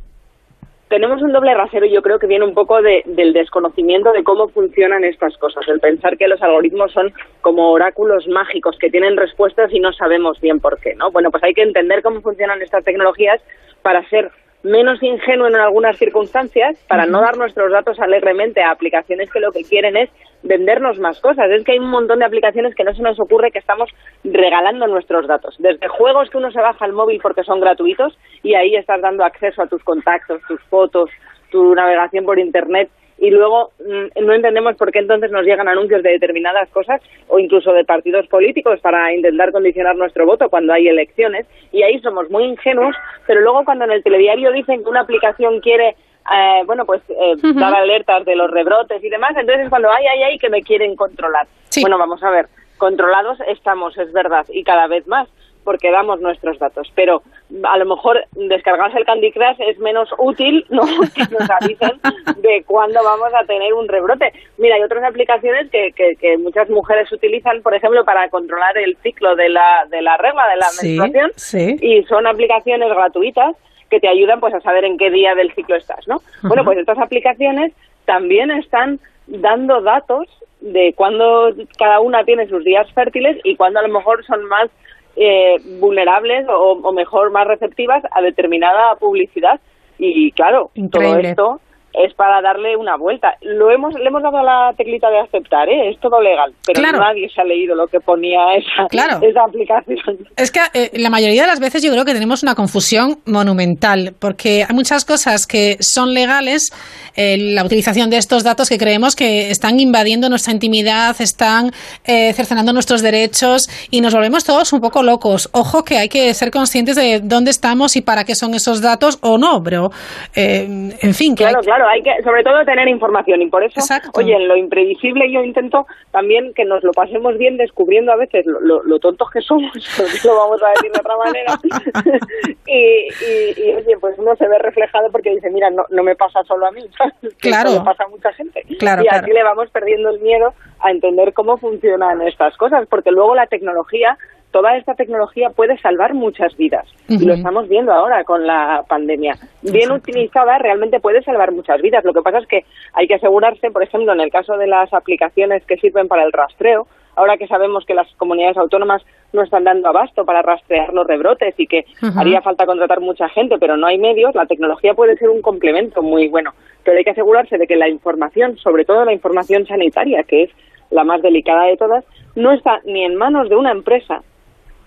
tenemos 0.88 1.22
un 1.22 1.32
doble 1.32 1.54
rasero 1.54 1.86
y 1.86 1.90
yo 1.94 2.02
creo 2.02 2.18
que 2.18 2.26
viene 2.26 2.44
un 2.44 2.52
poco 2.52 2.82
de- 2.82 3.02
del 3.06 3.32
desconocimiento 3.32 4.12
de 4.12 4.22
cómo 4.22 4.48
funcionan 4.48 5.04
estas 5.04 5.34
cosas, 5.38 5.66
el 5.68 5.80
pensar 5.80 6.18
que 6.18 6.28
los 6.28 6.42
algoritmos 6.42 6.92
son 6.92 7.14
como 7.40 7.70
oráculos 7.72 8.28
mágicos 8.28 8.76
que 8.78 8.90
tienen 8.90 9.16
respuestas 9.16 9.72
y 9.72 9.80
no 9.80 9.94
sabemos 9.94 10.38
bien 10.42 10.60
por 10.60 10.78
qué, 10.80 10.94
¿no? 10.94 11.10
Bueno, 11.10 11.30
pues 11.30 11.42
hay 11.44 11.54
que 11.54 11.62
entender 11.62 12.02
cómo 12.02 12.20
funcionan 12.20 12.60
estas 12.60 12.84
tecnologías 12.84 13.40
para 13.80 14.06
ser 14.10 14.30
menos 14.62 15.02
ingenuo 15.02 15.48
en 15.48 15.56
algunas 15.56 15.96
circunstancias, 15.96 16.78
para 16.88 17.06
no 17.06 17.20
dar 17.20 17.36
nuestros 17.36 17.72
datos 17.72 17.98
alegremente 17.98 18.62
a 18.62 18.70
aplicaciones 18.70 19.30
que 19.30 19.40
lo 19.40 19.52
que 19.52 19.64
quieren 19.64 19.96
es 19.96 20.10
vendernos 20.42 20.98
más 20.98 21.20
cosas. 21.20 21.50
Es 21.50 21.64
que 21.64 21.72
hay 21.72 21.78
un 21.78 21.90
montón 21.90 22.20
de 22.20 22.24
aplicaciones 22.24 22.74
que 22.74 22.84
no 22.84 22.94
se 22.94 23.02
nos 23.02 23.18
ocurre 23.20 23.50
que 23.50 23.58
estamos 23.58 23.90
regalando 24.24 24.86
nuestros 24.86 25.26
datos. 25.26 25.56
Desde 25.58 25.88
juegos 25.88 26.30
que 26.30 26.38
uno 26.38 26.50
se 26.50 26.60
baja 26.60 26.84
al 26.84 26.92
móvil 26.92 27.20
porque 27.22 27.44
son 27.44 27.60
gratuitos 27.60 28.16
y 28.42 28.54
ahí 28.54 28.74
estás 28.76 29.00
dando 29.00 29.24
acceso 29.24 29.62
a 29.62 29.66
tus 29.66 29.82
contactos, 29.82 30.40
tus 30.46 30.60
fotos, 30.64 31.10
tu 31.50 31.74
navegación 31.74 32.24
por 32.24 32.38
Internet 32.38 32.88
y 33.22 33.30
luego 33.30 33.70
mm, 33.78 34.26
no 34.26 34.32
entendemos 34.34 34.74
por 34.74 34.90
qué 34.90 34.98
entonces 34.98 35.30
nos 35.30 35.44
llegan 35.44 35.68
anuncios 35.68 36.02
de 36.02 36.10
determinadas 36.10 36.68
cosas 36.70 37.00
o 37.28 37.38
incluso 37.38 37.72
de 37.72 37.84
partidos 37.84 38.26
políticos 38.26 38.80
para 38.80 39.14
intentar 39.14 39.52
condicionar 39.52 39.94
nuestro 39.94 40.26
voto 40.26 40.50
cuando 40.50 40.72
hay 40.72 40.88
elecciones. 40.88 41.46
Y 41.70 41.84
ahí 41.84 42.00
somos 42.00 42.28
muy 42.30 42.42
ingenuos, 42.42 42.96
pero 43.28 43.40
luego 43.40 43.64
cuando 43.64 43.84
en 43.84 43.92
el 43.92 44.02
telediario 44.02 44.50
dicen 44.50 44.82
que 44.82 44.90
una 44.90 45.02
aplicación 45.02 45.60
quiere 45.60 45.90
eh, 46.34 46.62
bueno, 46.66 46.84
pues 46.84 47.00
eh, 47.10 47.36
dar 47.54 47.76
alertas 47.76 48.24
de 48.24 48.34
los 48.34 48.50
rebrotes 48.50 49.02
y 49.04 49.08
demás, 49.08 49.30
entonces 49.36 49.64
es 49.64 49.70
cuando 49.70 49.88
hay, 49.88 50.04
hay, 50.04 50.22
hay 50.24 50.38
que 50.38 50.50
me 50.50 50.62
quieren 50.62 50.96
controlar. 50.96 51.46
Bueno, 51.80 51.98
vamos 51.98 52.24
a 52.24 52.30
ver, 52.30 52.46
controlados 52.76 53.38
estamos, 53.46 53.96
es 53.98 54.12
verdad, 54.12 54.46
y 54.52 54.64
cada 54.64 54.88
vez 54.88 55.06
más, 55.06 55.28
porque 55.62 55.92
damos 55.92 56.20
nuestros 56.20 56.58
datos, 56.58 56.90
pero 56.96 57.22
a 57.64 57.76
lo 57.78 57.84
mejor 57.86 58.24
descargarse 58.32 58.98
el 58.98 59.04
Candy 59.04 59.30
Crush 59.32 59.60
es 59.60 59.78
menos 59.78 60.08
útil, 60.18 60.64
¿no? 60.70 60.82
Que 61.14 61.22
nos 61.30 61.48
avisen 61.50 62.00
de 62.38 62.64
cuándo 62.66 63.00
vamos 63.04 63.32
a 63.34 63.44
tener 63.44 63.74
un 63.74 63.88
rebrote. 63.88 64.32
Mira, 64.58 64.76
hay 64.76 64.82
otras 64.82 65.04
aplicaciones 65.04 65.70
que, 65.70 65.92
que, 65.92 66.16
que 66.16 66.38
muchas 66.38 66.68
mujeres 66.70 67.10
utilizan, 67.12 67.62
por 67.62 67.74
ejemplo, 67.74 68.04
para 68.04 68.28
controlar 68.30 68.76
el 68.78 68.96
ciclo 69.02 69.36
de 69.36 69.48
la, 69.48 69.86
de 69.90 70.02
la 70.02 70.16
regla, 70.16 70.48
de 70.48 70.56
la 70.56 70.66
Sí, 70.68 70.96
menstruación, 70.98 71.30
sí. 71.36 71.76
y 71.80 72.02
son 72.04 72.26
aplicaciones 72.26 72.88
gratuitas 72.88 73.54
que 73.90 74.00
te 74.00 74.08
ayudan 74.08 74.40
pues 74.40 74.54
a 74.54 74.60
saber 74.60 74.84
en 74.84 74.96
qué 74.96 75.10
día 75.10 75.34
del 75.34 75.52
ciclo 75.54 75.76
estás, 75.76 76.08
¿no? 76.08 76.22
Bueno, 76.42 76.64
pues 76.64 76.78
estas 76.78 76.98
aplicaciones 76.98 77.72
también 78.06 78.50
están 78.50 78.98
dando 79.26 79.82
datos 79.82 80.26
de 80.62 80.94
cuándo 80.96 81.52
cada 81.78 82.00
una 82.00 82.24
tiene 82.24 82.48
sus 82.48 82.64
días 82.64 82.90
fértiles 82.94 83.36
y 83.44 83.56
cuándo 83.56 83.80
a 83.80 83.82
lo 83.86 83.92
mejor 83.92 84.24
son 84.24 84.44
más 84.46 84.70
eh, 85.16 85.56
vulnerables 85.80 86.46
o, 86.48 86.80
o 86.82 86.92
mejor 86.92 87.30
más 87.30 87.46
receptivas 87.46 88.02
a 88.10 88.22
determinada 88.22 88.96
publicidad. 88.96 89.60
Y 89.98 90.32
claro 90.32 90.70
todo 90.90 91.18
esto 91.18 91.60
es 91.94 92.14
para 92.14 92.40
darle 92.40 92.76
una 92.76 92.96
vuelta. 92.96 93.34
Lo 93.42 93.70
hemos, 93.70 93.94
le 93.94 94.06
hemos 94.08 94.22
dado 94.22 94.38
a 94.38 94.42
la 94.42 94.72
teclita 94.76 95.10
de 95.10 95.20
aceptar, 95.20 95.68
¿eh? 95.68 95.90
es 95.90 96.00
todo 96.00 96.20
legal, 96.20 96.52
pero 96.66 96.80
Claro. 96.80 96.98
nadie 96.98 97.28
se 97.28 97.40
ha 97.40 97.44
leído 97.44 97.74
lo 97.74 97.86
que 97.86 98.00
ponía 98.00 98.40
esa, 98.56 98.86
Claro. 98.88 99.18
esa 99.22 99.44
aplicación. 99.44 100.18
Es 100.36 100.50
que 100.50 100.60
eh, 100.74 100.90
la 100.94 101.10
mayoría 101.10 101.42
de 101.42 101.48
las 101.48 101.60
veces 101.60 101.82
yo 101.82 101.90
creo 101.92 102.04
que 102.04 102.14
tenemos 102.14 102.42
una 102.42 102.54
confusión 102.54 103.18
monumental, 103.26 104.14
porque 104.18 104.64
hay 104.68 104.74
muchas 104.74 105.04
cosas 105.04 105.46
que 105.46 105.76
son 105.80 106.14
legales, 106.14 106.70
eh, 107.16 107.36
la 107.38 107.64
utilización 107.64 108.08
de 108.10 108.16
estos 108.16 108.44
datos 108.44 108.68
que 108.68 108.78
creemos 108.78 109.14
que 109.14 109.50
están 109.50 109.78
invadiendo 109.80 110.28
nuestra 110.28 110.52
intimidad, 110.52 111.14
están 111.20 111.70
eh, 112.04 112.32
cercenando 112.32 112.72
nuestros 112.72 113.02
derechos 113.02 113.68
y 113.90 114.00
nos 114.00 114.14
volvemos 114.14 114.44
todos 114.44 114.72
un 114.72 114.80
poco 114.80 115.02
locos. 115.02 115.50
Ojo 115.52 115.84
que 115.84 115.98
hay 115.98 116.08
que 116.08 116.32
ser 116.34 116.50
conscientes 116.50 116.96
de 116.96 117.20
dónde 117.22 117.50
estamos 117.50 117.96
y 117.96 118.00
para 118.02 118.24
qué 118.24 118.34
son 118.34 118.54
esos 118.54 118.80
datos 118.80 119.18
o 119.22 119.36
no, 119.38 119.60
pero 119.62 119.90
eh, 120.34 120.66
en 121.00 121.14
fin, 121.14 121.34
que 121.34 121.44
Claro, 121.44 121.58
hay- 121.60 121.64
claro, 121.66 121.81
hay 121.86 122.02
que 122.02 122.22
sobre 122.22 122.42
todo 122.42 122.64
tener 122.64 122.88
información 122.88 123.42
y 123.42 123.46
por 123.48 123.62
eso, 123.64 123.80
oye, 124.14 124.34
en 124.34 124.48
lo 124.48 124.56
imprevisible 124.56 125.30
yo 125.32 125.42
intento 125.42 125.86
también 126.10 126.52
que 126.54 126.64
nos 126.64 126.82
lo 126.82 126.92
pasemos 126.92 127.36
bien 127.38 127.56
descubriendo 127.56 128.12
a 128.12 128.16
veces 128.16 128.44
lo, 128.46 128.60
lo- 128.60 128.82
lo 128.82 128.98
tontos 128.98 129.30
que 129.30 129.40
somos, 129.40 129.72
porque 129.96 130.18
lo 130.28 130.36
vamos 130.36 130.62
a 130.62 130.68
decir 130.70 130.92
de 130.92 131.00
otra 131.00 131.16
manera, 131.16 131.54
y, 132.66 132.74
y- 132.76 133.54
y, 133.56 133.74
oye, 133.74 133.96
pues 134.00 134.18
uno 134.18 134.34
se 134.36 134.46
ve 134.48 134.58
reflejado 134.58 135.10
porque 135.10 135.30
dice, 135.30 135.50
mira, 135.50 135.70
no, 135.70 135.84
no 135.90 136.02
me 136.02 136.14
pasa 136.16 136.42
solo 136.44 136.66
a 136.66 136.70
mí, 136.72 136.82
Claro. 137.40 137.70
esto 137.70 137.80
le 137.80 137.84
pasa 137.84 138.04
a 138.04 138.08
mucha 138.08 138.32
gente. 138.32 138.62
Claro, 138.78 139.02
y 139.02 139.06
claro. 139.06 139.24
así 139.24 139.32
le 139.32 139.42
vamos 139.42 139.70
perdiendo 139.70 140.10
el 140.10 140.20
miedo 140.20 140.54
a 140.80 140.90
entender 140.90 141.32
cómo 141.32 141.56
funcionan 141.58 142.22
estas 142.22 142.56
cosas, 142.56 142.86
porque 142.88 143.10
luego 143.10 143.34
la 143.34 143.46
tecnología 143.46 144.16
toda 144.52 144.76
esta 144.76 144.94
tecnología 144.94 145.50
puede 145.50 145.76
salvar 145.78 146.14
muchas 146.14 146.56
vidas. 146.56 146.86
Y 147.08 147.24
lo 147.24 147.34
estamos 147.34 147.68
viendo 147.68 147.92
ahora 147.92 148.22
con 148.24 148.46
la 148.46 148.84
pandemia. 148.88 149.34
Bien 149.62 149.90
utilizada 149.90 150.58
realmente 150.58 151.00
puede 151.00 151.22
salvar 151.22 151.52
muchas 151.52 151.80
vidas. 151.82 152.04
Lo 152.04 152.12
que 152.12 152.22
pasa 152.22 152.38
es 152.38 152.46
que 152.46 152.64
hay 152.92 153.08
que 153.08 153.14
asegurarse, 153.14 153.70
por 153.70 153.82
ejemplo, 153.82 154.12
en 154.12 154.20
el 154.20 154.30
caso 154.30 154.56
de 154.56 154.66
las 154.66 154.92
aplicaciones 154.92 155.64
que 155.64 155.78
sirven 155.78 156.06
para 156.06 156.22
el 156.22 156.32
rastreo, 156.32 156.86
ahora 157.16 157.36
que 157.36 157.46
sabemos 157.46 157.84
que 157.86 157.94
las 157.94 158.08
comunidades 158.16 158.56
autónomas 158.56 159.02
no 159.32 159.42
están 159.42 159.64
dando 159.64 159.88
abasto 159.88 160.24
para 160.24 160.42
rastrear 160.42 160.92
los 160.92 161.06
rebrotes 161.06 161.54
y 161.58 161.66
que 161.66 161.86
haría 162.16 162.42
falta 162.42 162.66
contratar 162.66 163.00
mucha 163.00 163.28
gente, 163.30 163.56
pero 163.58 163.76
no 163.76 163.86
hay 163.86 163.98
medios, 163.98 164.34
la 164.34 164.46
tecnología 164.46 164.94
puede 164.94 165.16
ser 165.16 165.30
un 165.30 165.40
complemento 165.40 166.02
muy 166.02 166.28
bueno. 166.28 166.52
Pero 166.84 166.98
hay 166.98 167.04
que 167.04 167.10
asegurarse 167.10 167.58
de 167.58 167.66
que 167.66 167.76
la 167.76 167.88
información, 167.88 168.58
sobre 168.58 168.84
todo 168.84 169.04
la 169.04 169.12
información 169.12 169.66
sanitaria, 169.66 170.22
que 170.24 170.44
es 170.44 170.50
la 170.90 171.04
más 171.04 171.22
delicada 171.22 171.64
de 171.64 171.76
todas, 171.76 172.04
no 172.34 172.52
está 172.52 172.80
ni 172.84 173.04
en 173.04 173.16
manos 173.16 173.48
de 173.48 173.56
una 173.56 173.70
empresa 173.70 174.22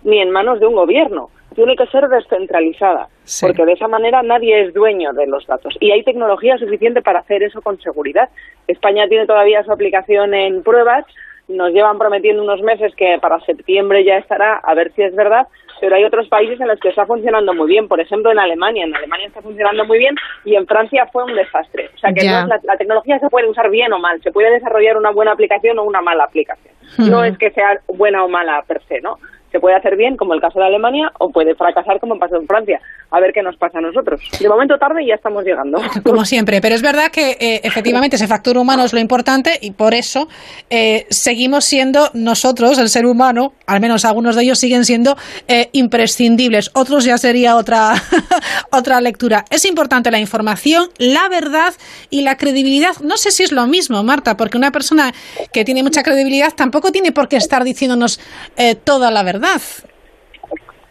ni 0.06 0.20
en 0.20 0.32
manos 0.32 0.60
de 0.62 0.68
un 0.68 0.76
gobierno. 0.76 1.30
Tiene 1.56 1.76
que 1.76 1.88
ser 1.88 2.08
descentralizada, 2.08 3.08
porque 3.42 3.66
de 3.66 3.74
esa 3.74 3.88
manera 3.88 4.22
nadie 4.24 4.64
es 4.64 4.74
dueño 4.74 5.14
de 5.14 5.26
los 5.26 5.46
datos. 5.48 5.76
Y 5.80 5.92
hay 5.92 6.04
tecnología 6.04 6.58
suficiente 6.58 7.02
para 7.02 7.20
hacer 7.20 7.44
eso 7.44 7.62
con 7.62 7.80
seguridad. 7.80 8.30
España 8.68 9.08
tiene 9.08 9.26
todavía 9.26 9.64
su 9.64 9.72
aplicación 9.72 10.34
en 10.34 10.64
pruebas, 10.64 11.06
nos 11.48 11.72
llevan 11.72 11.98
prometiendo 11.98 12.44
unos 12.44 12.62
meses 12.62 12.94
que 12.96 13.18
para 13.22 13.40
septiembre 13.42 14.04
ya 14.04 14.18
estará, 14.18 14.58
a 14.58 14.74
ver 14.74 14.92
si 14.96 15.04
es 15.04 15.16
verdad, 15.16 15.48
pero 15.80 15.96
hay 15.96 16.04
otros 16.04 16.28
países 16.28 16.60
en 16.60 16.68
los 16.68 16.80
que 16.80 16.90
está 16.90 17.06
funcionando 17.06 17.54
muy 17.54 17.68
bien. 17.68 17.88
Por 17.88 18.00
ejemplo, 18.00 18.32
en 18.32 18.40
Alemania. 18.40 18.86
En 18.86 18.96
Alemania 18.96 19.28
está 19.28 19.42
funcionando 19.42 19.86
muy 19.86 20.00
bien 20.00 20.16
y 20.44 20.56
en 20.56 20.66
Francia 20.68 21.08
fue 21.12 21.24
un 21.24 21.36
desastre. 21.36 21.90
O 21.96 21.98
sea 21.98 22.12
que 22.14 22.26
no 22.26 22.48
la, 22.48 22.60
la 22.64 22.78
tecnología 22.78 23.20
se 23.20 23.30
puede 23.30 23.50
usar 23.50 23.70
bien 23.70 23.94
o 23.94 24.00
mal, 24.00 24.22
se 24.22 24.32
puede 24.32 24.52
desarrollar 24.52 24.98
una 24.98 25.12
buena 25.12 25.32
aplicación 25.32 25.80
o 25.80 25.84
una 25.84 26.02
mala 26.02 26.26
aplicación. 26.26 26.74
No 26.98 27.24
es 27.24 27.38
que 27.38 27.52
sea 27.52 27.80
buena 27.88 28.24
o 28.24 28.30
mala 28.30 28.64
per 28.68 28.82
se, 28.88 29.02
¿no? 29.02 29.18
Se 29.56 29.62
puede 29.62 29.78
hacer 29.78 29.96
bien, 29.96 30.18
como 30.18 30.34
el 30.34 30.42
caso 30.42 30.60
de 30.60 30.66
Alemania, 30.66 31.14
o 31.18 31.30
puede 31.30 31.56
fracasar, 31.56 31.98
como 32.02 32.20
pasó 32.20 32.36
en 32.36 32.46
Francia. 32.46 32.82
A 33.10 33.22
ver 33.22 33.32
qué 33.32 33.42
nos 33.42 33.56
pasa 33.56 33.78
a 33.78 33.82
nosotros. 33.82 34.20
De 34.38 34.50
momento 34.50 34.78
tarde 34.78 35.02
y 35.02 35.08
ya 35.08 35.16
estamos 35.16 35.46
llegando. 35.46 35.82
como 36.04 36.26
siempre, 36.26 36.60
pero 36.60 36.76
es 36.76 36.82
verdad 36.82 37.10
que 37.10 37.38
eh, 37.40 37.62
efectivamente 37.64 38.18
ese 38.18 38.28
factor 38.28 38.58
humano 38.58 38.84
es 38.84 38.92
lo 38.92 39.00
importante 39.00 39.58
y 39.62 39.72
por 39.72 39.94
eso 39.94 40.28
eh, 40.70 41.06
seguimos 41.10 41.64
siendo 41.64 42.10
nosotros, 42.14 42.78
el 42.80 42.90
ser 42.90 43.06
humano, 43.06 43.54
al 43.66 43.80
menos 43.80 44.04
algunos 44.04 44.36
de 44.36 44.44
ellos 44.44 44.60
siguen 44.60 44.84
siendo 44.84 45.16
eh, 45.48 45.70
imprescindibles. 45.72 46.72
Otros 46.74 47.06
ya 47.06 47.18
sería 47.18 47.56
otra, 47.56 47.94
otra 48.74 49.00
lectura. 49.00 49.46
Es 49.52 49.64
importante 49.64 50.12
la 50.12 50.20
información, 50.20 50.90
la 50.98 51.30
verdad 51.30 51.74
y 52.10 52.24
la 52.24 52.36
credibilidad. 52.36 52.98
No 53.02 53.16
sé 53.16 53.32
si 53.32 53.44
es 53.44 53.54
lo 53.54 53.68
mismo, 53.68 54.04
Marta, 54.04 54.36
porque 54.36 54.58
una 54.58 54.72
persona 54.72 55.14
que 55.54 55.64
tiene 55.64 55.82
mucha 55.82 56.04
credibilidad 56.04 56.54
tampoco 56.54 56.92
tiene 56.92 57.14
por 57.14 57.30
qué 57.30 57.38
estar 57.38 57.64
diciéndonos 57.64 58.20
eh, 58.58 58.76
toda 58.76 59.12
la 59.12 59.24
verdad. 59.54 59.90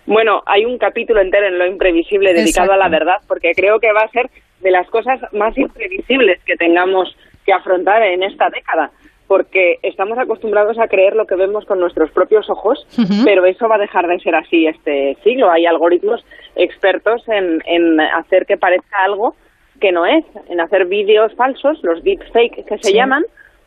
Bueno, 0.07 0.43
hay 0.47 0.65
un 0.67 0.77
capítulo 0.79 1.21
entero 1.21 1.47
en 1.47 1.59
lo 1.59 1.67
imprevisible 1.67 2.35
dedicado 2.35 2.73
a 2.73 2.77
la 2.77 2.89
verdad, 2.89 3.17
porque 3.27 3.53
creo 3.55 3.81
que 3.81 3.93
va 3.93 4.03
a 4.03 4.09
ser 4.11 4.29
de 4.61 4.71
las 4.71 4.89
cosas 4.91 5.21
más 5.33 5.57
imprevisibles 5.57 6.43
que 6.45 6.57
tengamos 6.57 7.17
que 7.47 7.53
afrontar 7.53 8.03
en 8.03 8.23
esta 8.23 8.51
década, 8.51 8.91
porque 9.27 9.79
estamos 9.83 10.19
acostumbrados 10.19 10.79
a 10.79 10.89
creer 10.89 11.17
lo 11.17 11.27
que 11.27 11.37
vemos 11.37 11.65
con 11.65 11.81
nuestros 11.81 12.11
propios 12.11 12.49
ojos, 12.51 12.87
pero 13.25 13.47
eso 13.47 13.67
va 13.69 13.77
a 13.77 13.79
dejar 13.79 14.07
de 14.07 14.19
ser 14.21 14.35
así 14.35 14.67
este 14.67 15.17
siglo. 15.25 15.51
Hay 15.51 15.65
algoritmos 15.65 16.23
expertos 16.55 17.27
en, 17.29 17.63
en 17.65 17.99
hacer 18.01 18.45
que 18.45 18.59
parezca 18.59 18.99
algo 19.05 19.35
que 19.81 19.91
no 19.91 20.05
es, 20.07 20.25
en 20.51 20.61
hacer 20.61 20.85
vídeos 20.87 21.35
falsos, 21.35 21.79
los 21.83 22.03
deepfake 22.05 22.65
que 22.67 22.79
se 22.79 22.89
Sí. 22.91 22.95
llaman, 22.95 23.25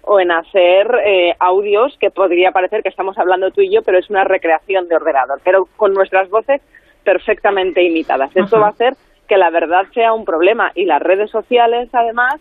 o 0.08 0.20
en 0.20 0.32
hacer 0.32 0.88
eh, 1.06 1.36
audios 1.40 1.96
que 2.00 2.10
podría 2.10 2.52
parecer 2.52 2.82
que 2.82 2.90
estamos 2.90 3.18
hablando 3.18 3.52
tú 3.52 3.62
y 3.62 3.70
yo, 3.70 3.82
pero 3.84 4.00
es 4.00 4.10
una 4.10 4.24
recreación 4.24 4.88
de 4.88 4.96
ordenador, 4.96 5.40
pero 5.44 5.68
con 5.76 5.94
nuestras 5.94 6.30
voces 6.30 6.62
perfectamente 7.04 7.84
imitadas. 7.84 8.30
Esto 8.36 8.56
Ajá. 8.56 8.60
va 8.60 8.68
a 8.68 8.72
hacer 8.72 8.94
que 9.28 9.38
la 9.38 9.50
verdad 9.50 9.86
sea 9.94 10.14
un 10.14 10.24
problema 10.24 10.72
y 10.76 10.86
las 10.86 11.02
redes 11.02 11.30
sociales, 11.30 11.90
además, 11.92 12.36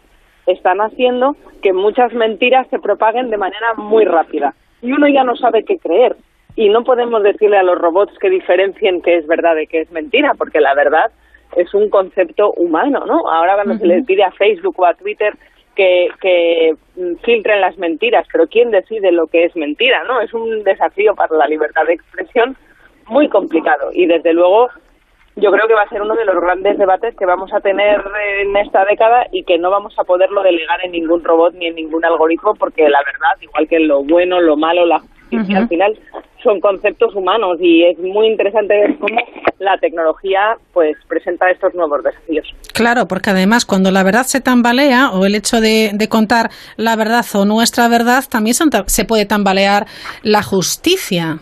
están 0.47 0.81
haciendo 0.81 1.37
que 1.61 1.73
muchas 1.73 2.13
mentiras 2.13 2.69
se 2.69 2.79
propaguen 2.79 3.31
de 3.31 3.37
manera 3.37 3.75
muy 3.77 4.05
rápida. 4.05 4.55
Y 4.81 4.93
uno 4.93 5.09
ya 5.09 5.25
no 5.25 5.35
sabe 5.35 5.65
qué 5.65 5.79
creer. 5.79 6.17
Y 6.55 6.69
no 6.69 6.85
podemos 6.85 7.23
decirle 7.23 7.59
a 7.59 7.65
los 7.65 7.79
robots 7.79 8.17
que 8.19 8.31
diferencien 8.31 9.03
qué 9.03 9.17
es 9.17 9.27
verdad 9.27 9.57
de 9.57 9.67
qué 9.67 9.81
es 9.81 9.91
mentira, 9.91 10.33
porque 10.39 10.61
la 10.61 10.75
verdad 10.75 11.11
es 11.57 11.75
un 11.75 11.91
concepto 11.91 12.53
humano, 12.53 13.05
¿no? 13.07 13.29
Ahora 13.29 13.55
cuando 13.55 13.77
se 13.77 13.87
les 13.87 14.05
pide 14.07 14.23
a 14.23 14.31
Facebook 14.31 14.75
o 14.79 14.87
a 14.87 14.95
Twitter 14.95 15.35
que, 15.77 16.09
que 16.21 16.75
mm, 16.97 17.17
filtren 17.23 17.61
las 17.61 17.79
mentiras, 17.79 18.27
pero 18.33 18.49
¿quién 18.49 18.71
decide 18.73 19.13
lo 19.13 19.29
que 19.29 19.45
es 19.45 19.55
mentira, 19.55 20.03
no? 20.05 20.21
Es 20.21 20.35
un 20.35 20.65
desafío 20.65 21.15
para 21.15 21.37
la 21.37 21.47
libertad 21.47 21.85
de 21.87 21.95
expresión 21.95 22.57
muy 23.07 23.29
complicado 23.29 23.91
y 23.93 24.07
desde 24.07 24.33
luego 24.33 24.69
yo 25.37 25.53
creo 25.53 25.69
que 25.69 25.75
va 25.75 25.83
a 25.83 25.89
ser 25.89 26.01
uno 26.01 26.15
de 26.17 26.25
los 26.25 26.41
grandes 26.41 26.79
debates 26.79 27.15
que 27.15 27.27
vamos 27.27 27.53
a 27.53 27.61
tener 27.61 28.03
en 28.41 28.57
esta 28.57 28.85
década 28.87 29.27
y 29.31 29.45
que 29.45 29.59
no 29.59 29.71
vamos 29.71 29.95
a 29.99 30.05
poderlo 30.05 30.43
delegar 30.43 30.83
en 30.83 30.93
ningún 30.93 31.23
robot 31.23 31.55
ni 31.55 31.67
en 31.67 31.75
ningún 31.75 32.05
algoritmo 32.05 32.55
porque 32.55 32.89
la 32.89 33.01
verdad, 33.05 33.37
igual 33.43 33.69
que 33.69 33.79
lo 33.79 34.03
bueno, 34.03 34.41
lo 34.41 34.57
malo, 34.57 34.87
la 34.87 35.03
justicia, 35.31 35.55
Ujú. 35.55 35.63
al 35.63 35.69
final 35.69 35.99
son 36.43 36.61
conceptos 36.61 37.15
humanos 37.15 37.59
y 37.61 37.85
es 37.85 37.99
muy 37.99 38.29
interesante 38.29 38.75
ver 38.75 38.97
cómo 38.99 39.19
la 39.59 39.77
tecnología 39.79 40.57
pues 40.73 40.97
presenta 41.09 41.51
estos 41.51 41.75
nuevos 41.75 42.03
desafíos. 42.05 42.47
Claro, 42.73 43.07
porque 43.09 43.31
además 43.31 43.65
cuando 43.65 43.91
la 43.91 44.03
verdad 44.05 44.25
se 44.25 44.41
tambalea 44.41 45.11
o 45.11 45.25
el 45.25 45.35
hecho 45.35 45.61
de, 45.61 45.91
de 45.95 46.09
contar 46.09 46.51
la 46.77 46.95
verdad 46.95 47.25
o 47.35 47.45
nuestra 47.45 47.89
verdad, 47.89 48.25
también 48.31 48.55
son 48.55 48.71
se 48.87 49.05
puede 49.05 49.27
tambalear 49.27 49.87
la 50.23 50.43
justicia. 50.43 51.39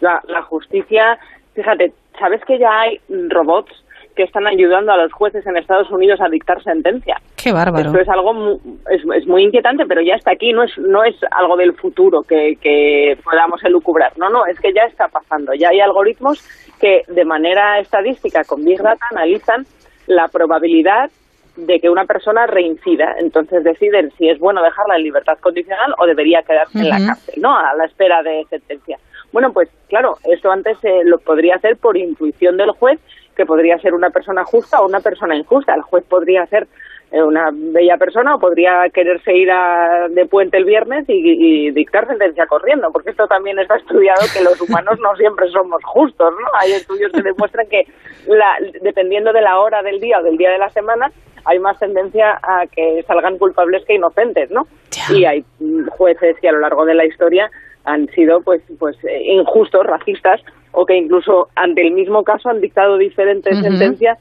La, 0.00 0.20
la 0.28 0.42
justicia, 0.42 1.18
fíjate, 1.54 1.92
¿sabes 2.18 2.40
que 2.46 2.58
ya 2.58 2.68
hay 2.80 3.00
robots 3.30 3.72
que 4.14 4.24
están 4.24 4.46
ayudando 4.46 4.92
a 4.92 4.96
los 4.96 5.12
jueces 5.12 5.46
en 5.46 5.56
Estados 5.56 5.90
Unidos 5.90 6.20
a 6.20 6.28
dictar 6.28 6.62
sentencia? 6.62 7.16
Qué 7.42 7.52
bárbaro. 7.52 7.86
Esto 7.88 8.00
es 8.00 8.08
algo 8.08 8.34
mu- 8.34 8.58
es, 8.90 9.02
es 9.16 9.26
muy 9.26 9.44
inquietante, 9.44 9.84
pero 9.86 10.00
ya 10.02 10.14
está 10.14 10.32
aquí, 10.32 10.52
no 10.52 10.62
es 10.62 10.76
no 10.78 11.02
es 11.04 11.16
algo 11.30 11.56
del 11.56 11.72
futuro 11.74 12.22
que, 12.22 12.56
que 12.60 13.16
podamos 13.24 13.62
elucubrar. 13.64 14.12
No, 14.18 14.28
no, 14.30 14.46
es 14.46 14.58
que 14.60 14.72
ya 14.72 14.82
está 14.82 15.08
pasando. 15.08 15.54
Ya 15.54 15.70
hay 15.70 15.80
algoritmos 15.80 16.42
que 16.80 17.02
de 17.08 17.24
manera 17.24 17.78
estadística 17.78 18.44
con 18.44 18.64
Big 18.64 18.80
Data 18.82 19.04
analizan 19.10 19.64
la 20.06 20.28
probabilidad 20.28 21.10
de 21.56 21.80
que 21.80 21.90
una 21.90 22.06
persona 22.06 22.46
reincida. 22.46 23.14
Entonces 23.18 23.62
deciden 23.62 24.10
si 24.18 24.28
es 24.28 24.38
bueno 24.38 24.62
dejarla 24.62 24.96
en 24.96 25.02
libertad 25.02 25.38
condicional 25.38 25.94
o 25.98 26.06
debería 26.06 26.42
quedarse 26.42 26.78
en 26.78 26.88
la 26.88 26.98
cárcel, 27.06 27.34
¿no? 27.42 27.56
A 27.56 27.74
la 27.74 27.84
espera 27.84 28.22
de 28.22 28.44
sentencia. 28.48 28.98
Bueno, 29.32 29.52
pues 29.52 29.68
claro, 29.88 30.16
esto 30.24 30.50
antes 30.50 30.76
eh, 30.82 31.00
lo 31.04 31.18
podría 31.18 31.56
hacer 31.56 31.76
por 31.76 31.96
intuición 31.96 32.56
del 32.56 32.70
juez, 32.72 33.00
que 33.42 33.46
podría 33.46 33.76
ser 33.78 33.92
una 33.94 34.10
persona 34.10 34.44
justa 34.44 34.80
o 34.80 34.86
una 34.86 35.00
persona 35.00 35.34
injusta. 35.36 35.74
El 35.74 35.82
juez 35.82 36.04
podría 36.08 36.46
ser 36.46 36.68
eh, 37.10 37.22
una 37.22 37.50
bella 37.52 37.96
persona 37.96 38.36
o 38.36 38.38
podría 38.38 38.84
quererse 38.94 39.34
ir 39.36 39.50
a- 39.50 40.06
de 40.08 40.26
puente 40.26 40.56
el 40.58 40.64
viernes 40.64 41.04
y, 41.08 41.66
y 41.66 41.70
dictar 41.72 42.06
sentencia 42.06 42.46
corriendo, 42.46 42.90
porque 42.92 43.10
esto 43.10 43.26
también 43.26 43.58
está 43.58 43.76
estudiado 43.76 44.20
que 44.32 44.44
los 44.44 44.60
humanos 44.60 44.98
no 45.00 45.14
siempre 45.16 45.48
somos 45.50 45.82
justos, 45.84 46.32
¿no? 46.40 46.46
Hay 46.60 46.72
estudios 46.72 47.10
que 47.12 47.22
demuestran 47.22 47.66
que 47.68 47.84
la, 48.28 48.56
dependiendo 48.80 49.32
de 49.32 49.40
la 49.42 49.58
hora 49.58 49.82
del 49.82 49.98
día 50.00 50.20
o 50.20 50.22
del 50.22 50.36
día 50.36 50.50
de 50.52 50.58
la 50.58 50.70
semana, 50.70 51.10
hay 51.44 51.58
más 51.58 51.76
tendencia 51.80 52.38
a 52.42 52.66
que 52.68 53.02
salgan 53.08 53.36
culpables 53.38 53.84
que 53.86 53.94
inocentes, 53.96 54.50
¿no? 54.52 54.66
Y 55.18 55.24
hay 55.24 55.44
jueces 55.90 56.36
que 56.40 56.48
a 56.48 56.52
lo 56.52 56.60
largo 56.60 56.84
de 56.86 56.94
la 56.94 57.04
historia 57.04 57.50
han 57.84 58.06
sido 58.10 58.40
pues 58.42 58.62
pues 58.78 58.96
eh, 59.04 59.22
injustos, 59.32 59.84
racistas 59.84 60.40
o 60.72 60.86
que 60.86 60.96
incluso 60.96 61.48
ante 61.54 61.82
el 61.82 61.92
mismo 61.92 62.24
caso 62.24 62.48
han 62.48 62.60
dictado 62.60 62.98
diferentes 62.98 63.58
sentencias 63.60 64.18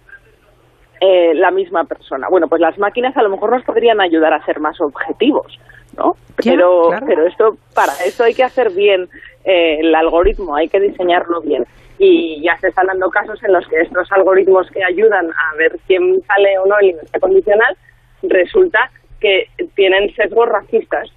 eh, 1.00 1.34
la 1.34 1.50
misma 1.50 1.86
persona. 1.86 2.28
Bueno, 2.30 2.48
pues 2.48 2.62
las 2.62 2.78
máquinas 2.78 3.18
a 3.18 3.24
lo 3.24 3.30
mejor 3.30 3.52
nos 3.52 3.64
podrían 3.64 4.00
ayudar 4.00 4.34
a 4.34 4.46
ser 4.46 4.60
más 4.60 4.80
objetivos, 4.80 5.60
¿no? 5.98 6.16
Pero, 6.44 6.90
claro. 6.90 7.06
pero 7.08 7.26
esto, 7.26 7.58
para 7.74 7.94
eso 8.06 8.24
hay 8.24 8.36
que 8.36 8.44
hacer 8.44 8.70
bien 8.72 9.10
eh, 9.44 9.80
el 9.80 9.96
algoritmo, 9.96 10.56
hay 10.56 10.70
que 10.70 10.80
diseñarlo 10.80 11.42
bien. 11.42 11.66
Y 11.98 12.42
ya 12.44 12.56
se 12.60 12.68
están 12.68 12.86
dando 12.86 13.10
casos 13.10 13.44
en 13.44 13.54
los 13.54 13.68
que 13.68 13.82
estos 13.82 14.12
algoritmos 14.12 14.70
que 14.70 14.84
ayudan 14.84 15.28
a 15.32 15.56
ver 15.56 15.80
quién 15.88 16.22
sale 16.28 16.60
o 16.60 16.68
no 16.68 16.80
en 16.80 16.88
libertad 16.88 17.20
condicional, 17.20 17.76
resulta 18.24 18.92
que 19.22 19.48
tienen 19.76 20.14
sesgos 20.16 20.50
racistas. 20.50 21.10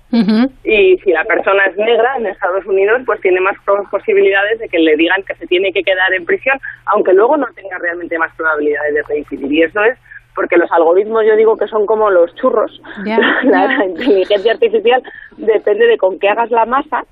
Y 0.63 0.97
si 0.99 1.11
la 1.11 1.25
persona 1.25 1.65
es 1.65 1.77
negra 1.77 2.17
en 2.17 2.27
Estados 2.27 2.65
Unidos, 2.67 3.03
pues 3.05 3.21
tiene 3.21 3.41
más 3.41 3.57
posibilidades 3.91 4.61
de 4.61 4.69
que 4.69 4.79
le 4.79 4.97
digan 4.97 5.25
que 5.25 5.35
se 5.35 5.47
tiene 5.49 5.73
que 5.73 5.83
quedar 5.83 6.13
en 6.15 6.25
prisión, 6.25 6.61
aunque 6.87 7.13
luego 7.13 7.37
no 7.37 7.47
tenga 7.57 7.79
realmente 7.79 8.17
más 8.17 8.33
probabilidades 8.37 8.95
de 8.95 9.03
reincidir. 9.03 9.53
Y 9.53 9.63
eso 9.63 9.83
es 9.83 9.99
porque 10.37 10.57
los 10.57 10.71
algoritmos 10.71 11.25
yo 11.27 11.37
digo 11.37 11.57
que 11.57 11.67
son 11.67 11.87
como 11.87 12.11
los 12.11 12.33
churros. 12.37 12.81
La, 13.45 13.85
inteligencia 13.85 14.53
artificial 14.53 15.03
depende 15.37 15.87
de 15.87 15.99
con 15.99 16.19
qué 16.19 16.29
hagas 16.29 16.51
la 16.51 16.67
masa. 16.67 17.05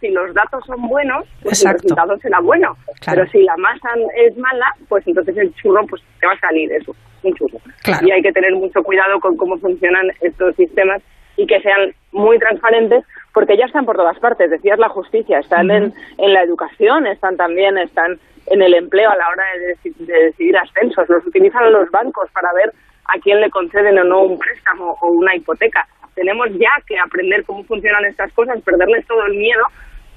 Si 0.00 0.08
los 0.08 0.34
datos 0.34 0.64
son 0.66 0.88
buenos, 0.88 1.24
pues 1.42 1.62
Exacto. 1.62 1.76
el 1.76 1.82
resultado 1.84 2.18
será 2.18 2.40
bueno. 2.40 2.76
Claro. 3.00 3.22
Pero 3.22 3.30
si 3.30 3.42
la 3.44 3.56
masa 3.56 3.90
es 4.16 4.36
mala, 4.36 4.74
pues 4.88 5.06
entonces 5.06 5.36
el 5.36 5.54
churro 5.54 5.86
pues 5.86 6.02
te 6.20 6.26
va 6.26 6.32
a 6.32 6.40
salir 6.40 6.72
eso, 6.72 6.94
un 7.22 7.34
churro. 7.34 7.58
Claro. 7.82 8.06
Y 8.06 8.10
hay 8.10 8.22
que 8.22 8.32
tener 8.32 8.52
mucho 8.54 8.82
cuidado 8.82 9.20
con 9.20 9.36
cómo 9.36 9.56
funcionan 9.58 10.10
estos 10.20 10.54
sistemas 10.56 11.02
y 11.36 11.46
que 11.46 11.60
sean 11.60 11.92
muy 12.12 12.38
transparentes 12.38 13.04
porque 13.32 13.56
ya 13.56 13.64
están 13.64 13.86
por 13.86 13.96
todas 13.96 14.18
partes. 14.18 14.50
Decías 14.50 14.78
la 14.78 14.88
justicia, 14.90 15.38
están 15.38 15.70
en, 15.70 15.92
en 16.18 16.32
la 16.32 16.42
educación, 16.42 17.06
están 17.06 17.36
también 17.36 17.78
están 17.78 18.18
en 18.46 18.60
el 18.60 18.74
empleo 18.74 19.08
a 19.08 19.16
la 19.16 19.28
hora 19.28 19.44
de, 19.58 19.74
deci- 19.76 19.96
de 19.96 20.24
decidir 20.24 20.56
ascensos. 20.58 21.08
Los 21.08 21.26
utilizan 21.26 21.72
los 21.72 21.90
bancos 21.90 22.28
para 22.32 22.52
ver 22.52 22.72
a 23.06 23.18
quién 23.20 23.40
le 23.40 23.50
conceden 23.50 23.98
o 23.98 24.04
no 24.04 24.22
un 24.24 24.38
préstamo 24.38 24.96
o 25.00 25.08
una 25.12 25.34
hipoteca. 25.34 25.86
Tenemos 26.14 26.48
ya 26.58 26.70
que 26.86 26.98
aprender 26.98 27.44
cómo 27.44 27.64
funcionan 27.64 28.04
estas 28.04 28.30
cosas, 28.34 28.60
perderles 28.62 29.06
todo 29.06 29.24
el 29.26 29.34
miedo 29.34 29.64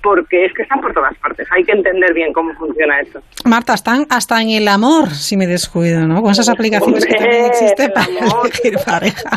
porque 0.05 0.45
es 0.45 0.53
que 0.53 0.61
están 0.61 0.79
por 0.81 0.93
todas 0.93 1.17
partes. 1.17 1.47
Hay 1.51 1.63
que 1.63 1.71
entender 1.71 2.13
bien 2.13 2.31
cómo 2.31 2.53
funciona 2.53 2.99
esto. 2.99 3.19
Marta, 3.43 3.73
están 3.73 4.05
hasta 4.11 4.39
en 4.39 4.51
el 4.51 4.67
amor, 4.67 5.09
si 5.09 5.35
me 5.35 5.47
descuido, 5.47 6.05
¿no? 6.05 6.21
Con 6.21 6.29
esas 6.29 6.47
aplicaciones 6.47 7.03
que 7.03 7.15
también 7.15 7.45
existen 7.45 7.91
para 7.91 8.05
elegir 8.05 8.77
pareja. 8.85 9.31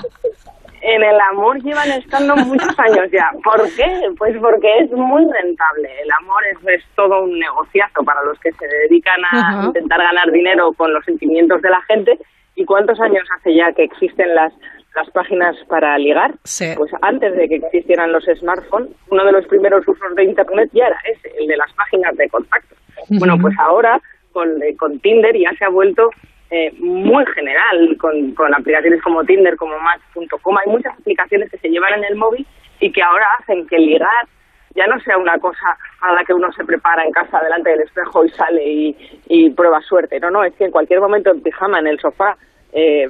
En 0.82 1.02
el 1.02 1.18
amor 1.32 1.56
llevan 1.62 1.90
estando 1.92 2.36
muchos 2.36 2.78
años 2.78 3.10
ya. 3.10 3.30
¿Por 3.42 3.62
qué? 3.76 3.88
Pues 4.18 4.36
porque 4.42 4.68
es 4.80 4.90
muy 4.90 5.24
rentable. 5.24 5.88
El 6.02 6.12
amor 6.20 6.42
es, 6.52 6.58
es 6.68 6.84
todo 6.94 7.24
un 7.24 7.38
negociazo 7.38 8.04
para 8.04 8.22
los 8.24 8.38
que 8.38 8.52
se 8.52 8.66
dedican 8.66 9.20
a 9.32 9.62
intentar 9.64 9.98
ganar 9.98 10.30
dinero 10.30 10.74
con 10.74 10.92
los 10.92 11.02
sentimientos 11.06 11.62
de 11.62 11.70
la 11.70 11.80
gente. 11.88 12.18
¿Y 12.56 12.66
cuántos 12.66 13.00
años 13.00 13.24
hace 13.38 13.54
ya 13.54 13.72
que 13.72 13.84
existen 13.84 14.34
las, 14.34 14.52
las 14.94 15.10
páginas 15.10 15.56
para 15.68 15.96
ligar? 15.98 16.34
Sí. 16.44 16.72
Pues 16.76 16.90
antes 17.02 17.36
de 17.36 17.48
que 17.48 17.56
existieran 17.56 18.12
los 18.12 18.24
smartphones, 18.24 18.90
uno 19.10 19.24
de 19.24 19.32
los 19.32 19.46
primeros 19.46 19.86
usos 19.86 20.14
de 20.14 20.24
Internet 20.24 20.70
ya 20.72 20.86
era 20.86 20.98
ese, 21.04 21.30
el 21.38 21.46
de 21.46 21.56
las 21.56 21.72
páginas 21.74 22.16
de 22.16 22.28
contacto. 22.28 22.74
Bueno, 23.10 23.36
pues 23.40 23.54
ahora 23.58 24.00
con, 24.32 24.62
eh, 24.62 24.76
con 24.76 24.98
Tinder 25.00 25.36
ya 25.36 25.52
se 25.58 25.64
ha 25.64 25.68
vuelto 25.68 26.10
eh, 26.50 26.72
muy 26.78 27.24
general, 27.26 27.96
con, 27.98 28.32
con 28.34 28.54
aplicaciones 28.54 29.02
como 29.02 29.24
Tinder, 29.24 29.56
como 29.56 29.78
Match.com. 29.78 30.56
Hay 30.58 30.72
muchas 30.72 30.98
aplicaciones 30.98 31.50
que 31.50 31.58
se 31.58 31.68
llevan 31.68 31.94
en 31.94 32.04
el 32.04 32.16
móvil 32.16 32.46
y 32.80 32.90
que 32.90 33.02
ahora 33.02 33.26
hacen 33.38 33.66
que 33.66 33.78
ligar 33.78 34.26
ya 34.74 34.86
no 34.86 35.00
sea 35.00 35.18
una 35.18 35.38
cosa 35.38 35.76
a 36.00 36.12
la 36.12 36.24
que 36.24 36.32
uno 36.32 36.52
se 36.52 36.64
prepara 36.64 37.04
en 37.04 37.10
casa 37.10 37.40
delante 37.40 37.70
del 37.70 37.80
espejo 37.80 38.24
y 38.24 38.28
sale 38.30 38.64
y, 38.64 38.96
y 39.26 39.50
prueba 39.50 39.80
suerte. 39.82 40.20
No, 40.20 40.30
no, 40.30 40.44
es 40.44 40.54
que 40.54 40.66
en 40.66 40.70
cualquier 40.70 41.00
momento 41.00 41.30
en 41.30 41.42
pijama, 41.42 41.80
en 41.80 41.88
el 41.88 41.98
sofá, 41.98 42.36
eh, 42.72 43.08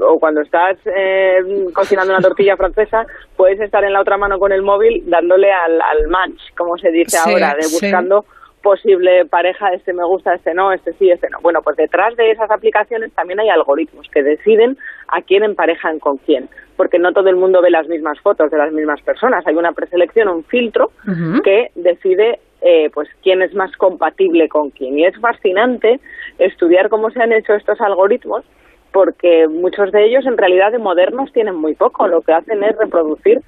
o 0.00 0.18
cuando 0.18 0.42
estás 0.42 0.76
eh, 0.84 1.38
cocinando 1.72 2.12
una 2.12 2.22
tortilla 2.22 2.56
francesa, 2.56 3.06
puedes 3.36 3.58
estar 3.60 3.82
en 3.84 3.92
la 3.92 4.00
otra 4.00 4.16
mano 4.16 4.38
con 4.38 4.52
el 4.52 4.62
móvil 4.62 5.02
dándole 5.06 5.50
al, 5.50 5.80
al 5.80 6.08
match, 6.08 6.40
como 6.56 6.76
se 6.76 6.90
dice 6.90 7.16
Sí, 7.16 7.30
ahora, 7.30 7.54
de 7.54 7.62
sí. 7.62 7.86
buscando 7.86 8.24
posible 8.62 9.24
pareja, 9.24 9.72
este 9.72 9.92
me 9.92 10.04
gusta, 10.04 10.34
este 10.34 10.52
no, 10.52 10.72
este 10.72 10.92
sí, 10.94 11.10
este 11.10 11.30
no. 11.30 11.38
Bueno, 11.40 11.62
pues 11.62 11.76
detrás 11.76 12.16
de 12.16 12.30
esas 12.32 12.50
aplicaciones 12.50 13.12
también 13.12 13.40
hay 13.40 13.48
algoritmos 13.48 14.06
que 14.12 14.22
deciden 14.22 14.76
a 15.08 15.22
quién 15.22 15.44
emparejan 15.44 15.98
con 16.00 16.18
quién, 16.18 16.48
porque 16.76 16.98
no 16.98 17.12
todo 17.12 17.28
el 17.28 17.36
mundo 17.36 17.62
ve 17.62 17.70
las 17.70 17.88
mismas 17.88 18.20
fotos 18.20 18.50
de 18.50 18.58
las 18.58 18.72
mismas 18.72 19.00
personas. 19.02 19.46
Hay 19.46 19.54
una 19.54 19.72
preselección, 19.72 20.28
un 20.28 20.44
filtro 20.44 20.90
que 21.44 21.70
decide 21.76 22.40
eh, 22.60 22.90
pues 22.92 23.08
quién 23.22 23.40
es 23.42 23.54
más 23.54 23.74
compatible 23.76 24.48
con 24.48 24.70
quién. 24.70 24.98
Y 24.98 25.06
es 25.06 25.16
fascinante 25.18 26.00
estudiar 26.38 26.88
cómo 26.88 27.10
se 27.10 27.22
han 27.22 27.32
hecho 27.32 27.54
estos 27.54 27.80
algoritmos 27.80 28.44
porque 28.98 29.46
muchos 29.46 29.92
de 29.92 30.06
ellos 30.06 30.26
en 30.26 30.36
realidad 30.36 30.72
de 30.72 30.78
modernos 30.78 31.32
tienen 31.32 31.54
muy 31.54 31.76
poco. 31.76 32.08
Lo 32.08 32.20
que 32.20 32.32
hacen 32.32 32.64
es 32.64 32.76
reproducir 32.76 33.40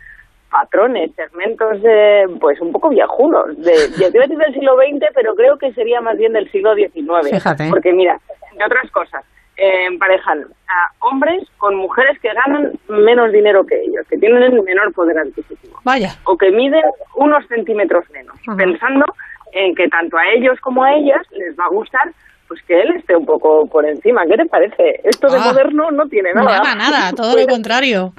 patrones, 0.49 1.11
segmentos 1.17 1.83
de, 1.83 2.29
pues 2.41 2.61
un 2.61 2.71
poco 2.71 2.89
viejunos, 2.89 3.59
de, 3.59 3.75
yo 3.99 4.11
decir 4.13 4.39
del 4.39 4.55
siglo 4.55 4.77
XX, 4.77 5.07
pero 5.13 5.35
creo 5.35 5.59
que 5.59 5.73
sería 5.73 6.01
más 6.01 6.17
bien 6.17 6.35
del 6.35 6.49
siglo 6.53 6.77
XIX. 6.77 7.31
Fíjate. 7.33 7.69
Porque 7.69 7.93
mira, 7.93 8.21
entre 8.53 8.65
otras 8.65 8.89
cosas, 8.93 9.25
eh, 9.57 9.87
emparejan 9.87 10.45
a 10.69 11.07
hombres 11.09 11.43
con 11.59 11.75
mujeres 11.75 12.17
que 12.21 12.33
ganan 12.33 12.79
menos 12.87 13.33
dinero 13.33 13.67
que 13.67 13.75
ellos, 13.83 14.07
que 14.09 14.19
tienen 14.19 14.45
el 14.45 14.63
menor 14.63 14.93
poder 14.93 15.19
adquisitivo. 15.19 15.81
Vaya. 15.83 16.13
O 16.27 16.39
que 16.39 16.53
miden 16.53 16.85
unos 17.17 17.45
centímetros 17.49 18.09
menos, 18.11 18.37
pensando 18.57 19.05
en 19.51 19.75
que 19.75 19.89
tanto 19.89 20.17
a 20.17 20.29
ellos 20.29 20.61
como 20.61 20.85
a 20.85 20.95
ellas 20.95 21.27
les 21.33 21.59
va 21.59 21.65
a 21.65 21.71
gustar 21.71 22.13
pues 22.51 22.61
que 22.67 22.75
él 22.75 22.91
esté 22.99 23.15
un 23.15 23.25
poco 23.25 23.65
por 23.71 23.87
encima. 23.87 24.27
¿Qué 24.27 24.37
te 24.37 24.45
parece? 24.47 24.99
Esto 25.05 25.29
de 25.31 25.39
Ah. 25.39 25.53
moderno 25.53 25.93
no 25.93 26.05
tiene 26.09 26.33
nada. 26.35 26.59
Nada, 26.59 26.75
nada, 26.75 27.13
todo 27.15 27.39
lo 27.39 27.47
contrario. 27.47 28.11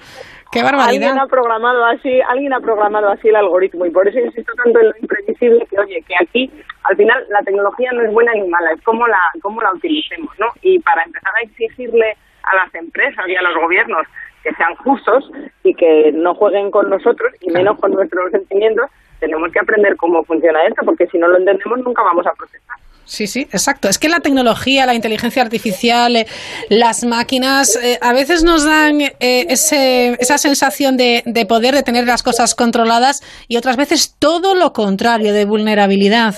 Qué 0.53 0.63
barbaridad. 0.63 1.09
Alguien 1.11 1.19
ha 1.19 1.27
programado 1.27 1.83
así, 1.85 2.21
alguien 2.29 2.53
ha 2.53 2.61
programado 2.61 3.09
así 3.09 3.27
el 3.27 3.35
algoritmo 3.35 3.85
y 3.85 3.91
por 3.91 4.07
eso 4.07 4.19
insisto 4.19 4.53
tanto 4.63 4.79
en 4.79 4.85
lo 4.87 4.93
imprevisible 5.01 5.65
que 5.69 5.79
oye, 5.79 5.99
que 6.07 6.15
aquí 6.15 6.49
al 6.83 6.95
final 6.95 7.25
la 7.29 7.41
tecnología 7.41 7.91
no 7.91 8.03
es 8.03 8.11
buena 8.13 8.31
ni 8.33 8.47
mala, 8.47 8.71
es 8.71 8.81
cómo 8.83 9.05
la 9.05 9.19
cómo 9.41 9.61
la 9.61 9.73
utilicemos, 9.73 10.31
¿no? 10.39 10.47
Y 10.61 10.79
para 10.79 11.03
empezar 11.03 11.31
a 11.35 11.43
exigirle 11.43 12.15
a 12.43 12.55
las 12.55 12.73
empresas 12.75 13.25
y 13.27 13.35
a 13.35 13.41
los 13.41 13.55
gobiernos 13.61 14.07
que 14.43 14.51
sean 14.55 14.75
justos 14.75 15.29
y 15.63 15.73
que 15.75 16.11
no 16.13 16.33
jueguen 16.35 16.71
con 16.71 16.89
nosotros 16.89 17.33
y 17.41 17.51
menos 17.51 17.77
con 17.79 17.91
nuestros 17.91 18.31
sentimientos, 18.31 18.89
tenemos 19.19 19.51
que 19.51 19.59
aprender 19.59 19.95
cómo 19.97 20.23
funciona 20.23 20.63
esto, 20.67 20.83
porque 20.85 21.05
si 21.07 21.17
no 21.17 21.27
lo 21.27 21.37
entendemos 21.37 21.79
nunca 21.79 22.01
vamos 22.01 22.25
a 22.27 22.31
protestar. 22.33 22.77
Sí, 23.11 23.27
sí, 23.27 23.41
exacto. 23.51 23.89
Es 23.89 23.99
que 23.99 24.07
la 24.07 24.21
tecnología, 24.21 24.85
la 24.85 24.93
inteligencia 24.93 25.41
artificial, 25.41 26.15
eh, 26.15 26.25
las 26.69 27.03
máquinas, 27.03 27.75
eh, 27.75 27.99
a 28.01 28.13
veces 28.13 28.41
nos 28.45 28.63
dan 28.63 29.01
eh, 29.01 29.11
ese, 29.19 30.13
esa 30.21 30.37
sensación 30.37 30.95
de, 30.95 31.21
de 31.25 31.45
poder, 31.45 31.75
de 31.75 31.83
tener 31.83 32.05
las 32.05 32.23
cosas 32.23 32.55
controladas 32.55 33.19
y 33.49 33.57
otras 33.57 33.75
veces 33.75 34.15
todo 34.17 34.55
lo 34.55 34.71
contrario, 34.71 35.33
de 35.33 35.43
vulnerabilidad. 35.43 36.35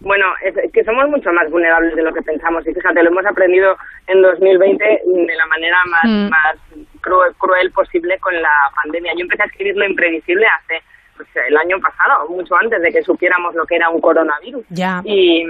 Bueno, 0.00 0.26
es 0.44 0.72
que 0.72 0.82
somos 0.82 1.08
mucho 1.08 1.32
más 1.32 1.48
vulnerables 1.48 1.94
de 1.94 2.02
lo 2.02 2.12
que 2.12 2.22
pensamos 2.22 2.66
y 2.66 2.74
fíjate, 2.74 3.00
lo 3.04 3.10
hemos 3.10 3.24
aprendido 3.24 3.76
en 4.08 4.22
2020 4.22 4.84
de 4.84 5.36
la 5.36 5.46
manera 5.46 5.76
más, 5.86 6.04
Mm. 6.04 6.28
más 6.30 6.56
cruel, 7.00 7.32
cruel 7.38 7.70
posible 7.70 8.18
con 8.18 8.34
la 8.42 8.50
pandemia. 8.74 9.12
Yo 9.14 9.20
empecé 9.20 9.44
a 9.44 9.46
escribir 9.46 9.76
lo 9.76 9.86
imprevisible 9.86 10.46
hace 10.48 10.82
pues, 11.16 11.28
el 11.48 11.56
año 11.56 11.78
pasado, 11.80 12.28
mucho 12.28 12.54
antes 12.56 12.80
de 12.80 12.92
que 12.92 13.02
supiéramos 13.02 13.54
lo 13.54 13.64
que 13.64 13.76
era 13.76 13.88
un 13.88 14.00
coronavirus. 14.00 14.64
Ya. 14.70 15.00
Y, 15.04 15.44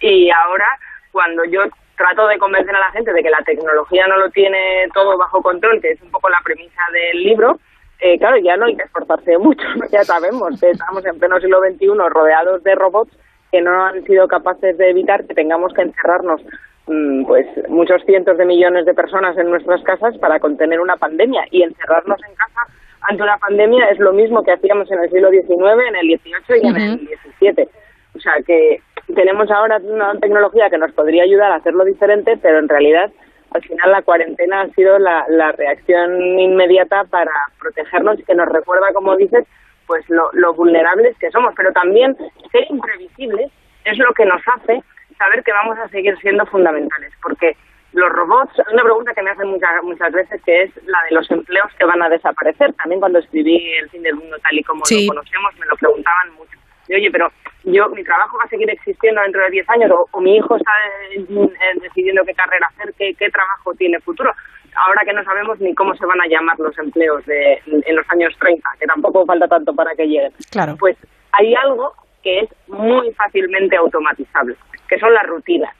y 0.00 0.30
ahora, 0.30 0.66
cuando 1.12 1.44
yo 1.44 1.62
trato 1.96 2.26
de 2.28 2.38
convencer 2.38 2.74
a 2.74 2.80
la 2.80 2.90
gente 2.92 3.12
de 3.12 3.22
que 3.22 3.30
la 3.30 3.42
tecnología 3.44 4.06
no 4.06 4.16
lo 4.16 4.30
tiene 4.30 4.86
todo 4.94 5.18
bajo 5.18 5.42
control, 5.42 5.80
que 5.80 5.90
es 5.90 6.02
un 6.02 6.10
poco 6.10 6.28
la 6.30 6.38
premisa 6.44 6.80
del 6.92 7.22
libro, 7.22 7.58
eh, 8.00 8.16
claro, 8.18 8.36
ya 8.38 8.56
no 8.56 8.66
hay 8.66 8.76
que 8.76 8.84
esforzarse 8.84 9.36
mucho, 9.38 9.66
ya 9.90 10.04
sabemos 10.04 10.58
que 10.60 10.70
estamos 10.70 11.04
en 11.04 11.18
pleno 11.18 11.40
siglo 11.40 11.60
XXI 11.60 11.88
rodeados 12.08 12.62
de 12.62 12.74
robots 12.76 13.12
que 13.50 13.60
no 13.60 13.86
han 13.86 14.04
sido 14.04 14.28
capaces 14.28 14.78
de 14.78 14.90
evitar 14.90 15.26
que 15.26 15.34
tengamos 15.34 15.72
que 15.72 15.82
encerrarnos 15.82 16.40
mm, 16.86 17.24
pues 17.24 17.46
muchos 17.68 18.02
cientos 18.04 18.38
de 18.38 18.44
millones 18.44 18.86
de 18.86 18.94
personas 18.94 19.36
en 19.36 19.50
nuestras 19.50 19.82
casas 19.82 20.16
para 20.18 20.38
contener 20.38 20.80
una 20.80 20.96
pandemia 20.96 21.44
y 21.50 21.62
encerrarnos 21.62 22.20
en 22.28 22.34
casa 22.34 22.60
ante 23.02 23.22
una 23.22 23.38
pandemia 23.38 23.86
es 23.90 23.98
lo 23.98 24.12
mismo 24.12 24.42
que 24.42 24.52
hacíamos 24.52 24.90
en 24.90 25.00
el 25.00 25.10
siglo 25.10 25.30
XIX, 25.30 25.88
en 25.88 25.96
el 25.96 26.18
XVIII 26.18 26.60
y 26.62 26.66
en 26.68 26.76
el 26.76 27.18
XVII. 27.38 27.68
O 28.14 28.20
sea 28.20 28.34
que 28.46 28.80
tenemos 29.14 29.50
ahora 29.50 29.78
una 29.82 30.14
tecnología 30.20 30.70
que 30.70 30.78
nos 30.78 30.92
podría 30.92 31.22
ayudar 31.22 31.52
a 31.52 31.56
hacerlo 31.56 31.84
diferente, 31.84 32.38
pero 32.42 32.58
en 32.58 32.68
realidad 32.68 33.10
al 33.52 33.62
final 33.62 33.92
la 33.92 34.02
cuarentena 34.02 34.62
ha 34.62 34.68
sido 34.70 34.98
la, 34.98 35.24
la 35.28 35.52
reacción 35.52 36.38
inmediata 36.38 37.04
para 37.04 37.32
protegernos 37.60 38.18
y 38.18 38.24
que 38.24 38.34
nos 38.34 38.48
recuerda, 38.48 38.92
como 38.92 39.16
dices, 39.16 39.46
pues 39.86 40.04
lo, 40.10 40.28
lo 40.32 40.52
vulnerables 40.52 41.16
que 41.18 41.30
somos, 41.30 41.54
pero 41.56 41.72
también 41.72 42.14
ser 42.52 42.64
imprevisibles 42.68 43.50
es 43.84 43.98
lo 43.98 44.12
que 44.12 44.26
nos 44.26 44.42
hace 44.46 44.82
saber 45.16 45.42
que 45.42 45.52
vamos 45.52 45.78
a 45.78 45.88
seguir 45.88 46.16
siendo 46.18 46.44
fundamentales, 46.46 47.12
porque 47.22 47.56
los 47.92 48.10
robots, 48.10 48.52
una 48.72 48.82
pregunta 48.82 49.14
que 49.14 49.22
me 49.22 49.30
hacen 49.30 49.48
muchas, 49.48 49.70
muchas 49.82 50.12
veces 50.12 50.40
que 50.44 50.62
es 50.64 50.70
la 50.86 50.98
de 51.08 51.14
los 51.16 51.30
empleos 51.30 51.72
que 51.78 51.84
van 51.86 52.02
a 52.02 52.08
desaparecer. 52.08 52.72
También 52.74 53.00
cuando 53.00 53.18
escribí 53.18 53.56
El 53.80 53.88
fin 53.90 54.02
del 54.02 54.14
mundo 54.16 54.36
tal 54.42 54.58
y 54.58 54.62
como 54.62 54.84
Sí. 54.84 55.06
lo 55.06 55.14
conocemos 55.14 55.56
me 55.58 55.66
lo 55.66 55.76
preguntaban 55.76 56.32
mucho. 56.34 56.58
Y, 56.88 56.94
oye, 56.94 57.10
pero 57.10 57.28
yo 57.64 57.88
mi 57.90 58.02
trabajo 58.04 58.38
va 58.38 58.44
a 58.44 58.48
seguir 58.48 58.70
existiendo 58.70 59.20
dentro 59.22 59.42
de 59.42 59.50
10 59.50 59.68
años 59.70 59.90
o, 59.90 60.06
o 60.10 60.20
mi 60.20 60.36
hijo 60.36 60.56
está 60.56 60.70
eh, 61.12 61.26
eh, 61.30 61.78
decidiendo 61.82 62.24
qué 62.24 62.34
carrera 62.34 62.66
hacer, 62.68 62.94
qué, 62.98 63.14
qué 63.14 63.30
trabajo 63.30 63.74
tiene 63.74 64.00
futuro. 64.00 64.32
Ahora 64.74 65.02
que 65.04 65.12
no 65.12 65.24
sabemos 65.24 65.58
ni 65.60 65.74
cómo 65.74 65.94
se 65.96 66.06
van 66.06 66.20
a 66.20 66.26
llamar 66.26 66.58
los 66.58 66.78
empleos 66.78 67.24
de, 67.26 67.60
en 67.66 67.96
los 67.96 68.08
años 68.10 68.32
30, 68.38 68.68
que 68.78 68.86
tampoco 68.86 69.24
falta 69.26 69.48
tanto 69.48 69.74
para 69.74 69.94
que 69.94 70.06
lleguen. 70.06 70.32
Claro. 70.50 70.76
Pues 70.78 70.96
hay 71.32 71.54
algo 71.54 71.92
que 72.22 72.40
es 72.40 72.48
muy 72.68 73.12
fácilmente 73.12 73.76
automatizable, 73.76 74.56
que 74.88 74.98
son 74.98 75.12
las 75.12 75.26
rutinas. 75.26 75.74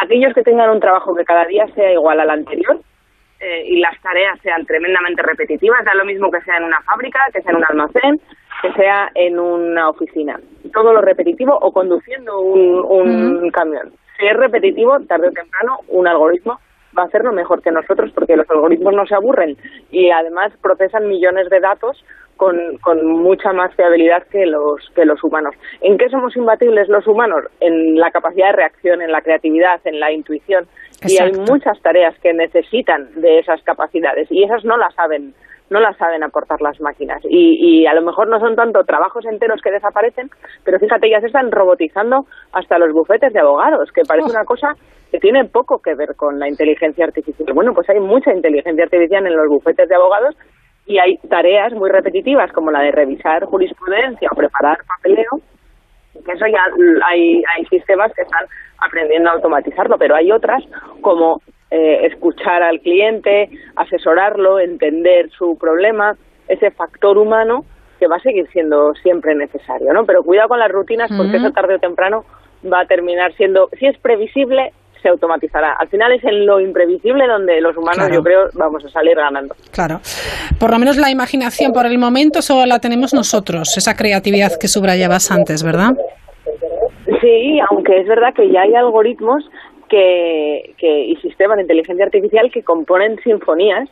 Aquellos 0.00 0.32
que 0.34 0.42
tengan 0.42 0.70
un 0.70 0.80
trabajo 0.80 1.14
que 1.14 1.24
cada 1.24 1.44
día 1.44 1.66
sea 1.74 1.92
igual 1.92 2.20
al 2.20 2.30
anterior 2.30 2.80
eh, 3.40 3.64
y 3.66 3.80
las 3.80 4.00
tareas 4.00 4.38
sean 4.40 4.64
tremendamente 4.64 5.22
repetitivas, 5.22 5.84
da 5.84 5.94
lo 5.94 6.04
mismo 6.04 6.30
que 6.30 6.40
sea 6.42 6.56
en 6.56 6.64
una 6.64 6.80
fábrica, 6.82 7.20
que 7.32 7.42
sea 7.42 7.50
en 7.50 7.56
un 7.58 7.64
almacén, 7.64 8.20
que 8.62 8.72
sea 8.72 9.10
en 9.14 9.38
una 9.38 9.88
oficina. 9.88 10.38
Todo 10.72 10.92
lo 10.92 11.00
repetitivo 11.02 11.56
o 11.60 11.72
conduciendo 11.72 12.40
un, 12.40 12.84
un 12.84 13.50
camión. 13.50 13.92
Si 14.18 14.26
es 14.26 14.36
repetitivo, 14.36 15.00
tarde 15.00 15.28
o 15.28 15.32
temprano, 15.32 15.78
un 15.88 16.06
algoritmo 16.06 16.58
va 16.96 17.02
a 17.02 17.06
hacerlo 17.06 17.32
mejor 17.32 17.62
que 17.62 17.70
nosotros 17.70 18.10
porque 18.14 18.36
los 18.36 18.48
algoritmos 18.50 18.94
no 18.94 19.06
se 19.06 19.14
aburren 19.14 19.56
y 19.90 20.10
además 20.10 20.52
procesan 20.62 21.08
millones 21.08 21.48
de 21.50 21.60
datos 21.60 22.04
con, 22.42 22.56
con 22.78 23.06
mucha 23.06 23.52
más 23.52 23.72
fiabilidad 23.76 24.26
que 24.26 24.46
los 24.46 24.80
que 24.96 25.04
los 25.04 25.22
humanos. 25.22 25.54
¿En 25.80 25.96
qué 25.96 26.08
somos 26.08 26.36
imbatibles 26.36 26.88
los 26.88 27.06
humanos? 27.06 27.44
En 27.60 27.94
la 27.94 28.10
capacidad 28.10 28.48
de 28.48 28.56
reacción, 28.56 29.00
en 29.00 29.12
la 29.12 29.20
creatividad, 29.20 29.80
en 29.84 30.00
la 30.00 30.10
intuición. 30.10 30.66
Y 31.06 31.22
hay 31.22 31.30
muchas 31.30 31.80
tareas 31.82 32.18
que 32.18 32.32
necesitan 32.32 33.10
de 33.14 33.38
esas 33.38 33.62
capacidades 33.62 34.26
y 34.32 34.42
esas 34.42 34.64
no 34.64 34.76
las 34.76 34.92
saben 34.96 35.34
no 35.70 35.78
las 35.78 35.96
saben 35.96 36.24
aportar 36.24 36.60
las 36.60 36.78
máquinas 36.80 37.22
y, 37.24 37.56
y 37.62 37.86
a 37.86 37.94
lo 37.94 38.02
mejor 38.02 38.28
no 38.28 38.40
son 38.40 38.56
tanto 38.56 38.82
trabajos 38.84 39.24
enteros 39.24 39.62
que 39.62 39.70
desaparecen, 39.70 40.28
pero 40.64 40.78
fíjate, 40.78 41.08
ya 41.08 41.20
se 41.20 41.28
están 41.28 41.50
robotizando 41.50 42.26
hasta 42.52 42.76
los 42.78 42.92
bufetes 42.92 43.32
de 43.32 43.40
abogados, 43.40 43.90
que 43.94 44.02
parece 44.06 44.30
una 44.30 44.44
cosa 44.44 44.74
que 45.10 45.18
tiene 45.18 45.46
poco 45.46 45.78
que 45.78 45.94
ver 45.94 46.14
con 46.14 46.38
la 46.38 46.48
inteligencia 46.48 47.06
artificial. 47.06 47.54
Bueno, 47.54 47.72
pues 47.72 47.88
hay 47.88 48.00
mucha 48.00 48.34
inteligencia 48.34 48.84
artificial 48.84 49.26
en 49.26 49.36
los 49.36 49.48
bufetes 49.48 49.88
de 49.88 49.94
abogados 49.94 50.34
y 50.86 50.98
hay 50.98 51.16
tareas 51.28 51.72
muy 51.72 51.90
repetitivas 51.90 52.52
como 52.52 52.70
la 52.70 52.80
de 52.80 52.92
revisar 52.92 53.44
jurisprudencia 53.44 54.28
o 54.30 54.36
preparar 54.36 54.78
papeleo, 54.86 55.40
que 56.24 56.32
eso 56.32 56.46
ya 56.46 56.62
hay, 57.08 57.42
hay 57.56 57.64
sistemas 57.66 58.12
que 58.14 58.22
están 58.22 58.44
aprendiendo 58.78 59.30
a 59.30 59.34
automatizarlo, 59.34 59.96
pero 59.98 60.14
hay 60.14 60.30
otras 60.32 60.62
como 61.00 61.40
eh, 61.70 62.06
escuchar 62.06 62.62
al 62.62 62.80
cliente, 62.80 63.48
asesorarlo, 63.76 64.58
entender 64.58 65.30
su 65.30 65.56
problema, 65.58 66.16
ese 66.48 66.70
factor 66.70 67.16
humano 67.16 67.64
que 67.98 68.08
va 68.08 68.16
a 68.16 68.20
seguir 68.20 68.48
siendo 68.50 68.94
siempre 68.96 69.34
necesario, 69.34 69.92
¿no? 69.92 70.04
Pero 70.04 70.24
cuidado 70.24 70.48
con 70.48 70.58
las 70.58 70.70
rutinas 70.70 71.10
porque 71.16 71.36
eso 71.36 71.52
tarde 71.52 71.76
o 71.76 71.78
temprano 71.78 72.24
va 72.70 72.80
a 72.80 72.86
terminar 72.86 73.32
siendo, 73.34 73.68
si 73.78 73.86
es 73.86 73.96
previsible, 73.98 74.72
se 75.02 75.08
automatizará. 75.08 75.72
Al 75.78 75.88
final 75.88 76.12
es 76.12 76.22
en 76.24 76.46
lo 76.46 76.60
imprevisible 76.60 77.26
donde 77.26 77.60
los 77.60 77.76
humanos, 77.76 77.96
Claro. 77.98 78.14
yo 78.14 78.22
creo, 78.22 78.48
vamos 78.54 78.84
a 78.84 78.88
salir 78.88 79.16
ganando. 79.16 79.54
Claro. 79.72 80.00
Por 80.58 80.70
lo 80.70 80.78
menos 80.78 80.96
la 80.96 81.10
imaginación 81.10 81.72
por 81.72 81.84
el 81.86 81.98
momento 81.98 82.40
solo 82.40 82.64
la 82.66 82.78
tenemos 82.78 83.12
nosotros, 83.12 83.76
esa 83.76 83.94
creatividad 83.96 84.52
que 84.58 84.68
subrayabas 84.68 85.30
antes, 85.30 85.62
¿verdad? 85.62 85.90
Sí, 87.20 87.58
aunque 87.70 88.00
es 88.00 88.06
verdad 88.08 88.32
que 88.34 88.50
ya 88.50 88.62
hay 88.62 88.74
algoritmos 88.74 89.44
que, 89.88 90.74
que 90.78 91.04
y 91.06 91.16
sistemas 91.16 91.56
de 91.56 91.62
inteligencia 91.62 92.04
artificial 92.04 92.50
que 92.52 92.62
componen 92.62 93.18
sinfonías 93.22 93.88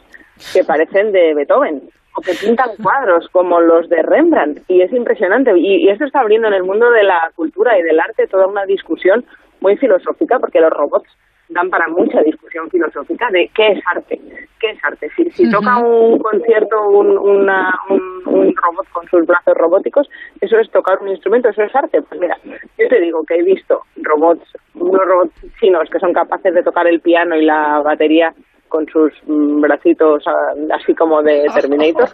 que 0.55 0.65
parecen 0.65 1.13
de 1.13 1.35
Beethoven 1.35 1.83
o 2.17 2.23
que 2.23 2.33
pintan 2.35 2.71
cuadros 2.83 3.29
como 3.31 3.61
los 3.61 3.89
de 3.91 4.03
Rembrandt 4.03 4.63
y 4.69 4.81
es 4.81 4.93
impresionante 4.93 5.53
y, 5.59 5.85
y 5.85 5.89
esto 5.91 6.05
está 6.07 6.21
abriendo 6.21 6.49
en 6.49 6.55
el 6.55 6.63
mundo 6.65 6.91
de 6.91 7.03
la 7.03 7.31
cultura 7.37 7.79
y 7.79 7.83
del 7.83 8.01
arte 8.01 8.27
toda 8.27 8.47
una 8.47 8.65
discusión 8.65 9.25
muy 9.61 9.77
filosófica 9.77 10.39
porque 10.39 10.61
los 10.61 10.71
robots 10.71 11.09
dan 11.49 11.69
para 11.69 11.89
mucha 11.89 12.21
discusión 12.23 12.71
filosófica 12.71 13.29
de 13.31 13.51
qué 13.55 13.73
es 13.73 13.83
arte, 13.93 14.21
qué 14.61 14.71
es 14.71 14.85
arte. 14.85 15.11
Si, 15.17 15.29
si 15.33 15.51
toca 15.51 15.79
un 15.79 16.19
concierto 16.21 16.89
un, 16.91 17.19
una- 17.19 17.75
un, 17.89 18.23
un 18.27 18.55
robot 18.55 18.89
con 18.93 19.09
sus 19.09 19.27
brazos 19.27 19.55
robóticos, 19.57 20.09
eso 20.41 20.59
es 20.61 20.71
tocar 20.71 21.01
un 21.03 21.09
instrumento, 21.09 21.49
eso 21.49 21.63
es 21.63 21.75
arte. 21.75 22.03
Pues 22.03 22.21
mira, 22.21 22.37
yo 22.45 22.89
te 22.89 23.01
digo 23.01 23.25
que 23.25 23.35
he 23.35 23.43
visto 23.43 23.83
robots, 23.97 24.45
unos 24.75 25.05
robots 25.05 25.35
chinos 25.59 25.89
que 25.91 25.99
son 25.99 26.13
capaces 26.13 26.55
de 26.55 26.63
tocar 26.63 26.87
el 26.87 27.01
piano 27.01 27.35
y 27.37 27.45
la 27.45 27.81
batería 27.85 28.33
con 28.69 28.87
sus 28.87 29.13
mm, 29.27 29.61
bracitos 29.63 30.23
ah, 30.29 30.53
así 30.75 30.95
como 30.95 31.21
de 31.25 31.47
Terminator 31.61 32.09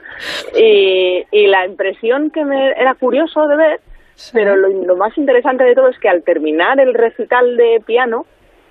y, 0.58 1.22
y 1.30 1.46
la 1.48 1.66
impresión 1.66 2.30
que 2.30 2.42
me 2.42 2.70
era 2.70 2.94
curioso 2.94 3.46
de 3.46 3.56
ver 3.56 3.80
pero 4.32 4.56
lo, 4.56 4.68
lo 4.68 4.96
más 4.96 5.16
interesante 5.18 5.64
de 5.64 5.74
todo 5.74 5.88
es 5.88 5.98
que 5.98 6.08
al 6.08 6.22
terminar 6.22 6.80
el 6.80 6.94
recital 6.94 7.56
de 7.56 7.82
piano 7.84 8.26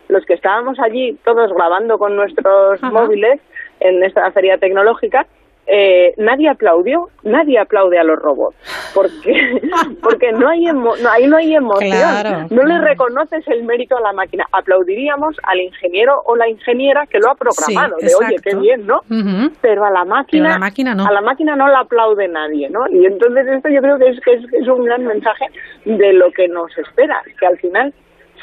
los 0.08 0.26
que 0.26 0.34
estábamos 0.34 0.80
allí 0.80 1.18
todos 1.24 1.52
grabando 1.54 1.98
con 1.98 2.16
nuestros 2.16 2.82
móviles 2.82 3.40
en 3.80 4.04
esta 4.04 4.32
feria 4.32 4.58
tecnológica 4.58 5.26
eh, 5.68 6.14
nadie 6.18 6.48
aplaudió, 6.50 7.10
nadie 7.24 7.58
aplaude 7.60 7.98
a 7.98 8.04
los 8.04 8.20
robots. 8.20 8.56
porque 8.94 9.34
porque 10.04 10.32
no 10.32 10.48
hay 10.50 10.66
emo- 10.66 10.96
no, 11.02 11.10
ahí 11.10 11.28
no 11.28 11.38
hay 11.38 11.56
emoción, 11.56 11.90
Claro, 11.92 12.48
no 12.50 12.64
le 12.64 12.80
reconoces 12.82 13.48
el 13.48 13.64
mérito 13.64 13.98
a 13.98 14.02
la 14.02 14.14
máquina. 14.14 14.46
Aplaudiríamos 14.52 15.36
al 15.44 15.60
ingeniero 15.62 16.22
o 16.26 16.36
la 16.36 16.48
ingeniera 16.50 17.06
que 17.08 17.20
lo 17.20 17.32
ha 17.32 17.36
programado, 17.36 17.96
Sí, 18.00 18.06
de 18.08 18.16
oye, 18.16 18.36
qué 18.44 18.56
bien, 18.56 18.86
¿no? 18.86 19.02
Pero 19.62 19.86
a 19.86 19.90
la 19.92 20.06
máquina, 20.06 20.50
la 20.50 20.60
máquina 20.60 20.94
no. 20.96 21.06
a 21.06 21.12
la 21.12 21.22
máquina 21.22 21.56
no 21.56 21.68
la 21.68 21.80
aplaude 21.80 22.28
nadie, 22.28 22.70
¿no? 22.70 22.88
Y 22.90 23.06
entonces 23.06 23.48
esto 23.48 23.70
yo 23.70 23.82
creo 23.82 23.98
que 23.98 24.10
es, 24.10 24.20
que 24.22 24.34
es, 24.34 24.50
que 24.50 24.58
es 24.58 24.68
un 24.68 24.86
gran 24.86 25.06
mensaje 25.06 25.46
de 25.86 26.14
lo 26.14 26.32
que 26.32 26.48
nos 26.48 26.76
espera, 26.78 27.22
que 27.40 27.46
al 27.46 27.58
final 27.58 27.94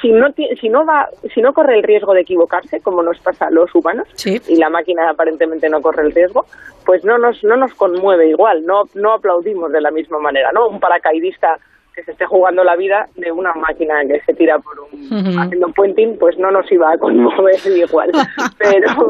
si 0.03 0.11
no 0.11 0.27
si 0.61 0.69
no 0.69 0.85
va 0.85 1.09
si 1.33 1.41
no 1.41 1.55
corre 1.55 1.77
el 1.77 1.83
riesgo 1.83 2.12
de 2.12 2.20
equivocarse 2.20 2.81
como 2.81 3.03
nos 3.03 3.19
pasa 3.20 3.47
a 3.47 3.51
los 3.51 3.74
humanos 3.74 4.07
y 4.27 4.57
la 4.57 4.69
máquina 4.69 5.09
aparentemente 5.09 5.70
no 5.70 5.81
corre 5.81 6.03
el 6.03 6.12
riesgo 6.12 6.45
pues 6.85 7.05
no 7.05 7.16
nos 7.16 7.43
no 7.45 7.57
nos 7.57 7.73
conmueve 7.74 8.29
igual 8.29 8.66
no 8.66 8.83
no 8.95 9.15
aplaudimos 9.15 9.73
de 9.73 9.81
la 9.81 9.91
misma 9.91 10.19
manera 10.19 10.51
no 10.53 10.69
un 10.69 10.81
paracaidista 10.81 11.57
que 11.95 12.03
se 12.05 12.12
esté 12.12 12.24
jugando 12.27 12.65
la 12.65 12.77
vida 12.77 13.09
de 13.16 13.31
una 13.31 13.53
máquina 13.55 14.03
que 14.07 14.20
se 14.23 14.35
tira 14.35 14.59
por 14.59 14.81
un 14.81 15.39
haciendo 15.39 15.69
puenting 15.69 16.19
pues 16.19 16.39
no 16.39 16.51
nos 16.51 16.70
iba 16.73 16.91
a 16.91 16.99
conmover 16.99 17.55
igual. 17.66 18.11
Pero 18.59 19.09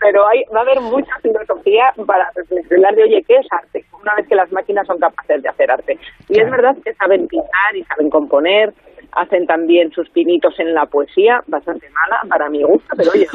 pero 0.00 0.26
hay 0.26 0.42
va 0.54 0.60
a 0.60 0.62
haber 0.62 0.80
mucha 0.80 1.16
filosofía 1.22 1.92
para 2.06 2.30
reflexionar 2.34 2.94
de 2.94 3.04
oye 3.04 3.24
qué 3.26 3.36
es 3.36 3.46
arte 3.50 3.84
una 4.02 4.14
vez 4.16 4.26
que 4.26 4.34
las 4.34 4.50
máquinas 4.52 4.86
son 4.86 4.98
capaces 4.98 5.42
de 5.42 5.48
hacer 5.48 5.70
arte. 5.70 5.98
Y 6.28 6.40
es 6.40 6.50
verdad 6.50 6.76
que 6.84 6.92
saben 6.94 7.26
pintar 7.28 7.76
y 7.76 7.84
saben 7.84 8.10
componer 8.10 8.74
hacen 9.16 9.46
también 9.46 9.90
sus 9.92 10.08
pinitos 10.10 10.58
en 10.58 10.74
la 10.74 10.86
poesía, 10.86 11.42
bastante 11.46 11.88
mala 11.90 12.20
para 12.28 12.48
mi 12.48 12.62
gusto, 12.62 12.94
pero 12.96 13.10
oye, 13.12 13.26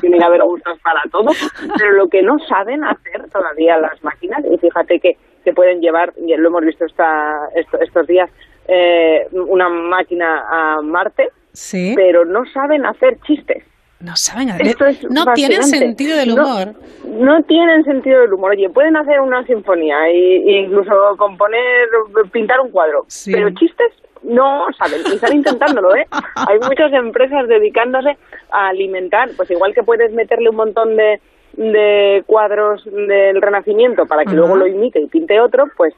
tiene 0.00 0.18
que 0.18 0.24
haber 0.24 0.42
gustos 0.42 0.78
para 0.82 1.02
todo, 1.10 1.30
pero 1.78 1.92
lo 1.92 2.08
que 2.08 2.22
no 2.22 2.38
saben 2.48 2.84
hacer 2.84 3.28
todavía 3.32 3.78
las 3.78 4.02
máquinas, 4.04 4.40
y 4.50 4.58
fíjate 4.58 5.00
que, 5.00 5.16
que 5.44 5.52
pueden 5.52 5.80
llevar, 5.80 6.12
y 6.16 6.34
lo 6.36 6.48
hemos 6.48 6.64
visto 6.64 6.84
esta, 6.84 7.48
esto- 7.54 7.80
estos 7.80 8.06
días, 8.06 8.30
eh, 8.68 9.26
una 9.32 9.68
máquina 9.68 10.44
a 10.50 10.80
Marte, 10.82 11.30
Sí. 11.52 11.92
pero 11.96 12.24
no 12.24 12.44
saben 12.52 12.84
hacer 12.86 13.18
chistes. 13.26 13.62
No 14.00 14.16
saben 14.16 14.50
hacer- 14.50 14.66
Esto 14.66 14.86
es 14.86 15.02
no 15.10 15.24
tienen 15.34 15.62
sentido 15.62 16.16
del 16.18 16.32
humor. 16.32 16.74
No, 17.06 17.42
tienen 17.44 17.84
sentido 17.84 18.20
del 18.20 18.32
humor. 18.34 18.50
Oye, 18.50 18.68
pueden 18.68 18.96
hacer 18.96 19.20
una 19.20 19.46
sinfonía 19.46 20.10
y 20.10 20.56
incluso 20.58 20.92
componer, 21.16 21.88
pintar 22.32 22.60
un 22.60 22.70
cuadro, 22.70 23.06
pero 23.32 23.48
chistes 23.50 23.92
no 24.24 24.66
saben 24.78 25.00
y 25.10 25.14
están 25.14 25.34
intentándolo, 25.34 25.94
¿eh? 25.94 26.06
Hay 26.48 26.58
muchas 26.58 26.92
empresas 26.92 27.46
dedicándose 27.48 28.16
a 28.50 28.68
alimentar, 28.68 29.30
pues 29.36 29.50
igual 29.50 29.74
que 29.74 29.82
puedes 29.82 30.12
meterle 30.12 30.50
un 30.50 30.56
montón 30.56 30.96
de, 30.96 31.20
de 31.52 32.22
cuadros 32.26 32.84
del 32.84 33.40
Renacimiento 33.40 34.06
para 34.06 34.24
que 34.24 34.34
luego 34.34 34.56
lo 34.56 34.66
imite 34.66 35.00
y 35.00 35.06
pinte 35.06 35.40
otro, 35.40 35.66
pues 35.76 35.94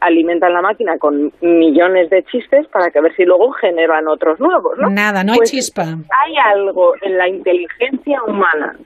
alimentan 0.00 0.52
la 0.52 0.62
máquina 0.62 0.98
con 0.98 1.32
millones 1.40 2.08
de 2.08 2.22
chistes 2.24 2.66
para 2.68 2.90
que 2.90 2.98
a 2.98 3.02
ver 3.02 3.14
si 3.14 3.24
luego 3.24 3.52
generan 3.52 4.08
otros 4.08 4.40
nuevos, 4.40 4.78
¿no? 4.78 4.88
Nada, 4.88 5.22
no 5.22 5.32
hay 5.32 5.38
Pues 5.38 5.50
chispa. 5.50 5.82
Hay 5.82 6.34
algo 6.54 6.94
en 7.02 7.18
la 7.18 7.28
inteligencia 7.28 8.22
humana 8.26 8.76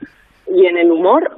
y 0.47 0.65
en 0.65 0.77
el 0.77 0.91
humor 0.91 1.31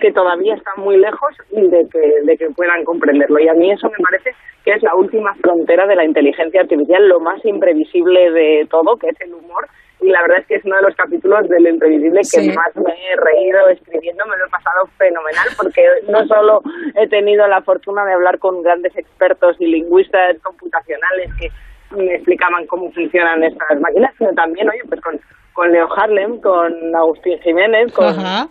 que 0.00 0.12
todavía 0.12 0.54
está 0.54 0.70
muy 0.76 0.96
lejos 0.96 1.34
de 1.50 1.86
que, 1.92 2.12
de 2.24 2.36
que 2.36 2.50
puedan 2.50 2.84
comprenderlo. 2.84 3.38
Y 3.38 3.48
a 3.48 3.54
mí 3.54 3.70
eso 3.70 3.88
me 3.90 4.04
parece 4.04 4.34
que 4.64 4.72
es 4.72 4.82
la 4.82 4.94
última 4.94 5.34
frontera 5.36 5.86
de 5.86 5.96
la 5.96 6.04
inteligencia 6.04 6.60
artificial, 6.62 7.08
lo 7.08 7.20
más 7.20 7.44
imprevisible 7.44 8.30
de 8.32 8.66
todo, 8.70 8.96
que 8.96 9.08
es 9.08 9.20
el 9.20 9.34
humor. 9.34 9.66
Y 10.00 10.10
la 10.10 10.20
verdad 10.22 10.38
es 10.40 10.46
que 10.46 10.56
es 10.56 10.64
uno 10.64 10.76
de 10.76 10.82
los 10.82 10.94
capítulos 10.94 11.48
de 11.48 11.58
lo 11.60 11.68
imprevisible 11.70 12.20
que 12.20 12.24
Sí. 12.24 12.50
más 12.50 12.76
me 12.76 12.92
he 12.92 13.16
reído 13.16 13.68
escribiendo, 13.68 14.26
me 14.26 14.36
lo 14.36 14.46
he 14.46 14.50
pasado 14.50 14.86
fenomenal, 14.98 15.46
porque 15.56 15.82
no 16.08 16.26
solo 16.26 16.60
he 16.96 17.08
tenido 17.08 17.46
la 17.46 17.62
fortuna 17.62 18.04
de 18.04 18.12
hablar 18.12 18.38
con 18.38 18.62
grandes 18.62 18.94
expertos 18.96 19.56
y 19.58 19.66
lingüistas 19.66 20.36
computacionales 20.42 21.30
que 21.40 21.48
me 21.96 22.14
explicaban 22.16 22.66
cómo 22.66 22.90
funcionan 22.92 23.42
estas 23.44 23.80
máquinas, 23.80 24.12
sino 24.18 24.32
también, 24.34 24.68
oye, 24.68 24.82
pues 24.88 25.00
con, 25.00 25.18
con 25.54 25.72
Leo 25.72 25.88
Harlem, 25.96 26.40
con 26.40 26.94
Agustín 26.94 27.38
Jiménez, 27.40 27.92
con, 27.92 28.06
Ajá. 28.06 28.48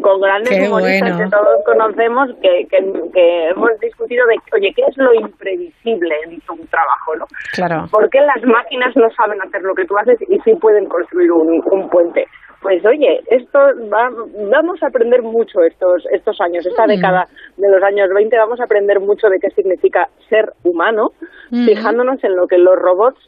Con 0.00 0.20
grandes 0.20 0.50
Qué 0.56 0.68
humoristas 0.68 1.16
bueno. 1.16 1.24
que 1.24 1.36
todos 1.36 1.64
conocemos, 1.64 2.28
que, 2.42 2.66
que, 2.70 2.78
que 3.12 3.48
hemos 3.50 3.70
discutido 3.80 4.26
de, 4.26 4.36
oye, 4.56 4.72
¿qué 4.74 4.82
es 4.88 4.96
lo 4.96 5.12
imprevisible 5.14 6.14
en 6.26 6.40
tu 6.40 6.54
trabajo, 6.66 7.16
no? 7.18 7.26
Claro. 7.52 7.86
¿Por 7.90 8.08
qué 8.10 8.20
las 8.20 8.42
máquinas 8.44 8.94
no 8.96 9.08
saben 9.10 9.40
hacer 9.42 9.62
lo 9.62 9.74
que 9.74 9.84
tú 9.86 9.96
haces 9.98 10.18
y 10.28 10.38
sí 10.40 10.54
pueden 10.60 10.86
construir 10.86 11.30
un, 11.32 11.62
un 11.70 11.88
puente? 11.90 12.24
Pues 12.60 12.84
oye, 12.84 13.20
esto 13.30 13.58
va- 13.92 14.10
vamos 14.50 14.82
a 14.82 14.88
aprender 14.88 15.22
mucho 15.22 15.60
estos 15.62 16.04
estos 16.12 16.40
años, 16.40 16.66
esta 16.66 16.86
Mm. 16.86 16.88
década 16.88 17.24
de 17.56 17.70
los 17.70 17.80
años 17.84 18.08
20, 18.12 18.36
vamos 18.36 18.60
a 18.60 18.64
aprender 18.64 18.98
mucho 18.98 19.28
de 19.28 19.38
qué 19.38 19.48
significa 19.50 20.08
ser 20.28 20.52
humano, 20.64 21.10
Mm. 21.52 21.66
fijándonos 21.66 22.22
en 22.24 22.34
lo 22.34 22.46
que 22.48 22.58
los 22.58 22.74
robots 22.76 23.18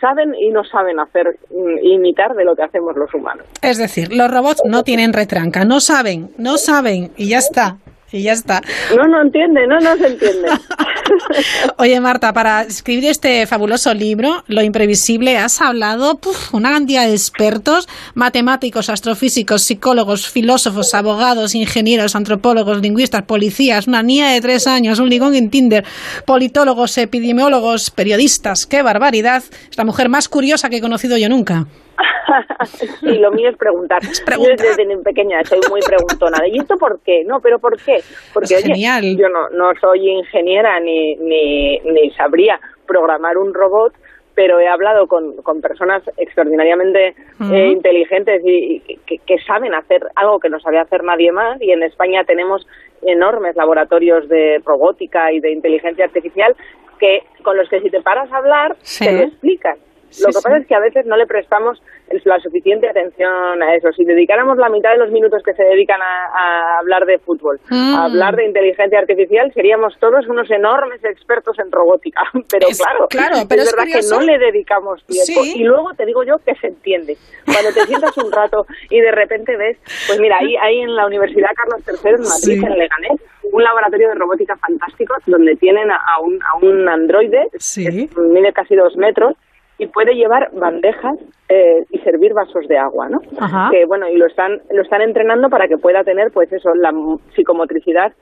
saben 0.00 0.34
y 0.34 0.50
no 0.50 0.64
saben 0.64 1.00
hacer, 1.00 1.38
mm, 1.50 1.78
imitar 1.82 2.34
de 2.34 2.44
lo 2.44 2.54
que 2.54 2.62
hacemos 2.62 2.96
los 2.96 3.12
humanos. 3.14 3.46
Es 3.62 3.78
decir, 3.78 4.12
los 4.12 4.30
robots 4.30 4.62
no 4.64 4.82
tienen 4.82 5.12
retranca, 5.12 5.64
no 5.64 5.80
saben, 5.80 6.30
no 6.38 6.58
saben 6.58 7.10
y 7.16 7.30
ya 7.30 7.38
está. 7.38 7.76
Y 8.12 8.22
ya 8.22 8.32
está. 8.32 8.62
No, 8.96 9.06
no 9.06 9.22
entiende, 9.22 9.66
no, 9.66 9.78
no 9.80 9.96
se 9.96 10.06
entiende. 10.06 10.48
Oye, 11.76 12.00
Marta, 12.00 12.32
para 12.32 12.62
escribir 12.62 13.06
este 13.06 13.46
fabuloso 13.46 13.92
libro, 13.92 14.44
Lo 14.46 14.62
Imprevisible, 14.62 15.36
has 15.36 15.60
hablado 15.60 16.16
puf, 16.16 16.54
una 16.54 16.70
cantidad 16.70 17.06
de 17.06 17.12
expertos, 17.12 17.88
matemáticos, 18.14 18.88
astrofísicos, 18.88 19.62
psicólogos, 19.62 20.28
filósofos, 20.28 20.94
abogados, 20.94 21.54
ingenieros, 21.54 22.16
antropólogos, 22.16 22.80
lingüistas, 22.80 23.22
policías, 23.22 23.86
una 23.86 24.02
niña 24.02 24.30
de 24.30 24.40
tres 24.40 24.66
años, 24.66 24.98
un 24.98 25.10
ligón 25.10 25.34
en 25.34 25.50
Tinder, 25.50 25.84
politólogos, 26.24 26.96
epidemiólogos, 26.98 27.90
periodistas. 27.90 28.66
¡Qué 28.66 28.82
barbaridad! 28.82 29.42
Es 29.70 29.76
la 29.76 29.84
mujer 29.84 30.08
más 30.08 30.28
curiosa 30.28 30.70
que 30.70 30.78
he 30.78 30.80
conocido 30.80 31.18
yo 31.18 31.28
nunca. 31.28 31.66
y 33.02 33.18
lo 33.18 33.30
mío 33.32 33.50
es 33.50 33.56
preguntar. 33.56 34.00
Yo 34.02 34.48
desde 34.56 34.96
pequeña 35.02 35.42
soy 35.44 35.60
muy 35.70 35.80
preguntona. 35.80 36.38
¿Y 36.46 36.58
esto 36.58 36.76
por 36.76 37.00
qué? 37.02 37.24
No, 37.24 37.40
pero 37.40 37.58
¿por 37.58 37.76
qué? 37.76 37.98
Porque 38.32 38.54
Pues 38.60 38.64
oye, 38.64 39.16
yo 39.16 39.28
no, 39.28 39.48
no 39.50 39.72
soy 39.80 40.08
ingeniera 40.08 40.78
ni, 40.80 41.16
ni, 41.16 41.78
ni 41.80 42.10
sabría 42.10 42.58
programar 42.86 43.36
un 43.36 43.52
robot, 43.52 43.92
pero 44.34 44.60
he 44.60 44.68
hablado 44.68 45.06
con, 45.08 45.36
con 45.42 45.60
personas 45.60 46.02
extraordinariamente 46.16 47.14
eh, 47.52 47.68
inteligentes 47.68 48.40
y, 48.44 48.82
y 48.86 48.96
que, 49.06 49.18
que 49.26 49.38
saben 49.46 49.74
hacer 49.74 50.02
algo 50.14 50.38
que 50.38 50.48
no 50.48 50.60
sabe 50.60 50.78
hacer 50.78 51.02
nadie 51.02 51.32
más. 51.32 51.60
Y 51.60 51.72
en 51.72 51.82
España 51.82 52.22
tenemos 52.24 52.66
enormes 53.02 53.56
laboratorios 53.56 54.28
de 54.28 54.60
robótica 54.64 55.32
y 55.32 55.40
de 55.40 55.52
inteligencia 55.52 56.04
artificial 56.04 56.54
que 56.98 57.20
con 57.42 57.56
los 57.56 57.68
que 57.68 57.80
si 57.80 57.90
te 57.90 58.00
paras 58.02 58.30
a 58.32 58.38
hablar 58.38 58.76
Sí. 58.80 59.04
te 59.06 59.12
lo 59.12 59.22
explican. 59.22 59.76
Sí, 60.10 60.22
lo 60.22 60.28
que 60.28 60.32
sí. 60.34 60.40
pasa 60.42 60.56
es 60.58 60.66
que 60.66 60.74
a 60.74 60.80
veces 60.80 61.06
no 61.06 61.16
le 61.16 61.26
prestamos 61.26 61.82
la 62.24 62.38
suficiente 62.40 62.88
atención 62.88 63.62
a 63.62 63.74
eso. 63.74 63.92
Si 63.92 64.04
dedicáramos 64.04 64.56
la 64.56 64.68
mitad 64.70 64.92
de 64.92 64.98
los 64.98 65.10
minutos 65.10 65.42
que 65.42 65.52
se 65.52 65.62
dedican 65.62 66.00
a, 66.00 66.26
a 66.34 66.78
hablar 66.78 67.04
de 67.06 67.18
fútbol, 67.18 67.60
Mm. 67.70 67.94
a 67.94 68.04
hablar 68.06 68.34
de 68.36 68.46
inteligencia 68.46 68.98
artificial, 68.98 69.52
seríamos 69.52 69.94
todos 70.00 70.26
unos 70.28 70.50
enormes 70.50 71.04
expertos 71.04 71.58
en 71.58 71.70
robótica. 71.70 72.22
Pero 72.50 72.68
Es- 72.68 72.78
claro, 72.78 73.06
claro, 73.08 73.36
pero 73.48 73.62
es 73.62 73.68
es 73.68 73.74
verdad 73.76 73.84
curioso. 73.92 74.18
que 74.18 74.26
no 74.26 74.32
le 74.32 74.38
dedicamos 74.38 75.04
tiempo. 75.04 75.42
Sí. 75.44 75.60
Y 75.60 75.64
luego 75.64 75.92
te 75.94 76.06
digo 76.06 76.22
yo 76.24 76.36
que 76.38 76.54
se 76.54 76.68
entiende. 76.68 77.16
Cuando 77.44 77.72
te 77.72 77.86
sientas 77.86 78.16
un 78.18 78.32
rato 78.32 78.66
y 78.90 79.00
de 79.00 79.10
repente 79.12 79.56
ves, 79.56 79.76
pues 80.06 80.18
mira, 80.20 80.38
ahí, 80.40 80.56
ahí 80.56 80.78
en 80.80 80.96
la 80.96 81.06
Universidad 81.06 81.50
Carlos 81.54 81.82
III 81.86 82.10
en 82.14 82.22
Madrid, 82.22 82.64
en 82.72 82.78
Leganés, 82.78 83.20
un 83.52 83.62
laboratorio 83.62 84.08
de 84.08 84.14
robótica 84.14 84.56
fantástico 84.56 85.14
donde 85.26 85.56
tienen 85.56 85.90
a, 85.90 86.20
un, 86.22 86.38
a 86.42 86.56
un 86.64 86.88
androide 86.88 87.48
que 87.74 88.08
mide 88.16 88.52
casi 88.52 88.74
dos 88.76 88.96
metros 88.96 89.34
y 89.78 89.86
puede 89.86 90.14
llevar 90.14 90.50
bandejas 90.52 91.16
eh, 91.48 91.84
y 91.90 91.98
servir 92.00 92.34
vasos 92.34 92.66
de 92.66 92.76
agua, 92.76 93.08
¿no? 93.08 93.20
Ajá. 93.38 93.68
Que 93.70 93.86
bueno, 93.86 94.08
y 94.08 94.16
lo 94.16 94.26
están 94.26 94.60
lo 94.70 94.82
están 94.82 95.02
entrenando 95.02 95.48
para 95.48 95.68
que 95.68 95.78
pueda 95.78 96.02
tener 96.04 96.30
pues 96.32 96.52
eso, 96.52 96.74
la 96.74 96.92
psicomotricidad 97.34 98.12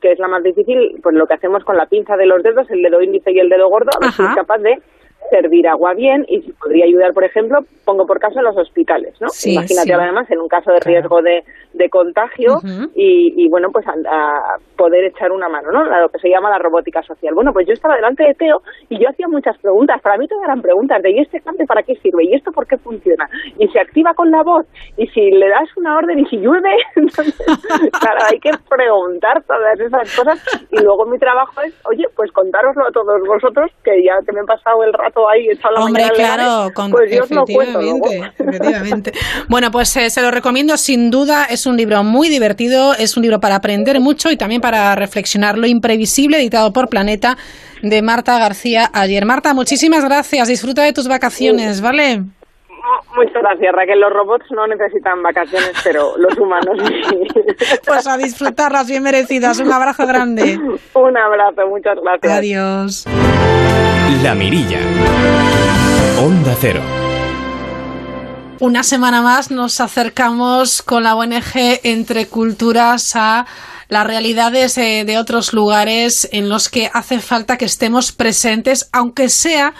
que 0.00 0.12
es 0.12 0.18
la 0.18 0.28
más 0.28 0.42
difícil, 0.42 1.00
pues 1.02 1.14
lo 1.14 1.26
que 1.26 1.34
hacemos 1.34 1.64
con 1.64 1.76
la 1.76 1.86
pinza 1.86 2.16
de 2.16 2.26
los 2.26 2.42
dedos, 2.42 2.70
el 2.70 2.82
dedo 2.82 3.00
índice 3.00 3.32
y 3.32 3.38
el 3.38 3.48
dedo 3.48 3.68
gordo, 3.68 3.90
a 3.96 4.04
ver 4.04 4.12
si 4.12 4.22
Ajá. 4.22 4.32
es 4.32 4.36
capaz 4.36 4.58
de 4.58 4.78
servir 5.30 5.66
agua 5.68 5.94
bien 5.94 6.24
y 6.28 6.40
si 6.42 6.52
podría 6.52 6.84
ayudar, 6.84 7.12
por 7.12 7.24
ejemplo, 7.24 7.58
pongo 7.84 8.06
por 8.06 8.18
caso 8.18 8.38
en 8.38 8.44
los 8.44 8.56
hospitales, 8.56 9.14
¿no? 9.20 9.28
Sí, 9.28 9.52
Imagínate 9.52 9.88
sí. 9.88 9.92
además 9.92 10.30
en 10.30 10.40
un 10.40 10.48
caso 10.48 10.72
de 10.72 10.80
riesgo 10.80 11.22
de, 11.22 11.42
de 11.74 11.88
contagio 11.88 12.58
y, 12.94 13.32
y, 13.36 13.48
bueno, 13.48 13.68
pues 13.72 13.86
a, 13.86 13.92
a 13.92 14.56
poder 14.76 15.04
echar 15.04 15.30
una 15.32 15.48
mano, 15.48 15.70
¿no? 15.72 15.80
A 15.80 16.00
lo 16.00 16.08
que 16.08 16.18
se 16.18 16.28
llama 16.28 16.50
la 16.50 16.58
robótica 16.58 17.02
social. 17.02 17.34
Bueno, 17.34 17.52
pues 17.52 17.66
yo 17.66 17.72
estaba 17.72 17.96
delante 17.96 18.24
de 18.24 18.34
Teo 18.34 18.60
y 18.88 18.98
yo 18.98 19.08
hacía 19.08 19.28
muchas 19.28 19.56
preguntas. 19.58 20.00
Para 20.02 20.18
mí 20.18 20.26
todas 20.28 20.44
eran 20.44 20.62
preguntas 20.62 21.02
de 21.02 21.10
¿y 21.10 21.20
este 21.20 21.40
cable 21.40 21.64
para 21.66 21.82
qué 21.82 21.94
sirve? 21.96 22.24
¿Y 22.24 22.34
esto 22.34 22.50
por 22.52 22.66
qué 22.66 22.76
funciona? 22.78 23.28
¿Y 23.58 23.68
se 23.68 23.80
activa 23.80 24.14
con 24.14 24.30
la 24.30 24.42
voz? 24.42 24.66
¿Y 24.96 25.06
si 25.08 25.30
le 25.30 25.48
das 25.48 25.68
una 25.76 25.96
orden 25.96 26.18
y 26.18 26.26
si 26.26 26.36
llueve? 26.36 26.76
Entonces, 26.96 27.34
claro, 28.00 28.20
hay 28.30 28.38
que 28.38 28.50
preguntar 28.68 29.42
todas 29.44 29.78
esas 29.80 30.16
cosas 30.16 30.66
y 30.70 30.82
luego 30.82 31.06
mi 31.06 31.18
trabajo 31.18 31.60
es, 31.62 31.74
oye, 31.86 32.04
pues 32.14 32.30
contároslo 32.32 32.86
a 32.86 32.92
todos 32.92 33.20
vosotros, 33.26 33.70
que 33.84 34.02
ya 34.02 34.14
que 34.24 34.32
me 34.32 34.40
he 34.40 34.44
pasado 34.44 34.82
el 34.82 34.92
rato 34.92 35.15
rato 35.16 35.28
ahí 35.28 35.48
echado 35.50 35.74
la 35.74 35.84
Hombre, 35.84 36.04
claro, 36.14 36.70
con, 36.74 36.90
pues 36.90 37.10
yo 37.14 37.24
os 37.24 37.30
lo 37.30 37.44
cuento 37.44 37.80
luego. 37.80 38.06
efectivamente, 38.06 38.42
efectivamente. 38.42 39.12
Bueno, 39.48 39.70
pues 39.70 39.96
eh, 39.96 40.10
se 40.10 40.22
lo 40.22 40.30
recomiendo 40.30 40.76
sin 40.76 41.10
duda. 41.10 41.44
Es 41.44 41.66
un 41.66 41.76
libro 41.76 42.02
muy 42.04 42.28
divertido, 42.28 42.94
es 42.94 43.16
un 43.16 43.22
libro 43.22 43.40
para 43.40 43.56
aprender 43.56 44.00
mucho 44.00 44.30
y 44.30 44.36
también 44.36 44.60
para 44.60 44.94
reflexionar. 44.94 45.58
Lo 45.58 45.66
imprevisible, 45.66 46.38
editado 46.38 46.72
por 46.72 46.88
Planeta, 46.88 47.36
de 47.82 48.02
Marta 48.02 48.38
García 48.38 48.90
ayer. 48.92 49.24
Marta, 49.24 49.54
muchísimas 49.54 50.04
gracias. 50.04 50.48
Disfruta 50.48 50.82
de 50.82 50.92
tus 50.92 51.08
vacaciones, 51.08 51.80
¿vale? 51.80 52.22
Muchas 53.14 53.42
gracias, 53.42 53.72
Raquel. 53.74 54.00
Los 54.00 54.12
robots 54.12 54.44
no 54.50 54.66
necesitan 54.66 55.22
vacaciones, 55.22 55.72
pero 55.82 56.16
los 56.18 56.36
humanos 56.38 56.76
sí. 56.86 57.26
Pues 57.86 58.06
a 58.06 58.16
disfrutarlas 58.16 58.88
bien 58.88 59.02
merecidas. 59.02 59.58
Un 59.60 59.72
abrazo 59.72 60.06
grande. 60.06 60.58
Un 60.94 61.16
abrazo, 61.16 61.66
muchas 61.68 61.98
gracias. 62.02 62.32
Adiós. 62.32 63.04
La 64.22 64.34
Mirilla. 64.34 64.80
Onda 66.20 66.54
Cero. 66.58 66.80
Una 68.58 68.82
semana 68.82 69.20
más 69.20 69.50
nos 69.50 69.80
acercamos 69.80 70.82
con 70.82 71.02
la 71.02 71.14
ONG 71.14 71.80
Entre 71.82 72.26
Culturas 72.26 73.14
a 73.14 73.46
las 73.88 74.06
realidades 74.06 74.78
eh, 74.78 75.04
de 75.06 75.18
otros 75.18 75.52
lugares 75.52 76.28
en 76.32 76.48
los 76.48 76.68
que 76.68 76.90
hace 76.92 77.20
falta 77.20 77.58
que 77.58 77.66
estemos 77.66 78.12
presentes, 78.12 78.88
aunque 78.92 79.28
sea 79.28 79.74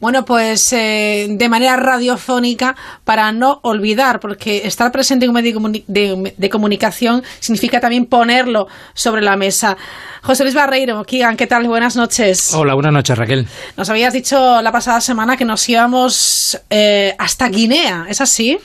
bueno, 0.00 0.24
pues 0.24 0.72
eh, 0.72 1.26
de 1.28 1.48
manera 1.48 1.76
radiofónica 1.76 2.74
para 3.04 3.30
no 3.32 3.60
olvidar, 3.62 4.18
porque 4.18 4.62
estar 4.64 4.90
presente 4.90 5.26
en 5.26 5.30
un 5.30 5.34
medio 5.34 5.60
de, 5.86 6.34
de, 6.36 6.50
comunicación 6.50 7.22
significa 7.38 7.80
también 7.80 8.06
ponerlo 8.06 8.66
sobre 8.94 9.20
la 9.20 9.36
mesa. 9.36 9.76
José 10.22 10.44
Luis 10.44 10.54
Barreiro, 10.54 11.04
Kigan, 11.04 11.36
¿qué 11.36 11.46
tal? 11.46 11.66
Buenas 11.68 11.96
noches. 11.96 12.52
Hola, 12.54 12.74
buenas 12.74 12.92
noches, 12.92 13.16
Raquel. 13.16 13.46
Nos 13.76 13.90
habías 13.90 14.12
dicho 14.12 14.62
la 14.62 14.72
pasada 14.72 15.00
semana 15.00 15.36
que 15.36 15.44
nos 15.44 15.68
íbamos 15.68 16.58
eh, 16.70 17.14
hasta 17.18 17.48
Guinea, 17.48 18.06
¿es 18.08 18.20
así? 18.20 18.58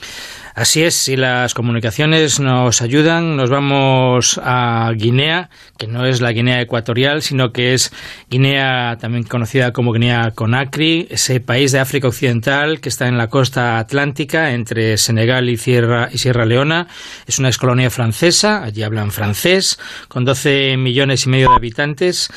Así 0.56 0.82
es, 0.82 0.94
si 0.94 1.16
las 1.16 1.52
comunicaciones 1.52 2.40
nos 2.40 2.80
ayudan, 2.80 3.36
nos 3.36 3.50
vamos 3.50 4.40
a 4.42 4.90
Guinea, 4.96 5.50
que 5.76 5.86
no 5.86 6.06
es 6.06 6.22
la 6.22 6.32
Guinea 6.32 6.62
ecuatorial, 6.62 7.20
sino 7.20 7.52
que 7.52 7.74
es 7.74 7.92
Guinea, 8.30 8.96
también 8.98 9.24
conocida 9.24 9.74
como 9.74 9.92
Guinea 9.92 10.30
Conakry, 10.34 11.08
ese 11.10 11.40
país 11.40 11.72
de 11.72 11.80
África 11.80 12.08
Occidental 12.08 12.80
que 12.80 12.88
está 12.88 13.06
en 13.06 13.18
la 13.18 13.28
costa 13.28 13.78
atlántica 13.78 14.54
entre 14.54 14.96
Senegal 14.96 15.50
y 15.50 15.58
Sierra, 15.58 16.08
y 16.10 16.16
Sierra 16.16 16.46
Leona. 16.46 16.88
Es 17.26 17.38
una 17.38 17.48
excolonia 17.48 17.90
francesa, 17.90 18.64
allí 18.64 18.82
hablan 18.82 19.10
francés, 19.10 19.78
con 20.08 20.24
12 20.24 20.78
millones 20.78 21.26
y 21.26 21.28
medio 21.28 21.50
de 21.50 21.56
habitantes. 21.56 22.30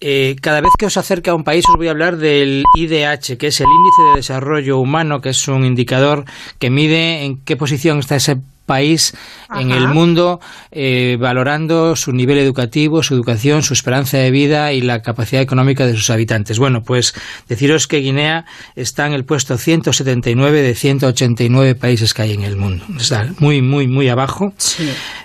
Eh, 0.00 0.36
cada 0.40 0.60
vez 0.60 0.70
que 0.78 0.86
os 0.86 0.96
acerque 0.96 1.30
a 1.30 1.34
un 1.34 1.42
país 1.42 1.64
os 1.68 1.76
voy 1.76 1.88
a 1.88 1.90
hablar 1.90 2.18
del 2.18 2.62
IDH, 2.76 3.36
que 3.36 3.48
es 3.48 3.60
el 3.60 3.66
Índice 3.66 4.02
de 4.10 4.16
Desarrollo 4.18 4.78
Humano, 4.78 5.20
que 5.20 5.30
es 5.30 5.48
un 5.48 5.64
indicador 5.64 6.24
que 6.60 6.70
mide 6.70 7.24
en 7.24 7.38
qué 7.38 7.56
posición 7.64 7.98
está 8.00 8.16
ese 8.16 8.36
país 8.64 9.14
en 9.54 9.70
el 9.70 9.88
mundo 9.88 10.40
eh, 10.70 11.16
valorando 11.20 11.96
su 11.96 12.12
nivel 12.12 12.38
educativo, 12.38 13.02
su 13.02 13.14
educación, 13.14 13.62
su 13.62 13.72
esperanza 13.72 14.18
de 14.18 14.30
vida 14.30 14.72
y 14.72 14.80
la 14.80 15.02
capacidad 15.02 15.42
económica 15.42 15.86
de 15.86 15.94
sus 15.94 16.10
habitantes. 16.10 16.58
Bueno, 16.58 16.82
pues 16.82 17.14
deciros 17.48 17.86
que 17.86 17.98
Guinea 17.98 18.44
está 18.74 19.06
en 19.06 19.12
el 19.12 19.24
puesto 19.24 19.56
179 19.56 20.62
de 20.62 20.74
189 20.74 21.74
países 21.74 22.14
que 22.14 22.22
hay 22.22 22.32
en 22.32 22.42
el 22.42 22.56
mundo. 22.56 22.84
Está 22.98 23.28
muy, 23.38 23.62
muy, 23.62 23.86
muy 23.86 24.08
abajo. 24.08 24.52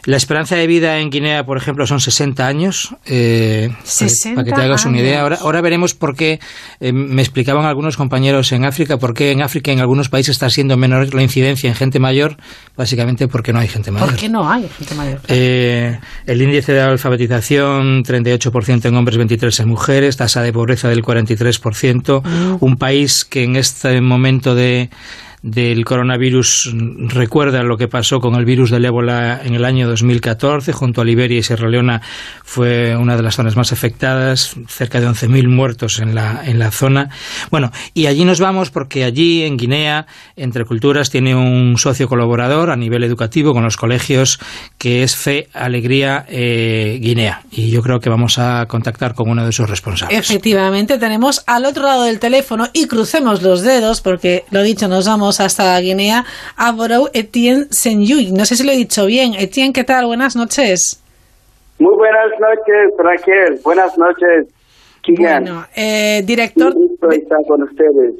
La 0.06 0.18
esperanza 0.18 0.56
de 0.56 0.68
vida 0.68 0.99
en 0.99 1.10
Guinea, 1.10 1.44
por 1.44 1.57
ejemplo, 1.57 1.86
son 1.88 1.99
60 1.99 2.45
años. 2.45 2.95
Eh, 3.06 3.70
60 3.84 4.36
para 4.36 4.45
que 4.45 4.52
te 4.52 4.61
hagas 4.61 4.86
una 4.86 4.99
idea. 4.99 5.22
Ahora, 5.22 5.38
ahora 5.41 5.61
veremos 5.61 5.94
por 5.94 6.16
qué, 6.16 6.40
eh, 6.80 6.91
me 6.94 7.22
explicaban 7.22 7.66
algunos 7.66 7.98
compañeros 7.98 8.52
en 8.52 8.66
África, 8.66 8.98
por 8.98 9.14
qué 9.14 9.32
en 9.32 9.41
África 9.41 9.72
en 9.72 9.80
algunos 9.80 10.10
países 10.10 10.34
está 10.34 10.49
siendo 10.49 10.78
menor 10.78 11.14
la 11.14 11.24
incidencia 11.24 11.70
en 11.70 11.76
gente 11.76 11.99
mayor, 11.99 12.38
básicamente 12.76 13.28
porque 13.30 13.54
no 13.54 13.60
hay 13.60 13.68
gente 13.68 13.92
mayor. 13.92 14.10
¿Por 14.10 14.18
qué 14.18 14.28
no 14.30 14.50
hay 14.50 14.68
gente 14.68 14.96
mayor? 14.96 15.20
Eh, 15.28 16.00
el 16.26 16.42
índice 16.42 16.74
de 16.74 16.82
alfabetización, 16.82 18.04
38% 18.04 18.86
en 18.86 18.96
hombres, 18.96 19.18
23% 19.18 19.60
en 19.64 19.70
mujeres, 19.70 20.18
tasa 20.18 20.42
de 20.42 20.52
pobreza 20.54 20.90
del 20.90 21.02
43%, 21.04 22.22
Mm. 22.24 22.58
un 22.60 22.78
país 22.78 23.26
que 23.26 23.44
en 23.44 23.56
este 23.56 24.02
momento 24.02 24.56
de 24.56 24.90
del 25.41 25.86
coronavirus 25.86 26.74
recuerda 27.07 27.64
lo 27.64 27.78
que 27.78 27.88
pasó 27.88 28.20
con 28.20 28.36
el 28.36 28.45
virus 28.45 28.72
del 28.72 28.86
ébola 28.86 29.41
en 29.44 29.56
el 29.56 29.66
año 29.66 29.88
2014 29.88 30.74
junto 30.74 31.02
a 31.02 31.06
Liberia 31.06 31.40
y 31.40 31.44
Sierra 31.44 31.70
Leona 31.70 32.02
fue 32.44 32.95
una 32.95 33.16
de 33.16 33.24
las 33.24 33.36
zonas 33.36 33.56
más 33.56 33.72
afectadas 33.72 34.56
cerca 34.68 34.99
de 34.99 35.07
11.000 35.07 35.48
muertos 35.48 35.99
en 35.99 36.16
la, 36.16 36.41
en 36.45 36.60
la 36.60 36.72
zona. 36.72 37.10
Bueno 37.52 37.72
y 37.94 38.07
allí 38.07 38.26
nos 38.26 38.40
vamos 38.40 38.70
porque 38.70 39.03
allí 39.03 39.44
en 39.44 39.57
Guinea 39.57 40.07
Entre 40.36 40.66
Culturas 40.66 41.10
tiene 41.10 41.36
un 41.36 41.78
socio 41.78 42.07
colaborador 42.07 42.70
a 42.70 42.76
nivel 42.76 43.03
educativo 43.03 43.53
con 43.53 43.64
los 43.64 43.78
colegios 43.78 44.40
que 44.78 45.03
es 45.03 45.16
Fe 45.16 45.49
Alegría 45.53 46.26
eh, 46.28 46.99
Guinea. 47.02 47.44
Y 47.52 47.70
yo 47.70 47.82
creo 47.82 47.99
que 47.99 48.10
vamos 48.10 48.40
a 48.40 48.66
contactar 48.68 49.14
con 49.14 49.30
uno 49.30 49.45
de 49.45 49.52
sus 49.52 49.70
responsables. 49.70 50.18
Efectivamente, 50.18 50.98
tenemos 50.98 51.44
al 51.48 51.66
otro 51.66 51.84
lado 51.84 52.03
del 52.03 52.20
teléfono 52.20 52.68
y 52.74 52.88
crucemos 52.88 53.41
los 53.41 53.61
dedos 53.61 54.02
porque, 54.02 54.45
lo 54.52 54.64
dicho, 54.64 54.88
nos 54.88 55.06
vamos 55.06 55.29
hasta 55.40 55.80
Guinea 55.80 56.26
a 56.58 56.72
Borou 56.72 57.10
Etienne 57.14 57.68
Senyuy. 57.70 58.32
No 58.32 58.46
sé 58.46 58.56
si 58.56 58.64
lo 58.64 58.72
he 58.72 58.78
dicho 58.78 59.06
bien. 59.06 59.34
Etienne, 59.36 59.74
¿qué 59.74 59.84
tal? 59.84 60.06
Buenas 60.08 60.36
noches. 60.36 61.02
Muy 61.80 61.96
buenas 61.96 62.32
noches, 62.40 62.94
Raquel. 62.98 63.60
Buenas 63.64 63.98
noches, 63.98 64.48
Kigan. 65.02 65.44
Bueno, 65.44 65.66
eh, 65.76 66.24
director... 66.26 66.74
Un 66.76 66.88
gusto 66.88 67.10
estar 67.10 67.40
con 67.48 67.64
ustedes. 67.64 68.16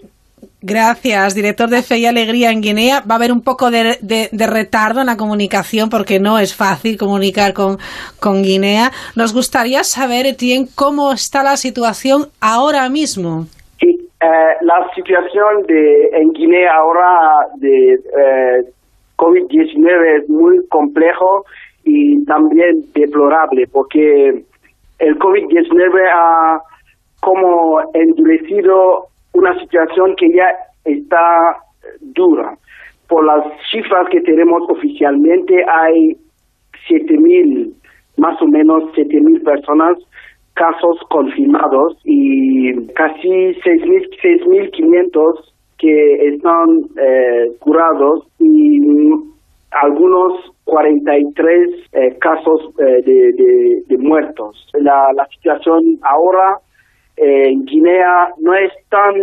Gracias, 0.62 1.36
director 1.36 1.70
de 1.70 1.82
Fe 1.82 2.00
y 2.00 2.06
Alegría 2.06 2.52
en 2.52 2.62
Guinea. 2.62 3.02
Va 3.02 3.16
a 3.16 3.18
haber 3.18 3.32
un 3.32 3.42
poco 3.42 3.72
de, 3.72 3.98
de, 4.02 4.30
de, 4.32 4.48
retardo 4.48 5.00
en 5.00 5.06
la 5.06 5.16
comunicación 5.16 5.90
porque 5.90 6.20
no 6.20 6.38
es 6.38 6.54
fácil 6.54 6.98
comunicar 6.98 7.54
con, 7.54 7.78
con 8.20 8.44
Guinea. 8.44 8.92
Nos 9.16 9.34
gustaría 9.34 9.86
saber, 9.86 10.26
Etienne, 10.26 10.68
cómo 10.76 11.14
está 11.14 11.44
la 11.44 11.56
situación 11.56 12.28
ahora 12.42 12.90
mismo. 12.90 13.48
Eh, 14.22 14.56
la 14.62 14.90
situación 14.94 15.64
de, 15.68 16.10
en 16.12 16.32
Guinea 16.34 16.74
ahora 16.74 17.48
de 17.56 17.94
eh, 17.94 18.64
COVID-19 19.16 20.22
es 20.22 20.30
muy 20.30 20.60
complejo 20.68 21.46
y 21.86 22.26
también 22.26 22.84
deplorable 22.94 23.66
porque 23.72 24.44
el 25.00 25.18
COVID-19 25.20 26.10
ha 26.14 26.60
como 27.22 27.80
endurecido 27.94 29.06
una 29.34 29.58
situación 29.60 30.16
que 30.18 30.30
ya 30.34 30.50
está 30.84 31.56
dura. 32.02 32.58
Por 33.08 33.26
las 33.26 33.46
cifras 33.72 34.08
que 34.12 34.20
tenemos 34.22 34.64
oficialmente 34.70 35.64
hay 35.66 36.18
7.000, 36.90 37.72
más 38.18 38.42
o 38.42 38.48
menos 38.48 38.84
7.000 38.96 39.44
personas 39.44 39.98
casos 40.54 40.98
confirmados 41.10 41.98
y 42.04 42.74
casi 42.94 43.30
6.500 43.30 45.34
que 45.78 46.28
están 46.28 46.68
eh, 47.02 47.52
curados 47.60 48.28
y 48.40 48.82
algunos 49.72 50.52
43 50.66 51.70
eh, 51.94 52.18
casos 52.20 52.62
eh, 52.80 53.02
de, 53.06 53.32
de, 53.34 53.84
de, 53.88 53.98
muertos. 53.98 54.68
La, 54.74 55.14
la 55.16 55.26
situación 55.28 55.82
ahora 56.02 56.60
en 57.22 57.66
Guinea 57.66 58.30
no 58.38 58.56
es 58.56 58.72
tan 58.90 59.14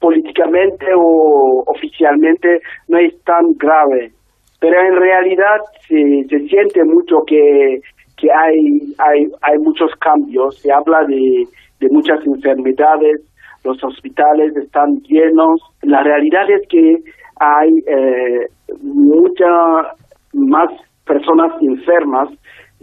políticamente 0.00 0.86
o 0.96 1.62
oficialmente 1.66 2.60
no 2.88 2.98
es 2.98 3.14
tan 3.24 3.52
grave, 3.56 4.12
pero 4.60 4.80
en 4.80 4.96
realidad 4.96 5.60
se, 5.86 6.24
se 6.28 6.40
siente 6.48 6.82
mucho 6.84 7.22
que 7.26 7.80
que 8.22 8.28
hay, 8.30 8.94
hay, 8.98 9.26
hay 9.42 9.58
muchos 9.58 9.90
cambios, 10.00 10.56
se 10.58 10.72
habla 10.72 11.04
de, 11.08 11.44
de 11.80 11.88
muchas 11.90 12.24
enfermedades, 12.24 13.20
los 13.64 13.82
hospitales 13.82 14.56
están 14.56 15.00
llenos. 15.08 15.60
La 15.82 16.04
realidad 16.04 16.48
es 16.48 16.62
que 16.68 16.98
hay 17.40 17.70
eh, 17.86 18.46
muchas 18.80 19.98
más 20.34 20.70
personas 21.04 21.52
enfermas 21.62 22.28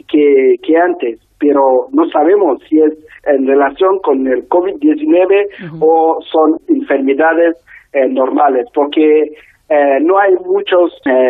que, 0.10 0.56
que 0.61 0.78
antes, 0.78 1.20
pero 1.40 1.88
no 1.94 2.06
sabemos 2.10 2.61
si 2.68 2.78
es 2.80 2.94
en 3.26 3.48
relación 3.48 3.99
con 3.99 4.28
el 4.28 4.45
COVID-19 4.49 4.91
uh 4.91 5.76
-huh. 5.76 5.80
o 5.82 6.22
son 6.22 6.57
enfermedades 6.68 7.56
eh, 7.94 8.07
normales, 8.10 8.66
porque 8.74 9.22
eh, 9.70 9.99
no 10.02 10.18
hay 10.18 10.34
muchas 10.45 10.90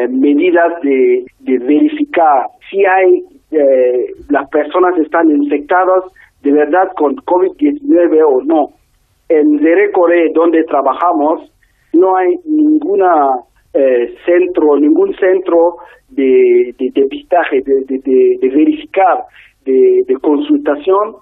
medidas 0.09 0.81
de, 0.81 1.25
de 1.41 1.57
verificar 1.59 2.47
si 2.69 2.85
hay 2.85 3.38
eh, 3.51 4.13
las 4.29 4.47
personas 4.49 4.97
están 4.99 5.29
infectadas 5.29 6.03
de 6.43 6.51
verdad 6.51 6.89
con 6.95 7.15
COVID-19 7.15 8.23
o 8.25 8.41
no. 8.43 8.69
En 9.27 9.57
Derecore, 9.57 10.31
donde 10.33 10.63
trabajamos, 10.63 11.51
no 11.93 12.15
hay 12.15 12.35
ninguna 12.45 13.39
eh, 13.73 14.15
centro, 14.25 14.77
ningún 14.79 15.13
centro 15.15 15.77
de, 16.09 16.73
de 16.79 16.91
de, 16.91 17.03
de, 17.87 18.37
de, 18.39 18.49
verificar, 18.49 19.23
de, 19.65 20.17
consultación 20.21 21.15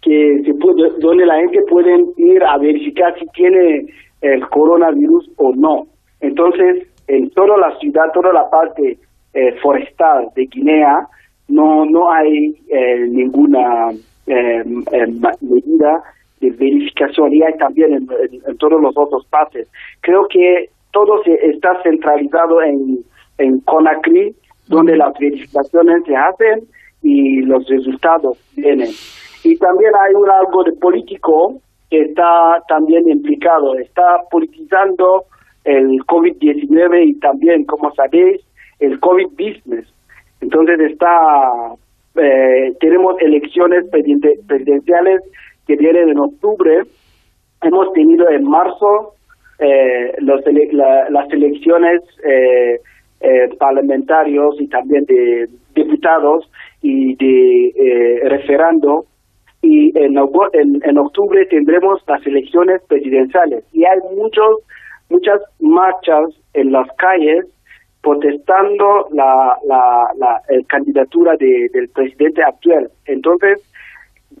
que 0.00 0.42
se 0.44 0.54
puede, 0.54 0.90
donde 1.00 1.26
la 1.26 1.36
gente 1.36 1.60
puede 1.68 1.96
ir 2.16 2.42
a 2.42 2.56
verificar 2.58 3.14
si 3.18 3.26
tiene 3.34 3.86
el 4.22 4.48
coronavirus 4.48 5.30
o 5.36 5.52
no. 5.54 5.86
Entonces, 6.20 6.88
en 7.08 7.30
toda 7.30 7.56
la 7.58 7.76
ciudad, 7.78 8.04
toda 8.14 8.32
la 8.32 8.48
parte 8.48 8.98
eh, 9.34 9.54
forestal 9.60 10.28
de 10.34 10.46
Guinea, 10.46 11.06
no, 11.52 11.84
no 11.84 12.10
hay 12.10 12.54
eh, 12.68 13.06
ninguna 13.08 13.90
eh, 14.26 14.64
medida 14.64 16.02
de 16.40 16.50
verificación 16.50 17.32
y 17.32 17.42
hay 17.42 17.56
también 17.58 17.92
en, 17.92 18.06
todos 18.58 18.80
los 18.80 18.96
otros 18.96 19.26
partes. 19.26 19.68
Creo 20.00 20.26
que 20.28 20.70
todo 20.92 21.22
se 21.24 21.34
está 21.50 21.80
centralizado 21.82 22.62
en, 22.62 22.98
en 23.38 23.60
Conakry, 23.60 24.34
donde 24.66 24.96
las 24.96 25.12
verificaciones 25.18 26.04
se 26.04 26.16
hacen 26.16 26.64
y 27.02 27.42
los 27.42 27.68
resultados 27.68 28.38
vienen. 28.56 28.88
Y 29.44 29.56
también 29.58 29.92
hay 30.00 30.14
un 30.14 30.30
algo 30.30 30.64
de 30.64 30.72
político 30.72 31.60
que 31.90 32.00
está 32.02 32.62
también 32.68 33.08
implicado, 33.08 33.74
está 33.76 34.02
politizando 34.30 35.24
el 35.64 35.98
COVID-19 36.06 37.08
y 37.08 37.20
también, 37.20 37.64
como 37.64 37.92
sabéis, 37.94 38.40
el 38.80 38.98
COVID 39.00 39.28
business. 39.32 39.86
Entonces 40.42 40.80
está, 40.80 41.18
eh, 42.16 42.72
tenemos 42.80 43.16
elecciones 43.20 43.86
presidenciales 43.90 45.22
que 45.66 45.76
vienen 45.76 46.10
en 46.10 46.18
octubre. 46.18 46.82
Hemos 47.62 47.92
tenido 47.92 48.28
en 48.28 48.44
marzo 48.44 49.14
eh, 49.60 50.12
los, 50.18 50.40
las 51.10 51.32
elecciones 51.32 52.02
eh, 52.24 52.80
eh, 53.20 53.48
parlamentarios 53.58 54.60
y 54.60 54.66
también 54.66 55.04
de 55.04 55.48
diputados 55.74 56.50
y 56.82 57.14
de 57.14 57.68
eh, 57.68 58.28
referendo 58.28 59.04
y 59.62 59.96
en, 59.96 60.18
en, 60.84 60.98
octubre 60.98 61.46
tendremos 61.46 62.02
las 62.08 62.26
elecciones 62.26 62.82
presidenciales 62.88 63.64
y 63.72 63.84
hay 63.84 63.98
muchos 64.16 64.58
muchas 65.08 65.40
marchas 65.60 66.30
en 66.54 66.72
las 66.72 66.88
calles 66.96 67.46
protestando 68.02 69.08
la, 69.12 69.56
la, 69.66 70.10
la 70.16 70.42
candidatura 70.66 71.36
de, 71.36 71.68
del 71.72 71.88
presidente 71.88 72.42
actual. 72.42 72.90
Entonces, 73.06 73.62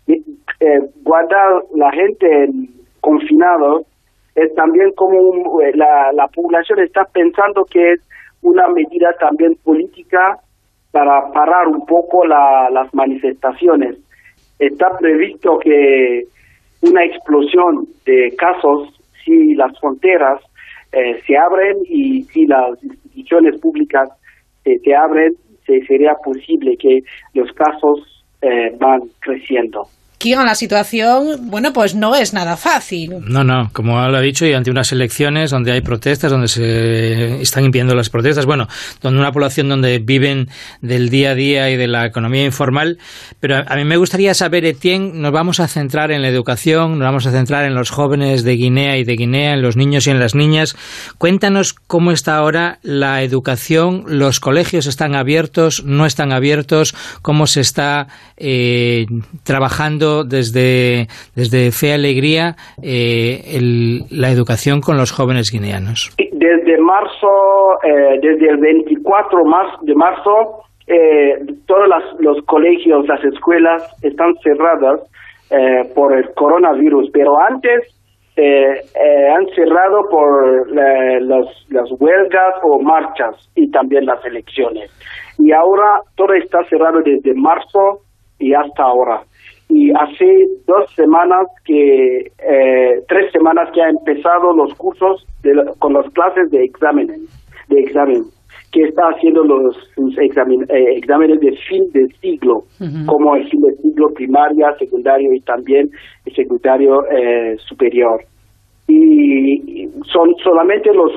eh, 0.08 0.80
guardar 1.02 1.62
la 1.74 1.90
gente 1.92 2.48
confinados 3.00 3.86
es 4.34 4.54
también 4.54 4.92
como 4.92 5.60
eh, 5.60 5.72
la, 5.74 6.12
la 6.12 6.26
población 6.28 6.80
está 6.80 7.04
pensando 7.04 7.64
que 7.64 7.92
es 7.92 8.00
una 8.42 8.68
medida 8.68 9.12
también 9.20 9.54
política 9.62 10.38
para 10.90 11.30
parar 11.32 11.68
un 11.68 11.86
poco 11.86 12.26
la, 12.26 12.68
las 12.70 12.92
manifestaciones. 12.94 13.96
Está 14.58 14.90
previsto 14.98 15.58
que 15.58 16.24
una 16.82 17.04
explosión 17.04 17.86
de 18.04 18.34
casos 18.36 18.88
si 19.24 19.54
las 19.54 19.78
fronteras 19.78 20.40
eh, 20.92 21.20
se 21.26 21.36
abren 21.36 21.78
y 21.86 22.22
si 22.24 22.46
las 22.46 22.82
instituciones 22.82 23.60
públicas 23.60 24.10
eh, 24.64 24.78
se 24.84 24.94
abren, 24.94 25.34
se, 25.66 25.84
sería 25.86 26.14
posible 26.24 26.76
que 26.76 27.02
los 27.34 27.50
casos 27.52 28.24
eh, 28.42 28.74
van 28.78 29.02
creciendo 29.20 29.86
la 30.24 30.54
situación, 30.54 31.50
bueno, 31.50 31.72
pues 31.72 31.94
no 31.94 32.14
es 32.14 32.32
nada 32.32 32.56
fácil. 32.56 33.16
No, 33.26 33.42
no, 33.42 33.70
como 33.72 34.00
lo 34.08 34.16
ha 34.16 34.20
dicho, 34.20 34.46
y 34.46 34.52
ante 34.52 34.70
unas 34.70 34.92
elecciones 34.92 35.50
donde 35.50 35.72
hay 35.72 35.80
protestas, 35.80 36.30
donde 36.30 36.48
se 36.48 37.42
están 37.42 37.64
impidiendo 37.64 37.94
las 37.94 38.08
protestas, 38.08 38.46
bueno, 38.46 38.68
donde 39.00 39.18
una 39.18 39.32
población 39.32 39.68
donde 39.68 39.98
viven 39.98 40.48
del 40.80 41.10
día 41.10 41.32
a 41.32 41.34
día 41.34 41.70
y 41.70 41.76
de 41.76 41.88
la 41.88 42.06
economía 42.06 42.44
informal. 42.44 42.98
Pero 43.40 43.64
a, 43.66 43.76
mí 43.76 43.84
me 43.84 43.96
gustaría 43.96 44.32
saber, 44.34 44.64
Etienne, 44.64 45.12
nos 45.14 45.32
vamos 45.32 45.58
a 45.60 45.66
centrar 45.66 46.12
en 46.12 46.22
la 46.22 46.28
educación, 46.28 46.98
nos 46.98 47.06
vamos 47.06 47.26
a 47.26 47.32
centrar 47.32 47.64
en 47.64 47.74
los 47.74 47.90
jóvenes 47.90 48.44
de 48.44 48.52
Guinea 48.52 48.96
y 48.98 49.04
de 49.04 49.16
Guinea, 49.16 49.54
en 49.54 49.62
los 49.62 49.76
niños 49.76 50.06
y 50.06 50.10
en 50.10 50.20
las 50.20 50.34
niñas. 50.34 50.76
Cuéntanos 51.18 51.74
cómo 51.74 52.12
está 52.12 52.36
ahora 52.36 52.78
la 52.82 53.22
educación, 53.22 54.04
los 54.06 54.38
colegios 54.38 54.86
están 54.86 55.16
abiertos, 55.16 55.84
no 55.84 56.06
están 56.06 56.32
abiertos, 56.32 56.94
cómo 57.22 57.46
se 57.46 57.60
está 57.60 58.06
eh, 58.36 59.06
trabajando 59.42 60.11
desde, 60.24 61.08
desde 61.34 61.72
Fe 61.72 61.94
Alegría 61.94 62.54
eh, 62.82 63.58
la 64.10 64.30
educación 64.30 64.80
con 64.80 64.96
los 64.96 65.10
jóvenes 65.12 65.50
guineanos? 65.52 66.14
Desde 66.18 66.78
marzo, 66.78 67.32
eh, 67.82 68.18
desde 68.20 68.50
el 68.50 68.58
24 68.58 69.38
de 69.82 69.94
marzo, 69.94 70.34
eh, 70.86 71.38
todos 71.66 71.88
los 72.20 72.44
colegios, 72.46 73.06
las 73.08 73.24
escuelas 73.24 73.82
están 74.02 74.34
cerradas 74.42 75.00
por 75.94 76.16
el 76.16 76.32
coronavirus, 76.34 77.10
pero 77.12 77.32
antes 77.38 77.80
han 78.38 79.46
cerrado 79.54 80.08
por 80.10 80.72
las 80.72 81.90
huelgas 82.00 82.54
o 82.62 82.80
marchas 82.80 83.50
y 83.54 83.70
también 83.70 84.06
las 84.06 84.24
elecciones. 84.24 84.90
Y 85.38 85.52
ahora 85.52 86.00
todo 86.16 86.32
está 86.32 86.64
cerrado 86.70 87.00
desde 87.04 87.34
marzo 87.34 88.00
y 88.38 88.54
hasta 88.54 88.82
ahora 88.82 89.20
y 89.74 89.90
hace 89.92 90.48
dos 90.66 90.90
semanas 90.94 91.46
que, 91.64 92.18
eh, 92.18 93.02
tres 93.08 93.32
semanas 93.32 93.70
que 93.72 93.80
ha 93.80 93.88
empezado 93.88 94.54
los 94.54 94.74
cursos 94.74 95.26
con 95.78 95.94
las 95.94 96.06
clases 96.12 96.50
de 96.50 96.62
exámenes, 96.64 97.20
de 97.68 97.80
examen, 97.80 98.24
que 98.70 98.82
está 98.82 99.02
haciendo 99.08 99.44
los 99.44 99.76
eh, 100.18 100.28
exámenes 100.96 101.40
de 101.40 101.56
fin 101.68 101.90
de 101.92 102.06
siglo, 102.20 102.64
como 103.06 103.34
el 103.34 103.48
fin 103.48 103.62
de 103.62 103.74
siglo 103.76 104.12
primaria, 104.12 104.74
secundario 104.78 105.32
y 105.32 105.40
también 105.40 105.90
el 106.26 106.34
secundario 106.34 107.06
eh, 107.10 107.56
superior. 107.66 108.20
Y 108.88 109.88
son 110.12 110.34
solamente 110.42 110.92
los 110.92 111.12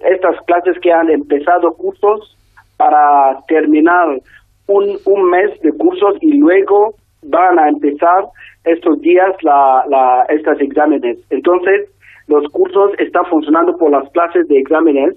estas 0.00 0.34
clases 0.46 0.76
que 0.82 0.90
han 0.90 1.10
empezado 1.10 1.72
cursos 1.74 2.36
para 2.76 3.38
terminar 3.46 4.18
un, 4.66 4.98
un 5.04 5.30
mes 5.30 5.60
de 5.60 5.70
cursos 5.72 6.16
y 6.22 6.38
luego 6.38 6.94
van 7.22 7.58
a 7.58 7.68
empezar 7.68 8.24
estos 8.64 9.00
días 9.00 9.34
la, 9.42 9.84
la, 9.88 10.24
estos 10.28 10.60
exámenes. 10.60 11.18
Entonces, 11.30 11.88
los 12.28 12.44
cursos 12.52 12.92
están 12.98 13.24
funcionando 13.26 13.76
por 13.76 13.90
las 13.90 14.08
clases 14.12 14.46
de 14.48 14.58
exámenes, 14.58 15.16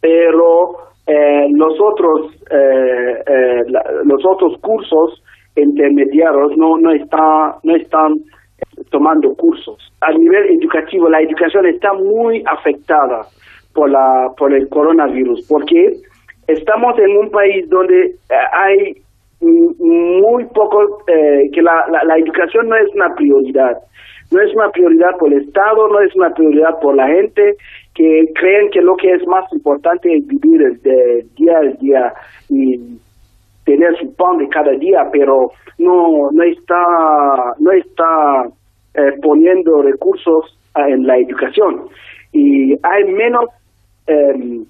pero 0.00 0.76
eh, 1.06 1.46
los 1.52 1.74
otros 1.80 2.32
eh, 2.50 3.22
eh, 3.26 3.62
los 4.04 4.24
otros 4.24 4.58
cursos 4.60 5.22
intermediarios 5.56 6.56
no 6.56 6.78
no 6.78 6.90
está 6.92 7.58
no 7.62 7.76
están 7.76 8.14
tomando 8.90 9.34
cursos. 9.34 9.78
A 10.00 10.12
nivel 10.12 10.58
educativo, 10.58 11.08
la 11.08 11.20
educación 11.20 11.66
está 11.66 11.92
muy 11.92 12.42
afectada 12.46 13.26
por 13.74 13.90
la 13.90 14.30
por 14.38 14.52
el 14.52 14.68
coronavirus, 14.68 15.46
porque 15.48 15.92
estamos 16.48 16.98
en 16.98 17.16
un 17.16 17.30
país 17.30 17.68
donde 17.68 18.12
hay 18.52 18.94
muy 19.40 20.44
poco, 20.46 21.02
eh, 21.08 21.50
que 21.52 21.62
la, 21.62 21.84
la, 22.04 22.16
educación 22.16 22.68
no 22.68 22.76
es 22.76 22.94
una 22.94 23.14
prioridad. 23.14 23.76
No 24.32 24.40
es 24.40 24.52
una 24.54 24.70
prioridad 24.70 25.16
por 25.18 25.32
el 25.32 25.42
Estado, 25.42 25.88
no 25.88 26.00
es 26.00 26.14
una 26.16 26.30
prioridad 26.30 26.80
por 26.80 26.96
la 26.96 27.06
gente 27.06 27.54
que 27.94 28.24
creen 28.34 28.70
que 28.70 28.80
lo 28.80 28.96
que 28.96 29.12
es 29.12 29.26
más 29.26 29.44
importante 29.52 30.12
es 30.12 30.26
vivir 30.26 30.62
el, 30.62 30.80
día 31.36 31.58
al 31.58 31.76
día 31.78 32.12
y 32.48 32.98
tener 33.64 33.96
su 33.98 34.14
pan 34.16 34.38
de 34.38 34.48
cada 34.48 34.72
día, 34.72 35.08
pero 35.12 35.50
no, 35.78 36.30
no 36.32 36.42
está, 36.42 37.54
no 37.58 37.72
está 37.72 38.44
eh, 38.94 39.12
poniendo 39.22 39.82
recursos 39.82 40.58
en 40.74 41.06
la 41.06 41.18
educación. 41.18 41.86
Y 42.32 42.74
hay 42.82 43.04
menos 43.04 43.46
eh, 44.06 44.64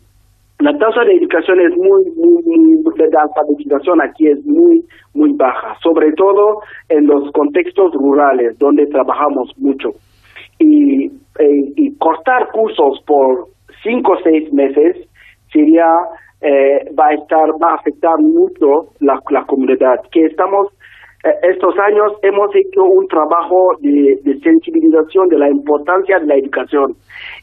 la 0.61 0.73
tasa 0.79 1.05
de 1.05 1.17
educación 1.17 1.61
es 1.61 1.77
muy, 1.77 2.05
muy, 2.17 2.43
muy, 2.43 2.95
de 2.97 3.19
alfabetización 3.19 4.01
aquí 4.01 4.27
es 4.29 4.45
muy, 4.47 4.83
muy 5.15 5.33
baja, 5.37 5.77
sobre 5.83 6.13
todo 6.13 6.61
en 6.89 7.07
los 7.07 7.31
contextos 7.33 7.93
rurales 7.93 8.59
donde 8.59 8.87
trabajamos 8.87 9.53
mucho. 9.59 9.91
Y, 10.59 11.07
eh, 11.39 11.73
y 11.77 11.95
cortar 11.99 12.49
cursos 12.53 13.03
por 13.07 13.49
cinco 13.83 14.13
o 14.13 14.23
seis 14.23 14.51
meses 14.53 14.97
sería, 15.53 15.87
eh, 16.41 16.91
va 16.99 17.09
a 17.09 17.15
estar, 17.15 17.51
va 17.63 17.73
a 17.73 17.75
afectar 17.75 18.17
mucho 18.19 18.93
la, 19.01 19.21
la 19.31 19.45
comunidad, 19.45 20.01
que 20.11 20.25
estamos 20.25 20.69
eh, 21.25 21.35
estos 21.51 21.75
años 21.79 22.13
hemos 22.23 22.55
hecho 22.55 22.83
un 22.85 23.07
trabajo 23.09 23.73
de, 23.81 24.21
de, 24.23 24.39
sensibilización 24.41 25.29
de 25.29 25.39
la 25.39 25.51
importancia 25.51 26.19
de 26.19 26.27
la 26.27 26.37
educación 26.37 26.95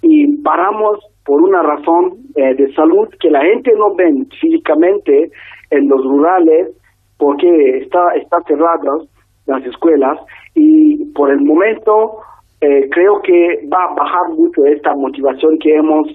y 0.02 0.41
paramos 0.41 0.99
por 1.26 1.41
una 1.41 1.62
razón 1.62 2.14
eh, 2.36 2.54
de 2.56 2.74
salud 2.74 3.08
que 3.20 3.30
la 3.30 3.41
gente 3.41 3.72
no 3.78 3.95
ve 3.95 4.12
físicamente 4.40 5.30
en 5.72 5.88
los 5.88 6.04
rurales 6.04 6.70
porque 7.18 7.48
está, 7.82 8.14
está 8.16 8.38
cerradas 8.48 9.08
las 9.45 9.66
escuelas 9.66 10.20
y 10.56 11.12
por 11.14 11.32
el 11.32 11.41
momento 11.41 12.18
eh, 12.62 12.90
creo 12.90 13.22
que 13.22 13.68
va 13.72 13.84
a 13.84 13.95
bajar 13.95 14.30
mucho 14.36 14.66
esta 14.66 14.94
motivación 14.95 15.58
que 15.60 15.76
hemos 15.76 16.08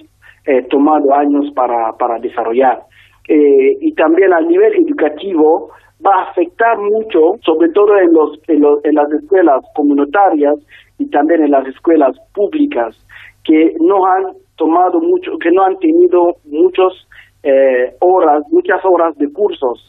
eh, 0.45 0.63
tomado 0.69 1.13
años 1.13 1.51
para, 1.55 1.91
para 1.97 2.19
desarrollar. 2.19 2.79
y 3.27 3.93
también 3.93 4.33
a 4.33 4.41
nivel 4.41 4.73
educativo, 4.73 5.69
va 6.05 6.11
a 6.15 6.29
afectar 6.29 6.77
mucho, 6.77 7.37
sobre 7.43 7.69
todo 7.69 7.97
en, 7.97 8.13
los, 8.13 8.39
en, 8.47 8.61
los, 8.61 8.83
en 8.85 8.95
las 8.95 9.11
escuelas 9.11 9.63
comunitarias 9.75 10.55
y 10.97 11.09
también 11.09 11.43
en 11.43 11.51
las 11.51 11.67
escuelas 11.67 12.15
públicas, 12.33 12.95
que 13.43 13.75
no 13.79 14.05
han 14.05 14.33
tomado 14.55 14.99
mucho, 14.99 15.37
que 15.37 15.51
no 15.51 15.63
han 15.63 15.77
tenido 15.79 16.35
muchos 16.45 17.07
eh, 17.43 17.93
horas, 17.99 18.43
muchas 18.51 18.83
horas 18.83 19.17
de 19.17 19.31
cursos 19.31 19.85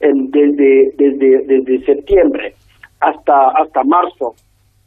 desde, 0.00 0.92
desde, 0.96 1.42
desde 1.46 1.84
septiembre 1.84 2.54
hasta, 3.00 3.48
hasta 3.50 3.84
marzo. 3.84 4.34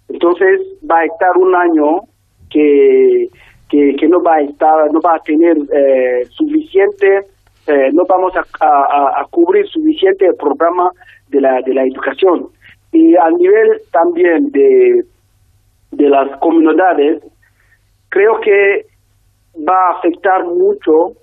Entonces 0.07 0.61
va 0.89 0.99
a 0.99 1.05
estar 1.05 1.37
un 1.37 1.55
año 1.55 2.01
que, 2.49 3.29
que, 3.69 3.95
que 3.95 4.07
no 4.07 4.21
va 4.21 4.35
a 4.35 4.41
estar, 4.41 4.91
no 4.91 4.99
va 5.01 5.15
a 5.15 5.19
tener 5.19 5.57
eh, 5.71 6.25
suficiente, 6.31 7.27
eh, 7.67 7.89
no 7.93 8.03
vamos 8.07 8.33
a, 8.35 8.43
a, 8.65 9.21
a, 9.21 9.25
cubrir 9.29 9.67
suficiente 9.67 10.25
el 10.25 10.35
programa 10.35 10.91
de 11.27 11.41
la, 11.41 11.61
de 11.61 11.73
la 11.73 11.83
educación. 11.83 12.47
Y 12.91 13.15
a 13.15 13.29
nivel 13.29 13.81
también 13.91 14.49
de, 14.51 15.03
de 15.91 16.09
las 16.09 16.39
comunidades, 16.39 17.21
creo 18.09 18.39
que 18.41 18.85
va 19.67 19.75
a 19.75 19.97
afectar 19.97 20.45
mucho 20.45 21.13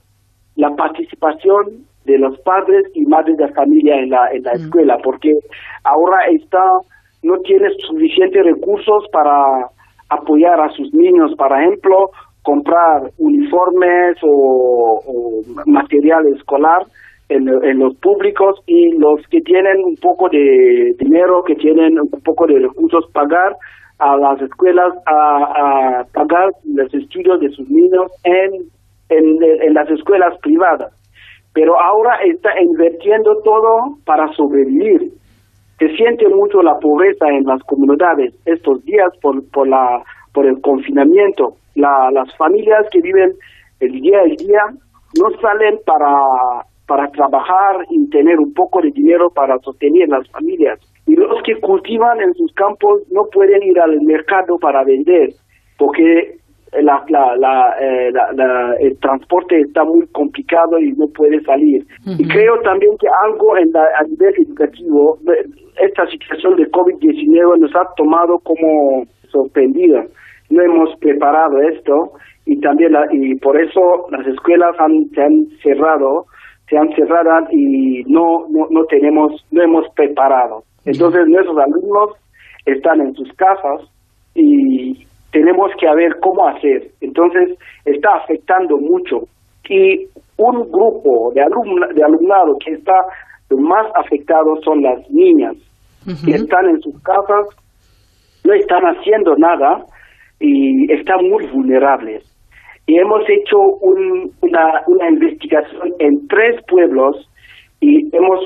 la 0.56 0.74
participación 0.74 1.86
de 2.04 2.18
los 2.18 2.38
padres 2.40 2.86
y 2.94 3.04
madres 3.04 3.36
de 3.36 3.48
familia 3.48 3.96
en 3.96 4.10
la, 4.10 4.30
en 4.32 4.42
la 4.44 4.52
escuela, 4.52 4.96
porque 5.02 5.32
ahora 5.84 6.18
está, 6.30 6.64
no 7.22 7.38
tiene 7.40 7.68
suficientes 7.86 8.44
recursos 8.44 9.04
para 9.12 9.68
apoyar 10.08 10.60
a 10.60 10.70
sus 10.70 10.92
niños, 10.94 11.34
por 11.36 11.52
ejemplo, 11.52 12.10
comprar 12.42 13.10
uniformes 13.18 14.16
o, 14.22 15.02
o 15.04 15.42
material 15.66 16.26
escolar 16.28 16.86
en, 17.28 17.48
en, 17.48 17.80
los 17.80 17.96
públicos 17.96 18.60
y 18.66 18.92
los 18.98 19.20
que 19.28 19.40
tienen 19.40 19.78
un 19.84 19.96
poco 19.96 20.28
de 20.28 20.94
dinero, 20.96 21.42
que 21.42 21.56
tienen 21.56 21.98
un 21.98 22.20
poco 22.22 22.46
de 22.46 22.60
recursos, 22.60 23.04
pagar 23.12 23.56
a 23.98 24.16
las 24.16 24.40
escuelas 24.42 24.92
a, 25.06 26.00
a 26.00 26.04
pagar 26.12 26.50
los 26.64 26.92
estudios 26.92 27.40
de 27.40 27.50
sus 27.50 27.68
niños 27.70 28.10
en, 28.24 28.64
en, 29.08 29.42
en 29.42 29.74
las 29.74 29.90
escuelas 29.90 30.38
privadas. 30.40 30.92
Pero 31.54 31.80
ahora 31.80 32.16
está 32.24 32.50
invirtiendo 32.60 33.40
todo 33.42 33.96
para 34.04 34.30
sobrevivir. 34.34 35.12
Se 35.78 35.88
siente 35.96 36.28
mucho 36.28 36.62
la 36.62 36.78
pobreza 36.78 37.28
en 37.28 37.44
las 37.44 37.62
comunidades 37.62 38.34
estos 38.44 38.84
días 38.84 39.10
por, 39.22 39.42
por, 39.50 39.66
la, 39.66 40.02
por 40.34 40.46
el 40.46 40.60
confinamiento. 40.60 41.54
La, 41.74 42.10
las 42.12 42.34
familias 42.36 42.86
que 42.90 43.00
viven 43.00 43.32
el 43.80 43.92
día 44.00 44.20
a 44.20 44.24
día 44.24 44.62
no 45.18 45.30
salen 45.40 45.78
para, 45.86 46.08
para 46.86 47.08
trabajar 47.08 47.86
y 47.90 48.08
tener 48.10 48.38
un 48.38 48.52
poco 48.52 48.82
de 48.82 48.90
dinero 48.90 49.30
para 49.30 49.58
sostener 49.60 50.08
las 50.08 50.28
familias. 50.30 50.78
Y 51.06 51.14
los 51.14 51.42
que 51.42 51.58
cultivan 51.60 52.20
en 52.20 52.34
sus 52.34 52.52
campos 52.54 53.02
no 53.10 53.24
pueden 53.32 53.62
ir 53.62 53.78
al 53.78 54.00
mercado 54.02 54.58
para 54.58 54.82
vender 54.84 55.30
porque 55.78 56.36
la, 56.82 57.04
la, 57.08 57.36
la, 57.36 57.76
eh, 57.80 58.12
el 58.80 58.98
transporte 58.98 59.60
está 59.60 59.84
muy 59.84 60.06
complicado 60.08 60.78
y 60.78 60.92
no 60.92 61.06
puede 61.14 61.40
salir. 61.42 61.82
Uh 62.04 62.10
-huh. 62.10 62.16
Y 62.20 62.28
creo 62.28 62.58
también 62.62 62.92
que 62.98 63.06
algo 63.24 63.56
en 63.56 63.70
a 63.76 64.02
nivel 64.08 64.34
educativo, 64.46 65.18
esta 65.80 66.06
situación 66.06 66.56
de 66.56 66.70
COVID-19 66.70 67.58
nos 67.58 67.74
ha 67.76 67.86
tomado 67.96 68.38
como 68.40 69.04
sorprendida. 69.28 70.04
No 70.50 70.62
hemos 70.62 70.96
preparado 70.98 71.60
esto 71.60 72.12
y 72.46 72.60
también 72.60 72.92
la, 72.92 73.06
y 73.10 73.34
por 73.36 73.60
eso 73.60 74.06
las 74.10 74.26
escuelas 74.26 74.74
han, 74.78 75.08
se 75.14 75.22
han 75.22 75.46
cerrado, 75.62 76.26
se 76.68 76.76
han 76.76 76.88
cerrado 76.94 77.46
y 77.50 78.02
no, 78.06 78.46
no, 78.50 78.66
no 78.70 78.84
tenemos, 78.84 79.44
no 79.50 79.62
hemos 79.62 79.86
preparado. 79.94 80.62
Entonces 80.84 81.26
nuestros 81.26 81.56
alumnos 81.58 82.10
están 82.64 83.00
en 83.00 83.14
sus 83.14 83.28
casas 83.34 83.88
y 84.34 85.06
tenemos 85.32 85.70
que 85.78 85.86
ver 85.94 86.16
cómo 86.20 86.48
hacer. 86.48 86.88
Entonces 87.00 87.58
está 87.84 88.08
afectando 88.16 88.78
mucho 88.78 89.26
y 89.68 90.06
un 90.38 90.70
grupo 90.70 91.32
de, 91.34 91.42
alumna, 91.42 91.88
de 91.94 92.02
alumnado 92.02 92.56
que 92.64 92.72
está 92.72 92.94
más 93.50 93.86
afectado 93.94 94.56
son 94.64 94.82
las 94.82 94.98
niñas 95.10 95.54
uh 96.06 96.10
-huh. 96.10 96.24
que 96.24 96.32
están 96.32 96.68
en 96.68 96.80
sus 96.80 96.94
casas, 97.02 97.46
no 98.44 98.52
están 98.52 98.82
haciendo 98.84 99.34
nada 99.36 99.84
y 100.40 100.92
están 100.92 101.28
muy 101.28 101.46
vulnerables. 101.46 102.22
Y 102.86 102.98
hemos 102.98 103.22
hecho 103.28 103.58
un, 103.58 104.32
una, 104.42 104.82
una 104.86 105.08
investigación 105.08 105.92
en 105.98 106.26
tres 106.28 106.60
pueblos 106.68 107.28
y 107.80 108.14
hemos 108.16 108.40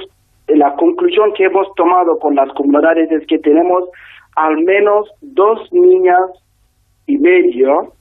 la 0.48 0.74
conclusión 0.74 1.32
que 1.36 1.44
hemos 1.44 1.66
tomado 1.76 2.18
con 2.18 2.34
las 2.34 2.52
comunidades 2.54 3.10
es 3.12 3.26
que 3.26 3.38
tenemos 3.38 3.84
al 4.36 4.56
menos 4.64 5.08
dos 5.20 5.60
niñas 5.72 6.20
y 7.06 7.18
medio 7.18 7.92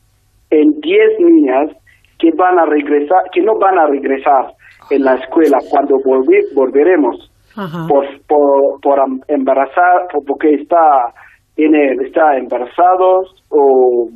en 0.49 0.79
diez 0.81 1.19
niñas 1.19 1.71
que 2.17 2.31
van 2.35 2.59
a 2.59 2.65
regresar, 2.65 3.23
que 3.31 3.41
no 3.41 3.57
van 3.59 3.77
a 3.77 3.85
regresar 3.87 4.53
en 4.89 5.03
la 5.03 5.15
escuela 5.15 5.57
cuando 5.69 5.97
volver, 6.03 6.43
volveremos 6.55 7.31
Ajá. 7.55 7.87
por, 7.87 8.05
por, 8.27 8.81
por 8.81 8.99
embarazar, 9.27 10.07
por, 10.11 10.25
porque 10.25 10.55
está 10.55 11.13
tiene 11.55 11.93
está 12.05 12.37
embarazados 12.37 13.43
o, 13.49 14.09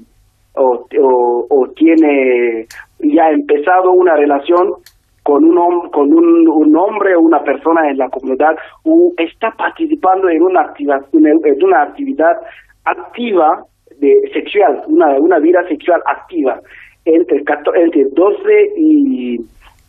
o, 0.56 0.86
o, 1.50 1.68
tiene 1.76 2.66
ya 3.00 3.30
empezado 3.30 3.92
una 3.92 4.16
relación 4.16 4.74
con 5.24 5.44
un 5.44 5.90
con 5.90 6.14
un, 6.14 6.48
un, 6.48 6.76
hombre 6.76 7.16
o 7.16 7.22
una 7.22 7.40
persona 7.44 7.90
en 7.90 7.98
la 7.98 8.10
comunidad 8.10 8.56
o 8.84 9.12
está 9.18 9.52
participando 9.58 10.30
en 10.30 10.44
una 10.44 10.62
actividad 10.62 11.02
en 11.14 11.64
una 11.64 11.84
actividad 11.84 12.36
activa 12.86 13.64
de 14.00 14.14
sexual 14.34 14.82
una 14.88 15.18
una 15.20 15.40
vida 15.40 15.64
sexual 15.68 16.02
activa 16.06 16.60
entre 17.06 17.38
entre 17.76 18.06
12 18.12 18.74
y 18.78 19.38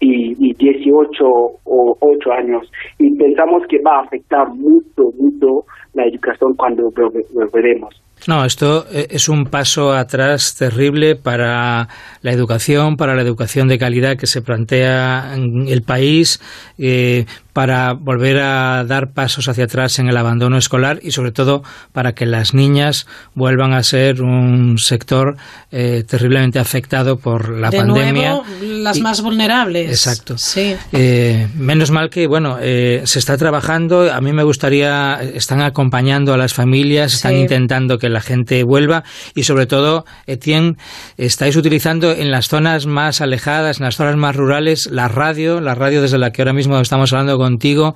y, 0.01 0.51
y 0.51 0.53
18 0.55 1.25
o 1.25 1.97
8 2.01 2.33
años. 2.33 2.71
Y 2.99 3.17
pensamos 3.17 3.63
que 3.69 3.79
va 3.81 3.99
a 3.99 4.03
afectar 4.03 4.49
mucho 4.49 5.11
mucho 5.19 5.65
la 5.95 6.05
educación 6.07 6.55
cuando 6.57 6.91
volveremos 7.33 7.95
no, 8.27 8.45
esto 8.45 8.87
eh, 8.91 9.09
es 9.11 9.29
un 9.29 9.47
paso 9.47 9.93
atrás 9.93 10.55
terrible 10.55 11.15
para 11.15 11.89
la 12.23 12.33
educación, 12.33 12.97
para 12.97 13.15
la 13.15 13.23
educación 13.23 13.69
de 13.69 13.79
calidad 13.79 14.17
que 14.17 14.27
se 14.27 14.41
plantea 14.41 15.35
en 15.35 15.69
el 15.69 15.83
país, 15.83 16.41
eh, 16.79 17.27
para 17.55 17.93
volver 17.93 18.41
a 18.41 18.85
dar 18.85 19.13
pasos 19.13 19.49
hacia 19.49 19.65
atrás 19.65 19.99
en 20.01 20.09
el 20.09 20.17
abandono 20.17 20.59
escolar 20.59 20.99
y 21.03 21.13
sobre 21.13 21.31
todo 21.33 21.63
para 21.93 22.13
que 22.13 22.27
las 22.27 22.53
niñas 22.53 23.07
vuelvan 23.35 23.73
a 23.73 23.83
ser 23.85 24.23
un 24.23 24.77
sector 24.79 25.37
eh, 25.71 26.05
terriblemente 26.07 26.59
afectado 26.59 27.17
por 27.17 27.49
la 27.49 27.71
de 27.71 27.79
pandemia. 27.79 28.31
Nuevo, 28.31 28.45
las 28.83 28.99
y, 28.99 29.03
más 29.03 29.23
vulnerables. 29.23 29.89
Exacto. 29.89 30.37
Sí. 30.37 30.75
Eh, 30.93 31.47
menos 31.55 31.93
mal 31.93 32.11
que, 32.11 32.27
bueno, 32.27 32.59
eh, 32.61 33.03
se 33.05 33.21
está 33.21 33.39
trabajando. 33.39 34.13
A 34.13 34.21
mí 34.21 34.33
me 34.33 34.43
gustaría, 34.43 35.21
están 35.23 35.63
acompañando 35.63 36.35
a 36.35 36.37
las 36.37 36.55
familias, 36.55 37.13
sí. 37.13 37.17
están 37.17 37.37
intentando 37.37 37.99
que 37.99 38.09
la 38.09 38.21
gente 38.21 38.65
vuelva 38.65 39.05
y 39.37 39.45
sobre 39.45 39.67
todo, 39.67 40.05
Etienne, 40.27 40.77
estáis 41.17 41.55
utilizando 41.55 42.11
en 42.11 42.33
las 42.33 42.49
zonas 42.49 42.87
más 42.87 43.21
alejadas, 43.21 43.79
en 43.79 43.85
las 43.85 43.95
zonas 43.95 44.17
más 44.17 44.35
rurales, 44.35 44.89
la 44.91 45.07
radio, 45.07 45.61
la 45.61 45.77
radio 45.77 46.03
desde 46.03 46.19
la 46.19 46.33
que 46.33 46.43
ahora 46.43 46.53
mismo 46.53 46.81
estamos 46.81 47.13
hablando 47.13 47.44
contigo, 47.45 47.95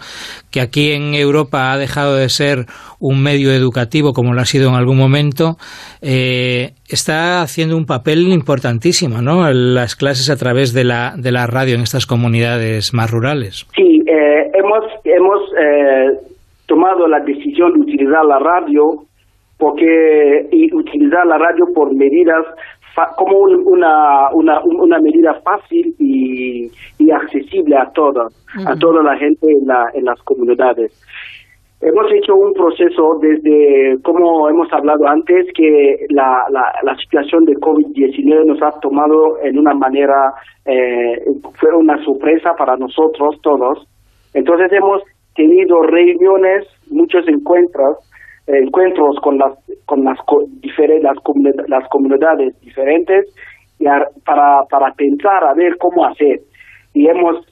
que 0.52 0.60
aquí 0.60 0.92
en 0.92 1.14
Europa 1.14 1.72
ha 1.72 1.78
dejado 1.78 2.16
de 2.16 2.28
ser 2.28 2.66
un 3.00 3.22
medio 3.22 3.50
educativo 3.52 4.12
como 4.12 4.34
lo 4.34 4.40
ha 4.40 4.44
sido 4.44 4.68
en 4.68 4.74
algún 4.74 4.98
momento, 4.98 5.56
eh, 6.02 6.72
está 6.88 7.42
haciendo 7.42 7.76
un 7.76 7.86
papel 7.86 8.28
importantísimo, 8.28 9.22
¿no? 9.22 9.50
Las 9.52 9.96
clases 9.96 10.30
a 10.30 10.36
través 10.36 10.72
de 10.74 10.84
la, 10.84 11.14
de 11.16 11.32
la 11.32 11.46
radio 11.46 11.74
en 11.74 11.82
estas 11.82 12.06
comunidades 12.06 12.92
más 12.94 13.10
rurales. 13.10 13.66
Sí, 13.76 14.02
eh, 14.06 14.50
hemos, 14.54 14.84
hemos 15.04 15.40
eh, 15.64 16.28
tomado 16.66 17.06
la 17.08 17.20
decisión 17.20 17.72
de 17.74 17.80
utilizar 17.80 18.24
la 18.24 18.38
radio 18.38 19.04
porque 19.58 20.46
y 20.52 20.72
utilizar 20.72 21.26
la 21.26 21.36
radio 21.36 21.66
por 21.74 21.92
medidas 21.94 22.44
como 23.16 23.38
una, 23.38 24.30
una, 24.32 24.60
una 24.64 24.98
medida 25.00 25.34
fácil 25.42 25.94
y, 25.98 26.70
y 26.98 27.10
accesible 27.10 27.76
a 27.76 27.84
uh 27.84 28.12
-huh. 28.12 28.72
a 28.72 28.76
toda 28.78 29.02
la 29.02 29.16
gente 29.16 29.46
en, 29.50 29.66
la, 29.66 29.84
en 29.94 30.04
las 30.04 30.20
comunidades. 30.22 30.92
Hemos 31.80 32.10
hecho 32.12 32.34
un 32.34 32.52
proceso 32.54 33.18
desde, 33.20 34.02
como 34.02 34.48
hemos 34.48 34.66
hablado 34.72 35.06
antes, 35.06 35.46
que 35.54 36.06
la, 36.10 36.42
la, 36.50 36.64
la 36.82 36.96
situación 36.96 37.44
de 37.44 37.54
COVID-19 37.54 38.46
nos 38.46 38.60
ha 38.62 38.72
tomado 38.80 39.38
en 39.44 39.56
una 39.58 39.74
manera, 39.74 40.32
eh, 40.66 41.22
fue 41.54 41.70
una 41.76 41.96
sorpresa 42.04 42.50
para 42.58 42.76
nosotros 42.76 43.38
todos. 43.42 43.86
Entonces 44.34 44.72
hemos 44.72 45.02
tenido 45.36 45.80
reuniones, 45.82 46.66
muchos 46.90 47.28
encuentros, 47.28 47.98
encuentros 48.48 49.16
con 49.20 49.38
las 49.38 49.52
con 49.84 50.04
las 50.04 50.18
las, 51.02 51.18
comunidades, 51.22 51.68
las 51.68 51.88
comunidades 51.88 52.60
diferentes 52.60 53.26
y 53.78 53.86
a, 53.86 54.06
para 54.24 54.64
para 54.70 54.92
pensar 54.94 55.44
a 55.44 55.54
ver 55.54 55.76
cómo 55.78 56.04
hacer 56.04 56.40
y 56.94 57.06
hemos 57.08 57.46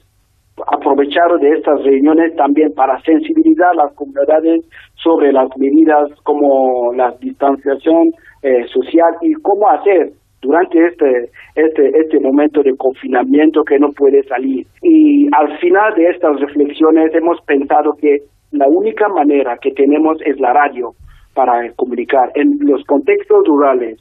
aprovechar 0.65 1.37
de 1.39 1.51
estas 1.51 1.83
reuniones 1.83 2.35
también 2.35 2.73
para 2.73 2.99
sensibilizar 3.01 3.75
las 3.75 3.93
comunidades 3.93 4.65
sobre 4.95 5.31
las 5.31 5.49
medidas 5.57 6.09
como 6.23 6.93
la 6.93 7.11
distanciación 7.21 8.11
eh, 8.41 8.65
social 8.67 9.13
y 9.21 9.33
cómo 9.33 9.69
hacer 9.69 10.11
durante 10.41 10.85
este, 10.87 11.29
este, 11.55 11.89
este 11.99 12.19
momento 12.19 12.61
de 12.63 12.75
confinamiento 12.77 13.63
que 13.63 13.79
no 13.79 13.89
puede 13.91 14.23
salir. 14.23 14.65
Y 14.81 15.27
al 15.35 15.57
final 15.59 15.93
de 15.95 16.09
estas 16.09 16.39
reflexiones 16.39 17.13
hemos 17.13 17.39
pensado 17.41 17.93
que 17.99 18.17
la 18.51 18.67
única 18.67 19.07
manera 19.09 19.57
que 19.61 19.71
tenemos 19.71 20.17
es 20.25 20.39
la 20.39 20.53
radio 20.53 20.93
para 21.33 21.71
comunicar. 21.73 22.31
En 22.35 22.57
los 22.61 22.83
contextos 22.85 23.45
rurales, 23.45 23.99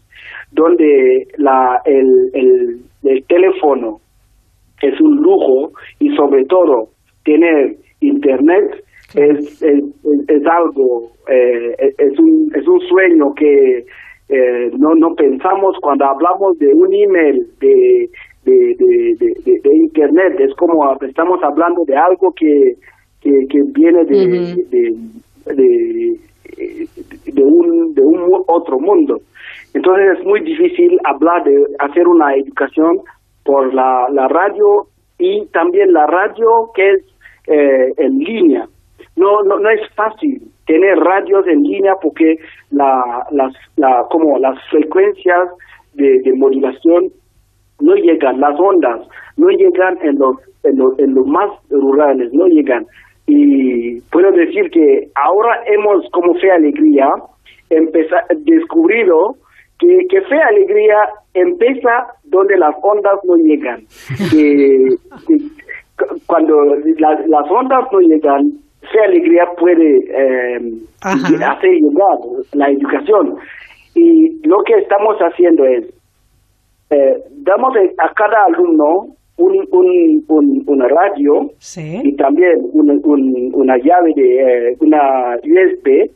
donde 0.53 1.27
la, 1.37 1.81
el, 1.85 2.31
el, 2.33 2.81
el 3.05 3.25
teléfono 3.27 4.01
es 4.83 5.01
un 5.01 5.17
lujo 5.17 5.73
y 6.01 6.15
sobre 6.17 6.45
todo 6.47 6.89
tener 7.25 7.77
internet 8.01 8.83
es, 9.15 9.63
es, 9.63 9.85
es 10.29 10.47
algo, 10.47 11.11
eh, 11.29 11.75
es, 11.99 12.19
un, 12.19 12.51
es 12.55 12.67
un 12.67 12.81
sueño 12.81 13.35
que 13.35 13.85
eh, 14.29 14.71
no, 14.77 14.95
no 14.95 15.15
pensamos 15.15 15.77
cuando 15.81 16.05
hablamos 16.07 16.59
de 16.59 16.73
un 16.75 16.93
email 16.93 17.47
de, 17.61 18.09
de, 18.45 18.75
de, 18.79 19.35
de, 19.45 19.61
de 19.63 19.77
internet, 19.77 20.41
es 20.41 20.55
como 20.55 20.83
estamos 21.03 21.43
hablando 21.43 21.85
de 21.85 21.97
algo 21.97 22.33
que, 22.33 22.75
que, 23.27 23.47
que 23.49 23.61
viene 23.75 24.05
de, 24.05 24.55
de, 24.71 24.83
de, 25.55 26.89
de, 27.33 27.43
un, 27.43 27.93
de 27.95 28.03
un 28.03 28.45
otro 28.47 28.79
mundo. 28.79 29.19
Entonces 29.75 30.19
es 30.19 30.25
muy 30.25 30.41
difícil 30.41 30.97
hablar 31.05 31.43
de 31.45 31.55
hacer 31.81 32.07
una 32.07 32.35
educación 32.37 33.01
por 33.45 33.75
la, 33.75 34.07
la 34.13 34.29
radio 34.29 34.87
y 35.19 35.45
también 35.47 35.93
la 35.93 36.07
radio 36.07 36.71
que 36.75 36.93
es 36.93 37.01
eh, 37.49 37.93
en 37.97 38.19
línea. 38.19 38.69
No, 39.17 39.43
no, 39.43 39.59
no 39.59 39.71
es 39.71 39.81
fácil 39.97 40.43
tener 40.67 40.99
radios 40.99 41.47
en 41.49 41.63
línea 41.63 41.95
porque 42.01 42.37
la, 42.71 43.27
las, 43.33 43.53
la, 43.77 44.05
como 44.11 44.39
las 44.39 44.57
frecuencias 44.71 45.49
de, 45.95 46.21
de 46.21 46.33
modulación 46.35 47.11
no 47.81 47.95
llegan, 47.95 48.41
las 48.41 48.59
ondas 48.61 49.01
no 49.37 49.49
llegan 49.49 49.99
en 50.03 50.19
los, 50.19 50.37
en 50.65 50.79
los, 50.79 50.99
en 50.99 51.15
los 51.15 51.27
más 51.27 51.51
rurales, 51.71 52.33
no 52.33 52.47
llegan. 52.47 52.87
Y 53.27 54.01
puedo 54.13 54.31
decir 54.33 54.71
que 54.71 55.09
ahora 55.15 55.63
hemos, 55.67 56.09
como 56.13 56.35
Fe 56.35 56.51
Alegría, 56.51 57.09
empezar, 57.71 58.25
descubrido 58.45 59.35
que, 59.79 59.89
que 60.09 60.21
Fe 60.23 60.37
Alegría 60.37 60.97
empieza 61.35 61.91
donde 62.25 62.57
las 62.57 62.75
ondas 62.83 63.19
no 63.25 63.37
llegan. 63.37 63.81
que, 64.31 64.89
que 65.27 65.37
cuando 66.27 66.55
la, 66.99 67.21
las 67.27 67.51
ondas 67.51 67.85
no 67.93 68.01
llegan, 68.01 68.53
Fe 68.93 69.01
Alegría 69.05 69.45
puede 69.59 69.99
eh, 70.09 70.61
hacer 71.03 71.71
llegar 71.71 72.19
la 72.53 72.71
educación. 72.71 73.37
Y 73.95 74.47
lo 74.47 74.59
que 74.65 74.75
estamos 74.75 75.17
haciendo 75.19 75.65
es, 75.65 75.87
eh, 76.91 77.17
damos 77.39 77.75
a 77.99 78.13
cada 78.15 78.45
alumno 78.47 79.17
un, 79.39 79.69
un, 79.71 80.25
un, 80.29 80.65
una 80.67 80.89
radio 80.89 81.51
y 82.03 82.17
también 82.17 82.59
un, 82.73 82.91
un, 83.05 83.51
una 83.55 83.77
llave 83.77 84.13
de 84.17 84.71
eh, 84.71 84.77
una 84.81 85.37
USB, 85.37 86.11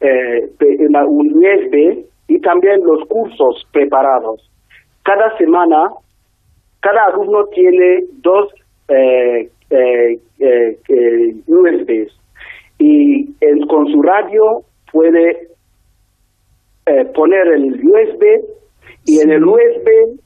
eh, 0.00 0.50
una, 0.80 1.06
un 1.06 1.32
USB 1.34 2.04
y 2.28 2.38
también 2.40 2.80
los 2.84 3.06
cursos 3.08 3.66
preparados. 3.72 4.50
Cada 5.04 5.36
semana, 5.38 5.90
cada 6.80 7.06
alumno 7.06 7.46
tiene 7.46 8.04
dos 8.22 8.52
eh, 8.88 9.48
eh, 9.70 10.18
USBs 11.46 12.12
y 12.78 13.32
con 13.66 13.86
su 13.86 14.02
radio 14.02 14.62
puede 14.92 15.48
poner 17.14 17.46
el 17.48 17.80
USB 17.82 18.22
y 19.06 19.20
en 19.20 19.30
el 19.30 19.44
USB 19.44 20.18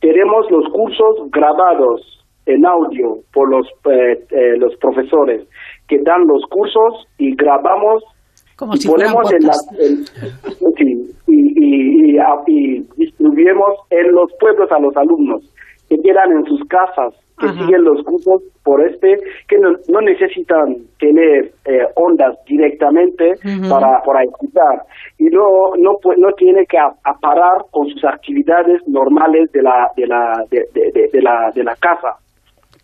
tenemos 0.00 0.50
los 0.50 0.64
cursos 0.72 1.30
grabados 1.30 2.24
en 2.46 2.64
audio 2.66 3.18
por 3.32 3.48
los, 3.50 3.66
eh, 3.90 4.18
eh, 4.30 4.56
los 4.58 4.74
profesores 4.76 5.46
que 5.88 5.98
dan 6.02 6.26
los 6.26 6.42
cursos 6.50 7.06
y 7.18 7.34
grabamos 7.36 8.02
Como 8.56 8.74
si 8.76 8.88
ponemos 8.88 9.32
en 9.32 9.42
la, 9.46 9.52
en- 9.78 10.04
y, 10.78 10.92
y, 11.26 12.16
y, 12.16 12.18
y 12.46 12.80
distribuimos 12.96 13.70
en 13.90 14.12
los 14.12 14.30
pueblos 14.40 14.70
a 14.72 14.78
los 14.80 14.96
alumnos 14.96 15.42
que 15.88 15.96
quedan 16.02 16.30
en 16.32 16.44
sus 16.46 16.60
casas, 16.68 17.12
que 17.40 17.46
Ajá. 17.46 17.58
siguen 17.64 17.82
los 17.84 18.02
cursos 18.04 18.42
por 18.62 18.86
este, 18.86 19.16
que 19.48 19.58
no, 19.58 19.70
no 19.88 20.00
necesitan 20.02 20.76
tener 20.98 21.50
eh, 21.64 21.86
ondas 21.96 22.36
directamente 22.46 23.32
para, 23.68 24.02
para 24.04 24.22
escuchar 24.24 24.82
y 25.18 25.24
no 25.24 25.72
no 25.78 25.92
pu- 26.02 26.14
no 26.18 26.30
tiene 26.36 26.64
que 26.66 26.78
a, 26.78 26.86
a 27.04 27.14
parar 27.20 27.62
con 27.70 27.88
sus 27.88 28.04
actividades 28.04 28.80
normales 28.86 29.50
de 29.52 29.62
la 29.62 29.88
de 29.96 30.06
la 30.06 30.44
de, 30.50 30.60
de- 30.74 31.22
la 31.22 31.50
de 31.54 31.64
la 31.64 31.74
casa. 31.76 32.16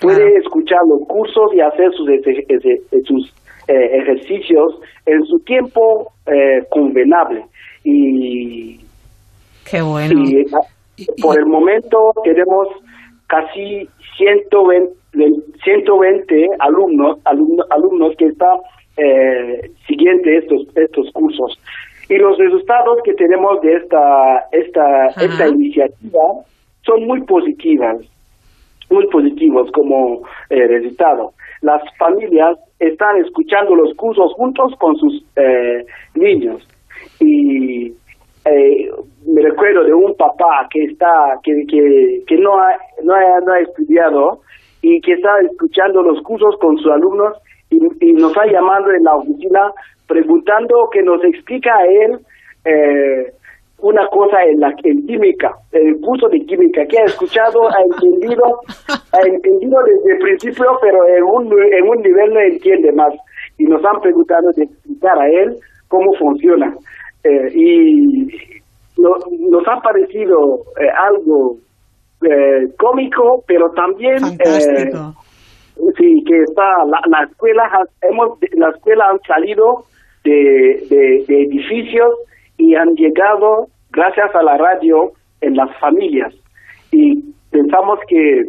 Puede 0.00 0.36
escuchar 0.38 0.80
los 0.88 1.06
cursos 1.08 1.54
y 1.54 1.60
hacer 1.60 1.90
sus 1.92 2.08
eje- 2.08 3.02
sus 3.04 3.32
eh, 3.68 3.98
ejercicios 3.98 4.78
en 5.06 5.22
su 5.24 5.38
tiempo 5.40 6.12
eh, 6.26 6.60
convenable. 6.70 7.44
Y 7.84 8.78
Qué 9.70 9.80
bueno. 9.82 10.20
y, 10.24 10.44
ah, 10.54 10.60
por 11.22 11.38
el 11.38 11.46
momento 11.46 11.96
tenemos 12.24 12.68
casi 13.28 13.88
120, 14.16 14.92
120 15.64 16.48
alumnos, 16.60 17.18
alumnos, 17.24 17.66
alumnos 17.70 18.14
que 18.16 18.26
están 18.26 18.58
eh, 18.96 19.70
siguiendo 19.86 20.30
estos, 20.30 20.66
estos 20.76 21.10
cursos. 21.12 21.58
Y 22.08 22.16
los 22.18 22.38
resultados 22.38 22.98
que 23.04 23.14
tenemos 23.14 23.60
de 23.62 23.74
esta, 23.74 24.46
esta, 24.52 25.06
esta 25.20 25.48
iniciativa 25.48 26.20
son 26.82 27.04
muy 27.04 27.20
positivas, 27.22 27.96
muy 28.90 29.06
positivos 29.08 29.70
como 29.72 30.22
eh, 30.50 30.66
resultado. 30.68 31.32
Las 31.62 31.82
familias 31.98 32.58
están 32.78 33.16
escuchando 33.24 33.74
los 33.74 33.92
cursos 33.96 34.32
juntos 34.34 34.72
con 34.78 34.96
sus 34.96 35.24
eh, 35.36 35.84
niños 36.14 36.66
y 37.20 37.92
eh, 38.46 38.90
me 39.26 39.42
recuerdo 39.42 39.84
de 39.84 39.92
un 39.92 40.14
papá 40.16 40.68
que 40.70 40.84
está 40.84 41.38
que, 41.42 41.64
que, 41.68 42.22
que 42.26 42.36
no, 42.38 42.58
ha, 42.58 42.78
no, 43.02 43.14
ha, 43.14 43.40
no 43.40 43.52
ha 43.52 43.60
estudiado 43.60 44.40
y 44.82 45.00
que 45.00 45.14
está 45.14 45.40
escuchando 45.40 46.02
los 46.02 46.22
cursos 46.22 46.56
con 46.60 46.76
sus 46.78 46.90
alumnos 46.92 47.34
y, 47.70 48.12
nos 48.12 48.36
ha 48.36 48.46
llamado 48.46 48.92
en 48.92 49.02
la 49.02 49.16
oficina 49.16 49.72
preguntando 50.06 50.88
que 50.92 51.02
nos 51.02 51.22
explica 51.24 51.74
a 51.76 51.86
él 51.86 52.18
eh, 52.64 53.32
una 53.80 54.06
cosa 54.08 54.42
en 54.44 54.60
la 54.60 54.74
en 54.84 55.06
química, 55.06 55.54
el 55.72 56.00
curso 56.00 56.28
de 56.28 56.40
química 56.46 56.86
que 56.86 56.98
ha 56.98 57.04
escuchado, 57.04 57.68
ha 57.68 57.82
entendido, 57.82 58.60
ha 59.12 59.26
entendido 59.26 59.76
desde 59.84 60.12
el 60.12 60.18
principio, 60.18 60.66
pero 60.80 61.06
en 61.06 61.22
un, 61.24 61.52
en 61.72 61.88
un 61.88 62.02
nivel 62.02 62.32
no 62.32 62.40
entiende 62.40 62.92
más. 62.92 63.12
Y 63.58 63.64
nos 63.64 63.84
han 63.84 64.00
preguntado 64.00 64.50
de 64.56 64.64
explicar 64.64 65.18
a 65.18 65.28
él 65.28 65.56
cómo 65.88 66.12
funciona. 66.14 66.74
Eh, 67.26 67.50
y 67.54 68.26
no- 68.98 69.16
nos 69.50 69.66
ha 69.68 69.80
parecido 69.80 70.36
eh, 70.80 70.88
algo 71.08 71.56
eh, 72.22 72.66
cómico, 72.78 73.42
pero 73.48 73.70
también 73.74 74.16
eh, 74.38 74.90
sí 75.98 76.22
que 76.26 76.38
está 76.42 76.84
la, 76.86 77.00
la 77.08 77.24
escuela 77.28 77.62
ha- 77.64 78.06
hemos 78.08 78.38
la 78.52 78.70
escuela 78.70 79.04
han 79.10 79.18
salido 79.26 79.84
de, 80.24 80.86
de, 80.90 81.24
de 81.28 81.42
edificios 81.44 82.10
y 82.58 82.74
han 82.74 82.94
llegado 82.94 83.66
gracias 83.90 84.34
a 84.34 84.42
la 84.42 84.56
radio 84.56 85.12
en 85.40 85.54
las 85.56 85.70
familias 85.78 86.32
y 86.92 87.20
pensamos 87.50 87.98
que 88.08 88.42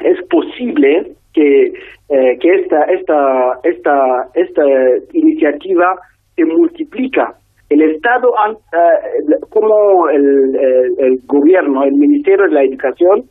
es 0.00 0.18
posible 0.28 1.12
que, 1.32 1.62
eh, 2.10 2.38
que 2.40 2.48
esta, 2.60 2.82
esta, 2.84 3.58
esta, 3.64 3.96
esta 4.34 4.62
iniciativa 5.14 5.94
se 6.36 6.44
multiplica. 6.44 7.34
El 7.72 7.82
Estado, 7.82 8.28
eh, 8.72 9.36
como 9.50 10.08
el, 10.08 10.54
el- 10.56 10.94
el 10.98 11.18
gobierno, 11.26 11.82
el 11.84 11.92
Ministerio 11.94 12.46
de 12.46 12.52
la 12.52 12.62
Educación, 12.64 13.24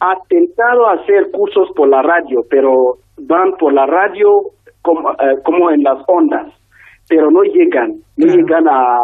ha 0.00 0.14
tentado 0.28 0.88
hacer 0.88 1.30
cursos 1.32 1.68
por 1.76 1.88
la 1.88 2.02
radio, 2.02 2.40
pero 2.50 2.94
van 3.18 3.52
por 3.58 3.72
la 3.72 3.86
radio 3.86 4.28
como, 4.82 5.10
eh, 5.12 5.36
como 5.44 5.70
en 5.70 5.82
las 5.82 5.98
ondas, 6.08 6.52
pero 7.08 7.30
no 7.30 7.42
llegan, 7.42 7.94
no 8.16 8.26
llegan 8.36 8.68
a 8.68 8.98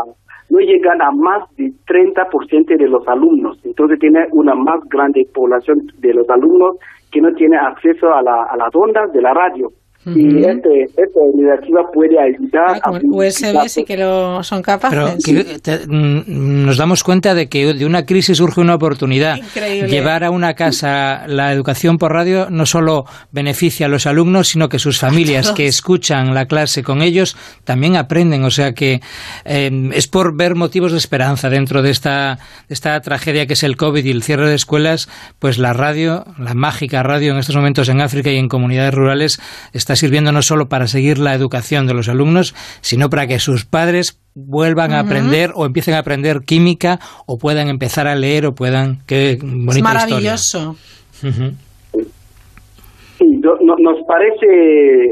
no 0.52 0.58
llegan 0.58 1.00
a 1.00 1.12
más 1.12 1.44
del 1.56 1.72
30% 1.86 2.76
de 2.76 2.88
los 2.88 3.06
alumnos. 3.06 3.56
Entonces 3.64 4.00
tiene 4.00 4.26
una 4.32 4.52
más 4.56 4.80
grande 4.88 5.24
población 5.32 5.78
de 6.00 6.12
los 6.12 6.28
alumnos 6.28 6.76
que 7.12 7.20
no 7.20 7.32
tiene 7.34 7.56
acceso 7.56 8.12
a, 8.12 8.20
la, 8.20 8.42
a 8.50 8.56
las 8.56 8.74
ondas 8.74 9.12
de 9.12 9.22
la 9.22 9.32
radio. 9.32 9.68
Y 10.06 10.38
este, 10.38 10.84
esta 10.96 11.20
iniciativa 11.34 11.82
puede 11.92 12.16
ayudar 12.18 12.80
Ah, 12.82 12.88
a 12.88 12.90
USB 13.02 13.68
sí 13.68 13.84
que 13.84 13.98
lo 13.98 14.42
son 14.42 14.62
Pero 14.62 14.78
capaces. 14.80 15.22
que 15.24 15.44
te- 15.60 15.86
mm, 15.86 16.64
nos 16.64 16.78
damos 16.78 17.04
cuenta 17.04 17.34
de 17.34 17.48
que 17.48 17.74
de 17.74 17.84
una 17.84 18.06
crisis 18.06 18.38
surge 18.38 18.62
una 18.62 18.76
oportunidad. 18.76 19.36
Increíble. 19.36 19.88
Llevar 19.90 20.24
a 20.24 20.30
una 20.30 20.54
casa 20.54 21.26
la 21.26 21.52
educación 21.52 21.98
por 21.98 22.12
radio 22.12 22.48
no 22.48 22.64
solo 22.64 23.04
beneficia 23.30 23.86
a 23.86 23.88
los 23.90 24.06
alumnos, 24.06 24.48
sino 24.48 24.70
que 24.70 24.78
sus 24.78 24.98
familias 24.98 25.52
que 25.52 25.66
escuchan 25.66 26.32
la 26.34 26.46
clase 26.46 26.82
con 26.82 27.02
ellos 27.02 27.36
también 27.64 27.96
aprenden. 27.96 28.42
O 28.44 28.50
sea 28.50 28.72
que 28.72 29.00
eh, 29.44 29.70
es 29.92 30.06
por 30.08 30.34
ver 30.34 30.54
motivos 30.54 30.92
de 30.92 30.98
esperanza 30.98 31.50
dentro 31.50 31.82
de 31.82 31.90
esta, 31.90 32.38
de 32.68 32.74
esta 32.74 32.98
tragedia 33.00 33.46
que 33.46 33.52
es 33.52 33.62
el 33.64 33.76
COVID 33.76 34.02
y 34.04 34.10
el 34.10 34.22
cierre 34.22 34.48
de 34.48 34.54
escuelas, 34.54 35.10
pues 35.38 35.58
la 35.58 35.74
radio, 35.74 36.24
la 36.38 36.54
mágica 36.54 37.02
radio 37.02 37.32
en 37.32 37.38
estos 37.38 37.54
momentos 37.56 37.88
en 37.90 38.00
África 38.00 38.30
y 38.30 38.36
en 38.38 38.48
comunidades 38.48 38.94
rurales 38.94 39.40
está 39.74 39.89
sirviendo 39.96 40.32
no 40.32 40.42
solo 40.42 40.68
para 40.68 40.86
seguir 40.86 41.18
la 41.18 41.34
educación 41.34 41.86
de 41.86 41.94
los 41.94 42.08
alumnos, 42.08 42.54
sino 42.80 43.08
para 43.10 43.26
que 43.26 43.38
sus 43.38 43.64
padres 43.64 44.20
vuelvan 44.34 44.92
a 44.92 45.00
aprender 45.00 45.50
o 45.54 45.66
empiecen 45.66 45.94
a 45.94 45.98
aprender 45.98 46.40
química 46.46 46.98
o 47.26 47.36
puedan 47.38 47.68
empezar 47.68 48.06
a 48.06 48.14
leer 48.14 48.46
o 48.46 48.54
puedan 48.54 48.98
qué 49.06 49.38
bonita 49.42 49.70
es 49.70 49.76
historia. 49.76 49.82
maravilloso. 49.82 50.76
Sí, 53.18 53.26
no- 53.42 53.56
no- 53.60 53.76
nos 53.78 53.98
parece 54.06 54.46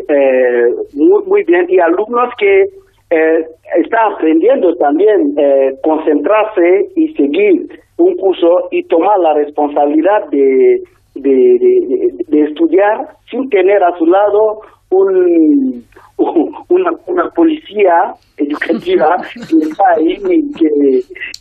eh, 0.08 0.64
muy, 0.94 1.24
muy 1.26 1.44
bien 1.44 1.66
y 1.68 1.78
alumnos 1.78 2.30
que 2.38 2.62
eh, 3.10 3.44
están 3.82 4.12
aprendiendo 4.14 4.74
también 4.76 5.34
eh, 5.36 5.72
concentrarse 5.82 6.88
y 6.96 7.08
seguir 7.14 7.68
un 7.98 8.14
curso 8.16 8.68
y 8.70 8.82
tomar 8.84 9.18
la 9.18 9.34
responsabilidad 9.34 10.28
de, 10.30 10.82
de, 11.22 11.30
de- 11.30 12.08
de 12.28 12.42
estudiar 12.44 13.08
sin 13.30 13.48
tener 13.50 13.82
a 13.82 13.96
su 13.98 14.06
lado 14.06 14.60
un, 14.90 15.84
una, 16.68 16.90
una 17.06 17.30
policía 17.30 18.12
educativa 18.36 19.16
que 19.34 19.56
está 19.68 19.84
ahí 19.96 20.18
y 20.30 20.52
que 20.52 20.68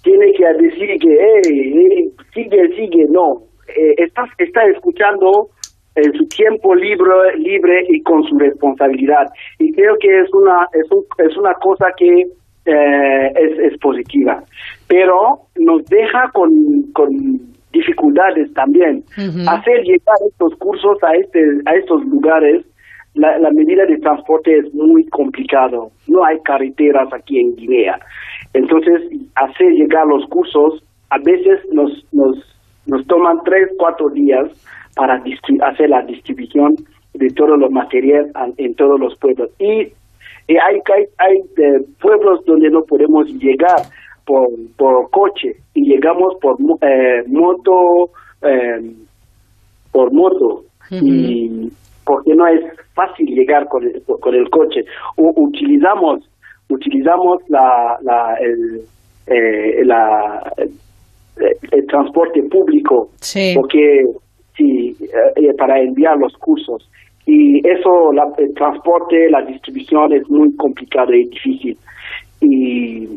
tiene 0.04 0.32
que 0.34 0.64
decir 0.64 1.00
que 1.00 1.18
hey, 1.20 2.10
sigue, 2.34 2.70
sigue, 2.76 3.06
no. 3.10 3.42
Eh, 3.68 3.96
está, 3.98 4.24
está 4.38 4.66
escuchando 4.68 5.50
en 5.96 6.14
su 6.14 6.26
tiempo 6.28 6.74
libre, 6.76 7.36
libre 7.38 7.84
y 7.90 8.02
con 8.04 8.24
su 8.24 8.38
responsabilidad. 8.38 9.26
Y 9.60 9.72
creo 9.74 9.96
que 10.00 10.20
es 10.22 10.34
una, 10.34 10.68
es 10.74 10.90
un- 10.92 11.06
es 11.28 11.36
una 11.38 11.54
cosa 11.56 11.88
que 11.98 12.22
eh, 12.70 13.32
es, 13.36 13.72
es 13.74 13.78
positiva. 13.80 14.44
Pero 14.88 15.40
nos 15.60 15.84
deja 15.86 16.30
con, 16.34 16.52
con 16.94 17.12
dificultades 17.72 18.54
también. 18.54 19.04
Hacer 19.48 19.84
llegar 19.84 20.16
estos 20.28 20.56
cursos 20.60 20.98
a, 21.04 21.14
este, 21.16 21.40
a 21.66 21.76
estos 21.76 22.04
lugares, 22.06 22.66
la, 23.14 23.38
la 23.40 23.52
medida 23.52 23.86
de 23.86 23.98
transporte 23.98 24.58
es 24.58 24.74
muy 24.74 25.06
complicado. 25.08 25.92
No 26.08 26.24
hay 26.24 26.40
carreteras 26.42 27.12
aquí 27.14 27.40
en 27.40 27.56
Guinea. 27.56 28.00
Entonces, 28.54 29.02
hacer 29.36 29.72
llegar 29.74 30.06
los 30.08 30.26
cursos 30.30 30.84
a 31.10 31.18
veces 31.20 31.60
nos, 31.72 31.92
nos, 32.12 32.38
nos 32.86 33.06
toman 33.08 33.38
tres, 33.46 33.70
cuatro 33.78 34.10
días 34.10 34.48
para 34.96 35.22
hacer 35.62 35.90
la 35.90 36.02
distribución 36.04 36.76
de 37.14 37.30
todos 37.30 37.58
los 37.58 37.72
materiales 37.72 38.32
en 38.58 38.74
todos 38.76 39.00
los 39.00 39.18
pueblos. 39.20 39.50
Y, 39.60 39.88
y 40.48 40.58
hay, 40.58 40.80
hay, 40.96 41.06
hay 41.18 41.38
eh, 41.38 41.86
pueblos 42.02 42.44
donde 42.46 42.70
no 42.70 42.84
podemos 42.84 43.28
llegar 43.28 43.82
por, 44.28 44.50
por 44.78 45.10
coche 45.10 45.56
y 45.74 45.90
llegamos 45.90 46.36
por 46.42 46.58
eh, 46.82 47.24
moto, 47.28 48.12
eh, 48.44 48.82
por 49.92 50.12
moto. 50.14 50.64
Y 50.92 51.70
porque 52.06 52.34
no 52.36 52.46
es 52.48 52.62
fácil 52.94 53.28
llegar 53.28 53.68
con 53.68 53.84
el, 53.84 54.02
con 54.22 54.36
el 54.36 54.50
coche. 54.50 54.82
U- 55.18 55.34
utilizamos 55.48 56.20
utilizamos 56.70 57.42
la, 57.48 57.98
la, 58.02 58.36
el, 58.42 58.82
eh, 59.28 59.86
la, 59.86 60.42
eh, 60.58 60.70
el 61.72 61.86
transporte 61.88 62.44
público 62.44 63.10
Sí. 63.22 63.54
porque 63.56 64.04
sí, 64.58 64.96
eh, 65.38 65.54
para 65.58 65.80
enviar 65.80 66.18
los 66.18 66.34
cursos 66.38 66.90
y 67.26 67.60
eso 67.68 68.12
la- 68.12 68.34
el 68.38 68.54
transporte 68.54 69.30
la 69.30 69.42
distribución 69.44 70.12
es 70.14 70.30
muy 70.30 70.54
complicado 70.58 71.14
y 71.14 71.26
difícil 71.30 71.78
y 72.42 73.08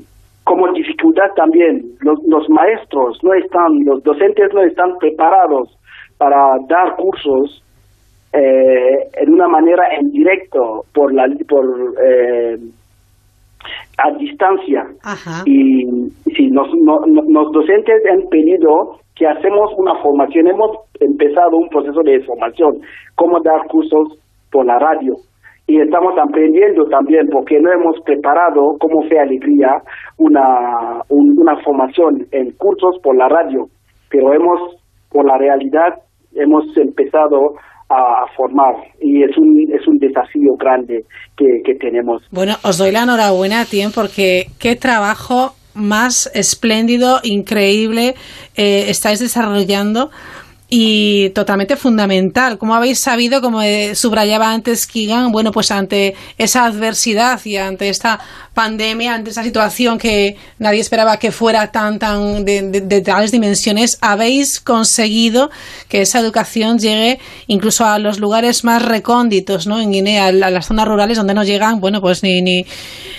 como 0.45 0.73
dificultad 0.73 1.31
también 1.37 1.83
los, 2.01 2.19
los 2.27 2.49
maestros 2.49 3.19
no 3.23 3.33
están 3.35 3.85
los 3.85 4.03
docentes 4.03 4.53
no 4.55 4.63
están 4.63 4.97
preparados 4.99 5.77
para 6.19 6.57
dar 6.69 6.97
cursos 6.97 7.63
eh, 8.33 9.09
en 9.15 9.33
una 9.35 9.49
manera 9.49 9.85
en 9.99 10.11
directo 10.11 10.85
por 10.95 11.13
la 11.13 11.27
por 11.49 11.65
eh, 12.05 12.57
a 13.99 14.11
distancia 14.19 14.87
Ajá. 15.03 15.43
y 15.47 15.85
sí, 16.37 16.47
nos, 16.51 16.69
no- 16.83 17.01
no- 17.07 17.23
los 17.29 17.53
docentes 17.53 18.03
han 18.11 18.23
pedido 18.31 18.99
que 19.15 19.27
hacemos 19.27 19.71
una 19.77 19.95
formación, 19.97 20.47
hemos 20.47 20.79
empezado 20.99 21.57
un 21.59 21.69
proceso 21.69 22.01
de 22.03 22.21
formación, 22.25 22.81
cómo 23.17 23.39
dar 23.41 23.67
cursos 23.69 24.19
por 24.51 24.65
la 24.65 24.79
radio. 24.79 25.15
Y 25.71 25.81
estamos 25.81 26.15
aprendiendo 26.19 26.85
también, 26.91 27.29
porque 27.31 27.61
no 27.61 27.71
hemos 27.73 27.95
preparado, 28.05 28.75
como 28.81 29.03
Fe 29.09 29.21
Alegría, 29.21 29.71
una, 30.19 31.03
un- 31.09 31.37
una 31.39 31.55
formación 31.63 32.27
en 32.33 32.51
cursos 32.59 32.97
por 33.05 33.15
la 33.17 33.29
radio. 33.29 33.67
Pero 34.11 34.35
hemos, 34.35 34.59
por 35.11 35.25
la 35.27 35.39
realidad, 35.39 35.91
hemos 36.35 36.65
empezado 36.77 37.55
a, 37.89 38.27
formar. 38.37 38.75
Y 39.01 39.23
es 39.23 39.37
un, 39.39 39.49
es 39.73 39.87
un 39.87 39.99
desafío 39.99 40.55
grande 40.59 41.05
que, 41.37 41.47
que 41.65 41.75
tenemos. 41.75 42.23
Bueno, 42.33 42.55
os 42.65 42.79
doy 42.79 42.91
la 42.93 43.03
enhorabuena 43.03 43.61
a 43.63 43.65
porque 43.95 44.47
qué 44.61 44.75
trabajo 44.77 45.55
más 45.75 46.31
espléndido, 46.35 47.19
increíble 47.23 48.15
eh, 48.57 48.85
estáis 48.89 49.21
desarrollando 49.21 50.11
y 50.73 51.31
totalmente 51.31 51.75
fundamental. 51.77 52.57
Como 52.57 52.75
habéis 52.77 53.01
sabido, 53.01 53.41
como 53.41 53.61
eh, 53.61 53.97
subrayaba 53.97 54.53
antes 54.53 54.87
Kigan, 54.87 55.33
bueno, 55.33 55.51
pues 55.51 55.73
ante 55.73 56.15
esa 56.39 56.65
adversidad 56.65 57.41
y 57.45 57.57
ante 57.57 57.89
esta 57.89 58.21
pandemia, 58.55 59.15
ante 59.15 59.31
esa 59.31 59.43
situación 59.43 59.99
que 59.99 60.37
nadie 60.59 60.79
esperaba 60.81 61.17
que 61.19 61.33
fuera 61.33 61.73
tan, 61.73 61.99
tan 61.99 62.45
de, 62.45 62.63
de- 62.71 62.81
de 62.83 63.01
tales 63.01 63.33
dimensiones, 63.33 63.99
habéis 64.01 64.61
conseguido 64.61 65.51
que 65.89 66.03
esa 66.03 66.21
educación 66.21 66.79
llegue 66.79 67.19
incluso 67.49 67.85
a 67.85 67.99
los 67.99 68.21
lugares 68.21 68.63
más 68.65 68.85
recónditos, 68.85 69.67
¿no? 69.67 69.81
En 69.81 69.91
Guinea, 69.91 70.27
a 70.29 70.33
las 70.33 70.67
zonas 70.67 70.87
rurales 70.87 71.17
donde 71.19 71.35
no 71.35 71.43
llegan, 71.43 71.81
bueno, 71.81 72.01
pues 72.01 72.23
ni, 72.23 72.43
ni 72.43 72.65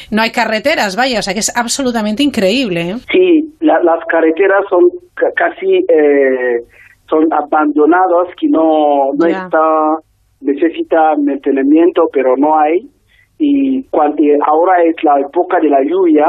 no 0.10 0.22
hay 0.22 0.32
carreteras, 0.32 0.95
vaya, 0.95 1.19
o 1.19 1.22
sea 1.22 1.34
que 1.34 1.41
es 1.41 1.52
absolutamente 1.56 2.23
increíble. 2.23 2.91
¿eh? 2.91 2.95
Sí, 3.11 3.53
la- 3.60 3.82
las 3.84 3.99
carreteras 4.07 4.64
son 4.69 4.90
ca- 5.15 5.32
casi 5.36 5.86
eh, 5.90 6.64
son 7.12 7.28
abandonadas, 7.32 8.28
que 8.40 8.48
no, 8.48 9.12
no 9.14 9.26
está, 9.28 9.98
necesita 10.40 11.16
mantenimiento, 11.18 12.04
pero 12.12 12.36
no 12.38 12.58
hay. 12.58 12.90
Y, 13.38 13.84
cuan- 13.92 14.16
y 14.18 14.32
ahora 14.46 14.82
es 14.84 14.96
la 15.04 15.20
época 15.20 15.60
de 15.60 15.70
la 15.70 15.84
lluvia 15.84 16.28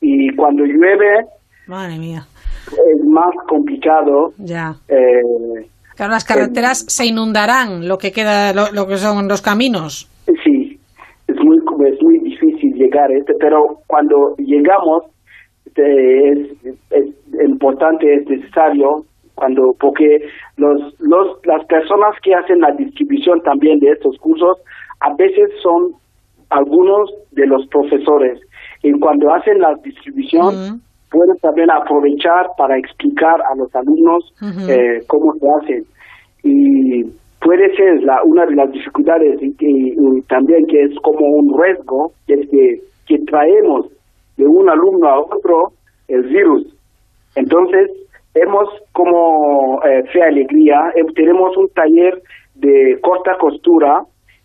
y 0.00 0.34
cuando 0.36 0.64
llueve 0.64 1.26
Madre 1.66 1.98
mía, 1.98 2.22
es 2.68 3.04
más 3.06 3.34
complicado. 3.48 4.32
ya. 4.38 4.74
Eh, 4.88 5.66
Claro, 5.96 6.12
las 6.12 6.24
carreteras 6.24 6.86
se 6.88 7.04
inundarán, 7.06 7.86
lo 7.86 7.98
que 7.98 8.12
queda, 8.12 8.54
lo, 8.54 8.72
lo 8.72 8.86
que 8.88 8.96
son 8.96 9.28
los 9.28 9.42
caminos. 9.42 10.08
Sí, 10.42 10.78
es 11.28 11.36
muy, 11.44 11.58
es 11.58 12.02
muy 12.02 12.18
difícil 12.20 12.72
llegar 12.74 13.12
este, 13.12 13.34
pero 13.38 13.80
cuando 13.86 14.34
llegamos 14.38 15.04
eh, 15.76 16.32
es, 16.32 16.72
es 16.90 17.48
importante, 17.48 18.14
es 18.14 18.26
necesario, 18.28 19.04
cuando 19.42 19.74
porque 19.80 20.06
los, 20.56 20.78
los, 21.00 21.26
las 21.44 21.64
personas 21.66 22.14
que 22.22 22.32
hacen 22.32 22.60
la 22.60 22.70
distribución 22.78 23.40
también 23.42 23.80
de 23.80 23.90
estos 23.90 24.16
cursos 24.18 24.56
a 25.00 25.12
veces 25.16 25.50
son 25.60 25.90
algunos 26.50 27.10
de 27.32 27.44
los 27.48 27.66
profesores. 27.66 28.38
Y 28.84 28.92
cuando 29.00 29.32
hacen 29.34 29.58
la 29.58 29.74
distribución 29.82 30.80
pueden 31.10 31.36
también 31.42 31.70
aprovechar 31.72 32.46
para 32.56 32.78
explicar 32.78 33.34
a 33.50 33.56
los 33.56 33.74
alumnos 33.74 34.32
eh, 34.70 35.00
cómo 35.08 35.32
se 35.34 35.46
hacen. 35.58 35.82
Y 36.44 37.02
puede 37.40 37.74
ser 37.74 38.00
la, 38.04 38.22
una 38.24 38.46
de 38.46 38.54
las 38.54 38.70
dificultades 38.70 39.42
y, 39.42 39.48
y- 39.58 39.92
y 40.18 40.22
también 40.28 40.64
que 40.68 40.84
es 40.84 40.94
como 41.02 41.26
un 41.26 41.60
riesgo 41.60 42.12
es 42.28 42.48
que, 42.48 42.76
que 43.08 43.18
traemos 43.24 43.86
de 44.36 44.46
un 44.46 44.68
alumno 44.70 45.08
a 45.08 45.18
otro 45.20 45.72
el 46.06 46.22
virus. 46.28 46.62
Entonces 47.34 47.90
hemos 48.34 48.68
como 48.92 49.31
eh, 49.92 50.02
Fe 50.12 50.22
Alegría 50.22 50.92
eh, 50.94 51.04
tenemos 51.14 51.56
un 51.56 51.68
taller 51.70 52.22
de 52.54 52.98
corta 53.02 53.36
costura 53.38 54.02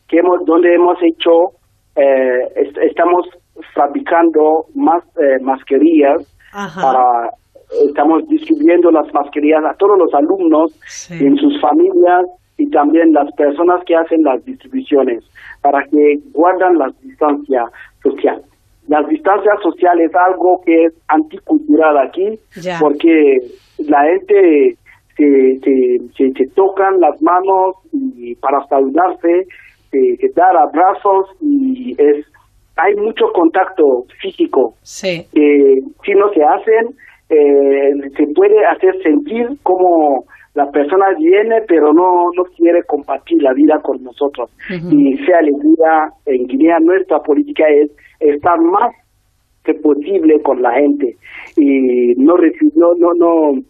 que 0.08 0.18
hemos 0.20 0.46
donde 0.46 0.74
hemos 0.74 0.98
hecho 1.04 1.52
eh, 1.96 2.42
est- 2.56 2.78
estamos 2.78 3.28
fabricando 3.74 4.66
más 4.76 5.04
eh, 5.20 5.40
mascarillas 5.42 6.22
Ajá. 6.54 6.82
para 6.82 7.30
estamos 7.90 8.28
distribuyendo 8.30 8.92
las 8.92 9.14
mascarillas 9.14 9.64
a 9.66 9.74
todos 9.74 9.98
los 9.98 10.14
alumnos 10.14 10.72
en 11.12 11.36
sus 11.38 11.60
familias 11.60 12.26
y 12.58 12.70
también 12.70 13.12
las 13.14 13.30
personas 13.34 13.84
que 13.86 13.96
hacen 13.96 14.24
las 14.24 14.44
distribuciones 14.46 15.24
para 15.62 15.84
que 15.86 16.20
guardan 16.34 16.78
la 16.78 16.88
distancia 17.04 17.66
social. 18.02 18.42
La 18.88 19.04
distancia 19.04 19.52
social 19.62 20.00
es 20.00 20.16
algo 20.16 20.62
que 20.66 20.86
es 20.86 20.94
anticultural 21.10 21.98
aquí 21.98 22.40
Ya. 22.62 22.78
porque 22.80 23.42
la 23.80 24.04
gente 24.06 24.78
se, 25.18 25.60
se, 26.16 26.32
se 26.32 26.48
tocan 26.56 27.00
las 27.00 27.22
manos 27.22 27.76
y 27.92 28.36
para 28.36 28.64
saludarse, 28.68 29.48
se, 29.92 30.16
se 30.18 30.30
dar 30.36 30.56
abrazos 30.56 31.28
y 31.42 31.96
es 31.98 32.26
hay 32.78 32.96
mucho 32.96 33.26
contacto 33.34 34.06
físico 34.22 34.76
Sí. 34.84 35.26
que 35.34 35.80
si 36.06 36.12
no 36.14 36.30
se 36.32 36.44
hacen, 36.44 36.94
eh, 37.30 38.10
se 38.16 38.28
puede 38.36 38.64
hacer 38.66 38.96
sentir 39.02 39.48
como 39.64 40.26
la 40.54 40.70
persona 40.72 41.08
viene 41.18 41.62
pero 41.68 41.92
no, 41.92 42.30
no 42.36 42.44
quiere 42.56 42.84
compartir 42.84 43.42
la 43.42 43.54
vida 43.54 43.80
con 43.82 44.04
nosotros. 44.04 44.50
Y 44.70 45.18
sea 45.26 45.40
alegría 45.40 46.10
en 46.26 46.48
Guinea, 46.48 46.78
nuestra 46.80 47.20
política 47.20 47.66
es 47.68 47.92
estar 48.20 48.60
más 48.62 48.92
que 49.64 49.74
posible 49.74 50.40
con 50.44 50.62
la 50.62 50.74
gente 50.74 51.16
y 51.58 52.14
no 52.16 52.36
no 52.76 52.94
no 52.96 53.14
no 53.16 53.62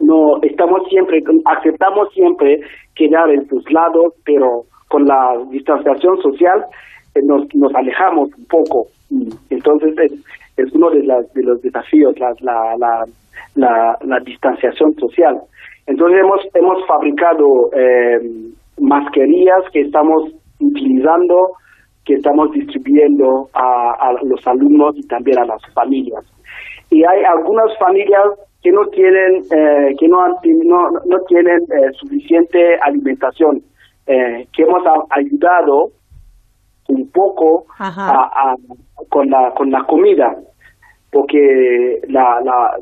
no 0.00 0.38
estamos 0.42 0.82
siempre 0.88 1.22
aceptamos 1.44 2.12
siempre 2.12 2.60
quedar 2.94 3.30
en 3.30 3.46
sus 3.48 3.70
lados 3.70 4.14
pero 4.24 4.64
con 4.88 5.06
la 5.06 5.36
distanciación 5.50 6.20
social 6.22 6.64
eh, 7.14 7.20
nos, 7.24 7.42
nos 7.54 7.74
alejamos 7.74 8.30
un 8.36 8.46
poco. 8.46 8.86
Entonces 9.50 9.94
es, 9.98 10.12
es 10.56 10.72
uno 10.72 10.90
de, 10.90 11.02
las, 11.04 11.32
de 11.34 11.42
los 11.42 11.60
desafíos 11.62 12.18
la, 12.18 12.34
la, 12.40 12.76
la, 12.78 13.04
la, 13.54 13.98
la 14.02 14.20
distanciación 14.20 14.94
social. 14.94 15.40
Entonces 15.86 16.20
hemos 16.20 16.40
hemos 16.54 16.86
fabricado 16.86 17.70
eh, 17.72 18.18
mascarillas 18.78 19.62
que 19.72 19.82
estamos 19.82 20.32
utilizando 20.60 21.52
que 22.04 22.14
estamos 22.14 22.50
distribuyendo 22.52 23.48
a, 23.54 23.96
a 23.98 24.12
los 24.24 24.46
alumnos 24.46 24.94
y 24.96 25.06
también 25.08 25.38
a 25.38 25.46
las 25.46 25.62
familias. 25.72 26.24
Y 26.90 27.02
hay 27.02 27.24
algunas 27.24 27.76
familias 27.78 28.26
que 28.64 28.72
no 28.72 28.86
tienen 28.88 29.44
eh, 29.52 29.94
que 30.00 30.08
no, 30.08 30.26
no, 30.64 30.90
no 31.04 31.18
tienen 31.28 31.58
eh, 31.70 31.92
suficiente 32.00 32.76
alimentación 32.80 33.62
eh, 34.06 34.46
que 34.52 34.62
hemos 34.62 34.84
a- 34.86 35.04
ayudado 35.10 35.90
un 36.88 37.08
poco 37.10 37.66
a- 38.10 38.52
a- 38.52 38.56
con 39.10 39.28
la 39.30 39.50
con 39.54 39.70
la 39.70 39.84
comida 39.84 40.34
porque 41.12 42.00
la, 42.08 42.40
la 42.42 42.76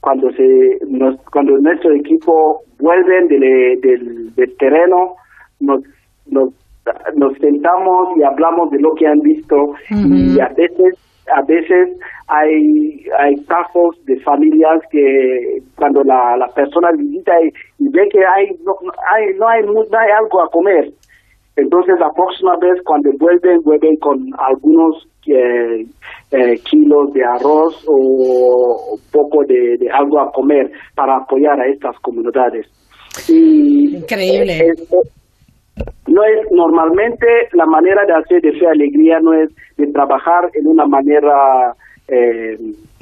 cuando 0.00 0.30
se 0.32 0.78
nos- 0.88 1.20
cuando 1.32 1.56
nuestro 1.58 1.92
equipo 1.92 2.62
vuelven 2.78 3.28
del, 3.28 3.80
del, 3.80 4.34
del 4.34 4.56
terreno 4.56 5.16
nos, 5.60 5.82
nos 6.26 6.50
nos 7.16 7.36
sentamos 7.38 8.16
y 8.16 8.22
hablamos 8.22 8.70
de 8.70 8.78
lo 8.80 8.94
que 8.94 9.06
han 9.06 9.20
visto 9.20 9.74
y 10.36 10.40
a 10.40 10.48
veces 10.48 10.94
a 11.34 11.42
veces 11.42 11.98
hay 12.28 13.04
hay 13.18 13.34
casos 13.46 14.04
de 14.04 14.18
familias 14.20 14.80
que 14.90 15.58
cuando 15.76 16.02
la, 16.04 16.36
la 16.36 16.46
persona 16.48 16.90
visita 16.96 17.32
y, 17.42 17.48
y 17.84 17.88
ve 17.90 18.08
que 18.10 18.20
hay 18.24 18.46
no, 18.64 18.74
hay 19.12 19.34
no 19.38 19.48
hay 19.48 19.62
no 19.62 19.80
hay 19.98 20.10
algo 20.18 20.42
a 20.42 20.48
comer 20.50 20.90
entonces 21.56 21.94
la 21.98 22.10
próxima 22.12 22.56
vez 22.58 22.80
cuando 22.84 23.10
vuelven 23.18 23.60
vuelven 23.62 23.96
con 23.96 24.18
algunos 24.38 25.08
eh, 25.26 25.84
eh, 26.30 26.54
kilos 26.70 27.12
de 27.12 27.24
arroz 27.24 27.84
o 27.88 28.94
un 28.94 29.00
poco 29.10 29.44
de, 29.44 29.76
de 29.78 29.90
algo 29.90 30.20
a 30.20 30.30
comer 30.32 30.70
para 30.94 31.16
apoyar 31.16 31.60
a 31.60 31.66
estas 31.66 31.98
comunidades 32.00 32.66
y 33.28 33.96
Increíble. 33.96 34.52
eh, 34.58 34.74
no 36.06 36.24
es 36.24 36.50
normalmente 36.52 37.26
la 37.52 37.66
manera 37.66 38.04
de 38.06 38.14
hacer 38.14 38.40
de 38.40 38.52
fe 38.52 38.66
alegría 38.66 39.18
no 39.20 39.32
es 39.34 39.50
de 39.76 39.86
trabajar 39.92 40.50
en 40.54 40.66
una 40.66 40.86
manera 40.86 41.74
eh, 42.08 42.56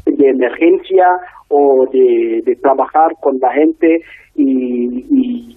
de 0.07 0.29
emergencia 0.29 1.07
o 1.49 1.87
de, 1.93 2.43
de 2.45 2.57
trabajar 2.57 3.13
con 3.21 3.39
la 3.41 3.53
gente 3.53 4.01
y, 4.35 5.05
y 5.11 5.57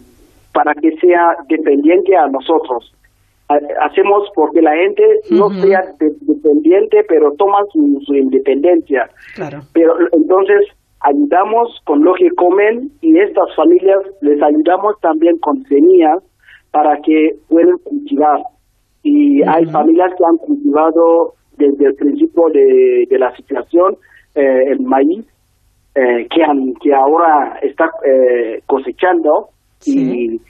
para 0.53 0.73
que 0.75 0.91
sea 0.97 1.35
dependiente 1.49 2.15
a 2.15 2.27
nosotros. 2.27 2.93
Ha- 3.49 3.85
hacemos 3.85 4.29
porque 4.35 4.61
la 4.61 4.75
gente 4.75 5.03
no 5.31 5.49
sea 5.49 5.81
de- 5.99 6.11
dependiente 6.21 7.03
pero 7.07 7.31
toma 7.37 7.59
su, 7.71 7.99
su 8.05 8.13
independencia. 8.15 9.09
Claro. 9.35 9.59
pero 9.73 9.93
entonces 10.11 10.65
ayudamos 11.01 11.79
con 11.85 12.03
lo 12.03 12.13
que 12.15 12.29
comen 12.31 12.89
y 13.01 13.17
estas 13.19 13.55
familias 13.55 13.99
les 14.21 14.41
ayudamos 14.41 14.99
también 15.01 15.37
con 15.39 15.63
semillas 15.63 16.21
para 16.71 16.97
que 17.01 17.35
puedan 17.47 17.77
cultivar. 17.79 18.41
Y 19.03 19.41
hay 19.43 19.65
familias 19.67 20.11
que 20.17 20.25
han 20.25 20.37
cultivado 20.37 21.33
desde 21.57 21.85
el 21.85 21.95
principio 21.95 22.43
de, 22.53 23.07
de 23.09 23.19
la 23.19 23.35
situación 23.35 23.95
eh, 24.35 24.63
el 24.67 24.81
maíz, 24.81 25.25
eh, 25.95 26.27
que, 26.29 26.43
han, 26.43 26.73
que 26.75 26.93
ahora 26.93 27.57
está 27.63 27.89
eh, 28.05 28.61
cosechando 28.67 29.49
y, 29.85 30.35
y, 30.35 30.41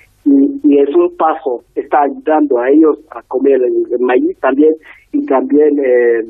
y 0.64 0.80
es 0.80 0.94
un 0.94 1.16
paso, 1.16 1.64
está 1.74 2.02
ayudando 2.02 2.60
a 2.60 2.70
ellos 2.70 3.00
a 3.12 3.22
comer 3.24 3.56
el, 3.56 3.86
el 3.90 4.00
maíz 4.00 4.38
también 4.40 4.74
y 5.14 5.26
también 5.26 5.80
eh, 5.80 6.26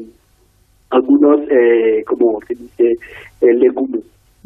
algunos, 0.92 1.40
eh, 1.50 2.04
como 2.06 2.40
se 2.48 2.54
dice, 2.56 2.92
eh, 3.42 3.54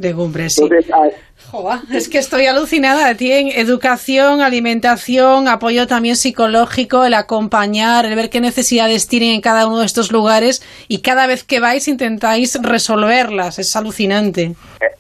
legumbres. 0.02 0.58
Legumbres, 0.58 0.86
sí. 0.86 0.92
Entonces, 0.92 0.92
hay- 0.94 1.12
Joa, 1.52 1.82
es 1.92 2.08
que 2.08 2.18
estoy 2.20 2.46
alucinada. 2.46 3.14
Tienen 3.16 3.52
educación, 3.58 4.42
alimentación, 4.42 5.48
apoyo 5.48 5.86
también 5.88 6.16
psicológico, 6.16 7.04
el 7.04 7.14
acompañar, 7.14 8.06
el 8.06 8.16
ver 8.16 8.30
qué 8.30 8.40
necesidades 8.40 9.08
tienen 9.08 9.32
en 9.36 9.42
cada 9.42 9.68
uno 9.68 9.80
de 9.80 9.86
estos 9.86 10.12
lugares 10.12 10.62
y 10.88 11.02
cada 11.02 11.28
vez 11.28 11.44
que 11.44 11.60
vais 11.60 11.88
intentáis 11.88 12.58
resolverlas. 12.62 13.60
Es 13.60 13.76
alucinante. 13.76 14.54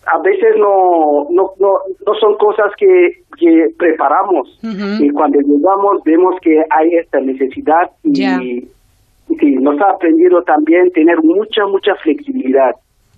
a 0.06 0.18
veces 0.23 0.56
no, 0.57 1.28
no, 1.30 1.52
no, 1.60 1.69
no 2.06 2.14
son 2.19 2.36
cosas 2.38 2.72
que, 2.78 3.23
que 3.40 3.68
preparamos 3.78 4.49
y 4.61 5.10
cuando 5.11 5.40
llegamos 5.40 6.03
vemos 6.03 6.36
que 6.41 6.52
hay 6.69 6.95
esta 7.02 7.19
necesidad 7.22 7.90
y 8.03 8.11
Ya. 8.22 8.38
sí, 8.40 8.68
nos 9.61 9.80
ha 9.80 9.91
aprendido 9.91 10.41
también 10.44 10.91
tener 10.91 11.15
mucha, 11.23 11.65
mucha 11.68 11.95
flexibilidad, 12.03 12.72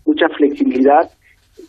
mucha 0.06 0.28
flexibilidad 0.30 1.10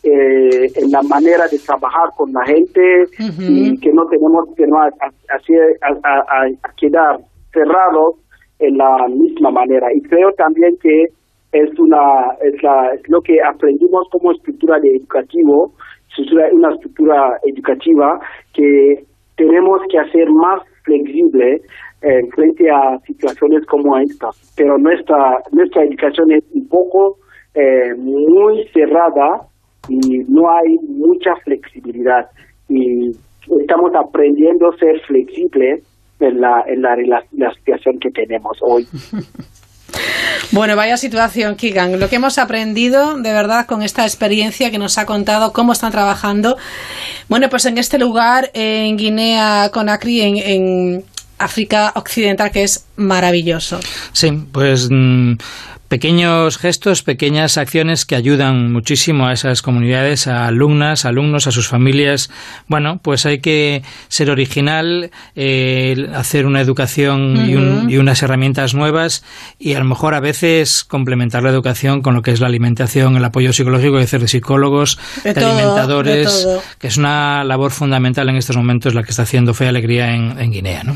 eh, 0.03 0.67
en 0.77 0.91
la 0.91 1.03
manera 1.03 1.47
de 1.49 1.59
trabajar 1.59 2.09
con 2.17 2.33
la 2.33 2.45
gente 2.45 3.05
y 3.41 3.79
que 3.81 3.93
no 3.93 4.07
tenemos 4.07 4.49
que 4.57 4.67
no 4.67 4.79
ha- 4.79 4.91
ha- 5.01 5.37
hacer, 5.37 5.77
a, 5.83 5.89
a- 6.09 6.21
a- 6.21 6.47
a 6.63 6.73
quedar 6.77 7.19
cerrados 7.53 8.17
en 8.59 8.77
la 8.79 9.07
misma 9.09 9.51
manera. 9.51 9.93
Y 9.95 10.01
creo 10.03 10.31
también 10.33 10.77
que 10.83 11.07
es 11.53 11.79
una 11.79 12.33
es, 12.43 12.63
la, 12.63 12.95
es 12.95 13.09
lo 13.09 13.21
que 13.21 13.41
aprendimos 13.43 14.09
como 14.11 14.33
estructura 14.33 14.79
de 14.81 14.97
educativo, 14.97 15.73
estructura- 16.11 16.49
una 16.53 16.73
estructura 16.75 17.39
educativa 17.45 18.19
que 18.53 19.05
tenemos 19.37 19.81
que 19.91 19.99
hacer 19.99 20.29
más 20.31 20.63
flexible 20.85 21.61
eh, 22.03 22.21
frente 22.35 22.71
a 22.71 22.99
situaciones 23.07 23.65
como 23.67 23.97
esta. 23.99 24.29
Pero 24.57 24.77
nuestra 24.79 25.39
nuestra 25.53 25.85
educación 25.85 26.33
es 26.33 26.45
un 26.53 26.69
poco 26.69 27.19
eh, 27.55 27.95
muy 27.97 28.67
cerrada 28.73 29.41
y 29.89 30.19
no 30.29 30.51
hay 30.51 30.77
mucha 30.89 31.35
flexibilidad 31.45 32.27
y 32.69 33.11
estamos 33.61 33.93
aprendiendo 33.95 34.69
a 34.69 34.77
ser 34.79 35.01
flexibles 35.07 35.83
en 36.21 36.41
la 36.41 36.65
en 36.67 36.83
la, 36.83 37.53
situación 37.55 37.99
que 38.01 38.11
tenemos 38.11 38.59
hoy. 38.63 38.87
Bueno, 40.51 40.75
vaya 40.77 40.97
situación, 40.97 41.55
Kigan. 41.57 42.01
Lo 42.01 42.09
que 42.09 42.17
hemos 42.17 42.39
aprendido, 42.39 43.17
de 43.17 43.33
verdad, 43.33 43.67
con 43.67 43.83
esta 43.83 44.03
experiencia 44.03 44.71
que 44.71 44.79
nos 44.79 44.99
ha 44.99 45.07
contado 45.07 45.53
cómo 45.53 45.73
están 45.73 45.93
trabajando. 45.93 46.57
Bueno, 47.29 47.49
pues 47.49 47.65
en 47.67 47.79
este 47.79 47.99
lugar, 47.99 48.51
en 48.55 48.97
Guinea 48.97 49.71
Conakry, 49.73 50.21
en, 50.21 50.37
en 50.37 51.05
África 51.39 51.93
Occidental, 51.95 52.51
que 52.51 52.63
es 52.63 52.87
maravilloso. 52.97 53.81
Sí, 54.13 54.31
pues 54.53 54.89
mm, 54.91 55.35
pequeños 55.89 56.59
gestos, 56.59 57.03
pequeñas 57.03 57.57
acciones 57.57 58.05
que 58.07 58.17
ayudan 58.17 58.73
muchísimo 58.73 59.27
a 59.27 59.33
esas 59.33 59.63
comunidades, 59.63 60.27
a 60.27 60.47
alumnas, 60.47 61.05
alumnos, 61.05 61.47
a 61.47 61.53
sus 61.53 61.69
familias. 61.69 62.31
Bueno, 62.67 62.99
pues 63.03 63.27
hay 63.27 63.39
que 63.41 63.83
ser 64.09 64.31
original, 64.31 65.11
eh, 65.37 66.09
hacer 66.15 66.47
una 66.47 66.61
educación 66.61 67.49
y, 67.49 67.55
un- 67.55 67.91
y 67.91 67.99
unas 67.99 68.23
herramientas 68.23 68.75
nuevas 68.75 69.23
y 69.59 69.75
a 69.75 69.79
lo 69.79 69.85
mejor 69.85 70.15
a 70.15 70.21
veces 70.21 70.85
complementar 70.85 71.43
la 71.43 71.51
educación 71.51 72.03
con 72.03 72.15
lo 72.15 72.23
que 72.23 72.33
es 72.33 72.41
la 72.41 72.47
alimentación, 72.49 73.17
el 73.17 73.25
apoyo 73.25 73.53
psicológico, 73.53 73.99
decir, 73.99 74.21
de 74.21 74.29
psicólogos, 74.29 74.99
De 75.23 75.33
de, 75.35 75.41
todo, 75.41 75.51
alimentadores, 75.53 76.45
de 76.47 76.59
que 76.79 76.89
es 76.89 76.97
una 76.97 77.45
labor 77.45 77.71
fundamental 77.71 78.29
en 78.29 78.37
estos 78.37 78.57
momentos 78.57 78.95
la 78.95 79.03
que 79.05 79.11
está 79.11 79.23
haciendo 79.23 79.55
Fe 79.55 79.67
y 79.67 79.69
Alegría 79.69 80.11
en, 80.15 80.39
en 80.41 80.51
Guinea. 80.51 80.83
¿no? 80.83 80.95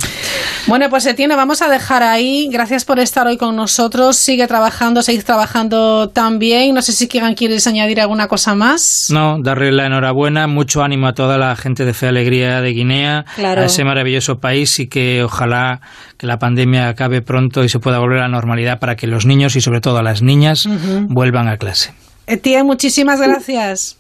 Bueno, 0.67 0.89
pues 0.91 1.07
Etienne, 1.07 1.37
vamos 1.37 1.63
a 1.63 1.69
dejar 1.69 2.03
ahí. 2.03 2.49
Gracias 2.51 2.85
por 2.85 2.99
estar 2.99 3.27
hoy 3.27 3.37
con 3.37 3.55
nosotros. 3.55 4.17
Sigue 4.17 4.47
trabajando 4.47 4.88
seguís 5.03 5.25
trabajando 5.25 6.09
también. 6.11 6.75
No 6.75 6.83
sé 6.83 6.93
si 6.93 7.09
Kigan 7.09 7.35
quieres 7.35 7.67
añadir 7.67 8.01
alguna 8.01 8.29
cosa 8.29 8.55
más. 8.55 9.09
No, 9.13 9.39
darle 9.41 9.73
la 9.73 9.87
enhorabuena, 9.87 10.47
mucho 10.47 10.83
ánimo 10.83 11.07
a 11.07 11.15
toda 11.15 11.39
la 11.39 11.55
gente 11.57 11.85
de 11.85 11.95
Fe 11.95 12.09
Alegría 12.09 12.61
de 12.61 12.71
Guinea, 12.73 13.25
Claro. 13.37 13.63
a 13.63 13.65
ese 13.65 13.85
maravilloso 13.85 14.39
país 14.39 14.79
y 14.81 14.89
que 14.89 15.23
ojalá 15.23 15.81
que 16.17 16.27
la 16.27 16.39
pandemia 16.39 16.89
acabe 16.89 17.23
pronto 17.23 17.63
y 17.65 17.69
se 17.69 17.79
pueda 17.79 17.99
volver 17.99 18.19
a 18.19 18.23
la 18.23 18.29
normalidad 18.29 18.79
para 18.81 18.97
que 18.97 19.07
los 19.07 19.27
niños 19.27 19.55
y 19.57 19.61
sobre 19.61 19.81
todo 19.81 20.03
las 20.03 20.23
niñas 20.23 20.67
Ujú. 20.67 21.07
vuelvan 21.09 21.49
a 21.49 21.57
clase. 21.57 21.93
Etienne, 22.27 22.65
muchísimas 22.65 23.21
gracias. 23.21 23.97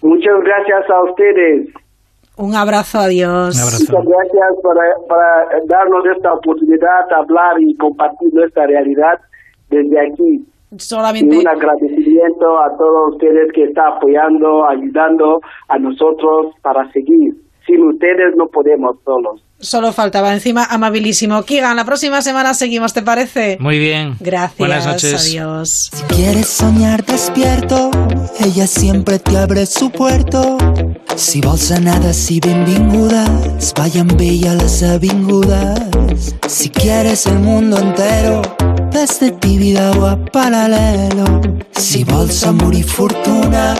Muchas 0.00 0.34
gracias 0.44 0.90
a 0.90 1.10
ustedes. 1.10 1.68
Un 2.36 2.54
abrazo, 2.54 3.00
adiós. 3.00 3.56
Muchas 3.56 3.82
gracias 3.88 4.50
para, 4.62 4.80
para 5.08 5.58
darnos 5.66 6.04
esta 6.16 6.32
oportunidad 6.34 7.08
de 7.10 7.14
hablar 7.16 7.54
y 7.60 7.76
compartir 7.76 8.28
nuestra 8.32 8.64
realidad 8.64 9.18
desde 9.70 10.00
aquí. 10.00 10.44
Solamente 10.76 11.34
Y 11.34 11.38
un 11.38 11.48
agradecimiento 11.48 12.58
a 12.58 12.76
todos 12.76 13.14
ustedes 13.14 13.50
que 13.54 13.64
están 13.64 13.94
apoyando, 13.96 14.68
ayudando 14.68 15.40
a 15.68 15.78
nosotros 15.78 16.54
para 16.62 16.90
seguir. 16.92 17.34
Sin 17.66 17.84
ustedes 17.84 18.34
no 18.36 18.46
podemos 18.46 18.96
solos. 19.04 19.42
solo 19.60 19.92
faltaba 19.92 20.32
encima 20.32 20.64
amabilísimo. 20.64 21.42
Kigan, 21.42 21.76
la 21.76 21.84
próxima 21.84 22.22
semana 22.22 22.54
seguimos, 22.54 22.94
¿te 22.94 23.02
parece? 23.02 23.58
Muy 23.60 23.78
bien. 23.78 24.14
Gracias. 24.20 24.58
Buenas 24.58 24.86
noches. 24.86 25.26
Adiós. 25.26 25.90
Quieres 26.08 26.46
soñar 26.46 27.04
despierto, 27.04 27.90
ella 28.40 28.66
siempre 28.66 29.18
te 29.18 29.36
abre 29.36 29.66
su 29.66 29.90
puerto. 29.90 30.56
Si 31.16 31.40
vols 31.40 31.72
anar 31.72 32.00
d'ací 32.00 32.38
benvingudes, 32.40 33.74
vayan 33.76 34.06
bella 34.16 34.54
les 34.54 34.82
avingudes. 34.82 36.36
Si 36.46 36.70
quieres 36.70 37.26
el 37.26 37.40
mundo 37.40 37.76
entero, 37.76 38.42
o 39.98 40.06
a 40.06 40.16
paralelo. 40.16 41.40
Si 41.72 42.04
vols 42.04 42.44
amor 42.44 42.74
y 42.74 42.82
fortuna, 42.82 43.74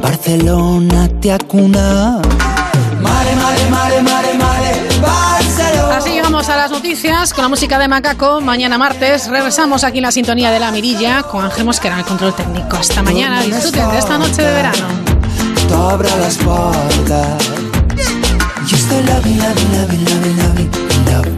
Barcelona 0.00 1.08
te 1.20 1.32
acuna. 1.32 2.20
Mare, 3.00 3.36
mare, 3.36 3.70
mare, 3.70 4.02
mare, 4.02 4.34
mare, 4.34 4.72
Barcelona. 5.00 5.96
Así 5.96 6.10
llegamos 6.10 6.48
a 6.48 6.56
las 6.56 6.70
noticias 6.70 7.32
con 7.32 7.42
la 7.42 7.48
música 7.48 7.78
de 7.78 7.88
Macaco. 7.88 8.40
Mañana 8.40 8.78
martes 8.78 9.28
regresamos 9.28 9.84
aquí 9.84 9.98
en 9.98 10.04
la 10.04 10.12
sintonía 10.12 10.50
de 10.50 10.60
la 10.60 10.70
mirilla 10.70 11.22
con 11.22 11.44
Ángel 11.44 11.64
Mosquera 11.64 11.94
en 11.94 12.00
el 12.00 12.06
control 12.06 12.34
técnico. 12.34 12.76
Hasta 12.76 13.02
mañana. 13.02 13.42
Disfruten 13.42 13.90
de 13.90 13.98
esta 13.98 14.18
noche 14.18 14.42
de 14.42 14.52
verano. 14.52 14.86
t'obre 15.68 16.08
les 16.20 16.36
portes. 16.38 17.52
Estoy 18.72 19.02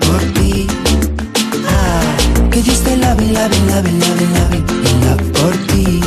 por 0.00 0.20
ti. 0.34 0.83
Que 2.54 2.62
yo 2.62 2.72
estoy 2.72 2.94
loving, 2.94 3.34
loving, 3.34 3.66
loving, 3.66 3.98
loving, 3.98 4.32
loving, 4.32 4.64
in 4.86 5.00
love 5.04 5.32
por 5.32 5.56
ti. 5.66 6.00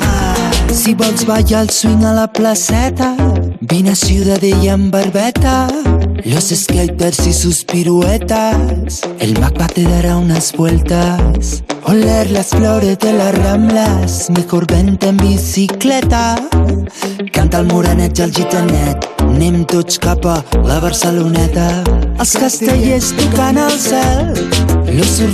Ah, 0.00 0.50
si 0.72 0.94
vols 0.94 1.24
ballar 1.24 1.62
el 1.62 1.70
swing 1.70 2.04
a 2.04 2.12
la 2.12 2.26
placeta, 2.26 3.14
vine 3.60 3.90
a 3.90 3.94
Ciudadella 3.94 4.72
en 4.72 4.90
barbeta. 4.90 5.68
Los 6.24 6.46
skaters 6.46 7.24
y 7.28 7.32
sus 7.32 7.64
piruetas, 7.64 9.02
el 9.20 9.38
Mac 9.38 9.72
te 9.72 9.84
dará 9.84 10.16
unas 10.16 10.52
vueltas. 10.52 11.62
Oler 11.84 12.32
las 12.32 12.48
flores 12.48 12.98
de 12.98 13.12
las 13.12 13.32
ramblas, 13.38 14.30
mejor 14.30 14.66
vente 14.66 15.06
en 15.06 15.18
bicicleta. 15.18 16.34
Canta 17.32 17.60
el 17.60 17.66
morenet 17.66 18.18
i 18.18 18.22
el 18.22 18.32
gitanet, 18.34 19.06
anem 19.22 19.64
tots 19.70 19.98
cap 20.02 20.24
a 20.26 20.40
la 20.64 20.80
Barceloneta. 20.80 21.84
Els 22.18 22.34
castellers 22.38 23.10
tocant 23.18 23.58
al 23.58 23.74
cel, 23.74 24.32
los 24.94 25.18